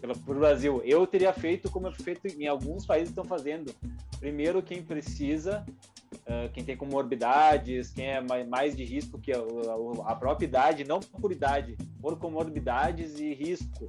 pelo 0.00 0.38
Brasil. 0.38 0.82
Eu 0.84 1.06
teria 1.06 1.32
feito 1.32 1.70
como 1.70 1.88
é 1.88 1.92
feito 1.92 2.26
em 2.26 2.46
alguns 2.46 2.86
países 2.86 3.08
estão 3.08 3.24
fazendo. 3.24 3.74
Primeiro, 4.18 4.62
quem 4.62 4.82
precisa, 4.82 5.64
uh, 6.12 6.48
quem 6.52 6.64
tem 6.64 6.76
comorbidades, 6.76 7.90
quem 7.90 8.06
é 8.06 8.20
mais 8.20 8.76
de 8.76 8.84
risco 8.84 9.18
que 9.18 9.32
a, 9.32 9.38
a, 10.06 10.14
própria 10.14 10.46
idade, 10.46 10.84
não 10.84 11.00
por 11.00 11.32
idade, 11.32 11.76
por 12.00 12.18
comorbidades 12.18 13.18
e 13.18 13.32
risco 13.34 13.86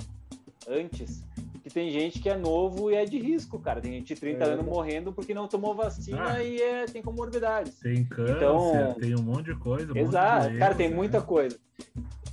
antes. 0.68 1.24
Que 1.62 1.70
tem 1.70 1.92
gente 1.92 2.20
que 2.20 2.30
é 2.30 2.38
novo 2.38 2.90
e 2.90 2.96
é 2.96 3.04
de 3.04 3.20
risco, 3.20 3.60
cara. 3.60 3.82
Tem 3.82 3.92
gente 3.92 4.14
de 4.14 4.20
30 4.20 4.44
é. 4.44 4.48
anos 4.54 4.66
morrendo 4.66 5.12
porque 5.12 5.34
não 5.34 5.48
tomou 5.48 5.76
vacina 5.76 6.32
ah, 6.32 6.44
e 6.44 6.62
é, 6.62 6.86
tem 6.86 7.02
comorbidades. 7.02 7.80
Tem 7.80 8.06
câncer, 8.06 8.36
então, 8.38 8.96
tem 9.00 9.16
um 9.16 9.22
monte 9.22 9.54
de 9.54 9.56
coisa. 9.56 9.92
Um 9.92 9.98
exato, 9.98 10.58
cara, 10.58 10.74
tem 10.74 10.90
né? 10.90 10.96
muita 10.96 11.22
coisa 11.22 11.60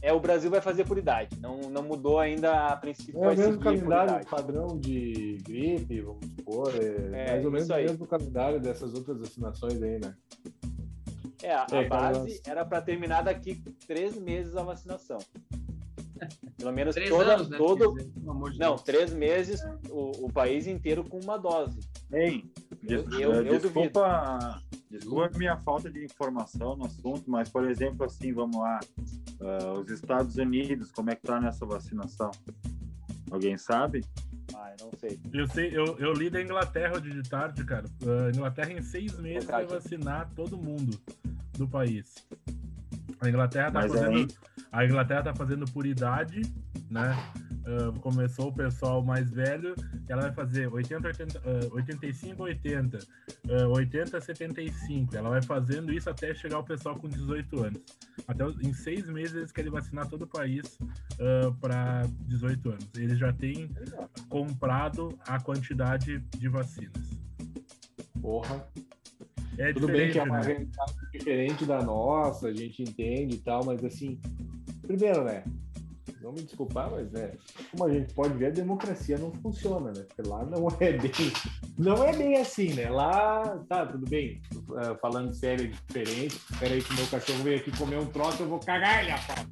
é 0.03 0.13
o 0.13 0.21
Brasil 0.21 0.51
vai 0.51 0.61
fazer 0.61 0.85
por 0.85 0.99
idade. 0.99 1.39
Não, 1.41 1.59
não 1.71 1.83
mudou 1.83 2.19
ainda 2.19 2.69
a 2.69 2.77
princípio. 2.77 3.25
É 3.25 3.33
o 3.33 3.37
mesmo 3.37 3.61
calendário 3.61 4.27
padrão 4.27 4.79
de 4.79 5.39
gripe, 5.43 6.01
vamos 6.01 6.27
supor. 6.27 6.73
É, 6.75 7.23
é 7.23 7.33
mais 7.33 7.45
ou 7.45 7.51
menos 7.51 7.69
o 7.69 7.75
mesmo 7.75 8.07
calendário 8.07 8.61
dessas 8.61 8.95
outras 8.95 9.19
vacinações 9.19 9.83
aí, 9.83 9.99
né? 9.99 10.15
É, 11.43 11.53
a, 11.53 11.67
é, 11.71 11.85
a 11.85 11.89
base 11.89 12.41
era 12.47 12.65
para 12.65 12.81
terminar 12.81 13.23
daqui 13.23 13.63
três 13.87 14.17
meses 14.17 14.57
a 14.57 14.63
vacinação. 14.63 15.19
Pelo 16.57 16.73
menos 16.73 16.95
três 16.95 17.11
toda, 17.11 17.35
anos, 17.35 17.49
né, 17.49 17.59
todo. 17.59 17.95
Dizer, 17.95 18.59
não, 18.59 18.77
três 18.77 19.13
meses 19.13 19.61
o, 19.91 20.27
o, 20.27 20.33
país 20.33 20.67
inteiro 20.67 21.05
com 21.05 21.19
uma 21.21 21.37
dose. 21.37 21.79
Ei, 22.13 22.45
eu, 22.89 23.11
eu, 23.19 23.33
eu 23.47 23.59
desculpa, 23.59 24.63
desculpa 24.91 25.31
a 25.35 25.39
minha 25.39 25.57
falta 25.59 25.91
de 25.91 26.05
informação 26.05 26.77
no 26.77 26.87
assunto, 26.87 27.25
mas 27.27 27.49
por 27.49 27.69
exemplo, 27.69 28.05
assim, 28.05 28.33
vamos 28.33 28.57
lá, 28.57 28.81
uh, 29.41 29.81
os 29.81 29.91
Estados 29.91 30.37
Unidos, 30.37 30.91
como 30.93 31.11
é 31.11 31.17
que 31.17 31.23
tá 31.23 31.41
nessa 31.41 31.67
vacinação? 31.67 32.31
Alguém 33.31 33.57
sabe? 33.59 34.05
Ah, 34.55 34.73
eu 34.79 34.87
não 34.87 34.93
sei. 34.99 35.21
Eu 35.33 35.47
sei, 35.49 35.77
eu, 35.77 35.99
eu 35.99 36.13
li 36.13 36.31
da 36.31 36.41
Inglaterra 36.41 37.01
de 37.01 37.23
tarde, 37.29 37.65
cara. 37.65 37.85
Uh, 38.03 38.31
Inglaterra 38.35 38.73
em 38.73 38.83
seis 38.83 39.19
meses 39.19 39.49
vai 39.49 39.67
vacinar 39.67 40.31
todo 40.35 40.57
mundo 40.57 40.99
do 41.59 41.67
país. 41.67 42.15
A 43.21 43.29
Inglaterra 43.29 43.71
tá 43.71 43.81
Mas 43.81 43.93
fazendo. 43.93 44.17
Aí... 44.17 44.29
A 44.73 44.85
Inglaterra 44.85 45.23
tá 45.23 45.35
fazendo 45.35 45.65
por 45.67 45.87
idade, 45.87 46.43
né? 46.91 47.17
Uh, 47.67 47.99
começou 48.01 48.49
o 48.49 48.53
pessoal 48.53 49.03
mais 49.03 49.29
velho, 49.31 49.75
ela 50.09 50.23
vai 50.23 50.33
fazer 50.33 50.73
80, 50.73 51.09
80, 51.09 51.39
uh, 51.39 51.75
85, 51.75 52.43
80, 52.45 52.99
uh, 52.99 53.69
80, 53.71 54.21
75. 54.21 55.17
Ela 55.17 55.31
vai 55.31 55.43
fazendo 55.43 55.93
isso 55.93 56.09
até 56.09 56.33
chegar 56.33 56.61
o 56.61 56.65
pessoal 56.65 56.95
com 56.97 57.09
18 57.09 57.65
anos. 57.65 57.83
Até 58.29 58.45
em 58.45 58.73
seis 58.73 59.09
meses 59.09 59.35
eles 59.35 59.53
querem 59.53 59.71
vacinar 59.71 60.09
todo 60.09 60.23
o 60.23 60.27
país 60.29 60.79
uh, 61.15 61.53
para 61.61 62.03
18 62.21 62.71
anos. 62.71 62.89
Eles 62.97 63.19
já 63.19 63.33
têm 63.33 63.69
comprado 64.29 65.19
a 65.27 65.41
quantidade 65.41 66.21
de 66.21 66.49
vacinas. 66.49 67.19
Porra. 68.21 68.65
É 69.59 69.73
Tudo 69.73 69.87
bem 69.89 70.11
que 70.11 70.19
é 70.19 70.23
uma 70.23 70.39
né? 70.41 70.47
realidade 70.47 70.95
diferente 71.13 71.65
da 71.65 71.83
nossa, 71.83 72.49
a 72.49 72.53
gente 72.53 72.83
entende 72.83 73.37
e 73.37 73.39
tal, 73.39 73.65
mas 73.65 73.83
assim, 73.85 74.21
primeiro, 74.83 75.25
né? 75.25 75.45
Não 76.21 76.33
me 76.33 76.43
desculpar, 76.43 76.91
mas 76.91 77.11
né, 77.13 77.33
como 77.71 77.85
a 77.85 77.93
gente 77.93 78.13
pode 78.13 78.35
ver, 78.35 78.47
a 78.47 78.51
democracia 78.51 79.17
não 79.17 79.33
funciona, 79.35 79.93
né? 79.93 80.05
Porque 80.09 80.29
lá 80.29 80.45
não 80.45 80.67
é 80.81 80.93
bem, 80.93 81.33
não 81.79 82.05
é 82.05 82.17
bem 82.17 82.37
assim, 82.37 82.75
né? 82.75 82.91
Lá, 82.91 83.59
tá, 83.69 83.87
tudo 83.87 84.09
bem, 84.09 84.43
uh, 84.71 84.99
falando 85.01 85.33
sério, 85.33 85.67
é 85.67 85.69
diferente. 85.69 86.37
Espera 86.51 86.75
aí 86.75 86.83
que 86.83 86.95
meu 86.95 87.07
cachorro 87.07 87.43
veio 87.45 87.59
aqui 87.59 87.71
comer 87.77 87.99
um 87.99 88.07
troço, 88.07 88.43
eu 88.43 88.49
vou 88.49 88.59
cagar 88.59 89.03
ele, 89.03 89.11
rapaz. 89.13 89.47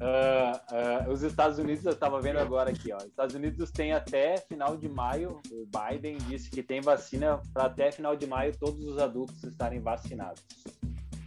Uh, 0.00 1.08
uh, 1.08 1.12
os 1.12 1.22
Estados 1.22 1.58
Unidos, 1.58 1.84
eu 1.84 1.92
estava 1.92 2.20
vendo 2.20 2.38
agora 2.38 2.70
aqui, 2.70 2.92
ó. 2.92 2.98
Os 2.98 3.06
Estados 3.06 3.34
Unidos 3.34 3.70
tem 3.70 3.92
até 3.92 4.36
final 4.38 4.76
de 4.76 4.88
maio. 4.88 5.40
O 5.50 5.66
Biden 5.66 6.18
disse 6.28 6.48
que 6.50 6.62
tem 6.62 6.80
vacina 6.80 7.40
para 7.52 7.64
até 7.64 7.90
final 7.90 8.14
de 8.14 8.26
maio 8.26 8.56
todos 8.56 8.80
os 8.84 8.98
adultos 8.98 9.42
estarem 9.42 9.80
vacinados. 9.80 10.44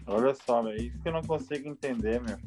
Olha 0.07 0.34
só, 0.34 0.68
é 0.68 0.76
isso 0.77 0.99
que 0.99 1.07
eu 1.07 1.14
não 1.14 1.22
consigo 1.22 1.69
entender, 1.69 2.22
meu. 2.22 2.38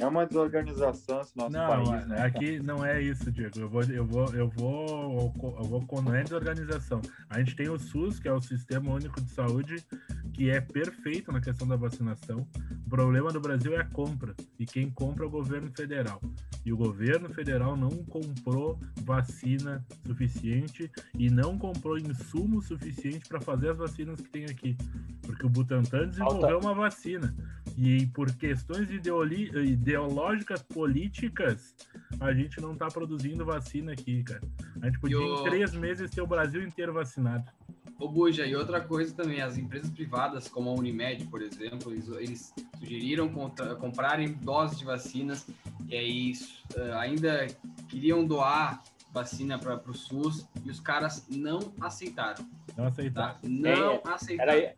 É 0.00 0.06
uma 0.06 0.26
desorganização 0.26 1.20
esse 1.20 1.36
nosso 1.36 1.52
não, 1.52 1.84
país, 1.84 2.06
né? 2.06 2.22
Aqui 2.22 2.58
não 2.60 2.84
é 2.84 3.00
isso, 3.00 3.30
Diego. 3.30 3.60
Eu 3.60 3.68
vou, 3.68 3.82
eu 3.82 4.06
vou, 4.06 4.34
eu 4.34 4.48
vou, 4.48 5.32
eu 5.58 5.64
vou, 5.64 6.02
não 6.02 6.14
é 6.14 6.22
desorganização. 6.22 7.00
A 7.28 7.38
gente 7.38 7.54
tem 7.54 7.68
o 7.68 7.78
SUS, 7.78 8.18
que 8.18 8.28
é 8.28 8.32
o 8.32 8.40
Sistema 8.40 8.90
Único 8.92 9.20
de 9.20 9.30
Saúde, 9.30 9.84
que 10.32 10.50
é 10.50 10.60
perfeito 10.60 11.30
na 11.30 11.40
questão 11.40 11.66
da 11.66 11.76
vacinação. 11.76 12.46
O 12.86 12.90
problema 12.90 13.30
do 13.30 13.40
Brasil 13.40 13.74
é 13.74 13.80
a 13.80 13.84
compra. 13.84 14.34
E 14.58 14.66
quem 14.66 14.90
compra 14.90 15.24
é 15.24 15.28
o 15.28 15.30
governo 15.30 15.70
federal. 15.70 16.20
E 16.64 16.72
o 16.72 16.76
governo 16.76 17.28
federal 17.28 17.76
não 17.76 17.90
comprou 18.04 18.78
vacina 19.02 19.84
suficiente 20.06 20.90
e 21.18 21.28
não 21.28 21.58
comprou 21.58 21.98
insumo 21.98 22.62
suficiente 22.62 23.28
para 23.28 23.40
fazer 23.40 23.70
as 23.70 23.78
vacinas 23.78 24.20
que 24.20 24.28
tem 24.28 24.44
aqui. 24.44 24.76
Porque 25.22 25.46
o 25.46 25.50
Butantan 25.50 26.08
desenvolveu 26.08 26.58
uma 26.58 26.74
vacina. 26.74 27.34
E 27.76 28.06
por 28.08 28.30
questões 28.34 28.88
ideológicas 28.90 30.62
políticas, 30.62 31.74
a 32.20 32.32
gente 32.32 32.60
não 32.60 32.72
está 32.72 32.88
produzindo 32.88 33.44
vacina 33.44 33.92
aqui, 33.92 34.22
cara. 34.22 34.42
A 34.80 34.86
gente 34.86 34.98
podia 34.98 35.18
em 35.18 35.44
três 35.44 35.72
meses 35.74 36.10
ter 36.10 36.20
o 36.20 36.26
Brasil 36.26 36.62
inteiro 36.62 36.92
vacinado. 36.92 37.50
Ô 37.98 38.08
Buja, 38.08 38.44
e 38.44 38.56
outra 38.56 38.80
coisa 38.80 39.14
também, 39.14 39.40
as 39.40 39.56
empresas 39.56 39.90
privadas, 39.90 40.48
como 40.48 40.70
a 40.70 40.72
Unimed, 40.74 41.26
por 41.26 41.40
exemplo, 41.40 41.92
eles, 41.92 42.08
eles 42.08 42.54
sugeriram 42.78 43.28
contra, 43.28 43.74
comprarem 43.76 44.32
doses 44.32 44.78
de 44.78 44.84
vacinas, 44.84 45.46
e 45.88 45.96
aí 45.96 46.32
uh, 46.76 46.94
ainda 46.98 47.46
queriam 47.88 48.24
doar 48.24 48.82
vacina 49.12 49.58
para 49.58 49.80
o 49.88 49.94
SUS, 49.94 50.48
e 50.64 50.70
os 50.70 50.80
caras 50.80 51.26
não 51.30 51.72
aceitaram. 51.80 52.44
Não 52.76 52.86
aceitaram. 52.86 53.34
Tá? 53.34 53.40
Não 53.42 53.70
é, 53.70 54.02
aceitaram. 54.04 54.52
Era, 54.52 54.76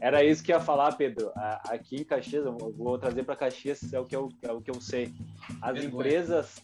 era 0.00 0.24
isso 0.24 0.42
que 0.42 0.52
ia 0.52 0.60
falar, 0.60 0.92
Pedro. 0.92 1.30
Aqui 1.34 1.96
em 1.96 2.04
Caxias, 2.04 2.46
eu 2.46 2.56
vou 2.56 2.96
trazer 2.98 3.24
para 3.24 3.36
Caxias, 3.36 3.92
é 3.92 4.00
o 4.00 4.04
que 4.04 4.16
eu, 4.16 4.28
é 4.42 4.52
o 4.52 4.60
que 4.60 4.70
eu 4.70 4.80
sei. 4.80 5.12
As 5.60 5.74
Vergonha. 5.74 5.86
empresas 5.86 6.62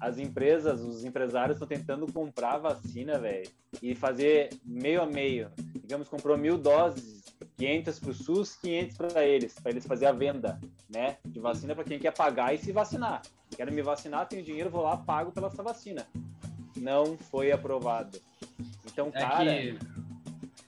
as 0.00 0.18
empresas, 0.18 0.80
os 0.80 1.04
empresários 1.04 1.56
estão 1.56 1.66
tentando 1.66 2.10
comprar 2.12 2.58
vacina, 2.58 3.18
velho, 3.18 3.48
e 3.82 3.94
fazer 3.94 4.50
meio 4.64 5.02
a 5.02 5.06
meio. 5.06 5.50
Digamos, 5.74 6.08
comprou 6.08 6.36
mil 6.36 6.58
doses, 6.58 7.24
500 7.56 7.98
para 7.98 8.10
o 8.10 8.14
SUS, 8.14 8.56
500 8.56 8.96
para 8.96 9.24
eles, 9.24 9.54
para 9.54 9.70
eles 9.70 9.86
fazer 9.86 10.06
a 10.06 10.12
venda, 10.12 10.60
né, 10.88 11.16
de 11.24 11.40
vacina 11.40 11.74
para 11.74 11.84
quem 11.84 11.98
quer 11.98 12.12
pagar 12.12 12.54
e 12.54 12.58
se 12.58 12.72
vacinar. 12.72 13.22
Quero 13.56 13.72
me 13.72 13.82
vacinar, 13.82 14.28
tenho 14.28 14.44
dinheiro, 14.44 14.70
vou 14.70 14.82
lá, 14.82 14.96
pago 14.96 15.32
pela 15.32 15.48
essa 15.48 15.62
vacina. 15.62 16.06
Não 16.76 17.16
foi 17.16 17.52
aprovado. 17.52 18.20
Então, 18.86 19.08
é 19.14 19.20
cara. 19.20 19.44
Que... 19.44 19.78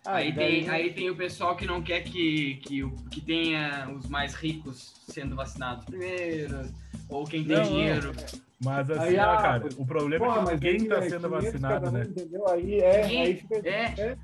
Aí, 0.06 0.32
tem, 0.32 0.68
aí 0.70 0.94
tem 0.94 1.10
o 1.10 1.16
pessoal 1.16 1.54
que 1.54 1.66
não 1.66 1.82
quer 1.82 2.02
que, 2.02 2.54
que, 2.62 2.82
que 3.10 3.20
tenha 3.20 3.90
os 3.94 4.08
mais 4.08 4.32
ricos 4.32 4.94
sendo 5.06 5.36
vacinados 5.36 5.84
primeiro, 5.84 6.72
ou 7.10 7.24
quem 7.24 7.44
tem 7.44 7.56
não, 7.56 7.64
dinheiro. 7.64 8.14
Não. 8.14 8.47
Mas 8.64 8.90
assim, 8.90 9.00
aí, 9.00 9.18
ó, 9.18 9.22
ah, 9.22 9.36
cara, 9.36 9.68
o 9.76 9.86
problema 9.86 10.26
é 10.26 10.44
que 10.44 10.52
ninguém 10.52 10.76
está 10.76 11.02
sendo 11.02 11.28
vacinado, 11.28 11.92
né? 11.92 12.02
Entendeu? 12.02 12.48
Aí 12.48 12.80
é, 12.80 13.04
aí 13.04 13.36
fica, 13.36 13.56
é. 13.68 14.16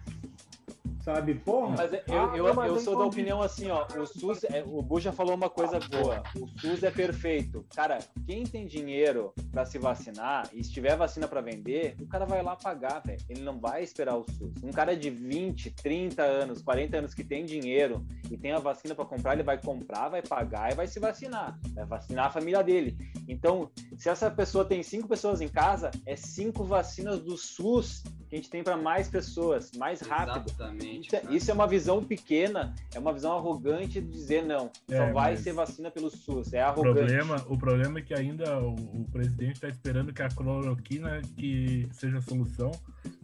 É 1.11 1.15
sabe? 1.15 1.35
Porra. 1.35 1.77
Mas 1.77 1.93
eu, 1.93 2.01
ah, 2.09 2.37
eu, 2.37 2.47
eu, 2.47 2.65
eu 2.65 2.81
sou 2.81 2.99
da 2.99 3.05
opinião 3.05 3.43
assim, 3.43 3.71
ó. 3.71 3.87
O 3.97 4.07
SUS, 4.07 4.45
é, 4.45 4.65
o 4.67 4.83
Buja 4.83 5.13
falou 5.13 5.35
uma 5.35 5.51
coisa 5.51 5.79
boa. 5.81 6.23
O 6.37 6.49
SUS 6.61 6.83
é 6.83 6.91
perfeito. 6.91 7.65
Cara, 7.75 7.99
quem 8.27 8.45
tem 8.45 8.67
dinheiro 8.67 9.33
para 9.53 9.65
se 9.65 9.79
vacinar 9.79 10.49
e 10.53 10.61
estiver 10.61 10.97
vacina 10.97 11.29
para 11.29 11.41
vender, 11.41 11.97
o 12.01 12.07
cara 12.07 12.25
vai 12.25 12.43
lá 12.43 12.57
pagar, 12.57 13.01
velho. 13.01 13.21
Ele 13.29 13.43
não 13.43 13.59
vai 13.59 13.83
esperar 13.83 14.17
o 14.17 14.25
SUS. 14.25 14.63
Um 14.63 14.71
cara 14.71 14.97
de 14.97 15.11
20, 15.11 15.71
30 15.71 16.23
anos, 16.23 16.63
40 16.63 16.97
anos 16.97 17.15
que 17.15 17.23
tem 17.23 17.45
dinheiro 17.45 18.05
e 18.31 18.37
tem 18.37 18.53
a 18.53 18.59
vacina 18.59 18.95
para 18.95 19.05
comprar, 19.05 19.35
ele 19.35 19.43
vai 19.43 19.61
comprar, 19.61 20.09
vai 20.09 20.23
pagar 20.23 20.73
e 20.73 20.75
vai 20.75 20.87
se 20.87 20.99
vacinar. 20.99 21.59
Vai 21.75 21.85
vacinar 21.85 22.27
a 22.27 22.31
família 22.31 22.63
dele. 22.63 22.97
Então, 23.29 23.71
se 23.97 24.09
essa 24.09 24.31
pessoa 24.31 24.65
tem 24.65 24.83
cinco 24.83 25.09
pessoas 25.09 25.41
em 25.41 25.49
casa, 25.49 25.91
é 26.07 26.17
cinco 26.17 26.65
vacinas 26.65 27.21
do 27.21 27.37
SUS 27.37 28.03
que 28.35 28.39
a 28.39 28.43
gente 28.43 28.51
tem 28.51 28.65
para 28.65 28.77
mais 28.77 29.09
pessoas, 29.09 29.71
mais 29.77 30.01
rápido. 30.01 30.51
Exatamente. 30.51 31.07
Isso, 31.07 31.17
é, 31.17 31.23
isso, 31.31 31.51
é 31.51 31.55
uma 31.55 31.69
visão 31.69 32.03
pequena, 32.03 32.75
é 32.93 32.99
uma 32.99 33.13
visão 33.13 33.37
arrogante 33.37 34.01
de 34.01 34.11
dizer 34.11 34.45
não, 34.45 34.71
é, 34.89 34.97
só 34.97 35.13
vai 35.13 35.37
ser 35.37 35.53
vacina 35.53 35.91
pelo 35.91 36.11
SUS, 36.11 36.53
é 36.53 36.61
arrogante. 36.61 36.91
O 36.91 36.95
problema, 36.95 37.47
o 37.49 37.59
problema 37.59 37.99
é 38.01 38.03
que 38.03 38.13
ainda 38.13 38.59
o, 38.59 38.75
o 38.75 39.07
presidente 39.13 39.55
está 39.55 39.69
esperando 39.69 40.13
que 40.13 40.23
a 40.23 40.29
cloroquina 40.29 41.23
que 41.37 41.89
seja 41.93 42.19
a 42.19 42.23
solução, 42.23 42.73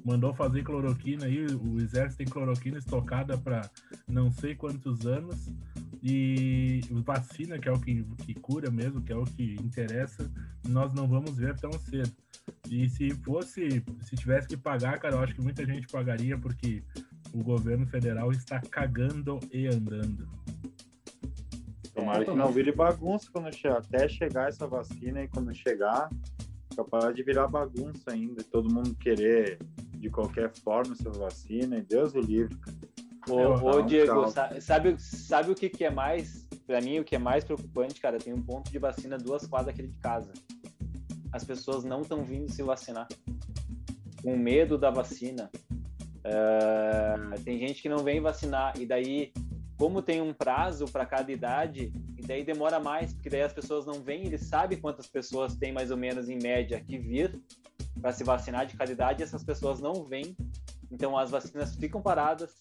mandou 0.05 0.33
fazer 0.33 0.63
cloroquina 0.63 1.27
aí, 1.27 1.45
o 1.45 1.81
exército 1.81 2.19
tem 2.19 2.27
cloroquina 2.27 2.79
estocada 2.79 3.37
para 3.37 3.69
não 4.07 4.31
sei 4.31 4.55
quantos 4.55 5.07
anos, 5.07 5.51
e 6.03 6.81
vacina, 7.05 7.59
que 7.59 7.69
é 7.69 7.73
o 7.73 7.79
que, 7.79 8.03
que 8.25 8.35
cura 8.35 8.71
mesmo, 8.71 9.03
que 9.03 9.13
é 9.13 9.17
o 9.17 9.25
que 9.25 9.57
interessa, 9.61 10.31
nós 10.67 10.95
não 10.95 11.07
vamos 11.07 11.37
ver 11.37 11.59
tão 11.59 11.73
cedo. 11.73 12.13
E 12.71 12.89
se 12.89 13.11
fosse, 13.11 13.85
se 14.01 14.15
tivesse 14.15 14.47
que 14.47 14.57
pagar, 14.57 15.01
cara, 15.01 15.17
eu 15.17 15.21
acho 15.21 15.35
que 15.35 15.43
muita 15.43 15.67
gente 15.67 15.89
pagaria, 15.89 16.39
porque 16.39 16.85
o 17.35 17.43
governo 17.43 17.85
federal 17.85 18.31
está 18.31 18.61
cagando 18.61 19.41
e 19.53 19.67
andando. 19.67 20.29
Tomara 21.93 22.25
que 22.25 22.31
não 22.31 22.53
vire 22.53 22.71
bagunça 22.71 23.29
quando 23.33 23.53
chegar, 23.53 23.79
até 23.79 24.09
chegar 24.09 24.49
essa 24.49 24.69
vacina 24.69 25.21
e 25.21 25.27
quando 25.27 25.53
chegar, 25.53 26.09
capaz 26.77 27.13
de 27.13 27.25
virar 27.25 27.49
bagunça 27.49 28.13
ainda, 28.13 28.45
todo 28.45 28.73
mundo 28.73 28.95
querer 28.95 29.59
de 29.97 30.09
qualquer 30.09 30.49
forma 30.51 30.95
essa 30.95 31.11
vacina, 31.11 31.77
e 31.77 31.83
Deus 31.83 32.15
o 32.15 32.21
livre. 32.21 32.57
Ô, 33.29 33.69
ô 33.69 33.83
Diego, 33.83 34.29
sabe, 34.61 34.97
sabe 35.01 35.51
o 35.51 35.57
que, 35.57 35.69
que 35.69 35.85
é 35.85 35.91
mais, 35.91 36.49
para 36.69 36.81
mim, 36.81 37.01
o 37.01 37.05
que 37.05 37.17
é 37.17 37.19
mais 37.19 37.43
preocupante, 37.43 38.01
cara? 38.01 38.17
Tem 38.17 38.33
um 38.33 38.41
ponto 38.41 38.71
de 38.71 38.79
vacina 38.79 39.19
duas 39.19 39.45
quadras 39.45 39.75
aqui 39.75 39.89
de 39.89 39.99
casa. 39.99 40.33
As 41.33 41.45
pessoas 41.45 41.85
não 41.85 42.03
estão 42.03 42.25
vindo 42.25 42.51
se 42.51 42.63
vacinar. 42.63 43.09
Com 44.23 44.37
medo 44.37 44.77
da 44.77 44.91
vacina. 44.91 45.51
Uh, 46.21 47.41
tem 47.43 47.59
gente 47.59 47.81
que 47.81 47.89
não 47.89 47.99
vem 47.99 48.21
vacinar, 48.21 48.79
e 48.79 48.85
daí, 48.85 49.33
como 49.79 50.03
tem 50.03 50.21
um 50.21 50.35
prazo 50.35 50.85
para 50.87 51.07
cada 51.07 51.33
idade, 51.33 51.93
e 52.19 52.23
daí 52.23 52.45
demora 52.45 52.79
mais, 52.79 53.15
porque 53.15 53.31
daí 53.31 53.43
as 53.43 53.55
pessoas 53.55 53.87
não 53.87 54.03
vêm, 54.03 54.27
ele 54.27 54.37
sabe 54.37 54.77
quantas 54.77 55.07
pessoas 55.07 55.57
tem 55.57 55.73
mais 55.73 55.91
ou 55.91 55.97
menos 55.97 56.29
em 56.29 56.39
média 56.39 56.79
que 56.79 56.99
vir 56.99 57.41
para 58.03 58.13
se 58.13 58.23
vacinar 58.23 58.67
de 58.67 58.77
cada 58.77 58.93
idade, 58.93 59.23
e 59.23 59.25
essas 59.25 59.43
pessoas 59.43 59.81
não 59.81 60.05
vêm, 60.05 60.37
então 60.93 61.17
as 61.17 61.31
vacinas 61.31 61.75
ficam 61.75 62.03
paradas, 62.03 62.55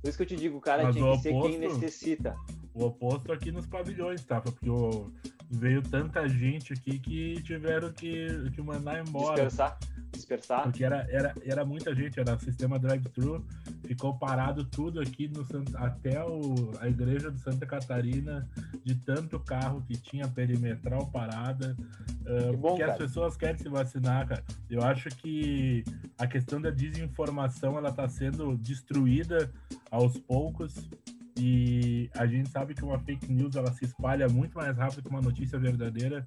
por 0.00 0.08
isso 0.08 0.16
que 0.16 0.22
eu 0.22 0.28
te 0.28 0.36
digo, 0.36 0.56
o 0.56 0.60
cara 0.60 0.84
Mas 0.84 0.96
tinha 0.96 1.04
que 1.04 1.28
oposto, 1.28 1.46
ser 1.46 1.50
quem 1.50 1.58
necessita. 1.58 2.36
O 2.74 2.86
oposto 2.86 3.30
aqui 3.30 3.52
nos 3.52 3.66
pavilhões, 3.66 4.24
tá? 4.24 4.40
Porque 4.40 4.68
o, 4.70 5.12
veio 5.52 5.82
tanta 5.82 6.26
gente 6.26 6.72
aqui 6.72 6.98
que 6.98 7.42
tiveram 7.42 7.92
que, 7.92 8.50
que 8.50 8.62
mandar 8.62 9.06
embora. 9.06 9.44
Dispersar. 9.44 9.78
Dispersar. 10.10 10.62
Porque 10.62 10.84
era, 10.84 11.06
era, 11.10 11.34
era 11.44 11.64
muita 11.64 11.94
gente, 11.94 12.18
era 12.18 12.38
sistema 12.38 12.78
drive-thru, 12.78 13.44
ficou 13.84 14.14
parado 14.18 14.64
tudo 14.64 15.00
aqui 15.00 15.28
no 15.28 15.46
até 15.76 16.24
o, 16.24 16.72
a 16.80 16.88
igreja 16.88 17.30
de 17.30 17.38
Santa 17.40 17.66
Catarina, 17.66 18.48
de 18.82 18.94
tanto 18.94 19.38
carro 19.40 19.82
que 19.86 19.96
tinha 19.96 20.26
perimetral 20.26 21.06
parada. 21.08 21.76
Uh, 22.22 22.56
bom, 22.56 22.68
porque 22.70 22.80
cara. 22.80 22.92
as 22.92 22.98
pessoas 22.98 23.36
querem 23.36 23.58
se 23.58 23.68
vacinar, 23.68 24.26
cara. 24.26 24.44
Eu 24.70 24.82
acho 24.82 25.08
que 25.10 25.84
a 26.18 26.26
questão 26.26 26.60
da 26.60 26.70
desinformação 26.70 27.76
ela 27.76 27.90
está 27.90 28.08
sendo 28.08 28.56
destruída 28.56 29.50
aos 29.90 30.18
poucos 30.18 30.88
e 31.36 32.10
a 32.14 32.26
gente 32.26 32.50
sabe 32.50 32.74
que 32.74 32.84
uma 32.84 32.98
fake 32.98 33.32
news 33.32 33.56
ela 33.56 33.72
se 33.72 33.84
espalha 33.84 34.28
muito 34.28 34.54
mais 34.56 34.76
rápido 34.76 35.02
que 35.02 35.08
uma 35.08 35.22
notícia 35.22 35.58
verdadeira, 35.58 36.24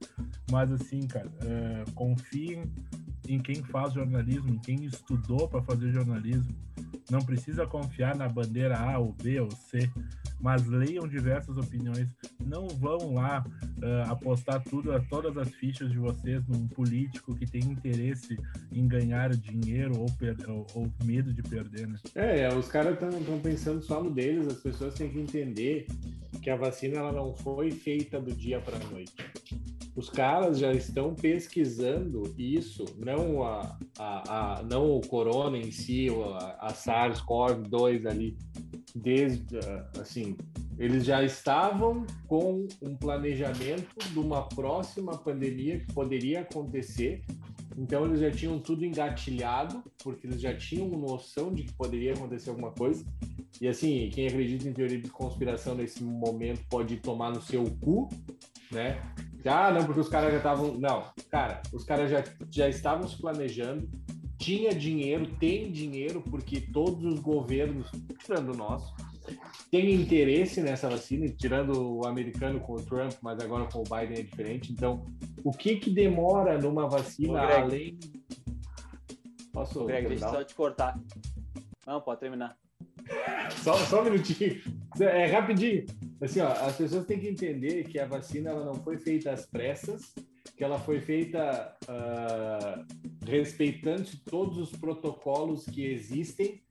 mas 0.50 0.72
assim, 0.72 1.02
cara, 1.08 1.28
uh, 1.28 1.92
confiem 1.92 2.72
em 3.28 3.40
quem 3.40 3.64
faz 3.64 3.94
jornalismo, 3.94 4.54
em 4.54 4.60
quem 4.60 4.86
estudou 4.86 5.48
para 5.48 5.62
fazer 5.62 5.92
jornalismo. 5.92 6.56
Não 7.10 7.20
precisa 7.20 7.68
confiar 7.68 8.16
na 8.16 8.28
bandeira 8.28 8.78
A 8.78 8.98
ou 8.98 9.14
B 9.14 9.40
ou 9.40 9.52
C, 9.52 9.90
mas 10.40 10.66
leiam 10.66 11.08
diversas 11.08 11.58
opiniões. 11.58 12.10
Não 12.44 12.68
vão 12.68 13.14
lá 13.14 13.46
uh, 13.46 14.12
apostar 14.12 14.64
tudo, 14.64 14.92
todas 15.08 15.38
as 15.38 15.50
fichas 15.50 15.92
de 15.92 16.00
vocês 16.00 16.46
num 16.48 16.68
político 16.68 17.36
que 17.36 17.46
tem 17.46 17.62
interesse 17.62 18.38
em 18.72 18.88
ganhar 18.88 19.36
dinheiro 19.36 20.00
ou, 20.00 20.08
ou, 20.48 20.68
ou 20.74 20.92
medo 21.04 21.32
de 21.32 21.44
perder, 21.44 21.88
né? 21.88 22.00
É, 22.16 22.54
os 22.56 22.68
caras 22.68 22.94
estão 22.94 23.40
pensando 23.40 23.82
só 23.84 24.04
no 24.04 24.10
deles, 24.10 24.48
as 24.48 24.60
pessoas 24.60 24.95
têm 24.96 25.10
que 25.10 25.20
entender 25.20 25.88
que 26.42 26.50
a 26.50 26.56
vacina 26.56 26.98
ela 26.98 27.12
não 27.12 27.34
foi 27.34 27.72
feita 27.72 28.20
do 28.20 28.32
dia 28.34 28.60
para 28.60 28.78
a 28.78 28.90
noite. 28.90 29.14
Os 29.96 30.10
caras 30.10 30.60
já 30.60 30.74
estão 30.74 31.16
pesquisando 31.16 32.34
isso, 32.38 32.84
não 32.98 33.44
a, 33.44 33.80
a, 33.98 34.58
a 34.58 34.64
não 34.64 34.98
o 34.98 35.02
corona 35.02 35.58
em 35.58 35.72
si, 35.72 36.08
a, 36.10 36.68
a 36.68 36.74
SARS-CoV-2 36.74 38.06
ali, 38.06 38.38
desde 38.94 39.58
assim, 40.00 40.36
eles 40.78 41.06
já 41.06 41.24
estavam 41.24 42.06
com 42.28 42.68
um 42.82 42.96
planejamento 42.96 43.96
de 44.12 44.20
uma 44.20 44.48
próxima 44.50 45.18
pandemia 45.18 45.80
que 45.80 45.94
poderia 45.94 46.42
acontecer. 46.42 47.24
Então 47.78 48.06
eles 48.06 48.20
já 48.20 48.32
tinham 48.32 48.60
tudo 48.60 48.86
engatilhado, 48.86 49.84
porque 50.04 50.28
eles 50.28 50.42
já 50.42 50.56
tinham 50.56 50.88
noção 50.90 51.54
de 51.54 51.64
que 51.64 51.74
poderia 51.74 52.14
acontecer 52.14 52.50
alguma 52.50 52.72
coisa. 52.72 53.06
E 53.62 53.68
assim, 53.68 54.10
quem 54.14 54.28
acredita 54.28 54.68
em 54.68 54.74
teoria 54.74 55.00
de 55.00 55.10
conspiração 55.10 55.76
nesse 55.76 56.04
momento 56.04 56.62
pode 56.70 56.98
tomar 56.98 57.32
no 57.32 57.42
seu 57.42 57.64
cu, 57.80 58.10
né? 58.72 59.02
Ah, 59.46 59.72
não, 59.72 59.86
porque 59.86 60.00
os 60.00 60.10
caras 60.10 60.32
já 60.32 60.38
estavam. 60.38 60.78
Não, 60.78 61.06
cara, 61.30 61.62
os 61.72 61.84
caras 61.84 62.10
já, 62.10 62.24
já 62.50 62.68
estavam 62.68 63.08
se 63.08 63.18
planejando, 63.18 63.88
tinha 64.38 64.74
dinheiro, 64.74 65.28
tem 65.40 65.72
dinheiro, 65.72 66.22
porque 66.22 66.60
todos 66.60 67.04
os 67.06 67.20
governos, 67.20 67.90
tirando 68.20 68.54
o 68.54 68.58
nosso, 68.58 68.94
têm 69.72 69.94
interesse 69.94 70.62
nessa 70.62 70.90
vacina, 70.90 71.28
tirando 71.30 71.98
o 71.98 72.06
americano 72.06 72.60
com 72.60 72.74
o 72.74 72.82
Trump, 72.82 73.14
mas 73.22 73.40
agora 73.40 73.66
com 73.66 73.80
o 73.80 73.84
Biden 73.84 74.20
é 74.20 74.24
diferente. 74.24 74.72
Então, 74.72 75.06
o 75.44 75.52
que 75.52 75.78
que 75.78 75.90
demora 75.90 76.58
numa 76.58 76.88
vacina 76.88 77.46
Ô, 77.46 77.52
além. 77.64 78.00
Posso. 79.52 79.86
Greg, 79.86 80.08
deixa 80.08 80.26
eu 80.26 80.32
só 80.32 80.44
te 80.44 80.56
cortar. 80.56 81.00
Não, 81.86 82.02
pode 82.02 82.20
terminar. 82.20 82.58
Só, 83.64 83.76
só 83.78 84.02
um 84.02 84.06
minutinho. 84.06 84.60
É 85.00 85.28
rapidinho. 85.28 85.86
Assim, 86.20 86.40
ó, 86.40 86.48
as 86.48 86.76
pessoas 86.76 87.06
têm 87.06 87.20
que 87.20 87.28
entender 87.28 87.84
que 87.84 88.00
a 88.00 88.08
vacina 88.08 88.50
ela 88.50 88.66
não 88.66 88.74
foi 88.74 88.98
feita 88.98 89.32
às 89.32 89.46
pressas, 89.46 90.16
que 90.58 90.64
ela 90.64 90.80
foi 90.80 91.00
feita 91.00 91.76
uh, 91.84 92.86
respeitando 93.30 94.10
todos 94.26 94.58
os 94.58 94.72
protocolos 94.72 95.66
que 95.66 95.86
existem 95.86 96.64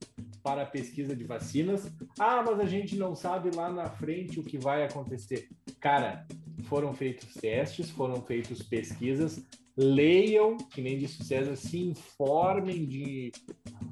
para 0.44 0.62
a 0.62 0.66
pesquisa 0.66 1.16
de 1.16 1.24
vacinas. 1.24 1.90
Ah, 2.18 2.42
mas 2.46 2.60
a 2.60 2.66
gente 2.66 2.96
não 2.96 3.16
sabe 3.16 3.50
lá 3.56 3.72
na 3.72 3.88
frente 3.88 4.38
o 4.38 4.44
que 4.44 4.58
vai 4.58 4.84
acontecer. 4.84 5.48
Cara, 5.80 6.26
foram 6.64 6.92
feitos 6.92 7.32
testes, 7.32 7.88
foram 7.88 8.20
feitas 8.20 8.62
pesquisas, 8.62 9.42
leiam, 9.74 10.58
que 10.58 10.82
nem 10.82 10.98
disse 10.98 11.22
o 11.22 11.24
César, 11.24 11.56
se 11.56 11.78
informem 11.78 12.84
de 12.84 13.32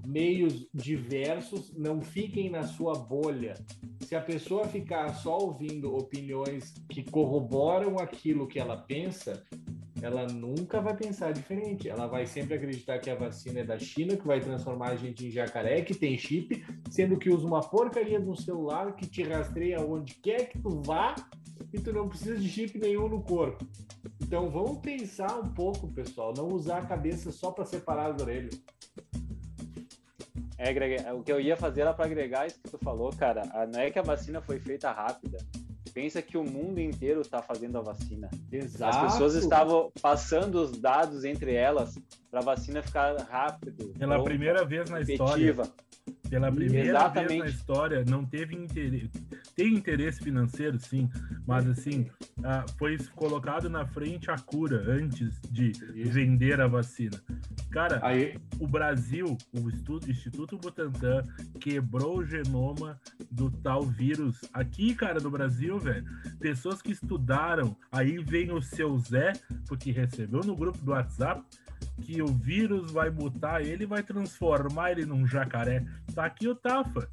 meios 0.07 0.67
diversos, 0.75 1.73
não 1.75 2.03
fiquem 2.03 2.51
na 2.51 2.65
sua 2.65 2.95
bolha. 2.95 3.55
Se 4.01 4.15
a 4.15 4.21
pessoa 4.21 4.69
ficar 4.69 5.15
só 5.15 5.39
ouvindo 5.39 5.97
opiniões 5.97 6.75
que 6.89 7.03
corroboram 7.03 7.99
aquilo 7.99 8.47
que 8.47 8.59
ela 8.59 8.77
pensa, 8.77 9.43
ela 10.03 10.27
nunca 10.27 10.81
vai 10.81 10.97
pensar 10.97 11.33
diferente. 11.33 11.89
Ela 11.89 12.09
vai 12.09 12.27
sempre 12.27 12.55
acreditar 12.55 12.99
que 12.99 13.09
a 13.09 13.15
vacina 13.15 13.61
é 13.61 13.65
da 13.65 13.79
China, 13.79 14.17
que 14.17 14.27
vai 14.27 14.41
transformar 14.41 14.89
a 14.89 14.97
gente 14.97 15.27
em 15.27 15.31
jacaré, 15.31 15.81
que 15.83 15.95
tem 15.95 16.19
chip, 16.19 16.65
sendo 16.91 17.17
que 17.17 17.31
usa 17.31 17.47
uma 17.47 17.61
porcaria 17.61 18.19
no 18.19 18.37
celular 18.37 18.97
que 18.97 19.07
te 19.07 19.23
rastreia 19.23 19.81
onde 19.81 20.15
quer 20.17 20.49
que 20.49 20.59
tu 20.59 20.83
vá 20.85 21.15
e 21.73 21.79
tu 21.79 21.93
não 21.93 22.09
precisa 22.09 22.37
de 22.37 22.49
chip 22.49 22.77
nenhum 22.79 23.09
no 23.09 23.23
corpo. 23.23 23.65
Então 24.21 24.51
vamos 24.51 24.79
pensar 24.79 25.39
um 25.39 25.49
pouco, 25.55 25.87
pessoal, 25.93 26.35
não 26.37 26.49
usar 26.49 26.79
a 26.79 26.87
cabeça 26.87 27.31
só 27.31 27.53
para 27.53 27.65
separar 27.65 28.13
as 28.13 28.21
orelhas. 28.21 28.61
É, 30.59 30.73
Greg, 30.73 30.97
o 31.13 31.23
que 31.23 31.33
eu 31.33 31.41
ia 31.41 31.57
fazer 31.57 31.83
era 31.83 31.95
para 31.95 32.07
agregar 32.07 32.47
isso 32.47 32.61
que 32.61 32.71
tu 32.71 32.79
falou, 32.79 33.11
cara. 33.11 33.43
Não 33.73 33.81
é 33.81 33.91
que 33.91 33.99
a 33.99 34.03
vacina 34.03 34.41
foi 34.41 34.59
feita 34.59 34.91
rápida. 34.91 35.39
Pensa 35.93 36.23
que 36.23 36.39
o 36.39 36.45
mundo 36.45 36.81
inteiro 36.81 37.21
está 37.21 37.43
fazendo 37.43 37.79
a 37.79 37.83
vacina. 37.83 38.31
Exato. 38.51 38.97
As 38.97 39.13
pessoas 39.13 39.35
estavam 39.35 39.93
passando 40.01 40.57
os 40.57 40.73
dados 40.73 41.25
entre 41.25 41.55
elas 41.55 41.99
para 42.31 42.41
a 42.41 42.43
vacina 42.43 42.83
ficar 42.83 43.15
rápido. 43.17 43.93
Pela 43.99 44.15
pronta, 44.15 44.31
primeira 44.31 44.65
vez 44.65 44.89
na 44.89 45.01
história 45.01 45.55
pela 46.33 46.51
primeira 46.51 46.89
Exatamente. 46.89 47.29
vez 47.29 47.41
na 47.41 47.47
história, 47.51 48.05
não 48.09 48.25
teve 48.25 48.57
interesse. 48.57 49.11
Tem 49.55 49.75
interesse 49.75 50.23
financeiro, 50.23 50.79
sim, 50.79 51.07
mas 51.47 51.69
assim, 51.69 52.09
ah, 52.43 52.65
foi 52.79 52.97
colocado 53.15 53.69
na 53.69 53.85
frente 53.85 54.31
a 54.31 54.37
cura 54.37 54.83
antes 54.91 55.39
de 55.51 55.73
vender 56.09 56.59
a 56.59 56.67
vacina. 56.67 57.21
Cara, 57.71 58.01
Aí... 58.03 58.39
o 58.59 58.67
Brasil, 58.67 59.37
o 59.53 59.69
estudo, 59.69 60.11
Instituto 60.11 60.57
Butantan, 60.57 61.23
quebrou 61.61 62.21
o 62.21 62.25
genoma 62.25 62.99
do 63.31 63.51
tal 63.51 63.83
vírus. 63.83 64.41
Aqui, 64.55 64.95
cara, 64.95 65.21
no 65.21 65.31
Brasil, 65.31 65.79
velho, 65.79 66.07
pessoas 66.41 66.81
que 66.81 66.93
estudaram, 66.93 67.77
aí 67.91 68.17
vem 68.17 68.53
o 68.53 68.63
seu 68.63 68.99
Zé, 68.99 69.35
porque 69.69 69.93
recebeu 69.93 70.41
no 70.41 70.57
grupo 70.57 70.79
do 70.79 70.93
WhatsApp 70.93 71.45
que 72.01 72.23
o 72.23 72.27
vírus 72.27 72.91
vai 72.91 73.11
mutar 73.11 73.63
ele 73.63 73.85
e 73.85 73.87
vai 73.87 74.03
transformar 74.03 74.93
ele 74.93 75.05
num 75.05 75.27
jacaré. 75.27 75.85
Tá 76.15 76.22
aqui 76.25 76.49
o 76.49 76.55
Tafa, 76.55 77.09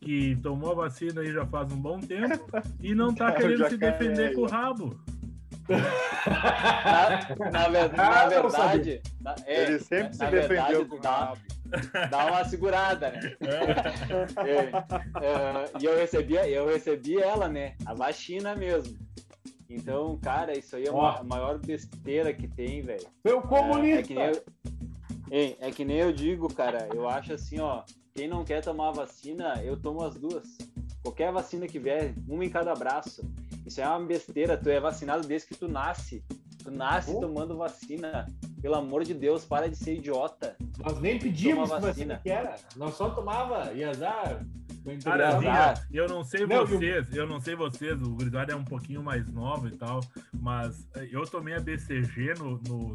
que 0.00 0.36
tomou 0.42 0.72
a 0.72 0.74
vacina 0.74 1.20
aí 1.22 1.32
já 1.32 1.46
faz 1.46 1.72
um 1.72 1.76
bom 1.80 2.00
tempo 2.00 2.44
e 2.80 2.94
não 2.94 3.14
tá 3.14 3.32
querendo 3.32 3.68
se 3.68 3.76
defender 3.76 4.28
aí, 4.28 4.34
com 4.34 4.42
o 4.42 4.46
rabo. 4.48 4.98
Na, 5.68 7.50
na 7.50 7.68
na 7.88 8.22
Ah, 8.22 8.22
não 8.24 8.30
verdade, 8.30 9.02
na- 9.20 9.34
é, 9.46 9.62
Ele 9.62 9.78
sempre 9.78 10.16
na 10.18 10.26
se 10.26 10.30
verdade, 10.30 10.72
defendeu 10.72 10.86
com 10.86 10.96
o 10.96 11.00
rabo. 11.00 11.40
dá 12.10 12.26
uma 12.26 12.44
segurada, 12.44 13.10
né? 13.10 13.20
É, 14.44 15.24
é, 15.26 15.70
e 15.80 15.84
eu 15.86 15.96
recebi, 15.96 16.34
eu 16.34 16.66
recebi 16.66 17.16
ela, 17.20 17.48
né? 17.48 17.74
A 17.86 17.94
vacina 17.94 18.54
mesmo. 18.54 18.96
Então, 19.70 20.18
cara, 20.22 20.56
isso 20.56 20.76
aí 20.76 20.84
é 20.86 20.92
Ó. 20.92 21.16
a 21.16 21.24
maior 21.24 21.58
besteira 21.58 22.32
que 22.32 22.46
tem, 22.46 22.82
velho. 22.82 23.06
Seu 23.26 23.36
É, 23.36 23.38
é 23.38 23.42
comunista. 23.42 24.02
que 24.02 24.14
nem 24.14 24.24
eu, 24.26 24.42
Ei, 25.30 25.56
é 25.60 25.70
que 25.70 25.84
nem 25.84 25.96
eu 25.96 26.12
digo, 26.12 26.52
cara. 26.52 26.88
Eu 26.94 27.08
acho 27.08 27.32
assim, 27.32 27.58
ó. 27.58 27.82
Quem 28.16 28.28
não 28.28 28.44
quer 28.44 28.62
tomar 28.62 28.90
a 28.90 28.92
vacina, 28.92 29.60
eu 29.64 29.76
tomo 29.76 30.00
as 30.04 30.14
duas. 30.14 30.56
Qualquer 31.02 31.32
vacina 31.32 31.66
que 31.66 31.80
vier, 31.80 32.14
uma 32.28 32.44
em 32.44 32.48
cada 32.48 32.72
braço. 32.72 33.28
Isso 33.66 33.80
é 33.80 33.88
uma 33.88 34.06
besteira. 34.06 34.56
Tu 34.56 34.68
é 34.70 34.78
vacinado 34.78 35.26
desde 35.26 35.48
que 35.48 35.56
tu 35.56 35.66
nasce. 35.66 36.24
Tu 36.62 36.70
nasce 36.70 37.10
Oh. 37.12 37.18
tomando 37.20 37.56
vacina. 37.56 38.26
Pelo 38.62 38.76
amor 38.76 39.02
de 39.04 39.12
Deus, 39.14 39.44
para 39.44 39.68
de 39.68 39.74
ser 39.76 39.96
idiota. 39.96 40.56
Nós 40.78 40.98
nem 41.00 41.18
pedimos 41.18 41.68
vacina. 41.68 41.88
vacina 41.88 42.20
que 42.22 42.30
era. 42.30 42.54
Nós 42.76 42.94
só 42.94 43.10
tomava 43.10 43.72
e 43.72 43.82
azar. 43.82 44.46
Cara, 45.02 45.36
Azar. 45.36 45.78
ó, 45.82 45.86
eu 45.92 46.06
não 46.08 46.22
sei 46.22 46.46
Não, 46.46 46.64
vocês, 46.66 47.12
eu 47.16 47.26
não 47.26 47.40
sei 47.40 47.56
vocês, 47.56 48.00
o 48.02 48.14
Grisado 48.14 48.52
é 48.52 48.54
um 48.54 48.64
pouquinho 48.64 49.02
mais 49.02 49.26
novo 49.32 49.66
e 49.66 49.70
tal, 49.70 50.00
mas 50.38 50.86
eh, 50.94 51.08
eu 51.10 51.22
tomei 51.26 51.54
a 51.54 51.60
BCG 51.60 52.34
no, 52.38 52.60
no, 52.68 52.94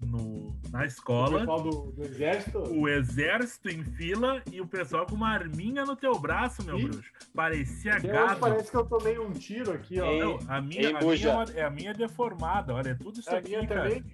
no- 0.00 0.56
na 0.70 0.80
O 0.80 0.84
escola, 0.84 1.38
pessoal 1.40 1.60
do, 1.62 1.92
do 1.92 2.04
exército. 2.04 2.58
o 2.58 2.88
exército 2.88 3.68
em 3.68 3.82
fila 3.82 4.42
e 4.52 4.60
o 4.60 4.66
pessoal 4.66 5.06
com 5.06 5.14
uma 5.14 5.30
arminha 5.30 5.84
no 5.84 5.96
teu 5.96 6.18
braço, 6.18 6.64
meu 6.64 6.78
Ih. 6.78 6.82
bruxo. 6.88 7.10
Parecia 7.34 7.96
Até 7.96 8.34
parece 8.36 8.70
que 8.70 8.76
eu 8.76 8.84
tomei 8.84 9.18
um 9.18 9.32
tiro 9.32 9.72
aqui, 9.72 10.00
ó. 10.00 10.06
Ei, 10.06 10.20
Não, 10.20 10.38
a 10.48 10.60
minha, 10.60 10.80
Ei, 10.82 10.94
a 10.94 11.00
minha, 11.00 11.28
é 11.28 11.32
uma- 11.34 11.44
é 11.54 11.62
a 11.64 11.70
minha 11.70 11.92
deformada, 11.94 12.74
olha, 12.74 12.90
é 12.90 12.94
tudo 12.94 13.18
isso 13.20 13.30
A 13.30 13.38
aqui, 13.38 13.50
minha 13.50 13.66
cara. 13.66 13.82
também. 13.84 14.04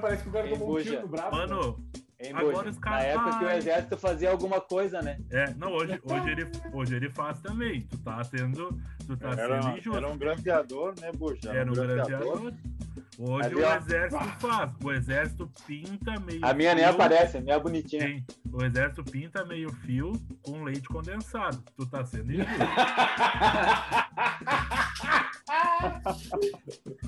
Parece 0.00 0.22
que 0.22 0.28
o 0.28 0.32
cara 0.32 0.46
Ei, 0.46 0.52
tomou 0.52 0.68
um 0.68 0.72
buja. 0.72 0.90
tiro 0.90 1.02
no 1.02 1.08
braço. 1.08 1.30
Mano, 1.36 1.84
Hein, 2.24 2.32
Agora 2.34 2.70
os 2.70 2.78
caras 2.78 3.00
Na 3.00 3.04
época 3.06 3.38
que 3.38 3.44
o 3.44 3.50
exército 3.50 3.96
fazia 3.98 4.30
alguma 4.30 4.60
coisa, 4.60 5.02
né? 5.02 5.18
é, 5.30 5.52
não, 5.54 5.72
hoje, 5.72 6.00
hoje, 6.04 6.30
ele, 6.30 6.46
hoje 6.72 6.96
ele 6.96 7.10
faz 7.10 7.40
também. 7.40 7.82
Tu 7.82 7.98
tá 7.98 8.24
sendo, 8.24 8.68
tu 9.06 9.16
tá 9.16 9.30
Era, 9.32 9.60
sendo 9.62 9.78
injusto. 9.78 9.96
era 9.98 10.08
um 10.08 10.16
grampeador, 10.16 10.94
né, 11.00 11.10
Buja? 11.12 11.50
Era 11.52 11.70
um 11.70 11.74
grampeador. 11.74 12.52
Hoje 13.16 13.46
Ali, 13.46 13.54
o 13.54 13.64
ó. 13.64 13.76
exército 13.76 14.24
faz. 14.40 14.72
O 14.82 14.90
exército 14.92 15.50
pinta 15.66 16.18
meio 16.18 16.44
A 16.44 16.52
minha 16.52 16.74
nem 16.74 16.82
fio. 16.84 16.94
aparece, 16.94 17.36
a 17.36 17.40
minha 17.40 17.54
é 17.54 17.60
bonitinha. 17.60 18.02
Sim, 18.08 18.24
o 18.52 18.64
exército 18.64 19.04
pinta 19.04 19.44
meio 19.44 19.72
fio 19.72 20.12
com 20.42 20.64
leite 20.64 20.88
condensado. 20.88 21.62
Tu 21.76 21.86
tá 21.86 22.04
sendo 22.04 22.32
injusto. 22.32 22.50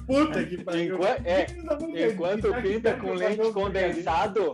Puta 0.07 0.45
que 0.45 0.63
pariu. 0.63 0.95
Enqua- 0.97 1.19
é, 1.25 1.47
Enquanto 2.13 2.51
tá 2.53 2.63
pinta 2.63 2.95
com 2.95 3.13
leite 3.15 3.53
condensado, 3.53 4.53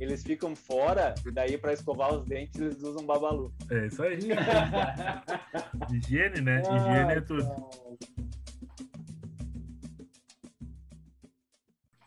eles 0.00 0.22
ficam 0.22 0.54
fora, 0.56 1.14
e 1.26 1.30
daí 1.30 1.56
pra 1.58 1.72
escovar 1.72 2.12
os 2.14 2.24
dentes 2.24 2.60
eles 2.60 2.82
usam 2.82 3.04
babalu. 3.06 3.52
É 3.70 3.86
isso 3.86 4.02
aí. 4.02 4.18
Higiene, 5.92 6.40
né? 6.40 6.60
Higiene 6.62 7.12
é 7.14 7.20
tudo. 7.20 7.44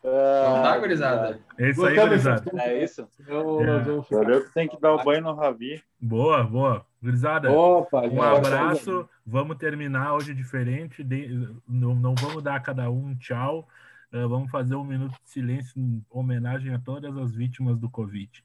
Não 0.04 0.62
tá, 0.62 0.72
Ah, 0.74 0.78
gurizada? 0.78 1.40
É 1.58 1.70
isso 1.70 1.84
aí, 1.84 1.96
gurizada. 1.96 2.50
É 2.62 2.82
isso? 2.82 3.06
Senão 3.10 3.60
É. 3.60 3.80
Valeu 4.10 4.44
que 4.44 4.54
tem 4.54 4.68
que 4.68 4.80
dar 4.80 4.94
o 4.94 5.04
banho 5.04 5.22
no 5.22 5.34
Ravi. 5.34 5.82
Boa, 6.00 6.44
boa. 6.44 6.86
Gurizada, 7.02 7.50
Opa, 7.50 8.02
um 8.02 8.22
abraço. 8.22 9.08
Vamos 9.26 9.56
terminar 9.56 10.14
hoje 10.14 10.34
diferente. 10.34 11.04
de- 11.04 11.48
não, 11.68 11.94
não 11.94 12.14
vamos 12.14 12.42
dar 12.42 12.56
a 12.56 12.60
cada 12.60 12.90
um 12.90 13.14
tchau. 13.16 13.68
Eh, 14.12 14.26
vamos 14.26 14.50
fazer 14.50 14.74
um 14.74 14.84
minuto 14.84 15.12
de 15.22 15.30
silêncio 15.30 15.78
em 15.78 16.04
homenagem 16.10 16.72
a 16.72 16.78
todas 16.78 17.16
as 17.16 17.34
vítimas 17.34 17.78
do 17.78 17.90
Covid. 17.90 18.44